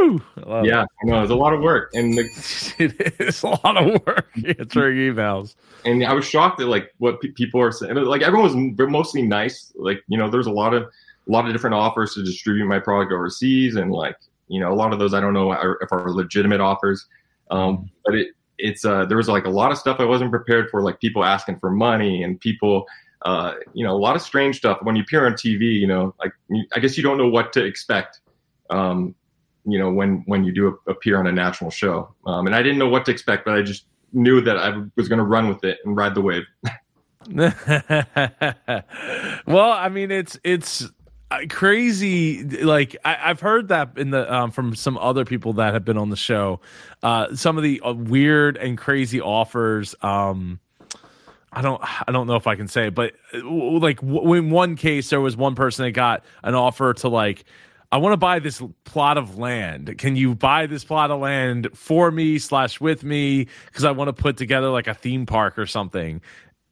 Woo! 0.00 0.22
yeah, 0.64 0.82
it. 0.82 0.88
I 1.02 1.06
know 1.06 1.22
it's 1.22 1.30
a 1.30 1.36
lot 1.36 1.52
of 1.52 1.60
work, 1.60 1.90
and 1.94 2.16
the, 2.16 2.74
it 2.78 3.20
is 3.20 3.42
a 3.42 3.48
lot 3.48 3.76
of 3.76 4.00
work 4.06 4.28
answering 4.58 4.96
emails. 4.96 5.54
And 5.84 6.04
I 6.04 6.12
was 6.12 6.24
shocked 6.24 6.60
at 6.60 6.68
like 6.68 6.92
what 6.98 7.20
pe- 7.20 7.30
people 7.30 7.60
are 7.60 7.72
saying. 7.72 7.94
Like 7.94 8.22
everyone 8.22 8.74
was 8.76 8.88
mostly 8.88 9.22
nice. 9.22 9.72
Like 9.76 10.02
you 10.08 10.18
know, 10.18 10.30
there's 10.30 10.46
a 10.46 10.52
lot 10.52 10.74
of 10.74 10.84
a 10.84 11.30
lot 11.30 11.46
of 11.46 11.52
different 11.52 11.74
offers 11.74 12.14
to 12.14 12.24
distribute 12.24 12.66
my 12.66 12.78
product 12.78 13.12
overseas, 13.12 13.76
and 13.76 13.92
like 13.92 14.16
you 14.48 14.60
know, 14.60 14.72
a 14.72 14.74
lot 14.74 14.92
of 14.92 14.98
those 14.98 15.14
I 15.14 15.20
don't 15.20 15.34
know 15.34 15.52
if 15.52 15.92
are 15.92 16.10
legitimate 16.10 16.60
offers. 16.60 17.06
Um, 17.50 17.90
but 18.04 18.14
it 18.14 18.28
it's 18.58 18.84
uh, 18.84 19.04
there 19.04 19.16
was 19.16 19.28
like 19.28 19.44
a 19.44 19.50
lot 19.50 19.70
of 19.70 19.78
stuff 19.78 20.00
I 20.00 20.04
wasn't 20.04 20.30
prepared 20.30 20.70
for, 20.70 20.82
like 20.82 21.00
people 21.00 21.24
asking 21.24 21.58
for 21.58 21.70
money 21.70 22.22
and 22.22 22.40
people. 22.40 22.86
Uh, 23.22 23.54
you 23.72 23.84
know, 23.84 23.92
a 23.92 23.98
lot 23.98 24.14
of 24.14 24.22
strange 24.22 24.58
stuff 24.58 24.78
when 24.82 24.94
you 24.94 25.02
appear 25.02 25.26
on 25.26 25.32
TV. 25.32 25.72
You 25.72 25.86
know, 25.86 26.14
like 26.20 26.32
I 26.74 26.80
guess 26.80 26.96
you 26.96 27.02
don't 27.02 27.18
know 27.18 27.28
what 27.28 27.52
to 27.54 27.64
expect. 27.64 28.20
Um, 28.70 29.14
you 29.66 29.78
know 29.78 29.90
when 29.90 30.22
when 30.26 30.44
you 30.44 30.52
do 30.52 30.78
appear 30.86 31.18
on 31.18 31.26
a 31.26 31.32
national 31.32 31.70
show. 31.70 32.14
Um, 32.26 32.46
and 32.46 32.54
i 32.54 32.62
didn't 32.62 32.78
know 32.78 32.88
what 32.88 33.04
to 33.06 33.10
expect 33.10 33.44
but 33.44 33.54
i 33.54 33.62
just 33.62 33.86
knew 34.12 34.40
that 34.40 34.56
i 34.56 34.82
was 34.96 35.08
going 35.08 35.18
to 35.18 35.24
run 35.24 35.48
with 35.48 35.64
it 35.64 35.78
and 35.84 35.96
ride 35.96 36.14
the 36.14 36.20
wave. 36.20 36.44
Well 39.46 39.70
i 39.72 39.88
mean 39.88 40.10
it's 40.10 40.38
it's 40.44 40.86
uh, 41.30 41.40
crazy 41.48 42.44
like 42.62 42.96
I, 43.04 43.14
have 43.14 43.40
heard 43.40 43.68
that 43.68 43.96
in 43.96 44.10
the 44.10 44.32
um, 44.32 44.50
from 44.52 44.76
some 44.76 44.96
other 44.98 45.24
people 45.24 45.54
that 45.54 45.74
have 45.74 45.84
been 45.84 45.98
on 45.98 46.10
the 46.10 46.16
show. 46.16 46.60
Uh, 47.02 47.34
some 47.34 47.56
of 47.56 47.64
the 47.64 47.80
uh, 47.80 47.92
weird 47.92 48.56
and 48.56 48.78
crazy 48.78 49.20
offers 49.20 49.96
um, 50.02 50.60
I 51.52 51.62
don't 51.62 51.80
I 51.82 52.12
don't 52.12 52.26
know 52.26 52.36
if 52.36 52.46
I 52.46 52.54
can 52.54 52.68
say 52.68 52.88
it, 52.88 52.94
but 52.94 53.14
uh, 53.32 53.40
like 53.42 54.00
w- 54.00 54.34
in 54.34 54.50
one 54.50 54.76
case 54.76 55.10
there 55.10 55.20
was 55.20 55.36
one 55.36 55.54
person 55.54 55.84
that 55.86 55.92
got 55.92 56.22
an 56.42 56.54
offer 56.54 56.92
to 56.94 57.08
like 57.08 57.44
I 57.92 57.98
want 57.98 58.12
to 58.12 58.16
buy 58.16 58.38
this 58.38 58.62
plot 58.84 59.16
of 59.16 59.38
land. 59.38 59.96
Can 59.98 60.16
you 60.16 60.34
buy 60.34 60.66
this 60.66 60.84
plot 60.84 61.10
of 61.10 61.20
land 61.20 61.68
for 61.74 62.10
me 62.10 62.38
slash 62.38 62.80
with 62.80 63.04
me? 63.04 63.46
Because 63.66 63.84
I 63.84 63.92
want 63.92 64.08
to 64.08 64.12
put 64.12 64.36
together 64.36 64.68
like 64.70 64.86
a 64.86 64.94
theme 64.94 65.26
park 65.26 65.58
or 65.58 65.66
something. 65.66 66.20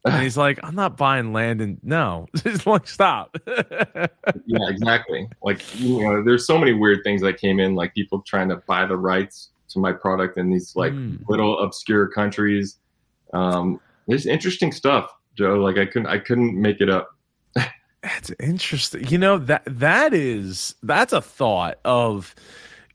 And 0.04 0.22
he's 0.22 0.36
like, 0.36 0.60
I'm 0.62 0.74
not 0.74 0.98
buying 0.98 1.32
land 1.32 1.62
and 1.62 1.78
no, 1.82 2.26
just 2.36 2.66
like 2.66 2.86
stop. 2.86 3.36
yeah, 3.46 4.68
exactly. 4.68 5.28
Like 5.42 5.62
you 5.80 6.02
know, 6.02 6.22
there's 6.22 6.46
so 6.46 6.58
many 6.58 6.74
weird 6.74 7.00
things 7.04 7.22
that 7.22 7.38
came 7.38 7.58
in, 7.58 7.74
like 7.74 7.94
people 7.94 8.20
trying 8.20 8.50
to 8.50 8.56
buy 8.56 8.84
the 8.84 8.96
rights 8.96 9.50
to 9.70 9.78
my 9.78 9.92
product 9.92 10.36
in 10.36 10.50
these 10.50 10.76
like 10.76 10.92
mm. 10.92 11.18
little 11.28 11.58
obscure 11.58 12.08
countries. 12.08 12.78
Um, 13.32 13.80
there's 14.06 14.26
interesting 14.26 14.72
stuff, 14.72 15.10
Joe. 15.36 15.54
Like 15.54 15.78
I 15.78 15.86
couldn't 15.86 16.08
I 16.08 16.18
couldn't 16.18 16.60
make 16.60 16.82
it 16.82 16.90
up. 16.90 17.08
That's 18.04 18.30
interesting. 18.38 19.08
You 19.08 19.16
know 19.16 19.38
that 19.38 19.62
that 19.66 20.12
is 20.12 20.74
that's 20.82 21.14
a 21.14 21.22
thought 21.22 21.78
of 21.86 22.34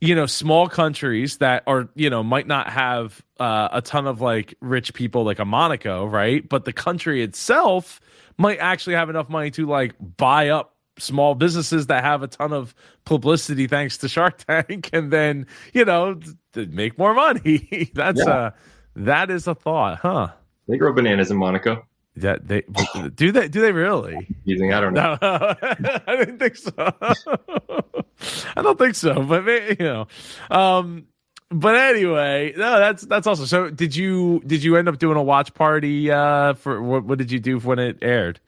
you 0.01 0.13
know 0.13 0.27
small 0.27 0.69
countries 0.69 1.37
that 1.37 1.63
are 1.65 1.89
you 1.95 2.11
know 2.11 2.21
might 2.21 2.45
not 2.45 2.69
have 2.69 3.23
uh, 3.39 3.69
a 3.71 3.81
ton 3.81 4.05
of 4.05 4.21
like 4.21 4.53
rich 4.61 4.93
people 4.93 5.23
like 5.23 5.39
a 5.39 5.45
Monaco, 5.45 6.05
right? 6.05 6.47
But 6.47 6.65
the 6.65 6.73
country 6.73 7.23
itself 7.23 7.99
might 8.37 8.59
actually 8.59 8.93
have 8.93 9.09
enough 9.09 9.29
money 9.29 9.49
to 9.51 9.65
like 9.65 9.95
buy 10.17 10.49
up 10.49 10.75
small 10.99 11.33
businesses 11.33 11.87
that 11.87 12.03
have 12.03 12.21
a 12.21 12.27
ton 12.27 12.53
of 12.53 12.75
publicity 13.05 13.65
thanks 13.65 13.97
to 13.97 14.07
Shark 14.07 14.37
Tank, 14.45 14.91
and 14.93 15.09
then 15.11 15.47
you 15.73 15.85
know 15.85 16.19
make 16.55 16.99
more 16.99 17.15
money. 17.15 17.89
that's 17.95 18.21
yeah. 18.23 18.31
uh 18.31 18.51
that 18.95 19.31
is 19.31 19.47
a 19.47 19.55
thought, 19.55 19.97
huh? 19.97 20.27
They 20.67 20.77
grow 20.77 20.93
bananas 20.93 21.31
in 21.31 21.37
Monaco. 21.37 21.83
Yeah, 22.19 22.37
they 22.41 22.63
do 23.15 23.31
they 23.31 23.47
do 23.47 23.61
they 23.61 23.71
really? 23.71 24.27
Using 24.45 24.73
I 24.73 24.81
don't 24.81 24.93
know. 24.93 25.17
No, 25.21 25.55
I 26.07 26.15
didn't 26.15 26.39
think 26.39 26.55
so. 26.55 26.73
I 26.77 28.61
don't 28.61 28.77
think 28.77 28.95
so, 28.95 29.21
but 29.23 29.45
you 29.79 29.85
know. 29.85 30.07
Um, 30.51 31.07
but 31.51 31.75
anyway, 31.75 32.53
no, 32.55 32.79
that's 32.79 33.03
that's 33.03 33.25
awesome. 33.25 33.47
So, 33.47 33.69
did 33.69 33.95
you 33.95 34.41
did 34.45 34.63
you 34.63 34.75
end 34.75 34.87
up 34.87 34.99
doing 34.99 35.17
a 35.17 35.23
watch 35.23 35.53
party 35.53 36.11
uh, 36.11 36.53
for 36.53 36.81
what? 36.81 37.05
What 37.05 37.17
did 37.17 37.31
you 37.31 37.39
do 37.39 37.59
when 37.59 37.79
it 37.79 37.97
aired? 38.01 38.39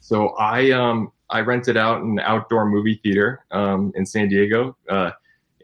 So 0.00 0.30
I 0.30 0.70
um 0.70 1.12
I 1.30 1.40
rented 1.40 1.76
out 1.76 2.02
an 2.02 2.18
outdoor 2.20 2.66
movie 2.66 3.00
theater 3.02 3.44
um, 3.50 3.92
in 3.94 4.06
San 4.06 4.28
Diego 4.28 4.76
uh, 4.88 5.10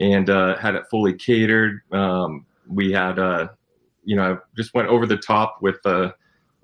and 0.01 0.29
uh, 0.29 0.57
had 0.57 0.75
it 0.75 0.85
fully 0.91 1.15
catered. 1.15 1.81
Um, 1.91 2.47
we 2.69 2.93
had 2.93 3.19
uh, 3.19 3.49
you 4.05 4.17
know 4.17 4.39
just 4.57 4.75
went 4.75 4.89
over 4.89 5.07
the 5.07 5.17
top 5.17 5.59
with 5.62 5.85
uh, 5.85 6.12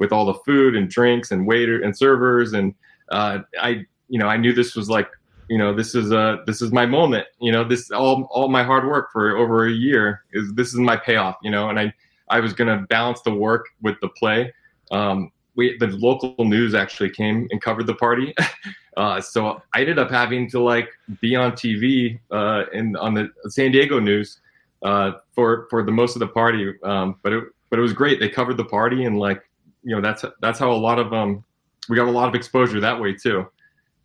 with 0.00 0.12
all 0.12 0.26
the 0.26 0.34
food 0.34 0.74
and 0.74 0.88
drinks 0.88 1.30
and 1.30 1.46
waiter 1.46 1.80
and 1.80 1.96
servers 1.96 2.52
and 2.52 2.74
uh, 3.10 3.38
I 3.60 3.86
you 4.08 4.18
know 4.18 4.26
I 4.26 4.36
knew 4.36 4.52
this 4.52 4.74
was 4.74 4.90
like 4.90 5.08
you 5.48 5.58
know 5.58 5.72
this 5.72 5.94
is 5.94 6.12
uh 6.12 6.38
this 6.46 6.60
is 6.60 6.72
my 6.72 6.86
moment 6.86 7.26
you 7.40 7.52
know 7.52 7.62
this 7.62 7.90
all 7.92 8.28
all 8.32 8.48
my 8.48 8.64
hard 8.64 8.86
work 8.86 9.10
for 9.12 9.36
over 9.36 9.66
a 9.66 9.72
year 9.72 10.24
is 10.32 10.52
this 10.54 10.68
is 10.68 10.80
my 10.80 10.96
payoff 10.96 11.36
you 11.42 11.50
know 11.50 11.68
and 11.68 11.78
I 11.78 11.92
I 12.30 12.40
was 12.40 12.52
gonna 12.52 12.86
balance 12.88 13.20
the 13.20 13.34
work 13.34 13.66
with 13.82 14.00
the 14.00 14.08
play. 14.08 14.52
Um, 14.90 15.30
we 15.56 15.76
the 15.78 15.88
local 15.88 16.44
news 16.44 16.74
actually 16.74 17.10
came 17.10 17.48
and 17.50 17.60
covered 17.60 17.86
the 17.86 17.94
party, 17.94 18.34
uh, 18.96 19.20
so 19.20 19.60
I 19.74 19.80
ended 19.80 19.98
up 19.98 20.10
having 20.10 20.48
to 20.50 20.60
like 20.60 20.88
be 21.20 21.36
on 21.36 21.52
TV 21.52 22.18
uh, 22.30 22.64
in 22.72 22.96
on 22.96 23.14
the 23.14 23.30
San 23.48 23.72
Diego 23.72 23.98
news 23.98 24.40
uh, 24.82 25.12
for 25.32 25.66
for 25.68 25.82
the 25.82 25.92
most 25.92 26.14
of 26.14 26.20
the 26.20 26.28
party. 26.28 26.72
Um, 26.84 27.16
but 27.22 27.32
it 27.32 27.44
but 27.68 27.78
it 27.78 27.82
was 27.82 27.92
great. 27.92 28.20
They 28.20 28.28
covered 28.28 28.56
the 28.56 28.64
party 28.64 29.04
and 29.04 29.18
like 29.18 29.42
you 29.82 29.94
know 29.94 30.00
that's 30.00 30.24
that's 30.40 30.58
how 30.58 30.70
a 30.72 30.74
lot 30.74 30.98
of 30.98 31.12
um 31.12 31.44
we 31.88 31.96
got 31.96 32.08
a 32.08 32.10
lot 32.10 32.28
of 32.28 32.34
exposure 32.34 32.80
that 32.80 33.00
way 33.00 33.14
too. 33.14 33.46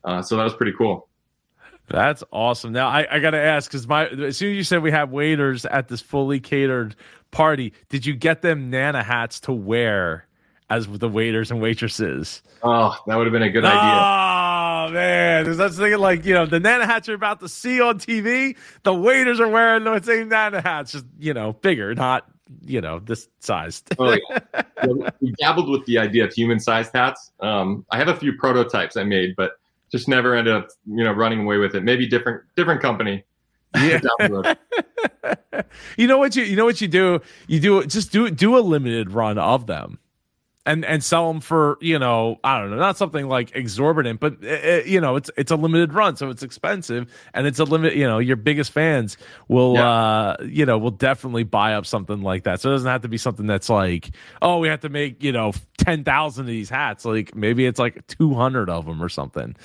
Uh, 0.04 0.22
so 0.22 0.38
that 0.38 0.44
was 0.44 0.54
pretty 0.54 0.74
cool. 0.78 1.08
That's 1.88 2.24
awesome. 2.32 2.72
Now 2.72 2.88
I, 2.88 3.06
I 3.10 3.20
got 3.20 3.32
to 3.32 3.40
ask 3.40 3.70
because 3.70 3.88
my 3.88 4.08
as 4.08 4.38
soon 4.38 4.52
as 4.52 4.58
you 4.58 4.64
said 4.64 4.82
we 4.82 4.92
have 4.92 5.12
waiters 5.12 5.66
at 5.66 5.88
this 5.88 6.02
fully 6.02 6.40
catered 6.40 6.96
party, 7.32 7.74
did 7.90 8.06
you 8.06 8.16
get 8.16 8.42
them 8.42 8.70
Nana 8.70 9.04
hats 9.04 9.40
to 9.42 9.52
wear 9.52 10.28
as 10.70 10.88
the 10.88 11.10
waiters 11.10 11.52
and 11.52 11.62
waitresses? 11.62 12.42
Oh, 12.64 12.98
that 13.06 13.16
would 13.16 13.28
have 13.28 13.34
been 13.34 13.44
a 13.44 13.52
good 13.52 13.66
idea. 13.66 13.82
Oh 14.90 14.92
man, 14.92 15.44
because 15.44 15.58
that's 15.58 15.78
thinking 15.78 16.00
like 16.00 16.26
you 16.26 16.34
know 16.34 16.48
the 16.48 16.60
Nana 16.60 16.88
hats 16.88 17.08
you're 17.08 17.16
about 17.16 17.40
to 17.42 17.50
see 17.50 17.82
on 17.82 18.00
TV. 18.00 18.58
The 18.84 18.94
waiters 18.94 19.40
are 19.40 19.48
wearing 19.48 19.84
the 19.84 20.02
same 20.02 20.30
Nana 20.30 20.62
hats, 20.62 20.94
just 20.94 21.06
you 21.20 21.34
know 21.34 21.54
bigger, 21.54 21.94
not 21.94 22.28
you 22.66 22.82
know 22.82 23.00
this 23.00 23.28
sized. 23.40 23.94
oh, 24.00 24.18
yeah. 24.30 25.10
we 25.22 25.32
dabbled 25.40 25.70
with 25.70 25.86
the 25.86 25.98
idea 25.98 26.24
of 26.24 26.34
human 26.34 26.60
sized 26.60 26.92
hats. 26.94 27.32
Um, 27.40 27.86
I 27.92 27.98
have 27.98 28.08
a 28.08 28.16
few 28.16 28.34
prototypes 28.38 28.98
I 28.98 29.04
made, 29.04 29.36
but 29.36 29.60
just 29.92 30.08
never 30.08 30.36
ended 30.36 30.54
up 30.54 30.70
you 30.86 31.04
know 31.04 31.12
running 31.12 31.42
away 31.42 31.58
with 31.58 31.76
it. 31.76 31.84
Maybe 31.84 32.08
different 32.08 32.44
different 32.56 32.82
company. 32.82 33.24
Yeah. 33.76 34.00
you 35.98 36.08
know 36.08 36.18
what 36.18 36.36
you 36.36 36.44
you 36.44 36.56
know 36.56 36.66
what 36.66 36.80
you 36.82 36.88
do? 36.88 37.22
You 37.48 37.60
do 37.60 37.86
just 37.86 38.12
do 38.12 38.30
do 38.30 38.58
a 38.58 38.60
limited 38.60 39.12
run 39.12 39.38
of 39.38 39.68
them 39.68 40.00
and 40.66 40.84
and 40.86 41.04
sell 41.04 41.32
them 41.32 41.42
for 41.42 41.78
you 41.80 42.00
know 42.00 42.40
I 42.44 42.60
don't 42.60 42.72
know 42.72 42.78
not 42.78 42.98
something 42.98 43.28
like 43.28 43.56
exorbitant 43.56 44.20
but 44.20 44.34
it, 44.42 44.46
eh, 44.46 44.60
eh, 44.64 44.84
you 44.86 45.00
know 45.00 45.16
it's 45.16 45.30
it's 45.38 45.52
a 45.52 45.56
limited 45.56 45.94
run 45.94 46.16
so 46.16 46.30
it's 46.30 46.44
expensive 46.44 47.12
and 47.34 47.46
it's 47.46 47.60
a 47.60 47.64
limit 47.64 47.96
you 47.96 48.08
know 48.08 48.20
your 48.20 48.36
biggest 48.36 48.72
fans 48.72 49.18
will 49.48 49.76
yeah. 49.76 49.90
uh 49.90 50.38
you 50.44 50.66
know 50.66 50.78
will 50.78 50.92
definitely 50.92 51.44
buy 51.44 51.74
up 51.74 51.86
something 51.86 52.22
like 52.22 52.44
that. 52.44 52.62
So 52.62 52.70
it 52.70 52.74
doesn't 52.74 52.90
have 52.90 53.02
to 53.04 53.08
be 53.08 53.18
something 53.18 53.48
that's 53.48 53.70
like 53.70 54.12
oh 54.42 54.60
we 54.60 54.68
have 54.68 54.82
to 54.82 54.90
make 54.90 55.24
you 55.24 55.32
know 55.32 55.54
10,000 55.78 56.42
of 56.42 56.48
these 56.48 56.70
hats. 56.70 57.06
Like 57.06 57.36
maybe 57.36 57.66
it's 57.66 57.80
like 57.80 58.06
200 58.08 58.70
of 58.70 58.86
them 58.86 59.02
or 59.02 59.10
something. 59.10 59.56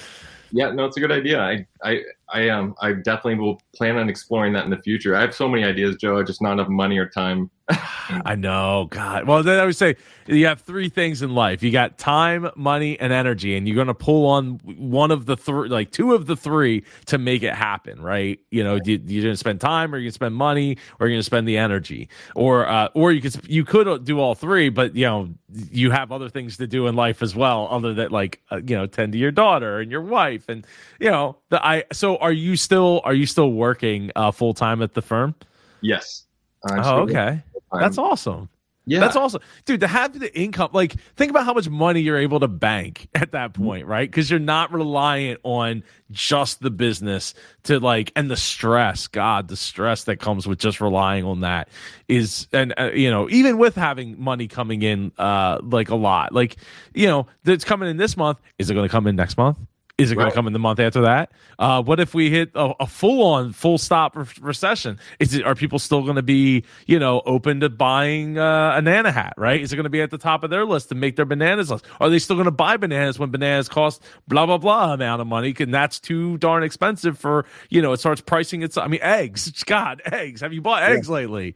Yeah 0.52 0.70
no 0.72 0.84
it's 0.84 0.96
a 0.96 1.00
good 1.00 1.12
idea. 1.12 1.40
I 1.40 1.66
I 1.82 2.02
I 2.28 2.48
um 2.48 2.74
I 2.80 2.92
definitely 2.92 3.36
will 3.36 3.60
plan 3.74 3.96
on 3.96 4.08
exploring 4.08 4.52
that 4.54 4.64
in 4.64 4.70
the 4.70 4.78
future 4.78 5.16
I 5.16 5.20
have 5.20 5.34
so 5.34 5.48
many 5.48 5.64
ideas 5.64 5.96
Joe 5.96 6.22
just 6.22 6.42
not 6.42 6.52
enough 6.52 6.68
money 6.68 6.98
or 6.98 7.08
time 7.08 7.50
I 8.24 8.34
know, 8.34 8.88
God. 8.90 9.26
Well, 9.26 9.42
then 9.42 9.60
I 9.60 9.64
would 9.64 9.76
say 9.76 9.96
you 10.26 10.46
have 10.46 10.60
three 10.60 10.88
things 10.88 11.22
in 11.22 11.34
life: 11.34 11.62
you 11.62 11.70
got 11.70 11.98
time, 11.98 12.50
money, 12.56 12.98
and 12.98 13.12
energy, 13.12 13.56
and 13.56 13.66
you're 13.66 13.76
going 13.76 13.86
to 13.86 13.94
pull 13.94 14.26
on 14.26 14.60
one 14.64 15.10
of 15.10 15.26
the 15.26 15.36
three, 15.36 15.68
like 15.68 15.92
two 15.92 16.14
of 16.14 16.26
the 16.26 16.36
three, 16.36 16.84
to 17.06 17.18
make 17.18 17.42
it 17.42 17.54
happen, 17.54 18.00
right? 18.00 18.40
You 18.50 18.64
know, 18.64 18.78
you, 18.84 18.96
are 18.96 19.22
going 19.22 19.34
to 19.34 19.36
spend 19.36 19.60
time, 19.60 19.94
or 19.94 19.98
going 19.98 20.08
to 20.08 20.12
spend 20.12 20.34
money, 20.34 20.78
or 20.98 21.06
you're 21.06 21.14
going 21.14 21.20
to 21.20 21.24
spend 21.24 21.46
the 21.46 21.58
energy, 21.58 22.08
or 22.34 22.66
uh, 22.66 22.88
or 22.94 23.12
you 23.12 23.20
could 23.20 23.48
you 23.48 23.64
could 23.64 24.04
do 24.04 24.18
all 24.18 24.34
three, 24.34 24.68
but 24.68 24.96
you 24.96 25.04
know 25.04 25.28
you 25.70 25.90
have 25.90 26.10
other 26.10 26.28
things 26.28 26.56
to 26.56 26.66
do 26.66 26.86
in 26.86 26.96
life 26.96 27.22
as 27.22 27.36
well, 27.36 27.68
other 27.70 27.94
than 27.94 28.10
like 28.10 28.40
uh, 28.50 28.56
you 28.56 28.76
know 28.76 28.86
tend 28.86 29.12
to 29.12 29.18
your 29.18 29.32
daughter 29.32 29.78
and 29.78 29.90
your 29.90 30.02
wife, 30.02 30.48
and 30.48 30.66
you 30.98 31.10
know 31.10 31.36
the 31.50 31.64
I. 31.64 31.84
So 31.92 32.16
are 32.16 32.32
you 32.32 32.56
still 32.56 33.02
are 33.04 33.14
you 33.14 33.26
still 33.26 33.52
working 33.52 34.10
uh, 34.16 34.30
full 34.30 34.54
time 34.54 34.82
at 34.82 34.94
the 34.94 35.02
firm? 35.02 35.34
Yes. 35.82 36.26
oh, 36.68 37.02
okay. 37.02 37.42
That's 37.72 37.98
awesome. 37.98 38.48
Yeah. 38.86 38.98
That's 38.98 39.14
awesome. 39.14 39.40
Dude, 39.66 39.80
to 39.80 39.86
have 39.86 40.18
the 40.18 40.36
income, 40.36 40.70
like, 40.72 40.94
think 41.14 41.30
about 41.30 41.44
how 41.44 41.52
much 41.52 41.68
money 41.68 42.00
you're 42.00 42.18
able 42.18 42.40
to 42.40 42.48
bank 42.48 43.08
at 43.14 43.32
that 43.32 43.52
mm-hmm. 43.52 43.64
point, 43.64 43.86
right? 43.86 44.10
Because 44.10 44.28
you're 44.28 44.40
not 44.40 44.72
reliant 44.72 45.38
on 45.44 45.84
just 46.10 46.60
the 46.60 46.70
business 46.70 47.34
to, 47.64 47.78
like, 47.78 48.10
and 48.16 48.28
the 48.28 48.36
stress. 48.36 49.06
God, 49.06 49.46
the 49.46 49.56
stress 49.56 50.04
that 50.04 50.16
comes 50.16 50.48
with 50.48 50.58
just 50.58 50.80
relying 50.80 51.24
on 51.24 51.40
that 51.40 51.68
is, 52.08 52.48
and, 52.52 52.74
uh, 52.78 52.90
you 52.92 53.10
know, 53.10 53.28
even 53.30 53.58
with 53.58 53.76
having 53.76 54.20
money 54.20 54.48
coming 54.48 54.82
in, 54.82 55.12
uh, 55.18 55.60
like, 55.62 55.90
a 55.90 55.94
lot, 55.94 56.32
like, 56.32 56.56
you 56.92 57.06
know, 57.06 57.26
that's 57.44 57.64
coming 57.64 57.88
in 57.88 57.96
this 57.96 58.16
month. 58.16 58.40
Is 58.58 58.70
it 58.70 58.74
going 58.74 58.88
to 58.88 58.92
come 58.92 59.06
in 59.06 59.14
next 59.14 59.36
month? 59.36 59.58
Is 60.00 60.10
it 60.10 60.16
right. 60.16 60.22
going 60.22 60.30
to 60.30 60.34
come 60.34 60.46
in 60.46 60.52
the 60.52 60.58
month 60.58 60.80
after 60.80 61.02
that? 61.02 61.32
Uh, 61.58 61.82
what 61.82 62.00
if 62.00 62.14
we 62.14 62.30
hit 62.30 62.50
a, 62.54 62.72
a 62.80 62.86
full 62.86 63.22
on, 63.22 63.52
full 63.52 63.78
stop 63.78 64.16
re- 64.16 64.24
recession? 64.40 64.98
Is 65.18 65.34
it, 65.34 65.44
are 65.44 65.54
people 65.54 65.78
still 65.78 66.02
going 66.02 66.16
to 66.16 66.22
be, 66.22 66.64
you 66.86 66.98
know, 66.98 67.22
open 67.26 67.60
to 67.60 67.68
buying 67.68 68.38
uh, 68.38 68.72
a 68.76 68.82
Nana 68.82 69.12
hat, 69.12 69.34
right? 69.36 69.60
Is 69.60 69.72
it 69.72 69.76
going 69.76 69.84
to 69.84 69.90
be 69.90 70.00
at 70.00 70.10
the 70.10 70.18
top 70.18 70.42
of 70.42 70.50
their 70.50 70.64
list 70.64 70.88
to 70.88 70.94
make 70.94 71.16
their 71.16 71.24
bananas 71.24 71.70
list? 71.70 71.84
Are 72.00 72.08
they 72.08 72.18
still 72.18 72.36
going 72.36 72.46
to 72.46 72.50
buy 72.50 72.76
bananas 72.76 73.18
when 73.18 73.30
bananas 73.30 73.68
cost 73.68 74.02
blah, 74.26 74.46
blah, 74.46 74.58
blah 74.58 74.94
amount 74.94 75.20
of 75.20 75.26
money? 75.26 75.54
And 75.58 75.74
that's 75.74 76.00
too 76.00 76.38
darn 76.38 76.62
expensive 76.62 77.18
for, 77.18 77.44
you 77.68 77.82
know, 77.82 77.92
it 77.92 78.00
starts 78.00 78.20
pricing 78.20 78.62
itself. 78.62 78.86
I 78.86 78.88
mean, 78.88 79.02
eggs. 79.02 79.50
God, 79.66 80.02
eggs. 80.06 80.40
Have 80.40 80.52
you 80.52 80.62
bought 80.62 80.82
eggs 80.82 81.08
yeah. 81.08 81.14
lately? 81.14 81.54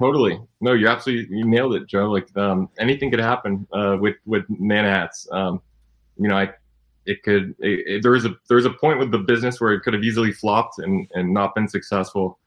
Totally. 0.00 0.40
No, 0.62 0.72
you 0.72 0.88
absolutely 0.88 1.36
you 1.36 1.46
nailed 1.46 1.74
it, 1.74 1.86
Joe. 1.86 2.10
Like 2.10 2.34
um, 2.34 2.70
anything 2.78 3.10
could 3.10 3.20
happen 3.20 3.66
uh, 3.72 3.98
with 4.00 4.16
with 4.24 4.44
Nana 4.48 4.88
hats. 4.88 5.28
Um, 5.30 5.60
you 6.16 6.26
know, 6.26 6.36
I 6.36 6.54
it 7.10 7.24
could 7.24 7.54
it, 7.58 8.04
it, 8.04 8.06
a 8.06 8.36
there 8.48 8.56
was 8.56 8.66
a 8.66 8.70
point 8.70 9.00
with 9.00 9.10
the 9.10 9.18
business 9.18 9.60
where 9.60 9.72
it 9.72 9.80
could 9.80 9.94
have 9.94 10.04
easily 10.04 10.32
flopped 10.32 10.78
and 10.78 11.10
and 11.14 11.34
not 11.34 11.54
been 11.54 11.68
successful. 11.68 12.38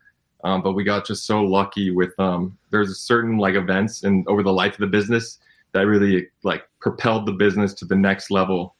Um, 0.46 0.62
but 0.62 0.74
we 0.74 0.84
got 0.84 1.06
just 1.06 1.26
so 1.26 1.42
lucky 1.42 1.92
with 1.92 2.18
um, 2.20 2.58
there's 2.70 3.00
certain 3.00 3.38
like 3.38 3.56
events 3.56 4.04
and 4.04 4.28
over 4.28 4.44
the 4.44 4.52
life 4.52 4.74
of 4.74 4.80
the 4.80 4.88
business 4.88 5.40
that 5.72 5.82
really 5.82 6.28
like 6.44 6.64
propelled 6.82 7.26
the 7.26 7.32
business 7.32 7.74
to 7.76 7.86
the 7.86 7.96
next 7.96 8.32
level. 8.32 8.76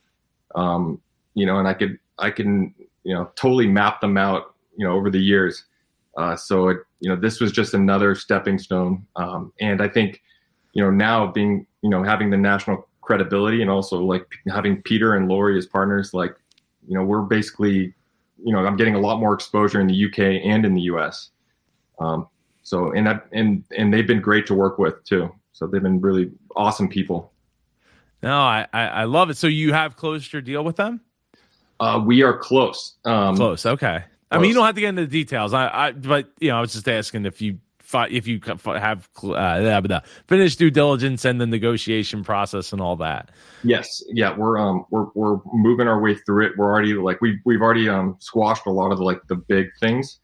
Um, 0.56 1.02
you 1.36 1.48
know 1.48 1.58
and 1.58 1.68
i 1.68 1.74
could 1.74 1.98
i 2.20 2.30
can 2.30 2.74
you 3.04 3.14
know 3.14 3.32
totally 3.36 3.66
map 3.68 4.00
them 4.02 4.18
out 4.18 4.56
you 4.78 4.86
know 4.86 4.94
over 4.94 5.10
the 5.10 5.20
years. 5.20 5.66
Uh, 6.16 6.36
so 6.36 6.70
it, 6.70 6.78
you 7.00 7.10
know 7.10 7.16
this 7.16 7.40
was 7.42 7.52
just 7.52 7.74
another 7.74 8.16
stepping 8.16 8.58
stone. 8.58 9.06
Um, 9.16 9.52
and 9.60 9.82
i 9.82 9.90
think 9.90 10.22
you 10.74 10.82
know 10.82 10.92
now 10.92 11.28
being 11.28 11.66
you 11.82 11.90
know 11.90 12.04
having 12.04 12.30
the 12.30 12.38
national 12.38 12.88
credibility 13.04 13.62
and 13.62 13.70
also 13.70 14.02
like 14.02 14.28
having 14.48 14.82
Peter 14.82 15.16
and 15.16 15.28
Lori 15.28 15.58
as 15.58 15.66
partners, 15.66 16.14
like, 16.14 16.36
you 16.88 16.98
know, 16.98 17.04
we're 17.04 17.22
basically 17.22 17.94
you 18.44 18.52
know, 18.52 18.60
I'm 18.66 18.76
getting 18.76 18.96
a 18.96 19.00
lot 19.00 19.20
more 19.20 19.34
exposure 19.34 19.80
in 19.80 19.88
the 19.88 20.06
UK 20.06 20.20
and 20.44 20.66
in 20.66 20.74
the 20.74 20.82
US. 20.82 21.30
Um, 22.00 22.28
so 22.62 22.92
and 22.92 23.08
that 23.08 23.26
and 23.32 23.64
and 23.76 23.94
they've 23.94 24.08
been 24.08 24.22
great 24.22 24.46
to 24.48 24.54
work 24.54 24.78
with 24.78 25.04
too. 25.06 25.34
So 25.54 25.68
they've 25.68 25.82
been 25.82 26.02
really 26.02 26.32
awesome 26.56 26.88
people. 26.88 27.32
No, 28.22 28.38
I 28.38 28.68
I, 28.74 28.88
I 28.88 29.04
love 29.06 29.30
it. 29.30 29.38
So 29.38 29.48
you 29.48 29.74
have 29.74 29.96
closed 29.96 30.32
your 30.34 30.42
deal 30.42 30.64
with 30.64 30.76
them? 30.76 31.02
Uh, 31.80 32.02
we 32.06 32.22
are 32.22 32.38
close. 32.38 32.94
Um, 33.06 33.36
close. 33.36 33.66
Okay. 33.66 34.04
I 34.32 34.40
mean, 34.40 34.50
you 34.50 34.56
don't 34.56 34.66
have 34.66 34.74
to 34.74 34.82
get 34.82 34.90
into 34.90 35.04
the 35.04 35.08
details. 35.08 35.54
I, 35.54 35.68
I, 35.68 35.92
but 35.92 36.32
you 36.40 36.50
know, 36.50 36.58
I 36.58 36.62
was 36.62 36.74
just 36.74 36.90
asking 36.90 37.28
if 37.28 37.40
you 37.40 37.60
if 38.10 38.28
you 38.28 38.40
have 38.66 39.10
uh, 39.24 40.00
finished 40.28 40.60
due 40.60 40.72
diligence 40.72 41.26
and 41.26 41.40
the 41.40 41.48
negotiation 41.48 42.24
process 42.24 42.74
and 42.74 42.82
all 42.82 42.96
that. 42.98 43.30
Yes, 43.64 44.04
yeah, 44.10 44.36
we're 44.36 44.58
um 44.58 44.86
we're 44.90 45.08
we're 45.16 45.40
moving 45.54 45.88
our 45.88 46.02
way 46.02 46.16
through 46.16 46.48
it. 46.48 46.54
We're 46.58 46.72
already 46.72 46.94
like 46.94 47.22
we 47.22 47.40
we've 47.46 47.62
already 47.62 47.90
um 47.90 48.18
squashed 48.20 48.66
a 48.66 48.72
lot 48.72 48.92
of 48.92 48.98
the, 48.98 49.04
like 49.04 49.22
the 49.28 49.36
big 49.36 49.68
things. 49.80 50.20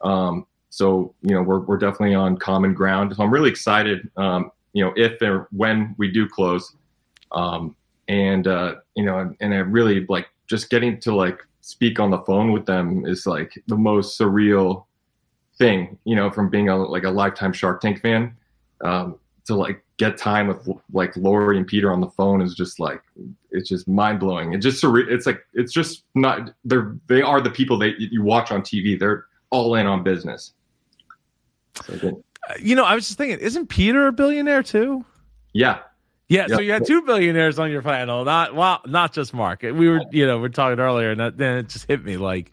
Um, 0.00 0.46
so 0.70 1.14
you 1.22 1.34
know 1.34 1.42
we're 1.42 1.60
we're 1.60 1.78
definitely 1.78 2.14
on 2.14 2.36
common 2.36 2.74
ground. 2.74 3.14
So 3.16 3.22
I'm 3.22 3.32
really 3.32 3.50
excited. 3.50 4.10
Um, 4.16 4.50
you 4.72 4.84
know, 4.84 4.92
if 4.96 5.22
or 5.22 5.48
when 5.52 5.94
we 5.98 6.10
do 6.10 6.28
close, 6.28 6.74
um, 7.32 7.76
and 8.08 8.46
uh, 8.46 8.76
you 8.96 9.04
know, 9.04 9.18
and, 9.18 9.36
and 9.40 9.54
I 9.54 9.58
really 9.58 10.04
like 10.08 10.26
just 10.48 10.70
getting 10.70 11.00
to 11.00 11.14
like 11.14 11.40
speak 11.60 11.98
on 11.98 12.10
the 12.10 12.18
phone 12.26 12.52
with 12.52 12.66
them 12.66 13.06
is 13.06 13.26
like 13.26 13.58
the 13.68 13.76
most 13.76 14.20
surreal 14.20 14.84
thing, 15.58 15.98
you 16.04 16.16
know, 16.16 16.30
from 16.30 16.48
being 16.48 16.68
a 16.68 16.76
like 16.76 17.04
a 17.04 17.10
lifetime 17.10 17.52
Shark 17.52 17.80
Tank 17.80 18.00
fan. 18.00 18.36
Um, 18.80 19.18
to 19.46 19.54
like 19.54 19.84
get 19.98 20.16
time 20.16 20.48
with 20.48 20.68
like 20.92 21.14
Lori 21.16 21.58
and 21.58 21.66
Peter 21.66 21.92
on 21.92 22.00
the 22.00 22.08
phone 22.08 22.40
is 22.40 22.54
just 22.54 22.80
like 22.80 23.02
it's 23.50 23.68
just 23.68 23.86
mind 23.86 24.20
blowing. 24.20 24.52
It 24.52 24.58
just 24.58 24.82
it's 24.82 25.26
like 25.26 25.44
it's 25.52 25.72
just 25.72 26.04
not 26.14 26.50
they're 26.64 26.96
they 27.08 27.22
are 27.22 27.40
the 27.40 27.50
people 27.50 27.78
that 27.78 27.94
you 27.98 28.22
watch 28.22 28.50
on 28.50 28.62
TV. 28.62 28.98
They're 28.98 29.26
all 29.50 29.74
in 29.74 29.86
on 29.86 30.02
business. 30.02 30.54
So 31.82 32.22
you 32.58 32.74
know, 32.74 32.84
I 32.84 32.94
was 32.94 33.06
just 33.06 33.18
thinking, 33.18 33.38
isn't 33.38 33.68
Peter 33.68 34.06
a 34.06 34.12
billionaire 34.12 34.62
too? 34.62 35.04
Yeah, 35.52 35.80
yeah, 36.28 36.46
so 36.46 36.60
you 36.60 36.72
had 36.72 36.86
two 36.86 37.02
billionaires 37.02 37.58
on 37.58 37.70
your 37.70 37.82
panel, 37.82 38.24
not 38.24 38.54
well, 38.54 38.80
not 38.86 39.12
just 39.12 39.34
Mark. 39.34 39.62
We 39.62 39.88
were, 39.88 40.00
you 40.10 40.26
know, 40.26 40.38
we 40.38 40.46
are 40.46 40.50
talking 40.50 40.80
earlier, 40.80 41.10
and 41.10 41.20
that, 41.20 41.36
then 41.36 41.58
it 41.58 41.68
just 41.68 41.86
hit 41.86 42.02
me 42.02 42.16
like, 42.16 42.50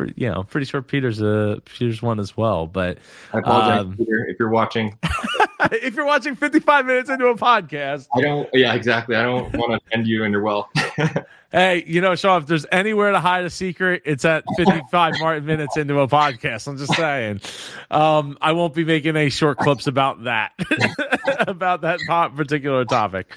pretty, 0.00 0.14
you 0.16 0.30
know, 0.30 0.42
pretty 0.42 0.64
sure 0.64 0.80
Peter's 0.80 1.20
a 1.20 1.60
Peter's 1.66 2.00
one 2.00 2.18
as 2.18 2.34
well. 2.34 2.66
But 2.66 2.98
I 3.34 3.40
apologize, 3.40 3.80
um, 3.80 3.96
Peter, 3.96 4.26
if 4.26 4.38
you're 4.38 4.48
watching. 4.48 4.98
if 5.72 5.94
you're 5.94 6.06
watching 6.06 6.34
55 6.34 6.86
minutes 6.86 7.10
into 7.10 7.26
a 7.26 7.36
podcast, 7.36 8.08
I 8.16 8.22
don't. 8.22 8.48
Yeah, 8.54 8.72
exactly. 8.72 9.14
I 9.14 9.22
don't 9.22 9.54
want 9.56 9.72
to 9.72 9.96
end 9.96 10.06
you 10.06 10.24
in 10.24 10.32
your 10.32 10.40
well. 10.40 10.70
hey, 11.52 11.84
you 11.86 12.00
know, 12.00 12.14
Sean, 12.14 12.40
if 12.40 12.48
there's 12.48 12.64
anywhere 12.72 13.12
to 13.12 13.20
hide 13.20 13.44
a 13.44 13.50
secret, 13.50 14.00
it's 14.06 14.24
at 14.24 14.42
55 14.56 15.44
minutes 15.44 15.76
into 15.76 16.00
a 16.00 16.08
podcast. 16.08 16.66
I'm 16.66 16.78
just 16.78 16.94
saying. 16.94 17.42
Um, 17.90 18.38
I 18.40 18.52
won't 18.52 18.72
be 18.72 18.84
making 18.84 19.18
any 19.18 19.28
short 19.28 19.58
clips 19.58 19.86
about 19.86 20.24
that, 20.24 20.52
about 21.46 21.82
that 21.82 22.00
particular 22.34 22.86
topic. 22.86 23.30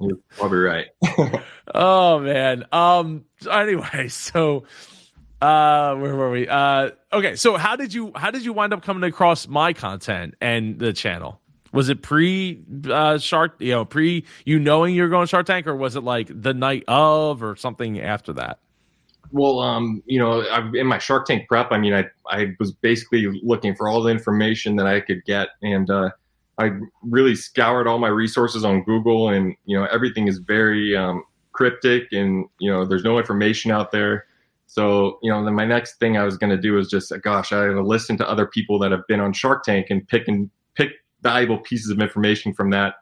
You're 0.00 0.18
probably 0.30 0.58
right. 0.58 0.86
oh 1.74 2.20
man. 2.20 2.64
Um. 2.72 3.24
Anyway, 3.50 4.08
so 4.08 4.64
uh 5.40 5.94
where 5.94 6.16
were 6.16 6.32
we 6.32 6.48
uh 6.48 6.90
okay 7.12 7.36
so 7.36 7.56
how 7.56 7.76
did 7.76 7.94
you 7.94 8.10
how 8.16 8.28
did 8.28 8.44
you 8.44 8.52
wind 8.52 8.72
up 8.72 8.82
coming 8.82 9.08
across 9.08 9.46
my 9.46 9.72
content 9.72 10.34
and 10.40 10.80
the 10.80 10.92
channel 10.92 11.40
was 11.72 11.88
it 11.88 12.02
pre 12.02 12.62
uh, 12.90 13.18
Shark, 13.18 13.56
you 13.58 13.72
know, 13.72 13.84
pre 13.84 14.24
you 14.44 14.58
knowing 14.58 14.94
you're 14.94 15.08
going 15.08 15.26
Shark 15.26 15.46
Tank, 15.46 15.66
or 15.66 15.76
was 15.76 15.96
it 15.96 16.02
like 16.02 16.28
the 16.30 16.54
night 16.54 16.84
of, 16.88 17.42
or 17.42 17.56
something 17.56 18.00
after 18.00 18.32
that? 18.34 18.58
Well, 19.30 19.60
um, 19.60 20.02
you 20.06 20.18
know, 20.18 20.40
I, 20.42 20.70
in 20.74 20.86
my 20.86 20.98
Shark 20.98 21.26
Tank 21.26 21.46
prep, 21.48 21.70
I 21.70 21.78
mean, 21.78 21.92
I 21.92 22.04
I 22.30 22.54
was 22.58 22.72
basically 22.72 23.26
looking 23.42 23.74
for 23.74 23.88
all 23.88 24.02
the 24.02 24.10
information 24.10 24.76
that 24.76 24.86
I 24.86 25.00
could 25.00 25.24
get, 25.24 25.48
and 25.62 25.90
uh, 25.90 26.10
I 26.58 26.72
really 27.02 27.34
scoured 27.34 27.86
all 27.86 27.98
my 27.98 28.08
resources 28.08 28.64
on 28.64 28.82
Google, 28.82 29.28
and 29.28 29.54
you 29.64 29.78
know, 29.78 29.86
everything 29.86 30.28
is 30.28 30.38
very 30.38 30.96
um, 30.96 31.24
cryptic, 31.52 32.08
and 32.12 32.46
you 32.58 32.70
know, 32.70 32.84
there's 32.84 33.04
no 33.04 33.18
information 33.18 33.70
out 33.70 33.92
there. 33.92 34.26
So, 34.68 35.18
you 35.22 35.30
know, 35.30 35.42
then 35.42 35.54
my 35.54 35.64
next 35.64 35.98
thing 35.98 36.18
I 36.18 36.24
was 36.24 36.36
going 36.36 36.54
to 36.54 36.60
do 36.60 36.78
is 36.78 36.88
just, 36.88 37.10
gosh, 37.22 37.52
I 37.52 37.66
to 37.66 37.82
listen 37.82 38.18
to 38.18 38.28
other 38.28 38.46
people 38.46 38.78
that 38.80 38.92
have 38.92 39.06
been 39.08 39.18
on 39.18 39.32
Shark 39.32 39.64
Tank 39.64 39.86
and 39.88 40.06
pick 40.06 40.28
and 40.28 40.50
pick 40.74 40.90
valuable 41.22 41.58
pieces 41.58 41.90
of 41.90 42.00
information 42.00 42.52
from 42.52 42.68
that. 42.70 42.96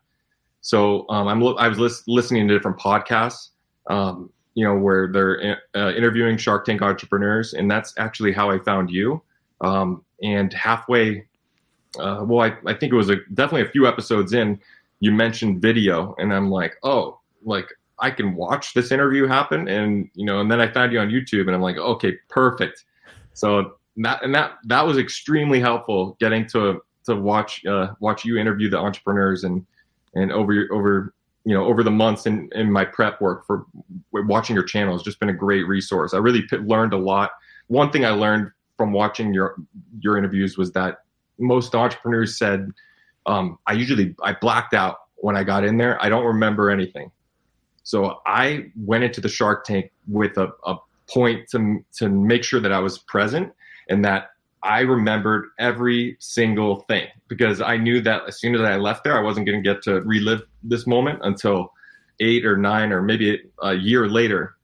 So 0.60 1.06
um, 1.08 1.26
I'm 1.26 1.42
I 1.58 1.66
was 1.66 1.78
lis- 1.78 2.04
listening 2.06 2.46
to 2.46 2.54
different 2.54 2.78
podcasts, 2.78 3.50
um, 3.88 4.30
you 4.54 4.64
know, 4.64 4.76
where 4.76 5.10
they're 5.12 5.58
uh, 5.74 5.92
interviewing 5.94 6.36
Shark 6.36 6.64
Tank 6.64 6.82
entrepreneurs, 6.82 7.52
and 7.52 7.68
that's 7.70 7.94
actually 7.98 8.32
how 8.32 8.48
I 8.50 8.58
found 8.60 8.90
you. 8.90 9.22
Um, 9.60 10.04
and 10.22 10.52
halfway, 10.52 11.26
uh, 11.98 12.24
well, 12.24 12.40
I, 12.40 12.70
I 12.70 12.74
think 12.74 12.92
it 12.92 12.96
was 12.96 13.10
a, 13.10 13.16
definitely 13.34 13.62
a 13.62 13.70
few 13.70 13.86
episodes 13.86 14.32
in, 14.32 14.60
you 15.00 15.12
mentioned 15.12 15.60
video, 15.60 16.14
and 16.18 16.32
I'm 16.32 16.50
like, 16.50 16.76
oh, 16.82 17.20
like 17.44 17.68
I 17.98 18.10
can 18.10 18.34
watch 18.34 18.74
this 18.74 18.90
interview 18.90 19.26
happen, 19.26 19.68
and 19.68 20.10
you 20.14 20.24
know, 20.24 20.40
and 20.40 20.50
then 20.50 20.60
I 20.60 20.68
found 20.68 20.92
you 20.92 20.98
on 21.00 21.08
YouTube, 21.08 21.42
and 21.42 21.50
I'm 21.50 21.62
like, 21.62 21.76
okay, 21.76 22.12
perfect. 22.28 22.84
So 23.34 23.76
that 23.98 24.22
and 24.22 24.34
that 24.34 24.58
that 24.64 24.86
was 24.86 24.98
extremely 24.98 25.60
helpful 25.60 26.16
getting 26.20 26.46
to 26.48 26.82
to 27.04 27.16
watch 27.16 27.64
uh, 27.66 27.88
watch 28.00 28.24
you 28.24 28.38
interview 28.38 28.68
the 28.68 28.78
entrepreneurs 28.78 29.44
and 29.44 29.64
and 30.14 30.32
over 30.32 30.68
over 30.72 31.14
you 31.44 31.54
know 31.54 31.64
over 31.64 31.82
the 31.82 31.90
months 31.90 32.26
in, 32.26 32.48
in 32.54 32.70
my 32.70 32.84
prep 32.84 33.20
work 33.20 33.46
for 33.46 33.66
watching 34.12 34.54
your 34.54 34.64
channel 34.64 34.92
has 34.92 35.02
just 35.02 35.20
been 35.20 35.28
a 35.30 35.34
great 35.34 35.66
resource. 35.66 36.14
I 36.14 36.18
really 36.18 36.42
p- 36.42 36.58
learned 36.58 36.92
a 36.92 36.98
lot. 36.98 37.30
One 37.68 37.90
thing 37.90 38.04
I 38.04 38.10
learned 38.10 38.50
from 38.76 38.92
watching 38.92 39.32
your 39.32 39.56
your 40.00 40.18
interviews 40.18 40.58
was 40.58 40.72
that 40.72 40.98
most 41.38 41.74
entrepreneurs 41.74 42.38
said 42.38 42.72
um, 43.26 43.58
I 43.66 43.72
usually 43.72 44.14
I 44.22 44.32
blacked 44.32 44.74
out 44.74 44.98
when 45.16 45.36
I 45.36 45.44
got 45.44 45.64
in 45.64 45.76
there. 45.76 46.02
I 46.02 46.08
don't 46.08 46.24
remember 46.24 46.70
anything. 46.70 47.10
So 47.82 48.20
I 48.26 48.66
went 48.76 49.04
into 49.04 49.20
the 49.20 49.28
Shark 49.28 49.64
Tank 49.64 49.90
with 50.08 50.36
a, 50.38 50.50
a 50.64 50.76
point 51.08 51.48
to 51.50 51.84
to 51.96 52.08
make 52.08 52.44
sure 52.44 52.60
that 52.60 52.72
I 52.72 52.78
was 52.78 52.98
present 52.98 53.52
and 53.88 54.04
that 54.04 54.30
I 54.62 54.80
remembered 54.80 55.50
every 55.58 56.16
single 56.18 56.80
thing 56.88 57.06
because 57.28 57.60
I 57.60 57.76
knew 57.76 58.00
that 58.00 58.22
as 58.26 58.40
soon 58.40 58.54
as 58.54 58.60
I 58.62 58.76
left 58.76 59.04
there, 59.04 59.16
I 59.16 59.22
wasn't 59.22 59.46
going 59.46 59.62
to 59.62 59.74
get 59.74 59.82
to 59.82 60.00
relive 60.02 60.42
this 60.62 60.86
moment 60.86 61.20
until 61.22 61.72
eight 62.20 62.44
or 62.44 62.56
nine 62.56 62.92
or 62.92 63.02
maybe 63.02 63.42
a 63.62 63.74
year 63.74 64.08
later. 64.08 64.56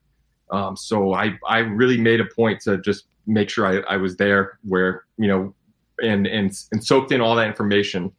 Um, 0.51 0.77
so 0.77 1.15
I, 1.15 1.39
I 1.47 1.61
really 1.61 1.99
made 1.99 2.21
a 2.21 2.25
point 2.25 2.61
to 2.63 2.79
just 2.79 3.05
make 3.27 3.49
sure 3.49 3.65
I, 3.65 3.95
I 3.95 3.97
was 3.97 4.17
there 4.17 4.59
where, 4.65 5.05
you 5.19 5.29
know, 5.29 5.55
and, 6.03 6.27
and, 6.27 6.53
and 6.73 6.85
soaked 6.85 7.13
in 7.13 7.21
all 7.21 7.35
that 7.37 7.47
information. 7.47 8.13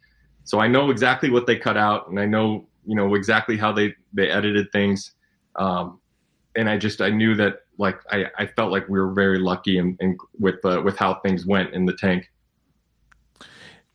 So 0.43 0.59
I 0.59 0.67
know 0.67 0.89
exactly 0.89 1.29
what 1.29 1.45
they 1.45 1.57
cut 1.57 1.77
out 1.77 2.09
and 2.09 2.19
I 2.19 2.25
know, 2.25 2.67
you 2.85 2.95
know, 2.95 3.15
exactly 3.15 3.57
how 3.57 3.71
they, 3.71 3.93
they 4.13 4.29
edited 4.29 4.71
things. 4.71 5.13
Um, 5.55 5.99
and 6.55 6.69
I 6.69 6.77
just, 6.77 7.01
I 7.01 7.09
knew 7.09 7.35
that 7.35 7.59
like 7.77 7.99
I, 8.11 8.25
I 8.37 8.45
felt 8.45 8.71
like 8.71 8.87
we 8.87 8.99
were 8.99 9.11
very 9.11 9.39
lucky 9.39 9.77
and 9.77 9.97
in, 9.99 10.17
with 10.39 10.63
uh, 10.63 10.81
with 10.83 10.97
how 10.97 11.15
things 11.15 11.45
went 11.45 11.73
in 11.73 11.85
the 11.85 11.93
tank. 11.93 12.29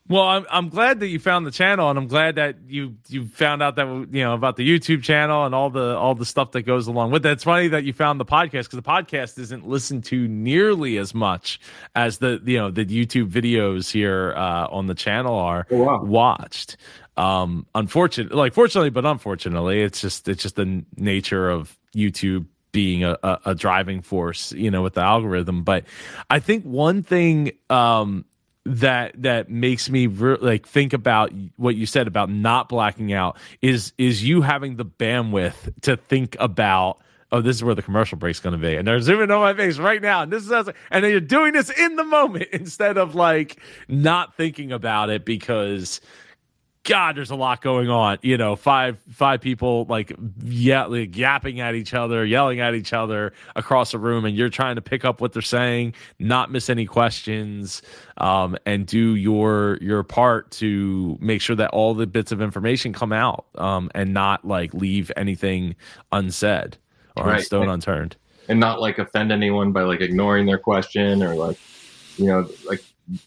Well, 0.08 0.22
I'm 0.22 0.46
I'm 0.50 0.68
glad 0.70 1.00
that 1.00 1.08
you 1.08 1.18
found 1.18 1.46
the 1.46 1.50
channel, 1.50 1.90
and 1.90 1.98
I'm 1.98 2.06
glad 2.06 2.36
that 2.36 2.56
you 2.66 2.96
you 3.08 3.26
found 3.26 3.62
out 3.62 3.76
that 3.76 3.86
you 3.86 4.24
know 4.24 4.32
about 4.32 4.56
the 4.56 4.66
YouTube 4.66 5.02
channel 5.02 5.44
and 5.44 5.54
all 5.54 5.68
the 5.68 5.96
all 5.96 6.14
the 6.14 6.24
stuff 6.24 6.52
that 6.52 6.62
goes 6.62 6.86
along 6.86 7.10
with 7.10 7.26
it. 7.26 7.32
It's 7.32 7.44
funny 7.44 7.68
that 7.68 7.84
you 7.84 7.92
found 7.92 8.18
the 8.18 8.24
podcast 8.24 8.70
because 8.70 8.76
the 8.76 8.82
podcast 8.82 9.38
isn't 9.38 9.68
listened 9.68 10.04
to 10.04 10.26
nearly 10.26 10.96
as 10.96 11.14
much 11.14 11.60
as 11.94 12.18
the 12.18 12.40
you 12.44 12.56
know 12.56 12.70
the 12.70 12.86
YouTube 12.86 13.30
videos 13.30 13.90
here 13.90 14.32
uh, 14.34 14.66
on 14.70 14.86
the 14.86 14.94
channel 14.94 15.34
are 15.34 15.66
oh, 15.70 15.76
wow. 15.76 16.02
watched. 16.02 16.78
Um, 17.18 17.66
unfortunately, 17.74 18.36
like 18.36 18.54
fortunately, 18.54 18.90
but 18.90 19.04
unfortunately, 19.04 19.82
it's 19.82 20.00
just 20.00 20.26
it's 20.26 20.42
just 20.42 20.56
the 20.56 20.84
nature 20.96 21.50
of 21.50 21.76
YouTube 21.94 22.46
being 22.72 23.04
a, 23.04 23.18
a, 23.22 23.38
a, 23.46 23.54
driving 23.54 24.02
force, 24.02 24.52
you 24.52 24.70
know, 24.70 24.82
with 24.82 24.94
the 24.94 25.00
algorithm. 25.00 25.64
But 25.64 25.84
I 26.28 26.38
think 26.38 26.64
one 26.64 27.02
thing 27.02 27.52
um, 27.70 28.24
that 28.68 29.22
that 29.22 29.50
makes 29.50 29.88
me 29.88 30.06
re- 30.06 30.36
like 30.40 30.66
think 30.68 30.92
about 30.92 31.32
what 31.56 31.74
you 31.74 31.86
said 31.86 32.06
about 32.06 32.30
not 32.30 32.68
blacking 32.68 33.12
out 33.12 33.36
is 33.62 33.92
is 33.96 34.22
you 34.22 34.42
having 34.42 34.76
the 34.76 34.84
bandwidth 34.84 35.72
to 35.80 35.96
think 35.96 36.36
about 36.38 37.00
oh, 37.30 37.40
this 37.40 37.56
is 37.56 37.64
where 37.64 37.74
the 37.74 37.82
commercial 37.82 38.16
break's 38.16 38.40
going 38.40 38.54
to 38.54 38.58
be. 38.58 38.74
And 38.74 38.88
they're 38.88 39.00
zooming 39.02 39.30
on 39.30 39.40
my 39.40 39.52
face 39.52 39.76
right 39.76 40.00
now. 40.00 40.22
And 40.22 40.32
this 40.32 40.44
is, 40.44 40.50
and 40.50 41.04
then 41.04 41.10
you're 41.10 41.20
doing 41.20 41.52
this 41.52 41.68
in 41.68 41.96
the 41.96 42.04
moment 42.04 42.48
instead 42.52 42.96
of 42.96 43.14
like 43.14 43.60
not 43.86 44.34
thinking 44.34 44.72
about 44.72 45.10
it 45.10 45.26
because 45.26 46.00
God, 46.84 47.16
there's 47.16 47.30
a 47.30 47.36
lot 47.36 47.60
going 47.60 47.90
on. 47.90 48.18
You 48.22 48.38
know, 48.38 48.56
five 48.56 48.98
five 49.10 49.40
people 49.40 49.86
like 49.88 50.12
yeah, 50.42 50.86
like 50.86 51.16
yapping 51.16 51.60
at 51.60 51.74
each 51.74 51.92
other, 51.92 52.24
yelling 52.24 52.60
at 52.60 52.74
each 52.74 52.92
other 52.92 53.32
across 53.56 53.92
a 53.94 53.98
room, 53.98 54.24
and 54.24 54.36
you're 54.36 54.48
trying 54.48 54.76
to 54.76 54.82
pick 54.82 55.04
up 55.04 55.20
what 55.20 55.32
they're 55.32 55.42
saying, 55.42 55.94
not 56.18 56.50
miss 56.50 56.70
any 56.70 56.86
questions, 56.86 57.82
um, 58.16 58.56
and 58.64 58.86
do 58.86 59.16
your 59.16 59.78
your 59.80 60.02
part 60.02 60.50
to 60.52 61.18
make 61.20 61.40
sure 61.40 61.56
that 61.56 61.70
all 61.70 61.94
the 61.94 62.06
bits 62.06 62.32
of 62.32 62.40
information 62.40 62.92
come 62.92 63.12
out, 63.12 63.46
um, 63.56 63.90
and 63.94 64.14
not 64.14 64.44
like 64.46 64.72
leave 64.72 65.12
anything 65.16 65.76
unsaid 66.12 66.78
or 67.16 67.26
right. 67.26 67.44
stone 67.44 67.68
unturned. 67.68 68.16
and 68.48 68.58
not 68.58 68.80
like 68.80 68.98
offend 68.98 69.30
anyone 69.30 69.72
by 69.72 69.82
like 69.82 70.00
ignoring 70.00 70.46
their 70.46 70.58
question 70.58 71.22
or 71.22 71.34
like 71.34 71.58
you 72.16 72.26
know 72.26 72.48
like 72.66 72.82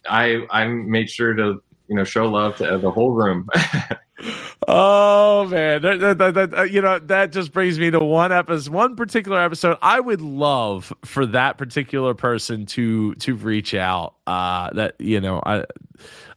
I 0.09 0.45
I 0.49 0.67
made 0.67 1.09
sure 1.09 1.33
to 1.33 1.61
you 1.91 1.97
know 1.97 2.05
show 2.05 2.25
love 2.25 2.55
to 2.55 2.77
the 2.77 2.89
whole 2.89 3.11
room. 3.11 3.49
oh 4.67 5.45
man, 5.47 5.81
that, 5.81 6.17
that, 6.17 6.33
that, 6.33 6.53
uh, 6.57 6.63
you 6.63 6.81
know 6.81 6.99
that 6.99 7.33
just 7.33 7.51
brings 7.51 7.77
me 7.77 7.91
to 7.91 7.99
one 7.99 8.31
episode, 8.31 8.73
one 8.73 8.95
particular 8.95 9.41
episode. 9.41 9.77
I 9.81 9.99
would 9.99 10.21
love 10.21 10.93
for 11.03 11.25
that 11.25 11.57
particular 11.57 12.13
person 12.13 12.65
to 12.67 13.13
to 13.15 13.35
reach 13.35 13.73
out. 13.73 14.15
Uh, 14.25 14.69
that 14.71 14.95
you 14.99 15.19
know, 15.19 15.43
I, 15.45 15.65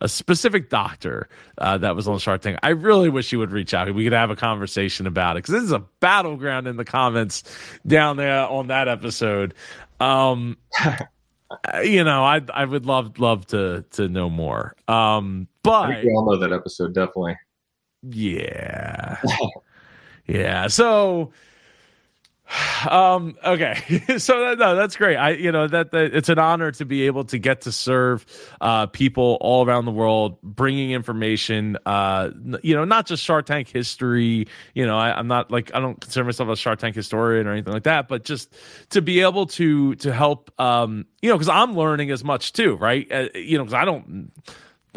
a 0.01 0.09
specific 0.09 0.71
doctor 0.71 1.29
uh, 1.59 1.79
that 1.79 1.95
was 1.95 2.09
on 2.09 2.19
Shark 2.19 2.43
Tank. 2.43 2.59
I 2.65 2.71
really 2.71 3.11
wish 3.11 3.31
you 3.31 3.39
would 3.39 3.53
reach 3.53 3.75
out. 3.75 3.95
We 3.95 4.03
could 4.03 4.13
have 4.13 4.31
a 4.31 4.37
conversation 4.37 5.07
about 5.07 5.37
it 5.37 5.45
because 5.45 5.53
this 5.53 5.63
is 5.63 5.73
a 5.73 5.85
battleground 6.01 6.67
in 6.67 6.77
the 6.77 6.85
comments 6.85 7.45
down 7.87 8.17
there 8.17 8.41
on 8.41 8.67
that 8.67 8.89
episode. 8.89 9.55
Um, 10.01 10.57
you 11.83 12.05
know, 12.05 12.25
I 12.25 12.41
I 12.53 12.65
would 12.65 12.87
love 12.87 13.19
love 13.19 13.47
to 13.49 13.85
to 13.93 14.09
know 14.09 14.29
more. 14.31 14.75
Um, 14.89 15.49
but 15.63 15.89
we 16.05 16.11
all 16.11 16.27
know 16.27 16.37
that 16.39 16.53
episode 16.53 16.95
definitely. 16.95 17.37
Yeah, 18.03 19.21
yeah. 20.27 20.67
So, 20.67 21.33
um, 22.91 23.37
okay. 23.45 24.03
so 24.19 24.55
no, 24.55 24.77
that's 24.77 24.97
great. 24.97 25.17
I 25.17 25.31
you 25.31 25.51
know 25.51 25.67
that, 25.67 25.91
that 25.93 26.15
it's 26.15 26.29
an 26.29 26.39
honor 26.39 26.71
to 26.73 26.85
be 26.85 27.07
able 27.07 27.25
to 27.25 27.39
get 27.39 27.63
to 27.63 27.73
serve 27.73 28.27
uh, 28.61 28.87
people 28.87 29.39
all 29.41 29.67
around 29.67 29.87
the 29.87 29.93
world, 29.93 30.41
bringing 30.43 30.91
information. 30.91 31.77
Uh, 31.87 32.31
you 32.63 32.75
know, 32.75 32.85
not 32.85 33.07
just 33.07 33.23
Shark 33.23 33.47
Tank 33.47 33.69
history. 33.69 34.47
You 34.75 34.87
know, 34.87 34.99
I, 34.99 35.17
I'm 35.19 35.29
not 35.29 35.51
like 35.51 35.75
I 35.75 35.81
don't 35.81 36.01
consider 36.01 36.25
myself 36.25 36.49
a 36.49 36.57
Shark 36.57 36.79
Tank 36.79 36.95
historian 36.95 37.47
or 37.47 37.53
anything 37.53 37.73
like 37.73 37.85
that, 37.85 38.09
but 38.09 38.25
just 38.25 38.55
to 38.91 39.01
be 39.01 39.21
able 39.21 39.47
to 39.47 39.95
to 39.97 40.13
help. 40.13 40.51
Um, 40.61 41.07
you 41.23 41.31
know, 41.31 41.37
because 41.37 41.49
I'm 41.49 41.75
learning 41.75 42.11
as 42.11 42.23
much 42.23 42.53
too, 42.53 42.77
right? 42.77 43.11
Uh, 43.11 43.29
you 43.35 43.57
know, 43.57 43.65
because 43.65 43.75
I 43.75 43.85
don't 43.87 44.31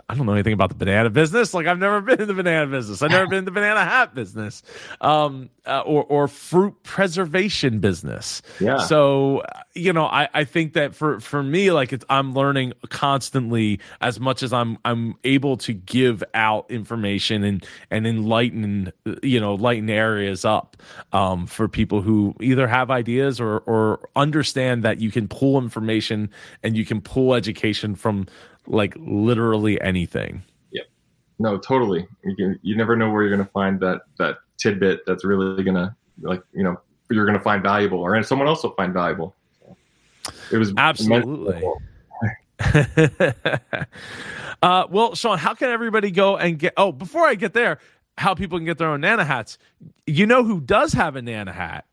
I 0.09 0.15
don't 0.15 0.25
know 0.25 0.33
anything 0.33 0.53
about 0.53 0.69
the 0.69 0.75
banana 0.75 1.09
business. 1.09 1.53
Like 1.53 1.67
I've 1.67 1.79
never 1.79 2.01
been 2.01 2.21
in 2.21 2.27
the 2.27 2.33
banana 2.33 2.67
business. 2.67 3.01
I've 3.01 3.11
never 3.11 3.27
been 3.27 3.39
in 3.39 3.45
the 3.45 3.51
banana 3.51 3.83
hat 3.83 4.15
business, 4.15 4.63
um, 5.01 5.49
uh, 5.65 5.81
or 5.81 6.03
or 6.03 6.27
fruit 6.27 6.81
preservation 6.83 7.79
business. 7.79 8.41
Yeah. 8.59 8.77
So 8.77 9.43
you 9.73 9.93
know, 9.93 10.05
I, 10.05 10.27
I 10.33 10.43
think 10.43 10.73
that 10.73 10.95
for 10.95 11.19
for 11.19 11.43
me, 11.43 11.71
like 11.71 11.93
it's 11.93 12.05
I'm 12.09 12.33
learning 12.33 12.73
constantly 12.89 13.79
as 14.01 14.19
much 14.19 14.43
as 14.43 14.53
I'm 14.53 14.77
I'm 14.85 15.15
able 15.23 15.57
to 15.57 15.73
give 15.73 16.23
out 16.33 16.69
information 16.69 17.43
and 17.43 17.65
and 17.91 18.07
enlighten 18.07 18.91
you 19.21 19.39
know 19.39 19.55
lighten 19.55 19.89
areas 19.89 20.45
up 20.45 20.77
um, 21.13 21.47
for 21.47 21.67
people 21.67 22.01
who 22.01 22.35
either 22.41 22.67
have 22.67 22.91
ideas 22.91 23.39
or 23.39 23.59
or 23.59 24.09
understand 24.15 24.83
that 24.83 24.99
you 24.99 25.11
can 25.11 25.27
pull 25.27 25.57
information 25.57 26.29
and 26.63 26.75
you 26.75 26.85
can 26.85 27.01
pull 27.01 27.33
education 27.33 27.95
from 27.95 28.27
like 28.67 28.95
literally 28.97 29.79
anything. 29.81 30.43
Yeah. 30.71 30.83
No, 31.39 31.57
totally. 31.57 32.07
You 32.23 32.35
can, 32.35 32.59
you 32.61 32.75
never 32.75 32.95
know 32.95 33.09
where 33.09 33.23
you're 33.23 33.35
going 33.35 33.45
to 33.45 33.51
find 33.51 33.79
that 33.79 34.01
that 34.17 34.37
tidbit 34.57 35.05
that's 35.05 35.23
really 35.23 35.63
going 35.63 35.75
to 35.75 35.95
like 36.21 36.41
you 36.53 36.63
know 36.63 36.79
you're 37.09 37.25
going 37.25 37.37
to 37.37 37.43
find 37.43 37.63
valuable, 37.63 37.99
or 37.99 38.15
and 38.15 38.25
someone 38.25 38.47
else 38.47 38.63
will 38.63 38.71
find 38.71 38.93
valuable. 38.93 39.35
So 39.59 39.77
it 40.51 40.57
was 40.57 40.73
absolutely. 40.77 41.63
uh, 44.61 44.87
well, 44.89 45.15
Sean, 45.15 45.37
how 45.37 45.53
can 45.53 45.69
everybody 45.69 46.11
go 46.11 46.37
and 46.37 46.59
get? 46.59 46.73
Oh, 46.75 46.91
before 46.91 47.25
I 47.25 47.35
get 47.35 47.53
there, 47.53 47.79
how 48.17 48.33
people 48.33 48.57
can 48.57 48.65
get 48.65 48.77
their 48.77 48.89
own 48.89 49.01
Nana 49.01 49.23
hats? 49.23 49.57
You 50.05 50.25
know 50.25 50.43
who 50.43 50.59
does 50.59 50.93
have 50.93 51.15
a 51.15 51.21
Nana 51.21 51.53
hat? 51.53 51.85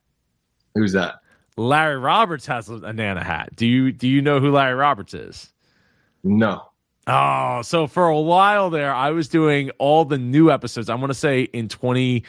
Who's 0.74 0.92
that? 0.92 1.16
Larry 1.56 1.98
Roberts 1.98 2.46
has 2.46 2.68
a 2.68 2.92
Nana 2.92 3.22
hat. 3.22 3.54
Do 3.54 3.66
you 3.66 3.92
do 3.92 4.08
you 4.08 4.20
know 4.20 4.40
who 4.40 4.50
Larry 4.50 4.74
Roberts 4.74 5.14
is? 5.14 5.52
No. 6.24 6.62
Oh, 7.06 7.60
so 7.62 7.86
for 7.86 8.08
a 8.08 8.20
while 8.20 8.70
there, 8.70 8.92
I 8.92 9.10
was 9.10 9.28
doing 9.28 9.70
all 9.78 10.04
the 10.04 10.18
new 10.18 10.50
episodes. 10.50 10.88
I 10.88 10.94
want 10.94 11.10
to 11.10 11.18
say 11.18 11.42
in 11.42 11.68
20, 11.68 12.24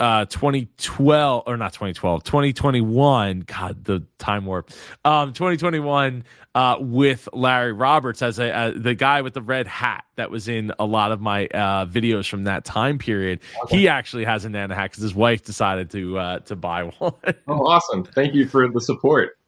uh, 0.00 0.24
2012 0.24 1.44
or 1.46 1.56
not 1.56 1.72
2012, 1.72 2.24
2021. 2.24 3.40
God, 3.40 3.84
the 3.84 4.04
time 4.18 4.46
warp. 4.46 4.70
Um, 5.04 5.32
2021 5.32 6.24
uh, 6.56 6.76
with 6.80 7.28
Larry 7.32 7.72
Roberts 7.72 8.20
as 8.22 8.40
a 8.40 8.72
the 8.74 8.94
guy 8.94 9.22
with 9.22 9.34
the 9.34 9.42
red 9.42 9.68
hat 9.68 10.04
that 10.16 10.30
was 10.30 10.48
in 10.48 10.72
a 10.80 10.84
lot 10.84 11.12
of 11.12 11.20
my 11.20 11.46
uh, 11.46 11.86
videos 11.86 12.28
from 12.28 12.44
that 12.44 12.64
time 12.64 12.98
period. 12.98 13.38
Okay. 13.64 13.78
He 13.78 13.88
actually 13.88 14.24
has 14.24 14.44
a 14.44 14.48
Nana 14.48 14.74
hat 14.74 14.90
because 14.90 15.02
his 15.02 15.14
wife 15.14 15.44
decided 15.44 15.90
to 15.90 16.18
uh, 16.18 16.38
to 16.40 16.56
buy 16.56 16.82
one. 16.98 17.12
oh, 17.46 17.66
awesome! 17.66 18.04
Thank 18.04 18.34
you 18.34 18.48
for 18.48 18.66
the 18.68 18.80
support 18.80 19.38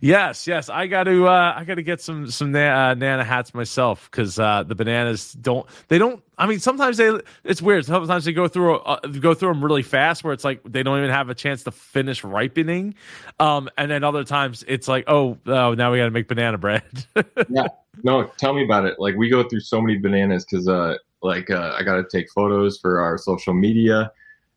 yes, 0.00 0.46
yes. 0.46 0.68
I 0.68 0.86
got 0.86 1.04
to 1.04 1.26
uh, 1.26 1.54
I 1.56 1.64
got 1.64 1.76
to 1.76 1.82
get 1.82 2.00
some 2.00 2.30
some 2.30 2.52
na- 2.52 2.90
uh, 2.90 2.94
nana 2.94 3.24
hats 3.24 3.54
myself 3.54 4.08
because 4.10 4.38
uh, 4.38 4.62
the 4.62 4.74
bananas 4.74 5.32
don't 5.32 5.66
they 5.88 5.98
don't. 5.98 6.22
I 6.38 6.46
mean, 6.46 6.60
sometimes 6.60 6.96
they 6.96 7.18
it's 7.44 7.62
weird. 7.62 7.84
Sometimes 7.84 8.24
they 8.24 8.32
go 8.32 8.48
through 8.48 8.76
uh, 8.76 9.00
go 9.20 9.34
through 9.34 9.52
them 9.52 9.64
really 9.64 9.82
fast, 9.82 10.24
where 10.24 10.32
it's 10.32 10.44
like 10.44 10.60
they 10.64 10.82
don't 10.82 10.98
even 10.98 11.10
have 11.10 11.28
a 11.28 11.34
chance 11.34 11.62
to 11.64 11.70
finish 11.70 12.24
ripening. 12.24 12.94
Um, 13.38 13.68
and 13.76 13.90
then 13.90 14.04
other 14.04 14.24
times 14.24 14.64
it's 14.66 14.88
like, 14.88 15.04
oh, 15.08 15.38
oh, 15.46 15.74
now 15.74 15.92
we 15.92 15.98
got 15.98 16.04
to 16.04 16.10
make 16.10 16.28
banana 16.28 16.58
bread. 16.58 16.82
yeah, 17.48 17.66
no, 18.02 18.24
tell 18.38 18.54
me 18.54 18.64
about 18.64 18.86
it. 18.86 18.98
Like 18.98 19.16
we 19.16 19.28
go 19.28 19.48
through 19.48 19.60
so 19.60 19.80
many 19.80 19.98
bananas 19.98 20.44
because 20.44 20.68
uh, 20.68 20.96
like 21.22 21.50
uh, 21.50 21.74
I 21.78 21.82
got 21.82 21.96
to 21.96 22.04
take 22.10 22.30
photos 22.30 22.78
for 22.78 23.00
our 23.00 23.18
social 23.18 23.54
media. 23.54 24.10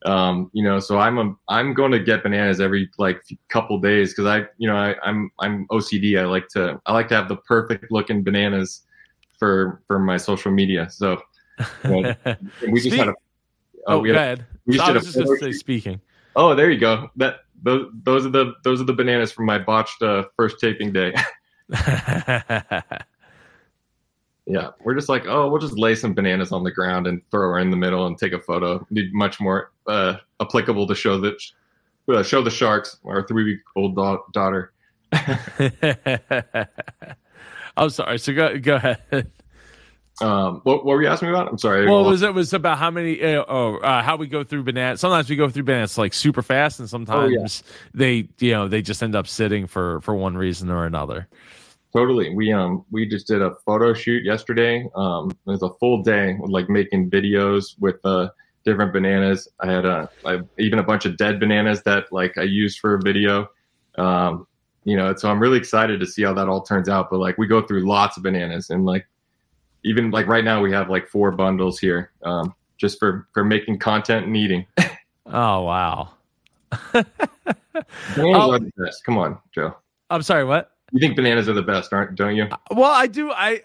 Um, 0.06 0.52
you 0.54 0.64
know, 0.64 0.80
so 0.80 1.00
I'm 1.00 1.18
a, 1.18 1.36
I'm 1.50 1.74
going 1.74 1.92
to 1.92 2.00
get 2.00 2.24
bananas 2.24 2.62
every 2.62 2.90
like 2.98 3.22
couple 3.50 3.80
days 3.80 4.12
because 4.14 4.26
I, 4.26 4.48
you 4.58 4.68
know, 4.68 4.76
I, 4.76 4.96
I'm 5.04 5.32
I'm 5.40 5.68
OCD. 5.68 6.20
I 6.20 6.26
like 6.26 6.48
to 6.50 6.80
I 6.86 6.94
like 6.94 7.08
to 7.10 7.16
have 7.16 7.28
the 7.28 7.38
perfect 7.38 7.92
looking 7.92 8.24
bananas 8.24 8.84
for 9.40 9.82
for 9.88 10.00
my 10.00 10.18
social 10.18 10.52
media. 10.52 10.90
So 10.90 11.22
you 11.84 11.90
know, 11.90 12.16
we 12.70 12.82
just 12.82 12.96
had 12.96 13.08
a 13.08 13.14
oh, 13.88 13.96
oh 13.96 14.00
we 14.00 14.10
had, 14.10 14.40
go 14.40 14.46
We 14.66 14.76
just 14.76 14.86
so 14.86 14.94
did 14.94 14.98
I 14.98 15.00
was 15.00 15.14
just 15.14 15.26
going 15.26 15.40
to 15.40 15.46
say 15.46 15.52
speaking. 15.52 16.00
Oh, 16.36 16.54
there 16.54 16.70
you 16.70 16.80
go. 16.80 17.10
That 17.16 17.38
those 17.64 17.92
those 18.04 18.26
are 18.26 18.30
the 18.30 18.54
those 18.64 18.82
are 18.82 18.86
the 18.86 18.94
bananas 18.94 19.32
from 19.32 19.46
my 19.46 19.58
botched 19.58 20.02
uh, 20.02 20.26
first 20.38 20.60
taping 20.60 20.94
day. 20.94 21.16
Yeah, 24.48 24.70
we're 24.84 24.94
just 24.94 25.10
like, 25.10 25.26
oh, 25.26 25.50
we'll 25.50 25.60
just 25.60 25.78
lay 25.78 25.96
some 25.96 26.14
bananas 26.14 26.52
on 26.52 26.64
the 26.64 26.72
ground 26.72 27.08
and 27.08 27.22
throw 27.32 27.50
her 27.50 27.60
in 27.60 27.72
the 27.72 27.78
middle 27.78 28.06
and 28.06 28.16
take 28.18 28.32
a 28.32 28.40
photo. 28.40 28.86
Be 28.94 29.12
much 29.12 29.40
more 29.40 29.72
uh, 29.88 30.18
applicable 30.40 30.86
to 30.88 30.94
show 30.94 31.20
that 31.20 31.42
uh, 32.08 32.22
show 32.22 32.44
the 32.44 32.52
sharks 32.52 32.98
our 33.06 33.26
three 33.28 33.44
week 33.44 33.60
old 33.76 33.96
da- 33.96 34.22
daughter. 34.34 34.72
I'm 37.78 37.90
sorry. 37.90 38.20
So 38.20 38.34
go 38.34 38.60
go 38.60 38.76
ahead. 38.76 39.32
Um, 40.22 40.62
what, 40.64 40.86
what 40.86 40.94
were 40.94 41.02
you 41.02 41.10
asking 41.10 41.28
me 41.28 41.34
about? 41.34 41.50
I'm 41.50 41.58
sorry. 41.58 41.86
Well, 41.86 42.06
it 42.06 42.10
was 42.10 42.22
it 42.22 42.34
was 42.34 42.54
about 42.54 42.78
how 42.78 42.90
many 42.90 43.22
uh, 43.22 43.44
oh 43.48 43.78
uh, 43.78 44.02
how 44.02 44.16
we 44.16 44.28
go 44.28 44.44
through 44.44 44.64
bananas. 44.64 45.02
Sometimes 45.02 45.30
we 45.30 45.36
go 45.36 45.50
through 45.50 45.64
bananas 45.64 45.98
like 45.98 46.14
super 46.14 46.42
fast, 46.42 46.80
and 46.80 46.90
sometimes 46.90 47.64
oh, 47.66 47.68
yeah. 47.68 47.74
they 47.94 48.28
you 48.40 48.52
know 48.52 48.68
they 48.68 48.82
just 48.82 49.04
end 49.04 49.16
up 49.16 49.28
sitting 49.28 49.68
for 49.68 50.00
for 50.02 50.16
one 50.16 50.38
reason 50.38 50.70
or 50.70 50.86
another. 50.86 51.28
Totally. 51.96 52.36
We 52.36 52.52
um 52.52 52.84
we 52.92 53.06
just 53.06 53.26
did 53.26 53.42
a 53.42 53.56
photo 53.66 53.94
shoot 53.94 54.26
yesterday. 54.26 54.86
Um, 54.96 55.32
it 55.32 55.50
was 55.50 55.64
a 55.64 55.70
full 55.80 56.04
day 56.04 56.36
with 56.38 56.52
like 56.52 56.68
making 56.68 57.10
videos 57.10 57.80
with 57.80 58.02
uh 58.04 58.28
different 58.66 58.92
bananas. 58.92 59.48
I 59.62 59.72
had 59.72 59.86
a 59.86 60.10
I, 60.26 60.42
even 60.60 60.80
a 60.80 60.84
bunch 60.84 61.06
of 61.06 61.16
dead 61.16 61.40
bananas 61.40 61.84
that 61.84 62.12
like 62.12 62.38
I 62.38 62.42
used 62.42 62.80
for 62.80 62.96
a 62.96 63.02
video. 63.02 63.48
Um, 63.98 64.46
you 64.84 64.98
know, 64.98 65.16
so 65.16 65.32
I'm 65.32 65.40
really 65.40 65.58
excited 65.58 66.02
to 66.02 66.06
see 66.06 66.24
how 66.24 66.34
that 66.34 66.50
all 66.50 66.64
turns 66.64 66.90
out. 66.90 67.10
But 67.10 67.20
like 67.20 67.38
we 67.38 67.48
go 67.48 67.62
through 67.66 67.88
lots 67.88 68.18
of 68.18 68.24
bananas 68.24 68.72
and 68.72 68.86
like 68.86 69.08
even 69.86 70.12
like 70.12 70.28
right 70.28 70.44
now 70.44 70.62
we 70.62 70.74
have 70.74 70.90
like 70.90 71.08
four 71.08 71.32
bundles 71.32 71.80
here 71.80 72.12
um, 72.24 72.54
just 72.78 73.00
for 73.00 73.26
for 73.32 73.46
making 73.46 73.80
content 73.80 74.26
and 74.26 74.36
eating. 74.36 74.66
oh 75.28 75.62
wow. 75.62 76.10
bananas 76.92 77.08
oh, 78.18 78.52
are 78.52 78.60
the 78.60 78.74
best. 78.76 79.06
Come 79.06 79.18
on, 79.18 79.38
Joe. 79.54 79.78
I'm 80.10 80.24
sorry. 80.24 80.44
What? 80.44 80.75
You 80.96 81.02
think 81.02 81.18
bananas 81.18 81.50
are 81.50 81.54
the 81.54 81.62
best, 81.62 81.92
aren't 81.92 82.16
don't 82.16 82.38
you? 82.38 82.48
Well, 82.72 82.90
I 82.90 83.08
do. 83.08 83.30
I 83.30 83.60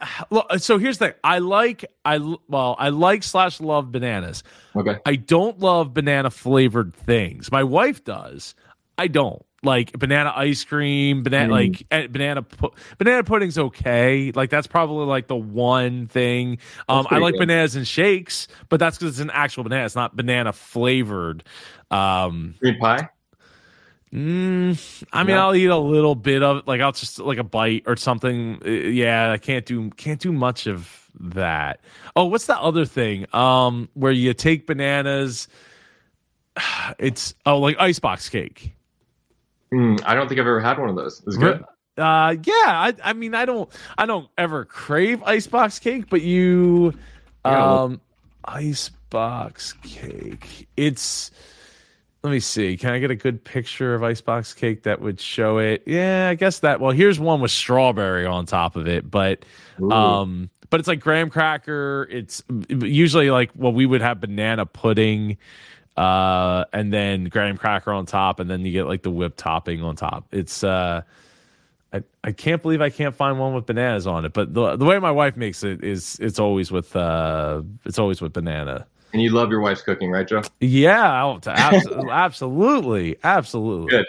so 0.59 0.79
here's 0.79 0.99
the 0.99 1.07
thing. 1.07 1.15
I 1.23 1.39
like 1.39 1.85
I 2.05 2.19
well 2.49 2.75
I 2.77 2.89
like 2.89 3.23
slash 3.23 3.61
love 3.61 3.93
bananas. 3.93 4.43
Okay. 4.75 4.97
I 5.07 5.15
don't 5.15 5.61
love 5.61 5.95
banana 5.95 6.31
flavored 6.31 6.93
things. 6.93 7.53
My 7.53 7.63
wife 7.63 8.03
does. 8.03 8.57
I 8.99 9.07
don't 9.07 9.47
like 9.63 9.97
banana 9.97 10.33
ice 10.35 10.65
cream, 10.65 11.23
banana 11.23 11.51
mm. 11.51 11.53
like 11.53 11.87
eh, 11.93 12.09
banana 12.09 12.43
pu- 12.43 12.73
banana 12.99 13.23
pudding's 13.23 13.59
okay. 13.59 14.33
Like 14.35 14.51
that's 14.51 14.67
probably 14.67 15.07
like 15.07 15.29
the 15.29 15.37
one 15.37 16.09
thing. 16.09 16.59
Um, 16.89 17.07
I 17.11 17.19
like 17.19 17.35
good. 17.35 17.47
bananas 17.47 17.77
and 17.77 17.87
shakes, 17.87 18.49
but 18.71 18.81
that's 18.81 18.99
because 18.99 19.15
it's 19.15 19.21
an 19.21 19.31
actual 19.33 19.63
banana. 19.63 19.85
It's 19.85 19.95
not 19.95 20.17
banana 20.17 20.53
flavored. 20.53 21.45
Um, 21.93 22.57
Green 22.61 22.77
pie. 22.81 23.09
Mm, 24.13 25.05
I 25.13 25.23
mean, 25.23 25.37
yeah. 25.37 25.45
I'll 25.45 25.55
eat 25.55 25.67
a 25.67 25.77
little 25.77 26.17
bit 26.17 26.43
of 26.43 26.67
like 26.67 26.81
I'll 26.81 26.93
just 26.93 27.21
like 27.21 27.39
a 27.39 27.45
bite 27.45 27.85
or 27.87 27.97
something. 27.97 28.61
Uh, 28.65 28.69
yeah, 28.69 29.31
I 29.31 29.39
can't 29.39 29.65
do 29.65 29.91
can't 29.91 30.21
do 30.21 30.33
much 30.33 30.67
of 30.67 31.09
that. 31.21 31.81
Oh, 32.17 32.25
what's 32.25 32.47
the 32.47 32.59
other 32.59 32.85
thing? 32.85 33.27
Um, 33.35 33.89
where 33.95 34.13
you 34.13 34.35
take 34.35 34.67
bananas. 34.67 35.49
It's 36.99 37.35
oh 37.47 37.59
like 37.59 37.77
icebox 37.79 38.29
cake. 38.29 38.75
Mm, 39.73 40.03
I 40.05 40.15
don't 40.15 40.29
think 40.29 40.41
I've 40.41 40.47
ever 40.47 40.61
had 40.61 40.79
one 40.79 40.89
of 40.89 40.97
those. 40.97 41.23
Is 41.27 41.37
good. 41.37 41.65
Uh, 41.97 42.35
yeah. 42.43 42.53
I, 42.65 42.95
I 43.05 43.13
mean, 43.13 43.35
I 43.35 43.45
don't, 43.45 43.71
I 43.97 44.07
don't 44.07 44.29
ever 44.37 44.65
crave 44.65 45.23
icebox 45.23 45.79
cake, 45.79 46.07
but 46.11 46.23
you, 46.23 46.95
Yeah, 47.45 47.83
um, 47.83 48.01
icebox 48.45 49.75
cake. 49.75 50.69
It's. 50.77 51.31
Let 52.23 52.31
me 52.31 52.41
see. 52.41 52.77
Can 52.77 52.91
I 52.91 52.99
get 52.99 53.11
a 53.11 53.17
good 53.17 53.43
picture 53.43 53.95
of 53.95 54.03
icebox 54.03 54.53
cake 54.53 54.83
that 54.83 55.01
would 55.01 55.19
show 55.19 55.57
it? 55.57 55.83
Yeah, 55.87 56.29
I 56.29 56.35
guess 56.35 56.59
that. 56.59 56.79
Well, 56.79 56.91
here's 56.91 57.19
one 57.19 57.41
with 57.41 57.51
strawberry 57.51 58.27
on 58.27 58.45
top 58.45 58.77
of 58.77 58.87
it, 58.87 59.11
but 59.11 59.45
Ooh. 59.81 59.91
um, 59.91 60.51
but 60.69 60.81
it's 60.81 60.89
like 60.89 61.01
graham 61.01 61.31
cracker. 61.31 62.07
It's 62.11 62.43
usually 62.69 63.31
like 63.31 63.51
well, 63.55 63.73
we 63.73 63.87
would 63.87 64.03
have 64.03 64.21
banana 64.21 64.67
pudding, 64.67 65.39
uh, 65.97 66.67
and 66.75 66.93
then 66.93 67.25
graham 67.25 67.57
cracker 67.57 67.91
on 67.91 68.05
top, 68.05 68.39
and 68.39 68.51
then 68.51 68.67
you 68.67 68.73
get 68.73 68.87
like 68.87 69.03
the 69.03 69.11
whipped 69.11 69.39
topping 69.39 69.83
on 69.83 69.97
top. 69.97 70.27
It's 70.31 70.63
uh, 70.63 71.01
I, 71.93 72.03
I 72.23 72.33
can't 72.33 72.63
believe 72.63 72.81
I 72.81 72.91
can't 72.91 73.15
find 73.15 73.39
one 73.39 73.55
with 73.55 73.67
bananas 73.67 74.07
on 74.07 74.27
it. 74.27 74.33
But 74.35 74.55
the 74.55 74.77
the 74.77 74.85
way 74.85 74.99
my 74.99 75.11
wife 75.11 75.37
makes 75.37 75.65
it 75.65 75.83
is 75.83 76.19
it's 76.21 76.39
always 76.39 76.71
with 76.71 76.95
uh, 76.95 77.63
it's 77.85 77.99
always 77.99 78.21
with 78.21 78.33
banana. 78.33 78.87
And 79.13 79.21
you 79.23 79.31
love 79.31 79.51
your 79.51 79.61
wife's 79.61 79.83
cooking, 79.83 80.11
right, 80.11 80.27
Joe? 80.27 80.43
Yeah, 80.61 81.01
I'll- 81.13 81.41
abs- 81.47 81.87
absolutely, 82.11 83.17
absolutely. 83.25 83.91
Good. 83.91 84.07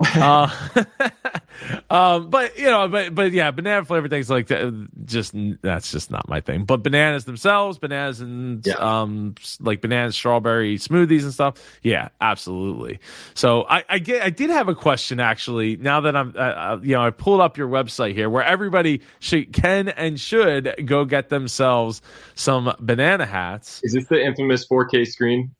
Uh, 0.00 0.48
um, 1.90 2.30
but 2.30 2.58
you 2.58 2.66
know, 2.66 2.88
but 2.88 3.14
but 3.14 3.32
yeah, 3.32 3.50
banana 3.50 3.84
flavored 3.84 4.10
things 4.10 4.28
like 4.28 4.48
that, 4.48 4.88
just 5.04 5.34
that's 5.62 5.90
just 5.90 6.10
not 6.10 6.28
my 6.28 6.40
thing. 6.40 6.64
But 6.64 6.82
bananas 6.82 7.24
themselves, 7.24 7.78
bananas 7.78 8.20
and 8.20 8.66
Yeah. 8.66 8.74
um, 8.74 9.34
like 9.60 9.80
banana 9.80 10.12
strawberry 10.12 10.76
smoothies 10.78 11.22
and 11.22 11.32
stuff. 11.32 11.54
Yeah, 11.82 12.08
absolutely. 12.20 12.98
So 13.34 13.64
I 13.68 13.84
I 13.88 13.98
get 13.98 14.22
I 14.22 14.30
did 14.30 14.50
have 14.50 14.68
a 14.68 14.74
question 14.74 15.20
actually. 15.20 15.76
Now 15.76 16.00
that 16.02 16.16
I'm 16.16 16.34
uh, 16.36 16.78
you 16.82 16.92
know 16.94 17.02
I 17.02 17.10
pulled 17.10 17.40
up 17.40 17.56
your 17.56 17.68
website 17.68 18.14
here 18.14 18.28
where 18.28 18.44
everybody 18.44 19.00
should 19.20 19.52
can 19.52 19.88
and 19.88 20.20
should 20.20 20.74
go 20.86 21.04
get 21.04 21.28
themselves 21.28 22.02
some 22.34 22.74
banana 22.80 23.26
hats. 23.26 23.80
Is 23.82 23.92
this 23.94 24.06
the 24.06 24.22
infamous 24.22 24.66
4K 24.66 25.06
screen? 25.06 25.52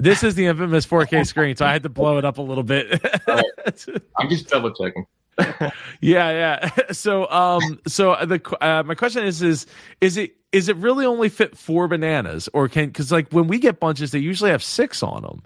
This 0.00 0.24
is 0.24 0.34
the 0.34 0.46
infamous 0.46 0.86
4K 0.86 1.26
screen, 1.26 1.56
so 1.56 1.66
I 1.66 1.72
had 1.72 1.82
to 1.82 1.88
blow 1.88 2.16
it 2.16 2.24
up 2.24 2.38
a 2.38 2.42
little 2.42 2.64
bit. 2.64 3.04
I'm 3.28 4.28
just 4.28 4.48
double 4.48 4.72
checking. 4.72 5.06
yeah, 6.00 6.30
yeah. 6.30 6.70
So, 6.92 7.30
um, 7.30 7.78
so 7.86 8.16
the 8.26 8.40
uh, 8.60 8.82
my 8.82 8.94
question 8.94 9.24
is, 9.24 9.42
is 9.42 9.66
is 10.00 10.16
it 10.16 10.34
is 10.52 10.68
it 10.68 10.76
really 10.76 11.06
only 11.06 11.28
fit 11.28 11.56
four 11.56 11.86
bananas, 11.86 12.48
or 12.52 12.68
can 12.68 12.86
because 12.86 13.12
like 13.12 13.30
when 13.30 13.46
we 13.46 13.58
get 13.58 13.78
bunches, 13.78 14.10
they 14.10 14.18
usually 14.18 14.50
have 14.50 14.62
six 14.62 15.02
on 15.02 15.22
them. 15.22 15.42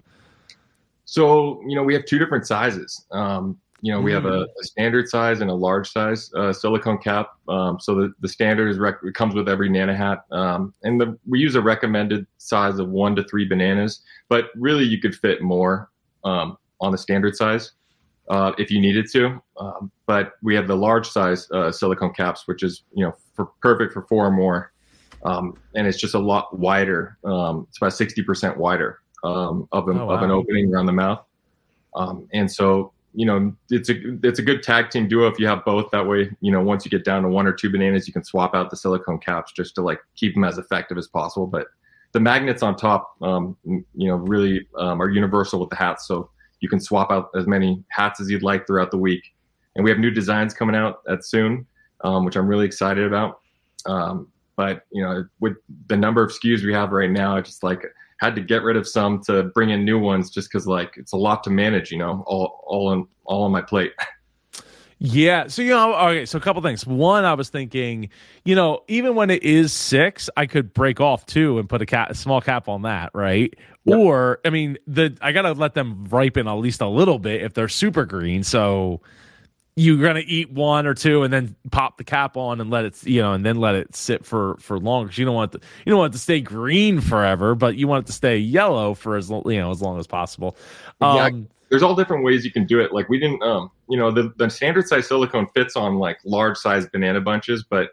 So, 1.05 1.61
you 1.67 1.75
know, 1.75 1.83
we 1.83 1.93
have 1.93 2.05
two 2.05 2.17
different 2.17 2.47
sizes. 2.47 3.05
Um, 3.11 3.59
you 3.81 3.91
know, 3.91 3.99
we 3.99 4.11
have 4.11 4.25
a, 4.25 4.47
a 4.59 4.63
standard 4.63 5.07
size 5.07 5.41
and 5.41 5.49
a 5.49 5.53
large 5.53 5.91
size 5.91 6.31
uh, 6.33 6.51
silicone 6.51 6.97
cap. 6.97 7.31
Um, 7.47 7.79
so 7.79 7.93
the, 7.93 8.13
the 8.21 8.27
standard 8.27 8.69
is 8.69 8.79
rec- 8.79 9.03
it 9.03 9.13
comes 9.13 9.35
with 9.35 9.49
every 9.49 9.69
Nana 9.69 9.95
hat. 9.95 10.25
Um, 10.31 10.73
and 10.83 10.99
the, 10.99 11.17
we 11.27 11.39
use 11.39 11.55
a 11.55 11.61
recommended 11.61 12.25
size 12.37 12.79
of 12.79 12.89
one 12.89 13.15
to 13.15 13.23
three 13.23 13.45
bananas, 13.45 14.01
but 14.29 14.45
really 14.55 14.85
you 14.85 14.99
could 14.99 15.15
fit 15.15 15.41
more 15.41 15.89
um, 16.23 16.57
on 16.81 16.91
the 16.91 16.97
standard 16.97 17.35
size 17.35 17.73
uh, 18.29 18.53
if 18.57 18.71
you 18.71 18.79
needed 18.79 19.09
to. 19.11 19.41
Um, 19.59 19.91
but 20.05 20.33
we 20.41 20.55
have 20.55 20.67
the 20.67 20.75
large 20.75 21.07
size 21.07 21.49
uh, 21.51 21.71
silicone 21.71 22.13
caps, 22.13 22.47
which 22.47 22.63
is, 22.63 22.83
you 22.93 23.05
know, 23.05 23.15
for, 23.35 23.47
perfect 23.61 23.93
for 23.93 24.03
four 24.03 24.25
or 24.25 24.31
more. 24.31 24.71
Um, 25.25 25.57
and 25.75 25.85
it's 25.85 25.99
just 25.99 26.13
a 26.13 26.19
lot 26.19 26.57
wider. 26.57 27.17
Um, 27.23 27.67
it's 27.69 27.77
about 27.77 27.91
60% 27.91 28.57
wider 28.57 28.99
um, 29.23 29.67
of, 29.71 29.89
a, 29.89 29.91
Oh, 29.91 30.09
of 30.09 30.21
an 30.21 30.31
opening 30.31 30.73
around 30.73 30.85
the 30.85 30.93
mouth. 30.93 31.23
Um, 31.95 32.27
and 32.33 32.51
so, 32.51 32.91
you 33.15 33.25
know, 33.25 33.55
it's 33.69 33.89
a 33.89 33.95
it's 34.23 34.39
a 34.39 34.41
good 34.41 34.61
tag 34.61 34.89
team 34.89 35.07
duo 35.07 35.27
if 35.27 35.39
you 35.39 35.47
have 35.47 35.63
both. 35.63 35.89
That 35.91 36.05
way, 36.05 36.29
you 36.41 36.51
know, 36.51 36.61
once 36.61 36.85
you 36.85 36.91
get 36.91 37.05
down 37.05 37.23
to 37.23 37.29
one 37.29 37.47
or 37.47 37.53
two 37.53 37.69
bananas, 37.69 38.07
you 38.07 38.13
can 38.13 38.23
swap 38.23 38.53
out 38.53 38.69
the 38.69 38.75
silicone 38.75 39.19
caps 39.19 39.53
just 39.53 39.75
to 39.75 39.81
like 39.81 39.99
keep 40.15 40.33
them 40.33 40.43
as 40.43 40.57
effective 40.57 40.97
as 40.97 41.07
possible. 41.07 41.47
But 41.47 41.67
the 42.11 42.19
magnets 42.19 42.61
on 42.61 42.75
top, 42.75 43.15
um, 43.21 43.55
you 43.63 44.07
know, 44.07 44.15
really 44.15 44.67
um, 44.77 45.01
are 45.01 45.09
universal 45.09 45.59
with 45.59 45.69
the 45.69 45.75
hats, 45.75 46.07
so 46.07 46.29
you 46.59 46.69
can 46.69 46.79
swap 46.79 47.11
out 47.11 47.29
as 47.35 47.47
many 47.47 47.83
hats 47.89 48.19
as 48.19 48.29
you'd 48.29 48.43
like 48.43 48.67
throughout 48.67 48.91
the 48.91 48.97
week. 48.97 49.23
And 49.75 49.83
we 49.83 49.89
have 49.89 49.99
new 49.99 50.11
designs 50.11 50.53
coming 50.53 50.75
out 50.75 51.01
at 51.09 51.25
soon, 51.25 51.65
um, 52.03 52.25
which 52.25 52.35
I'm 52.35 52.47
really 52.47 52.65
excited 52.65 53.05
about. 53.05 53.39
Um, 53.85 54.27
but 54.55 54.83
you 54.91 55.03
know, 55.03 55.25
with 55.39 55.57
the 55.87 55.97
number 55.97 56.23
of 56.23 56.31
SKUs 56.31 56.63
we 56.63 56.73
have 56.73 56.91
right 56.91 57.11
now, 57.11 57.35
I 57.37 57.41
just 57.41 57.63
like 57.63 57.83
had 58.19 58.35
to 58.35 58.41
get 58.41 58.63
rid 58.63 58.77
of 58.77 58.87
some 58.87 59.21
to 59.23 59.43
bring 59.43 59.69
in 59.69 59.83
new 59.83 59.99
ones 59.99 60.29
just 60.29 60.49
because 60.49 60.67
like 60.67 60.93
it's 60.97 61.13
a 61.13 61.17
lot 61.17 61.43
to 61.43 61.49
manage 61.49 61.91
you 61.91 61.97
know 61.97 62.23
all 62.27 62.63
all 62.67 62.87
on 62.87 63.07
all 63.25 63.43
on 63.43 63.51
my 63.51 63.61
plate 63.61 63.93
Yeah. 64.99 65.47
So 65.47 65.61
you 65.61 65.71
know, 65.71 65.93
okay. 65.93 66.25
So 66.25 66.37
a 66.37 66.41
couple 66.41 66.61
things. 66.61 66.85
One, 66.85 67.25
I 67.25 67.33
was 67.33 67.49
thinking, 67.49 68.09
you 68.43 68.55
know, 68.55 68.83
even 68.87 69.15
when 69.15 69.29
it 69.29 69.43
is 69.43 69.73
six, 69.73 70.29
I 70.37 70.45
could 70.45 70.73
break 70.73 71.01
off 71.01 71.25
two 71.25 71.59
and 71.59 71.67
put 71.67 71.81
a 71.81 71.85
cap, 71.85 72.09
a 72.09 72.15
small 72.15 72.41
cap 72.41 72.69
on 72.69 72.83
that, 72.83 73.11
right? 73.13 73.53
Yep. 73.83 73.97
Or, 73.97 74.39
I 74.45 74.49
mean, 74.49 74.77
the 74.87 75.17
I 75.21 75.31
gotta 75.31 75.51
let 75.51 75.73
them 75.73 76.05
ripen 76.05 76.47
at 76.47 76.53
least 76.53 76.81
a 76.81 76.87
little 76.87 77.19
bit 77.19 77.41
if 77.41 77.53
they're 77.53 77.67
super 77.67 78.05
green. 78.05 78.43
So 78.43 79.01
you're 79.75 80.01
gonna 80.01 80.23
eat 80.25 80.51
one 80.51 80.85
or 80.85 80.93
two 80.93 81.23
and 81.23 81.33
then 81.33 81.55
pop 81.71 81.97
the 81.97 82.03
cap 82.03 82.37
on 82.37 82.61
and 82.61 82.69
let 82.69 82.85
it, 82.85 83.03
you 83.05 83.21
know, 83.21 83.33
and 83.33 83.45
then 83.45 83.57
let 83.57 83.75
it 83.75 83.95
sit 83.95 84.25
for 84.25 84.57
for 84.59 84.79
long 84.79 85.05
because 85.05 85.17
you 85.17 85.25
don't 85.25 85.35
want 85.35 85.53
it 85.53 85.61
to, 85.61 85.67
you 85.85 85.89
don't 85.89 85.99
want 85.99 86.13
it 86.13 86.17
to 86.17 86.21
stay 86.21 86.39
green 86.39 87.01
forever, 87.01 87.55
but 87.55 87.75
you 87.75 87.87
want 87.87 88.05
it 88.05 88.07
to 88.07 88.13
stay 88.13 88.37
yellow 88.37 88.93
for 88.93 89.17
as 89.17 89.29
lo- 89.29 89.43
you 89.45 89.59
know 89.59 89.71
as 89.71 89.81
long 89.81 89.99
as 89.99 90.07
possible. 90.07 90.55
Um, 91.01 91.47
there's 91.69 91.83
all 91.83 91.95
different 91.95 92.23
ways 92.23 92.45
you 92.45 92.51
can 92.51 92.65
do 92.65 92.79
it 92.79 92.93
like 92.93 93.09
we 93.09 93.19
didn't 93.19 93.41
um 93.43 93.69
you 93.89 93.97
know 93.97 94.11
the, 94.11 94.33
the 94.37 94.49
standard 94.49 94.87
size 94.87 95.07
silicone 95.07 95.47
fits 95.53 95.75
on 95.75 95.95
like 95.95 96.19
large 96.23 96.57
size 96.57 96.87
banana 96.87 97.19
bunches 97.19 97.63
but 97.63 97.91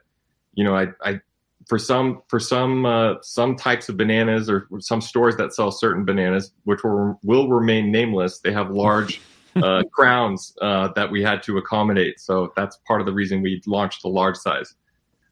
you 0.55 0.65
know 0.65 0.77
i 0.77 0.87
i 1.03 1.21
for 1.69 1.79
some 1.79 2.23
for 2.29 2.41
some 2.41 2.85
uh, 2.85 3.15
some 3.23 3.57
types 3.57 3.89
of 3.89 3.97
bananas 3.97 4.51
or 4.51 4.67
some 4.81 5.01
stores 5.01 5.37
that 5.37 5.55
sell 5.55 5.71
certain 5.71 6.05
bananas 6.05 6.53
which 6.65 6.83
will 6.83 7.19
will 7.23 7.49
remain 7.49 7.91
nameless 7.91 8.41
they 8.41 8.53
have 8.53 8.71
large 8.71 9.21
uh, 9.57 9.83
crowns 9.93 10.55
uh, 10.63 10.89
that 10.95 11.11
we 11.11 11.23
had 11.23 11.43
to 11.43 11.59
accommodate 11.59 12.19
so 12.21 12.53
that's 12.57 12.79
part 12.87 13.01
of 13.01 13.07
the 13.07 13.13
reason 13.13 13.43
we 13.43 13.61
launched 13.67 14.03
the 14.03 14.09
large 14.09 14.37
size 14.37 14.75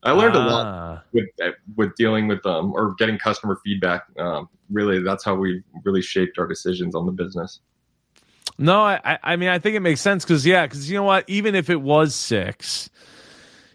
i 0.02 0.10
learned 0.10 0.34
a 0.36 0.38
lot 0.38 0.66
ah. 0.66 1.02
with 1.12 1.26
with 1.76 1.94
dealing 1.96 2.26
with 2.28 2.44
um 2.46 2.72
or 2.72 2.94
getting 2.98 3.18
customer 3.18 3.58
feedback 3.64 4.04
um 4.18 4.48
really 4.70 5.02
that's 5.02 5.24
how 5.24 5.34
we 5.34 5.62
really 5.84 6.02
shaped 6.02 6.38
our 6.38 6.46
decisions 6.46 6.94
on 6.94 7.06
the 7.06 7.12
business 7.12 7.60
No, 8.58 8.82
I- 8.82 9.18
I 9.22 9.36
mean, 9.36 9.48
I 9.48 9.58
think 9.58 9.74
it 9.74 9.80
makes 9.80 10.02
sense 10.02 10.22
because 10.22 10.44
yeah, 10.44 10.66
because 10.66 10.90
you 10.90 10.98
know 10.98 11.04
what? 11.04 11.24
Even 11.28 11.54
if 11.54 11.70
it 11.70 11.80
was 11.80 12.14
six, 12.14 12.90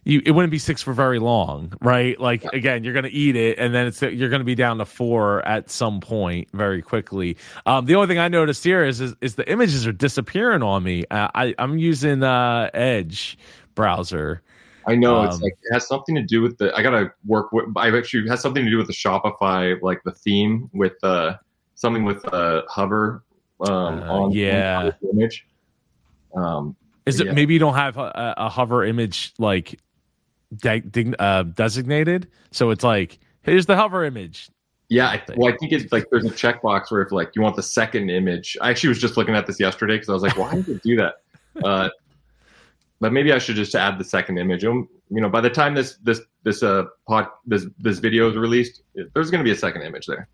you 0.06 0.22
it 0.26 0.32
wouldn't 0.32 0.52
be 0.52 0.60
six 0.60 0.82
for 0.82 0.94
very 0.94 1.20
long, 1.20 1.74
right? 1.82 2.18
Like 2.20 2.46
again, 2.54 2.84
you're 2.84 2.94
gonna 2.94 3.10
eat 3.12 3.36
it, 3.36 3.58
and 3.58 3.74
then 3.74 3.88
it's 3.88 4.02
you're 4.02 4.30
gonna 4.30 4.44
be 4.44 4.56
down 4.56 4.78
to 4.78 4.86
four 4.86 5.46
at 5.48 5.70
some 5.70 6.00
point 6.00 6.48
very 6.54 6.82
quickly. 6.82 7.38
Um, 7.66 7.86
the 7.86 7.96
only 7.96 8.08
thing 8.08 8.20
I 8.20 8.28
noticed 8.28 8.64
here 8.64 8.86
is 8.86 9.02
is, 9.02 9.16
is 9.22 9.36
the 9.36 9.50
images 9.52 9.86
are 9.86 9.92
disappearing 9.92 10.64
on 10.64 10.84
me. 10.84 11.06
Uh, 11.12 11.28
I 11.36 11.56
I'm 11.58 11.78
using 11.78 12.24
uh, 12.24 12.70
Edge 12.74 13.38
browser. 13.74 14.42
I 14.88 14.94
know 14.96 15.24
it's 15.24 15.38
Um, 15.38 15.42
like 15.42 15.58
it 15.64 15.74
has 15.74 15.88
something 15.88 16.14
to 16.14 16.22
do 16.22 16.44
with 16.44 16.60
the. 16.60 16.72
I 16.76 16.84
gotta 16.84 17.12
work 17.26 17.52
with. 17.52 17.66
I 17.76 17.90
actually 17.98 18.26
it 18.26 18.30
has 18.30 18.42
something 18.42 18.64
to 18.64 18.70
do 18.70 18.78
with 18.78 18.88
the 18.88 18.94
Shopify, 18.94 19.82
like 19.82 20.04
the 20.06 20.12
theme 20.12 20.70
with 20.74 20.94
uh 21.04 21.38
something 21.74 22.06
with 22.06 22.24
uh 22.32 22.62
hover 22.70 23.24
um 23.62 24.04
Uh, 24.04 24.14
on 24.14 24.32
yeah. 24.34 24.78
on 24.78 24.94
image. 25.12 25.48
Um, 26.36 26.76
Is 27.08 27.20
it 27.20 27.28
Yeah. 27.28 27.34
maybe 27.34 27.54
you 27.54 27.60
don't 27.60 27.74
have 27.76 27.98
a, 27.98 28.36
a 28.38 28.50
hover 28.50 28.84
image 28.86 29.34
like 29.40 29.80
de- 30.58 30.82
dig- 30.82 31.16
uh, 31.20 31.44
designated, 31.44 32.28
so 32.52 32.70
it's 32.70 32.84
like 32.84 33.20
here's 33.44 33.66
the 33.66 33.76
hover 33.76 34.04
image. 34.04 34.50
yeah, 34.90 35.08
I, 35.10 35.24
well, 35.36 35.54
I 35.54 35.58
think 35.58 35.72
it's 35.72 35.92
like 35.92 36.06
there's 36.12 36.26
a 36.26 36.30
checkbox 36.30 36.92
where 36.92 37.02
if 37.02 37.12
like 37.12 37.32
you 37.36 37.42
want 37.42 37.56
the 37.56 37.64
second 37.64 38.10
image. 38.10 38.58
I 38.62 38.70
actually 38.70 38.90
was 38.90 39.00
just 39.00 39.18
looking 39.18 39.36
at 39.36 39.48
this 39.48 39.60
yesterday 39.60 39.96
because 39.96 40.10
I 40.10 40.14
was 40.14 40.24
like, 40.24 40.38
why 40.38 40.54
did 40.56 40.70
it 40.70 40.84
do 40.84 40.96
that? 40.98 41.16
Uh, 41.64 41.88
but 43.00 43.14
maybe 43.14 43.32
I 43.32 43.38
should 43.38 43.56
just 43.56 43.76
add 43.76 43.98
the 43.98 44.04
second 44.04 44.38
image. 44.38 44.66
Um, 44.66 44.90
you 45.10 45.22
know, 45.22 45.30
by 45.30 45.40
the 45.40 45.50
time 45.50 45.74
this 45.74 45.96
this 46.04 46.20
this 46.44 46.64
uh 46.64 46.84
pod 47.08 47.28
this 47.46 47.66
this 47.80 48.00
video 48.00 48.30
is 48.30 48.36
released, 48.36 48.82
there's 49.14 49.32
going 49.32 49.40
to 49.40 49.44
be 49.46 49.52
a 49.52 49.56
second 49.56 49.84
image 49.84 50.06
there. 50.06 50.28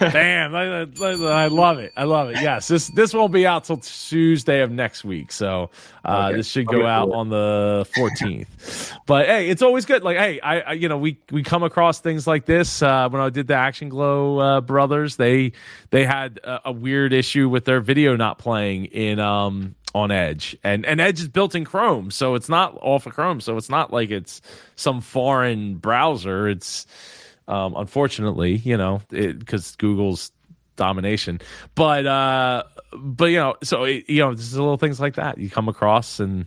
Damn, 0.00 0.54
I, 0.54 0.82
I, 0.82 1.42
I 1.42 1.46
love 1.48 1.78
it. 1.78 1.92
I 1.96 2.04
love 2.04 2.30
it. 2.30 2.40
Yes, 2.40 2.68
this 2.68 2.88
this 2.88 3.12
won't 3.12 3.32
be 3.32 3.46
out 3.46 3.64
till 3.64 3.78
Tuesday 3.78 4.60
of 4.60 4.70
next 4.70 5.04
week, 5.04 5.32
so 5.32 5.70
uh, 6.04 6.26
Okay. 6.28 6.36
this 6.36 6.46
should 6.48 6.66
go 6.66 6.86
out 6.86 7.10
on 7.12 7.28
the 7.28 7.86
14th. 7.96 8.92
but 9.06 9.26
hey, 9.26 9.48
it's 9.48 9.62
always 9.62 9.84
good. 9.84 10.02
Like, 10.02 10.16
hey, 10.18 10.40
I, 10.40 10.60
I 10.60 10.72
you 10.74 10.88
know 10.88 10.98
we 10.98 11.18
we 11.30 11.42
come 11.42 11.62
across 11.62 12.00
things 12.00 12.26
like 12.26 12.44
this 12.46 12.82
uh, 12.82 13.08
when 13.08 13.20
I 13.20 13.30
did 13.30 13.46
the 13.46 13.54
Action 13.54 13.88
Glow 13.88 14.38
uh, 14.38 14.60
brothers. 14.60 15.16
They 15.16 15.52
they 15.90 16.04
had 16.04 16.38
a, 16.44 16.68
a 16.68 16.72
weird 16.72 17.12
issue 17.12 17.48
with 17.48 17.64
their 17.64 17.80
video 17.80 18.16
not 18.16 18.38
playing 18.38 18.86
in 18.86 19.18
um 19.18 19.74
on 19.94 20.10
Edge, 20.10 20.56
and 20.64 20.86
and 20.86 21.00
Edge 21.00 21.20
is 21.20 21.28
built 21.28 21.54
in 21.54 21.64
Chrome, 21.64 22.10
so 22.10 22.34
it's 22.34 22.48
not 22.48 22.76
off 22.80 23.06
of 23.06 23.12
Chrome, 23.14 23.40
so 23.40 23.56
it's 23.56 23.68
not 23.68 23.92
like 23.92 24.10
it's 24.10 24.40
some 24.76 25.00
foreign 25.00 25.74
browser. 25.76 26.48
It's 26.48 26.86
um, 27.48 27.74
unfortunately, 27.76 28.56
you 28.56 28.76
know, 28.76 29.02
because 29.10 29.76
Google's 29.76 30.32
domination. 30.76 31.40
But 31.74 32.06
uh, 32.06 32.64
but 32.96 33.26
you 33.26 33.36
know, 33.38 33.56
so 33.62 33.84
you 33.84 34.20
know, 34.20 34.34
there's 34.34 34.54
little 34.54 34.76
things 34.78 35.00
like 35.00 35.14
that 35.14 35.38
you 35.38 35.50
come 35.50 35.68
across 35.68 36.20
and 36.20 36.46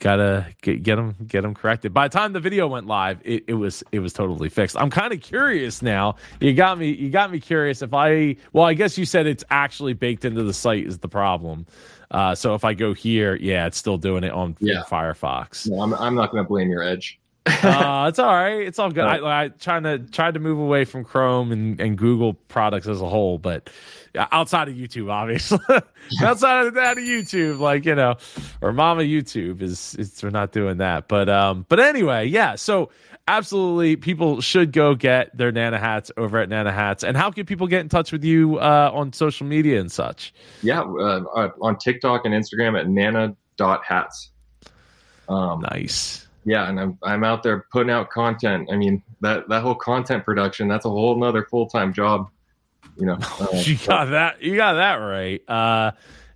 gotta 0.00 0.46
get, 0.62 0.82
get 0.82 0.96
them 0.96 1.14
get 1.28 1.42
them 1.42 1.54
corrected 1.54 1.94
by 1.94 2.08
the 2.08 2.12
time 2.12 2.32
the 2.32 2.40
video 2.40 2.66
went 2.66 2.88
live 2.88 3.20
it, 3.24 3.44
it 3.46 3.54
was 3.54 3.84
it 3.92 4.00
was 4.00 4.12
totally 4.12 4.48
fixed 4.48 4.76
i'm 4.76 4.90
kind 4.90 5.12
of 5.12 5.20
curious 5.20 5.80
now 5.80 6.16
you 6.40 6.52
got 6.52 6.76
me 6.76 6.90
you 6.90 7.08
got 7.08 7.30
me 7.30 7.38
curious 7.38 7.82
if 7.82 7.94
i 7.94 8.34
well 8.52 8.64
i 8.64 8.74
guess 8.74 8.98
you 8.98 9.04
said 9.04 9.28
it's 9.28 9.44
actually 9.50 9.92
baked 9.92 10.24
into 10.24 10.42
the 10.42 10.52
site 10.52 10.84
is 10.84 10.98
the 10.98 11.08
problem 11.08 11.64
uh, 12.10 12.34
so 12.34 12.52
if 12.56 12.64
i 12.64 12.74
go 12.74 12.92
here 12.92 13.36
yeah 13.36 13.64
it's 13.64 13.78
still 13.78 13.96
doing 13.96 14.24
it 14.24 14.32
on 14.32 14.56
Yeah. 14.58 14.82
firefox 14.90 15.68
No, 15.70 15.80
I'm, 15.80 15.94
I'm 15.94 16.16
not 16.16 16.32
going 16.32 16.42
to 16.42 16.48
blame 16.48 16.68
your 16.68 16.82
edge. 16.82 17.20
uh, 17.46 18.06
it's 18.08 18.18
all 18.18 18.32
right. 18.32 18.60
It's 18.60 18.78
all 18.78 18.90
good. 18.90 19.04
I, 19.04 19.44
I 19.44 19.48
trying 19.48 19.82
to 19.82 19.98
tried 19.98 20.34
to 20.34 20.40
move 20.40 20.58
away 20.58 20.84
from 20.84 21.04
Chrome 21.04 21.50
and, 21.50 21.80
and 21.80 21.98
Google 21.98 22.34
products 22.34 22.86
as 22.86 23.00
a 23.00 23.08
whole, 23.08 23.38
but 23.38 23.68
outside 24.16 24.68
of 24.68 24.74
YouTube, 24.74 25.10
obviously, 25.10 25.58
outside 26.22 26.66
of 26.66 26.74
that 26.74 26.98
of 26.98 27.04
YouTube, 27.04 27.58
like 27.58 27.84
you 27.84 27.94
know, 27.94 28.16
or 28.60 28.72
Mama 28.72 29.02
YouTube 29.02 29.60
is, 29.60 29.96
is 29.96 30.22
we're 30.22 30.30
not 30.30 30.52
doing 30.52 30.78
that. 30.78 31.08
But 31.08 31.28
um, 31.28 31.66
but 31.68 31.80
anyway, 31.80 32.26
yeah. 32.26 32.54
So 32.54 32.90
absolutely, 33.26 33.96
people 33.96 34.40
should 34.40 34.72
go 34.72 34.94
get 34.94 35.36
their 35.36 35.50
Nana 35.50 35.78
hats 35.78 36.12
over 36.16 36.38
at 36.38 36.48
Nana 36.48 36.70
Hats. 36.70 37.02
And 37.02 37.16
how 37.16 37.30
can 37.32 37.44
people 37.44 37.66
get 37.66 37.80
in 37.80 37.88
touch 37.88 38.12
with 38.12 38.24
you 38.24 38.58
uh, 38.58 38.90
on 38.92 39.12
social 39.12 39.46
media 39.46 39.80
and 39.80 39.90
such? 39.90 40.32
Yeah, 40.62 40.82
uh, 40.82 41.24
uh, 41.34 41.50
on 41.60 41.76
TikTok 41.78 42.24
and 42.24 42.34
Instagram 42.34 42.78
at 42.78 42.88
Nana 42.88 43.34
nana.hats. 43.58 44.30
Um, 45.28 45.60
Nice. 45.60 46.26
Yeah, 46.44 46.68
and 46.68 46.78
I'm 46.80 46.98
I'm 47.02 47.24
out 47.24 47.42
there 47.42 47.66
putting 47.72 47.90
out 47.90 48.10
content. 48.10 48.68
I 48.72 48.76
mean 48.76 49.02
that 49.20 49.48
that 49.48 49.62
whole 49.62 49.74
content 49.74 50.24
production 50.24 50.68
that's 50.68 50.84
a 50.84 50.90
whole 50.90 51.18
nother 51.18 51.44
full 51.44 51.66
time 51.68 51.92
job. 51.92 52.28
You 52.98 53.06
know, 53.06 53.18
uh, 53.40 53.46
you 53.52 53.76
got 53.86 54.06
that 54.10 54.42
you 54.42 54.56
got 54.56 54.74
that 54.74 54.96
right 54.96 55.40
uh 55.48 55.92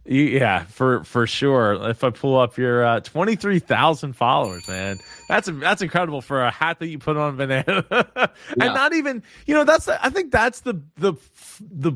you, 0.07 0.23
yeah 0.23 0.65
for 0.66 1.03
for 1.05 1.27
sure 1.27 1.91
if 1.91 2.05
i 2.05 2.11
pull 2.11 2.39
up 2.39 2.57
your 2.57 2.85
uh 2.85 3.01
23,000 3.01 4.12
followers 4.15 4.66
man 4.69 4.99
that's 5.28 5.49
that's 5.53 5.83
incredible 5.83 6.20
for 6.23 6.45
a 6.45 6.51
hat 6.53 6.78
that 6.78 6.87
you 6.87 6.99
put 6.99 7.16
on 7.16 7.37
banana 7.37 7.85
and 7.91 8.31
Yeah. 8.57 8.73
not 8.73 8.95
even 8.95 9.23
you 9.47 9.55
know 9.55 9.65
that's 9.65 9.87
the, 9.87 10.03
i 10.05 10.09
think 10.09 10.31
that's 10.31 10.61
the 10.61 10.81
the 10.97 11.15
the, 11.61 11.93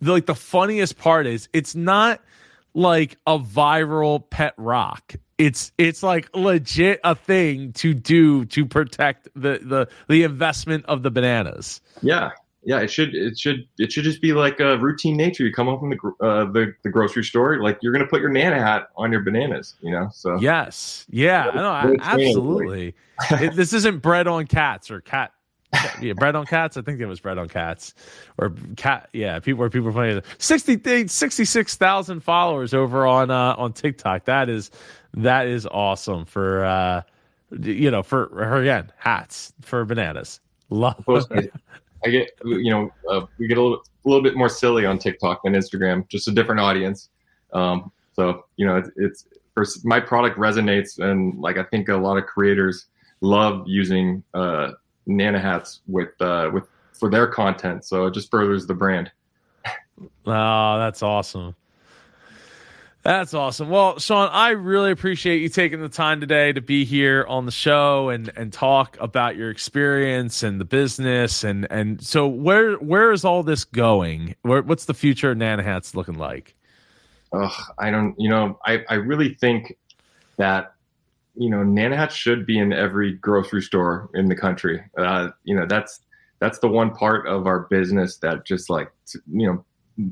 the 0.00 0.12
like 0.12 0.26
the 0.26 0.34
funniest 0.34 0.98
part 0.98 1.26
is 1.28 1.48
it's 1.52 1.76
not 1.76 2.20
like 2.78 3.16
a 3.26 3.38
viral 3.38 4.28
pet 4.30 4.54
rock 4.56 5.14
it's 5.36 5.72
it's 5.78 6.02
like 6.02 6.28
legit 6.34 7.00
a 7.04 7.14
thing 7.14 7.72
to 7.72 7.94
do 7.94 8.44
to 8.46 8.64
protect 8.66 9.28
the 9.34 9.60
the 9.62 9.88
the 10.08 10.22
investment 10.22 10.84
of 10.86 11.02
the 11.02 11.10
bananas 11.10 11.80
yeah, 12.02 12.30
yeah. 12.64 12.80
It 12.80 12.90
should 12.90 13.14
it 13.14 13.38
should 13.38 13.66
it 13.78 13.92
should 13.92 14.04
just 14.04 14.20
be 14.20 14.32
like 14.32 14.60
a 14.60 14.78
routine 14.78 15.16
nature. 15.16 15.44
You 15.44 15.52
come 15.52 15.66
home 15.66 15.80
from 15.80 15.90
the 15.90 16.24
uh, 16.24 16.44
the 16.52 16.74
the 16.82 16.90
grocery 16.90 17.24
store, 17.24 17.60
like 17.62 17.78
you're 17.82 17.92
gonna 17.92 18.06
put 18.06 18.20
your 18.20 18.30
Nana 18.30 18.60
hat 18.60 18.88
on 18.96 19.12
your 19.12 19.22
bananas. 19.22 19.74
You 19.80 19.92
know, 19.92 20.08
so 20.12 20.38
Yes. 20.40 21.06
Yeah. 21.08 21.50
No, 21.54 21.96
absolutely. 22.00 22.94
This 23.30 23.72
isn't 23.72 23.98
bread 23.98 24.26
on 24.26 24.46
cats 24.46 24.90
or 24.90 25.00
cat. 25.00 25.32
Yeah, 26.00 26.12
bread 26.14 26.34
on 26.34 26.46
cats. 26.46 26.76
I 26.76 26.82
think 26.82 27.00
it 27.00 27.06
was 27.06 27.20
bread 27.20 27.38
on 27.38 27.48
cats 27.48 27.94
or 28.38 28.52
cat. 28.76 29.08
Yeah, 29.12 29.38
people 29.40 29.60
where 29.60 29.70
people 29.70 29.88
are 29.88 29.92
playing 29.92 30.22
60 30.38 31.08
66,000 31.08 32.20
followers 32.20 32.72
over 32.72 33.06
on 33.06 33.30
uh, 33.30 33.54
on 33.58 33.72
TikTok. 33.72 34.24
That 34.24 34.48
is 34.48 34.70
that 35.14 35.46
is 35.46 35.66
awesome 35.66 36.24
for 36.24 36.64
uh, 36.64 37.02
you 37.60 37.90
know 37.90 38.02
for, 38.02 38.28
for 38.28 38.60
again 38.60 38.92
hats 38.96 39.52
for 39.60 39.84
bananas. 39.84 40.40
Love. 40.70 40.96
supposed 40.98 41.32
I 42.04 42.10
get 42.10 42.30
you 42.44 42.70
know 42.70 42.92
uh, 43.10 43.26
we 43.38 43.48
get 43.48 43.58
a 43.58 43.62
little, 43.62 43.82
a 44.04 44.08
little 44.08 44.22
bit 44.22 44.36
more 44.36 44.48
silly 44.48 44.86
on 44.86 44.98
TikTok 44.98 45.42
than 45.42 45.54
Instagram, 45.54 46.08
just 46.08 46.28
a 46.28 46.32
different 46.32 46.60
audience. 46.60 47.08
Um, 47.52 47.90
so 48.12 48.46
you 48.56 48.66
know 48.66 48.76
it's, 48.76 48.90
it's 48.96 49.26
first, 49.54 49.84
my 49.84 50.00
product 50.00 50.38
resonates, 50.38 50.98
and 50.98 51.38
like 51.40 51.58
I 51.58 51.64
think 51.64 51.88
a 51.88 51.96
lot 51.96 52.16
of 52.16 52.26
creators 52.26 52.86
love 53.20 53.64
using 53.66 54.22
uh, 54.34 54.72
Nana 55.08 55.40
hats 55.40 55.80
with 55.86 56.10
uh, 56.20 56.50
with 56.52 56.64
for 56.92 57.10
their 57.10 57.26
content. 57.26 57.84
So 57.84 58.06
it 58.06 58.14
just 58.14 58.30
furthers 58.30 58.66
the 58.66 58.74
brand. 58.74 59.10
Oh, 60.24 60.78
that's 60.78 61.02
awesome. 61.02 61.56
That's 63.02 63.34
awesome. 63.34 63.68
Well, 63.68 63.98
Sean, 63.98 64.28
I 64.30 64.50
really 64.50 64.92
appreciate 64.92 65.40
you 65.40 65.48
taking 65.48 65.80
the 65.80 65.88
time 65.88 66.20
today 66.20 66.52
to 66.52 66.60
be 66.60 66.84
here 66.84 67.24
on 67.28 67.46
the 67.46 67.50
show 67.50 68.10
and 68.10 68.30
and 68.36 68.52
talk 68.52 68.96
about 69.00 69.34
your 69.34 69.50
experience 69.50 70.44
and 70.44 70.60
the 70.60 70.64
business 70.64 71.42
and 71.42 71.66
and 71.68 72.00
so 72.00 72.28
where 72.28 72.74
where 72.74 73.10
is 73.10 73.24
all 73.24 73.42
this 73.42 73.64
going? 73.64 74.36
Where 74.42 74.62
what's 74.62 74.84
the 74.84 74.94
future 74.94 75.32
of 75.32 75.38
Nana 75.38 75.64
Hats 75.64 75.96
looking 75.96 76.16
like? 76.16 76.54
Ugh, 77.32 77.52
I 77.78 77.90
don't, 77.90 78.14
you 78.18 78.30
know, 78.30 78.58
I, 78.64 78.84
I 78.88 78.94
really 78.94 79.34
think 79.34 79.76
that, 80.38 80.74
you 81.38 81.48
know, 81.48 81.62
Nana 81.62 81.96
hats 81.96 82.16
should 82.16 82.44
be 82.44 82.58
in 82.58 82.72
every 82.72 83.12
grocery 83.12 83.62
store 83.62 84.10
in 84.14 84.28
the 84.28 84.34
country. 84.34 84.82
Uh, 84.98 85.28
you 85.44 85.54
know, 85.54 85.66
that's, 85.66 86.00
that's 86.40 86.58
the 86.58 86.68
one 86.68 86.92
part 86.94 87.26
of 87.28 87.46
our 87.46 87.60
business 87.70 88.16
that 88.16 88.44
just 88.44 88.68
like, 88.68 88.90
you 89.32 89.46
know, 89.46 89.64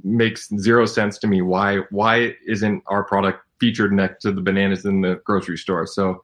makes 0.04 0.48
zero 0.58 0.86
sense 0.86 1.18
to 1.18 1.26
me. 1.26 1.42
Why, 1.42 1.78
why 1.90 2.34
isn't 2.46 2.82
our 2.86 3.02
product 3.02 3.40
featured 3.58 3.92
next 3.92 4.22
to 4.22 4.32
the 4.32 4.40
bananas 4.40 4.84
in 4.84 5.00
the 5.00 5.20
grocery 5.24 5.58
store? 5.58 5.86
So, 5.86 6.22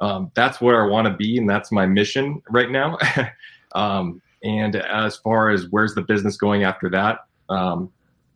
um, 0.00 0.30
that's 0.34 0.60
where 0.60 0.84
I 0.84 0.88
want 0.88 1.08
to 1.08 1.14
be. 1.14 1.38
And 1.38 1.50
that's 1.50 1.72
my 1.72 1.84
mission 1.84 2.40
right 2.48 2.70
now. 2.70 2.96
um, 3.74 4.22
and 4.44 4.76
as 4.76 5.16
far 5.16 5.50
as 5.50 5.66
where's 5.70 5.96
the 5.96 6.02
business 6.02 6.36
going 6.36 6.62
after 6.62 6.88
that, 6.90 7.26
um, 7.48 7.90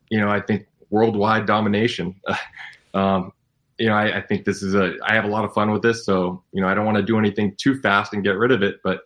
you 0.09 0.19
know, 0.19 0.29
I 0.29 0.41
think 0.41 0.67
worldwide 0.89 1.45
domination. 1.45 2.15
um, 2.93 3.31
you 3.83 3.89
know, 3.89 3.95
I, 3.95 4.19
I 4.19 4.21
think 4.21 4.45
this 4.45 4.63
is 4.63 4.75
a. 4.75 4.93
I 5.03 5.13
have 5.13 5.25
a 5.25 5.27
lot 5.27 5.43
of 5.43 5.53
fun 5.53 5.69
with 5.69 5.81
this, 5.81 6.05
so 6.05 6.41
you 6.53 6.61
know, 6.61 6.69
I 6.69 6.73
don't 6.73 6.85
want 6.85 6.95
to 6.95 7.03
do 7.03 7.19
anything 7.19 7.53
too 7.57 7.81
fast 7.81 8.13
and 8.13 8.23
get 8.23 8.37
rid 8.37 8.53
of 8.53 8.63
it. 8.63 8.77
But 8.81 9.01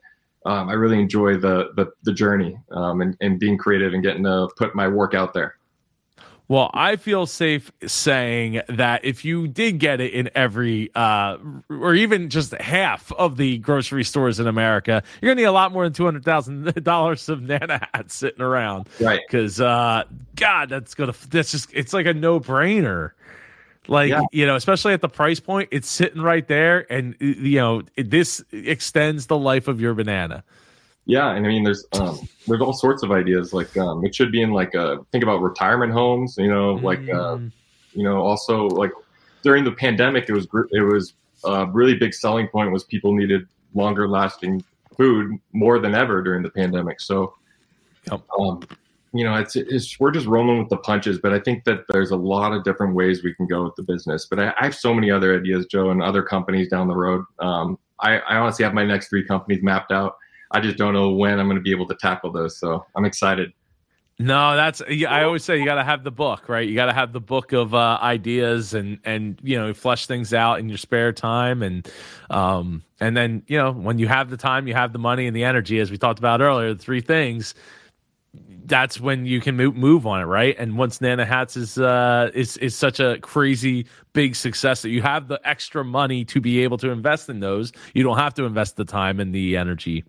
um, 0.46 0.70
I 0.70 0.74
really 0.74 1.00
enjoy 1.00 1.36
the 1.38 1.70
the, 1.76 1.88
the 2.04 2.14
journey 2.14 2.60
um, 2.70 3.02
and, 3.02 3.18
and 3.20 3.40
being 3.40 3.58
creative 3.58 3.96
and 3.96 4.04
getting 4.04 4.24
to 4.26 4.48
put 4.56 4.76
my 4.76 4.88
work 4.88 5.16
out 5.16 5.34
there. 5.34 5.56
Well, 6.48 6.70
I 6.76 6.96
feel 6.96 7.26
safe 7.26 7.72
saying 7.88 8.62
that 8.70 9.04
if 9.04 9.26
you 9.26 9.48
did 9.48 9.80
get 9.80 10.00
it 10.00 10.14
in 10.14 10.30
every, 10.36 10.92
uh, 10.94 11.38
or 11.70 11.96
even 11.96 12.30
just 12.30 12.54
half 12.54 13.12
of 13.14 13.36
the 13.36 13.58
grocery 13.58 14.04
stores 14.04 14.40
in 14.40 14.46
America, 14.46 15.02
you're 15.20 15.32
gonna 15.32 15.42
need 15.42 15.48
a 15.48 15.52
lot 15.52 15.72
more 15.72 15.86
than 15.86 15.94
two 15.94 16.06
hundred 16.06 16.24
thousand 16.24 16.72
dollars 16.84 17.30
of 17.30 17.42
Nana 17.42 17.90
hats 17.96 18.16
sitting 18.16 18.44
around. 18.44 18.90
Right. 19.00 19.22
Because, 19.28 19.60
uh, 19.60 20.04
God, 20.36 20.70
that's 20.70 20.94
gonna, 20.94 21.16
that's 21.32 21.52
just, 21.52 21.70
it's 21.74 21.94
like 21.94 22.06
a 22.06 22.14
no 22.14 22.40
brainer. 22.40 23.14
Like 23.88 24.10
Yeah. 24.10 24.22
you 24.32 24.46
know, 24.46 24.56
especially 24.56 24.94
at 24.94 25.02
the 25.02 25.10
price 25.10 25.40
point, 25.40 25.70
it's 25.72 25.90
sitting 25.90 26.22
right 26.22 26.48
there, 26.48 26.92
and 26.92 27.16
you 27.20 27.60
know, 27.60 27.84
it, 27.96 28.10
this 28.10 28.44
extends 28.52 29.28
the 29.28 29.38
life 29.38 29.68
of 29.68 29.80
your 29.80 29.94
banana. 29.94 30.44
Yeah, 31.06 31.32
and 31.32 31.46
I 31.46 31.50
mean, 31.50 31.64
there's 31.64 31.86
um, 31.94 32.20
there's 32.48 32.60
all 32.62 32.74
sorts 32.74 33.02
of 33.04 33.12
ideas. 33.12 33.54
Like 33.54 33.76
um, 33.78 34.04
it 34.06 34.14
should 34.14 34.32
be 34.32 34.42
in 34.42 34.52
like 34.52 34.76
uh, 34.76 34.98
think 35.12 35.24
about 35.24 35.42
retirement 35.42 35.94
homes. 35.94 36.36
You 36.38 36.50
know, 36.50 36.74
like 36.74 37.00
uh, 37.00 37.38
Mm. 37.38 37.52
you 37.94 38.04
know, 38.04 38.22
also 38.22 38.68
like 38.68 38.92
during 39.42 39.64
the 39.64 39.72
pandemic, 39.72 40.26
it 40.28 40.34
was 40.34 40.46
gr- 40.46 40.68
it 40.72 40.82
was 40.82 41.14
a 41.46 41.66
really 41.68 41.96
big 41.96 42.14
selling 42.14 42.48
point 42.48 42.72
was 42.72 42.84
people 42.84 43.14
needed 43.14 43.48
longer 43.74 44.08
lasting 44.08 44.64
food 44.98 45.32
more 45.54 45.80
than 45.80 45.94
ever 45.96 46.22
during 46.22 46.42
the 46.44 46.50
pandemic. 46.50 47.00
So, 47.00 47.36
um, 48.12 48.62
you 49.18 49.26
know, 49.26 49.36
it's, 49.36 49.56
it's 49.56 50.00
we're 50.00 50.12
just 50.12 50.28
rolling 50.28 50.60
with 50.60 50.70
the 50.70 50.78
punches. 50.78 51.20
But 51.20 51.34
I 51.34 51.40
think 51.40 51.64
that 51.66 51.86
there's 51.90 52.12
a 52.12 52.16
lot 52.16 52.54
of 52.54 52.64
different 52.64 52.96
ways 52.96 53.24
we 53.24 53.34
can 53.34 53.48
go 53.48 53.64
with 53.64 53.76
the 53.76 53.84
business. 53.84 54.26
But 54.30 54.40
I, 54.40 54.54
I 54.60 54.66
have 54.66 54.76
so 54.76 54.94
many 54.94 55.12
other 55.12 55.38
ideas, 55.38 55.66
Joe, 55.66 55.90
and 55.90 56.02
other 56.02 56.24
companies 56.24 56.70
down 56.70 56.88
the 56.88 56.96
road. 56.96 57.24
Um, 57.40 57.78
I, 58.00 58.20
I 58.20 58.38
honestly 58.38 58.64
have 58.64 58.74
my 58.74 58.86
next 58.86 59.10
three 59.10 59.26
companies 59.26 59.64
mapped 59.64 59.92
out. 59.92 60.18
I 60.52 60.60
just 60.62 60.78
don't 60.78 60.94
know 60.94 61.12
when 61.12 61.40
I'm 61.40 61.48
going 61.48 61.58
to 61.58 61.64
be 61.64 61.72
able 61.72 61.88
to 61.88 61.96
tackle 61.96 62.32
those. 62.32 62.58
So 62.58 62.86
I'm 62.96 63.06
excited. 63.06 63.52
No, 64.20 64.56
that's 64.56 64.82
I 64.82 65.24
always 65.24 65.44
say 65.44 65.60
you 65.60 65.66
got 65.66 65.76
to 65.76 65.84
have 65.84 66.04
the 66.04 66.12
book, 66.12 66.50
right? 66.50 66.68
You 66.68 66.74
got 66.74 66.88
to 66.88 66.94
have 66.94 67.14
the 67.14 67.22
book 67.22 67.54
of 67.54 67.76
uh, 67.76 68.00
ideas 68.02 68.74
and 68.74 68.98
and 69.04 69.40
you 69.44 69.56
know 69.56 69.76
flesh 69.76 70.08
things 70.08 70.34
out 70.34 70.60
in 70.60 70.70
your 70.70 70.80
spare 70.80 71.14
time 71.14 71.62
and 71.62 71.88
um 72.32 72.84
and 73.00 73.16
then 73.16 73.44
you 73.46 73.60
know 73.60 73.72
when 73.72 74.00
you 74.00 74.08
have 74.08 74.32
the 74.32 74.38
time, 74.38 74.68
you 74.68 74.74
have 74.74 74.92
the 74.92 75.00
money 75.00 75.28
and 75.28 75.36
the 75.36 75.44
energy, 75.44 75.80
as 75.80 75.92
we 75.92 76.00
talked 76.00 76.18
about 76.18 76.42
earlier, 76.42 76.74
the 76.74 76.82
three 76.82 77.02
things. 77.02 77.54
That's 78.68 79.00
when 79.00 79.26
you 79.26 79.40
can 79.40 79.56
move, 79.56 79.76
move 79.76 80.06
on 80.06 80.22
it, 80.22 80.26
right? 80.26 80.56
And 80.60 80.78
once 80.78 81.00
Nana 81.00 81.26
Hats 81.26 81.56
is 81.56 81.78
uh 81.78 82.30
is 82.34 82.58
is 82.58 82.76
such 82.76 83.00
a 83.00 83.18
crazy 83.20 83.88
big 84.14 84.36
success 84.36 84.82
that 84.82 84.90
you 84.90 85.02
have 85.02 85.28
the 85.28 85.40
extra 85.46 85.84
money 85.86 86.26
to 86.26 86.42
be 86.42 86.60
able 86.64 86.78
to 86.80 86.90
invest 86.90 87.30
in 87.30 87.40
those, 87.40 87.72
you 87.94 88.04
don't 88.04 88.18
have 88.18 88.34
to 88.36 88.44
invest 88.44 88.76
the 88.76 88.86
time 88.86 89.20
and 89.20 89.34
the 89.34 89.58
energy 89.58 90.04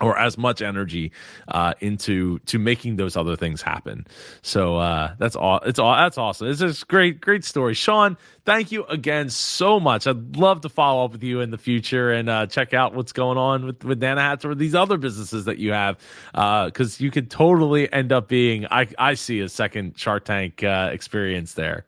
or 0.00 0.18
as 0.18 0.36
much 0.36 0.60
energy 0.60 1.12
uh, 1.48 1.74
into 1.80 2.38
to 2.40 2.58
making 2.58 2.96
those 2.96 3.16
other 3.16 3.36
things 3.36 3.62
happen. 3.62 4.06
So 4.42 4.76
uh, 4.76 5.14
that's 5.18 5.36
all. 5.36 5.60
It's 5.64 5.78
all. 5.78 5.94
That's 5.94 6.18
awesome. 6.18 6.48
It's 6.48 6.60
just 6.60 6.88
great, 6.88 7.20
great 7.20 7.44
story, 7.44 7.74
Sean. 7.74 8.16
Thank 8.44 8.72
you 8.72 8.84
again 8.84 9.30
so 9.30 9.80
much. 9.80 10.06
I'd 10.06 10.36
love 10.36 10.62
to 10.62 10.68
follow 10.68 11.04
up 11.04 11.12
with 11.12 11.22
you 11.22 11.40
in 11.40 11.50
the 11.50 11.58
future 11.58 12.12
and 12.12 12.28
uh, 12.28 12.46
check 12.46 12.74
out 12.74 12.94
what's 12.94 13.12
going 13.12 13.38
on 13.38 13.66
with 13.66 13.84
with 13.84 14.00
Nana 14.00 14.20
Hats 14.20 14.44
or 14.44 14.54
these 14.54 14.74
other 14.74 14.98
businesses 14.98 15.44
that 15.44 15.58
you 15.58 15.72
have, 15.72 15.98
because 16.32 17.00
uh, 17.00 17.04
you 17.04 17.10
could 17.10 17.30
totally 17.30 17.90
end 17.92 18.12
up 18.12 18.28
being. 18.28 18.66
I 18.66 18.88
I 18.98 19.14
see 19.14 19.40
a 19.40 19.48
second 19.48 19.98
Shark 19.98 20.24
Tank 20.24 20.62
uh, 20.64 20.90
experience 20.92 21.54
there. 21.54 21.86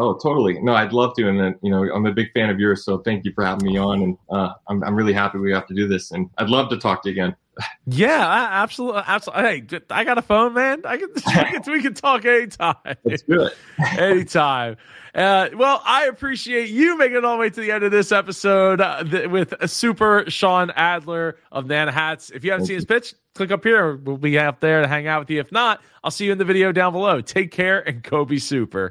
Oh, 0.00 0.14
totally. 0.16 0.60
No, 0.60 0.74
I'd 0.74 0.92
love 0.92 1.14
to. 1.16 1.28
And 1.28 1.40
then, 1.40 1.56
you 1.60 1.72
know, 1.72 1.82
I'm 1.92 2.06
a 2.06 2.12
big 2.12 2.32
fan 2.32 2.50
of 2.50 2.60
yours. 2.60 2.84
So 2.84 2.98
thank 2.98 3.24
you 3.24 3.32
for 3.32 3.44
having 3.44 3.66
me 3.66 3.78
on. 3.78 4.02
And 4.02 4.18
uh, 4.30 4.50
I'm, 4.68 4.84
I'm 4.84 4.94
really 4.94 5.12
happy 5.12 5.38
we 5.38 5.50
have 5.50 5.66
to 5.66 5.74
do 5.74 5.88
this. 5.88 6.12
And 6.12 6.30
I'd 6.38 6.50
love 6.50 6.70
to 6.70 6.76
talk 6.76 7.02
to 7.02 7.08
you 7.08 7.14
again. 7.14 7.34
Yeah, 7.86 8.48
absolutely. 8.50 9.02
Absolutely. 9.06 9.42
Hey, 9.70 9.80
I 9.90 10.04
got 10.04 10.18
a 10.18 10.22
phone, 10.22 10.54
man. 10.54 10.82
I 10.84 10.96
can, 10.96 11.08
we 11.14 11.22
can, 11.22 11.72
we 11.72 11.82
can 11.82 11.94
talk 11.94 12.24
anytime. 12.24 12.76
Let's 13.04 13.22
do 13.22 13.42
it. 13.42 13.56
anytime. 13.98 14.76
Uh, 15.14 15.48
well, 15.56 15.82
I 15.84 16.04
appreciate 16.04 16.68
you 16.68 16.96
making 16.96 17.16
it 17.16 17.24
all 17.24 17.36
the 17.36 17.40
way 17.40 17.50
to 17.50 17.60
the 17.60 17.72
end 17.72 17.82
of 17.82 17.90
this 17.90 18.12
episode 18.12 18.80
uh, 18.80 19.02
th- 19.02 19.28
with 19.28 19.54
Super 19.68 20.24
Sean 20.28 20.70
Adler 20.72 21.38
of 21.50 21.66
Nana 21.66 21.90
Hats. 21.90 22.30
If 22.30 22.44
you 22.44 22.50
haven't 22.50 22.66
Thank 22.66 22.68
seen 22.68 22.76
his 22.76 22.84
pitch, 22.84 23.14
click 23.34 23.50
up 23.50 23.64
here. 23.64 23.96
We'll 23.96 24.18
be 24.18 24.38
out 24.38 24.60
there 24.60 24.82
to 24.82 24.88
hang 24.88 25.06
out 25.06 25.20
with 25.20 25.30
you. 25.30 25.40
If 25.40 25.50
not, 25.50 25.80
I'll 26.04 26.10
see 26.10 26.26
you 26.26 26.32
in 26.32 26.38
the 26.38 26.44
video 26.44 26.72
down 26.72 26.92
below. 26.92 27.20
Take 27.20 27.50
care 27.50 27.80
and 27.80 28.02
go 28.02 28.24
be 28.24 28.38
super. 28.38 28.86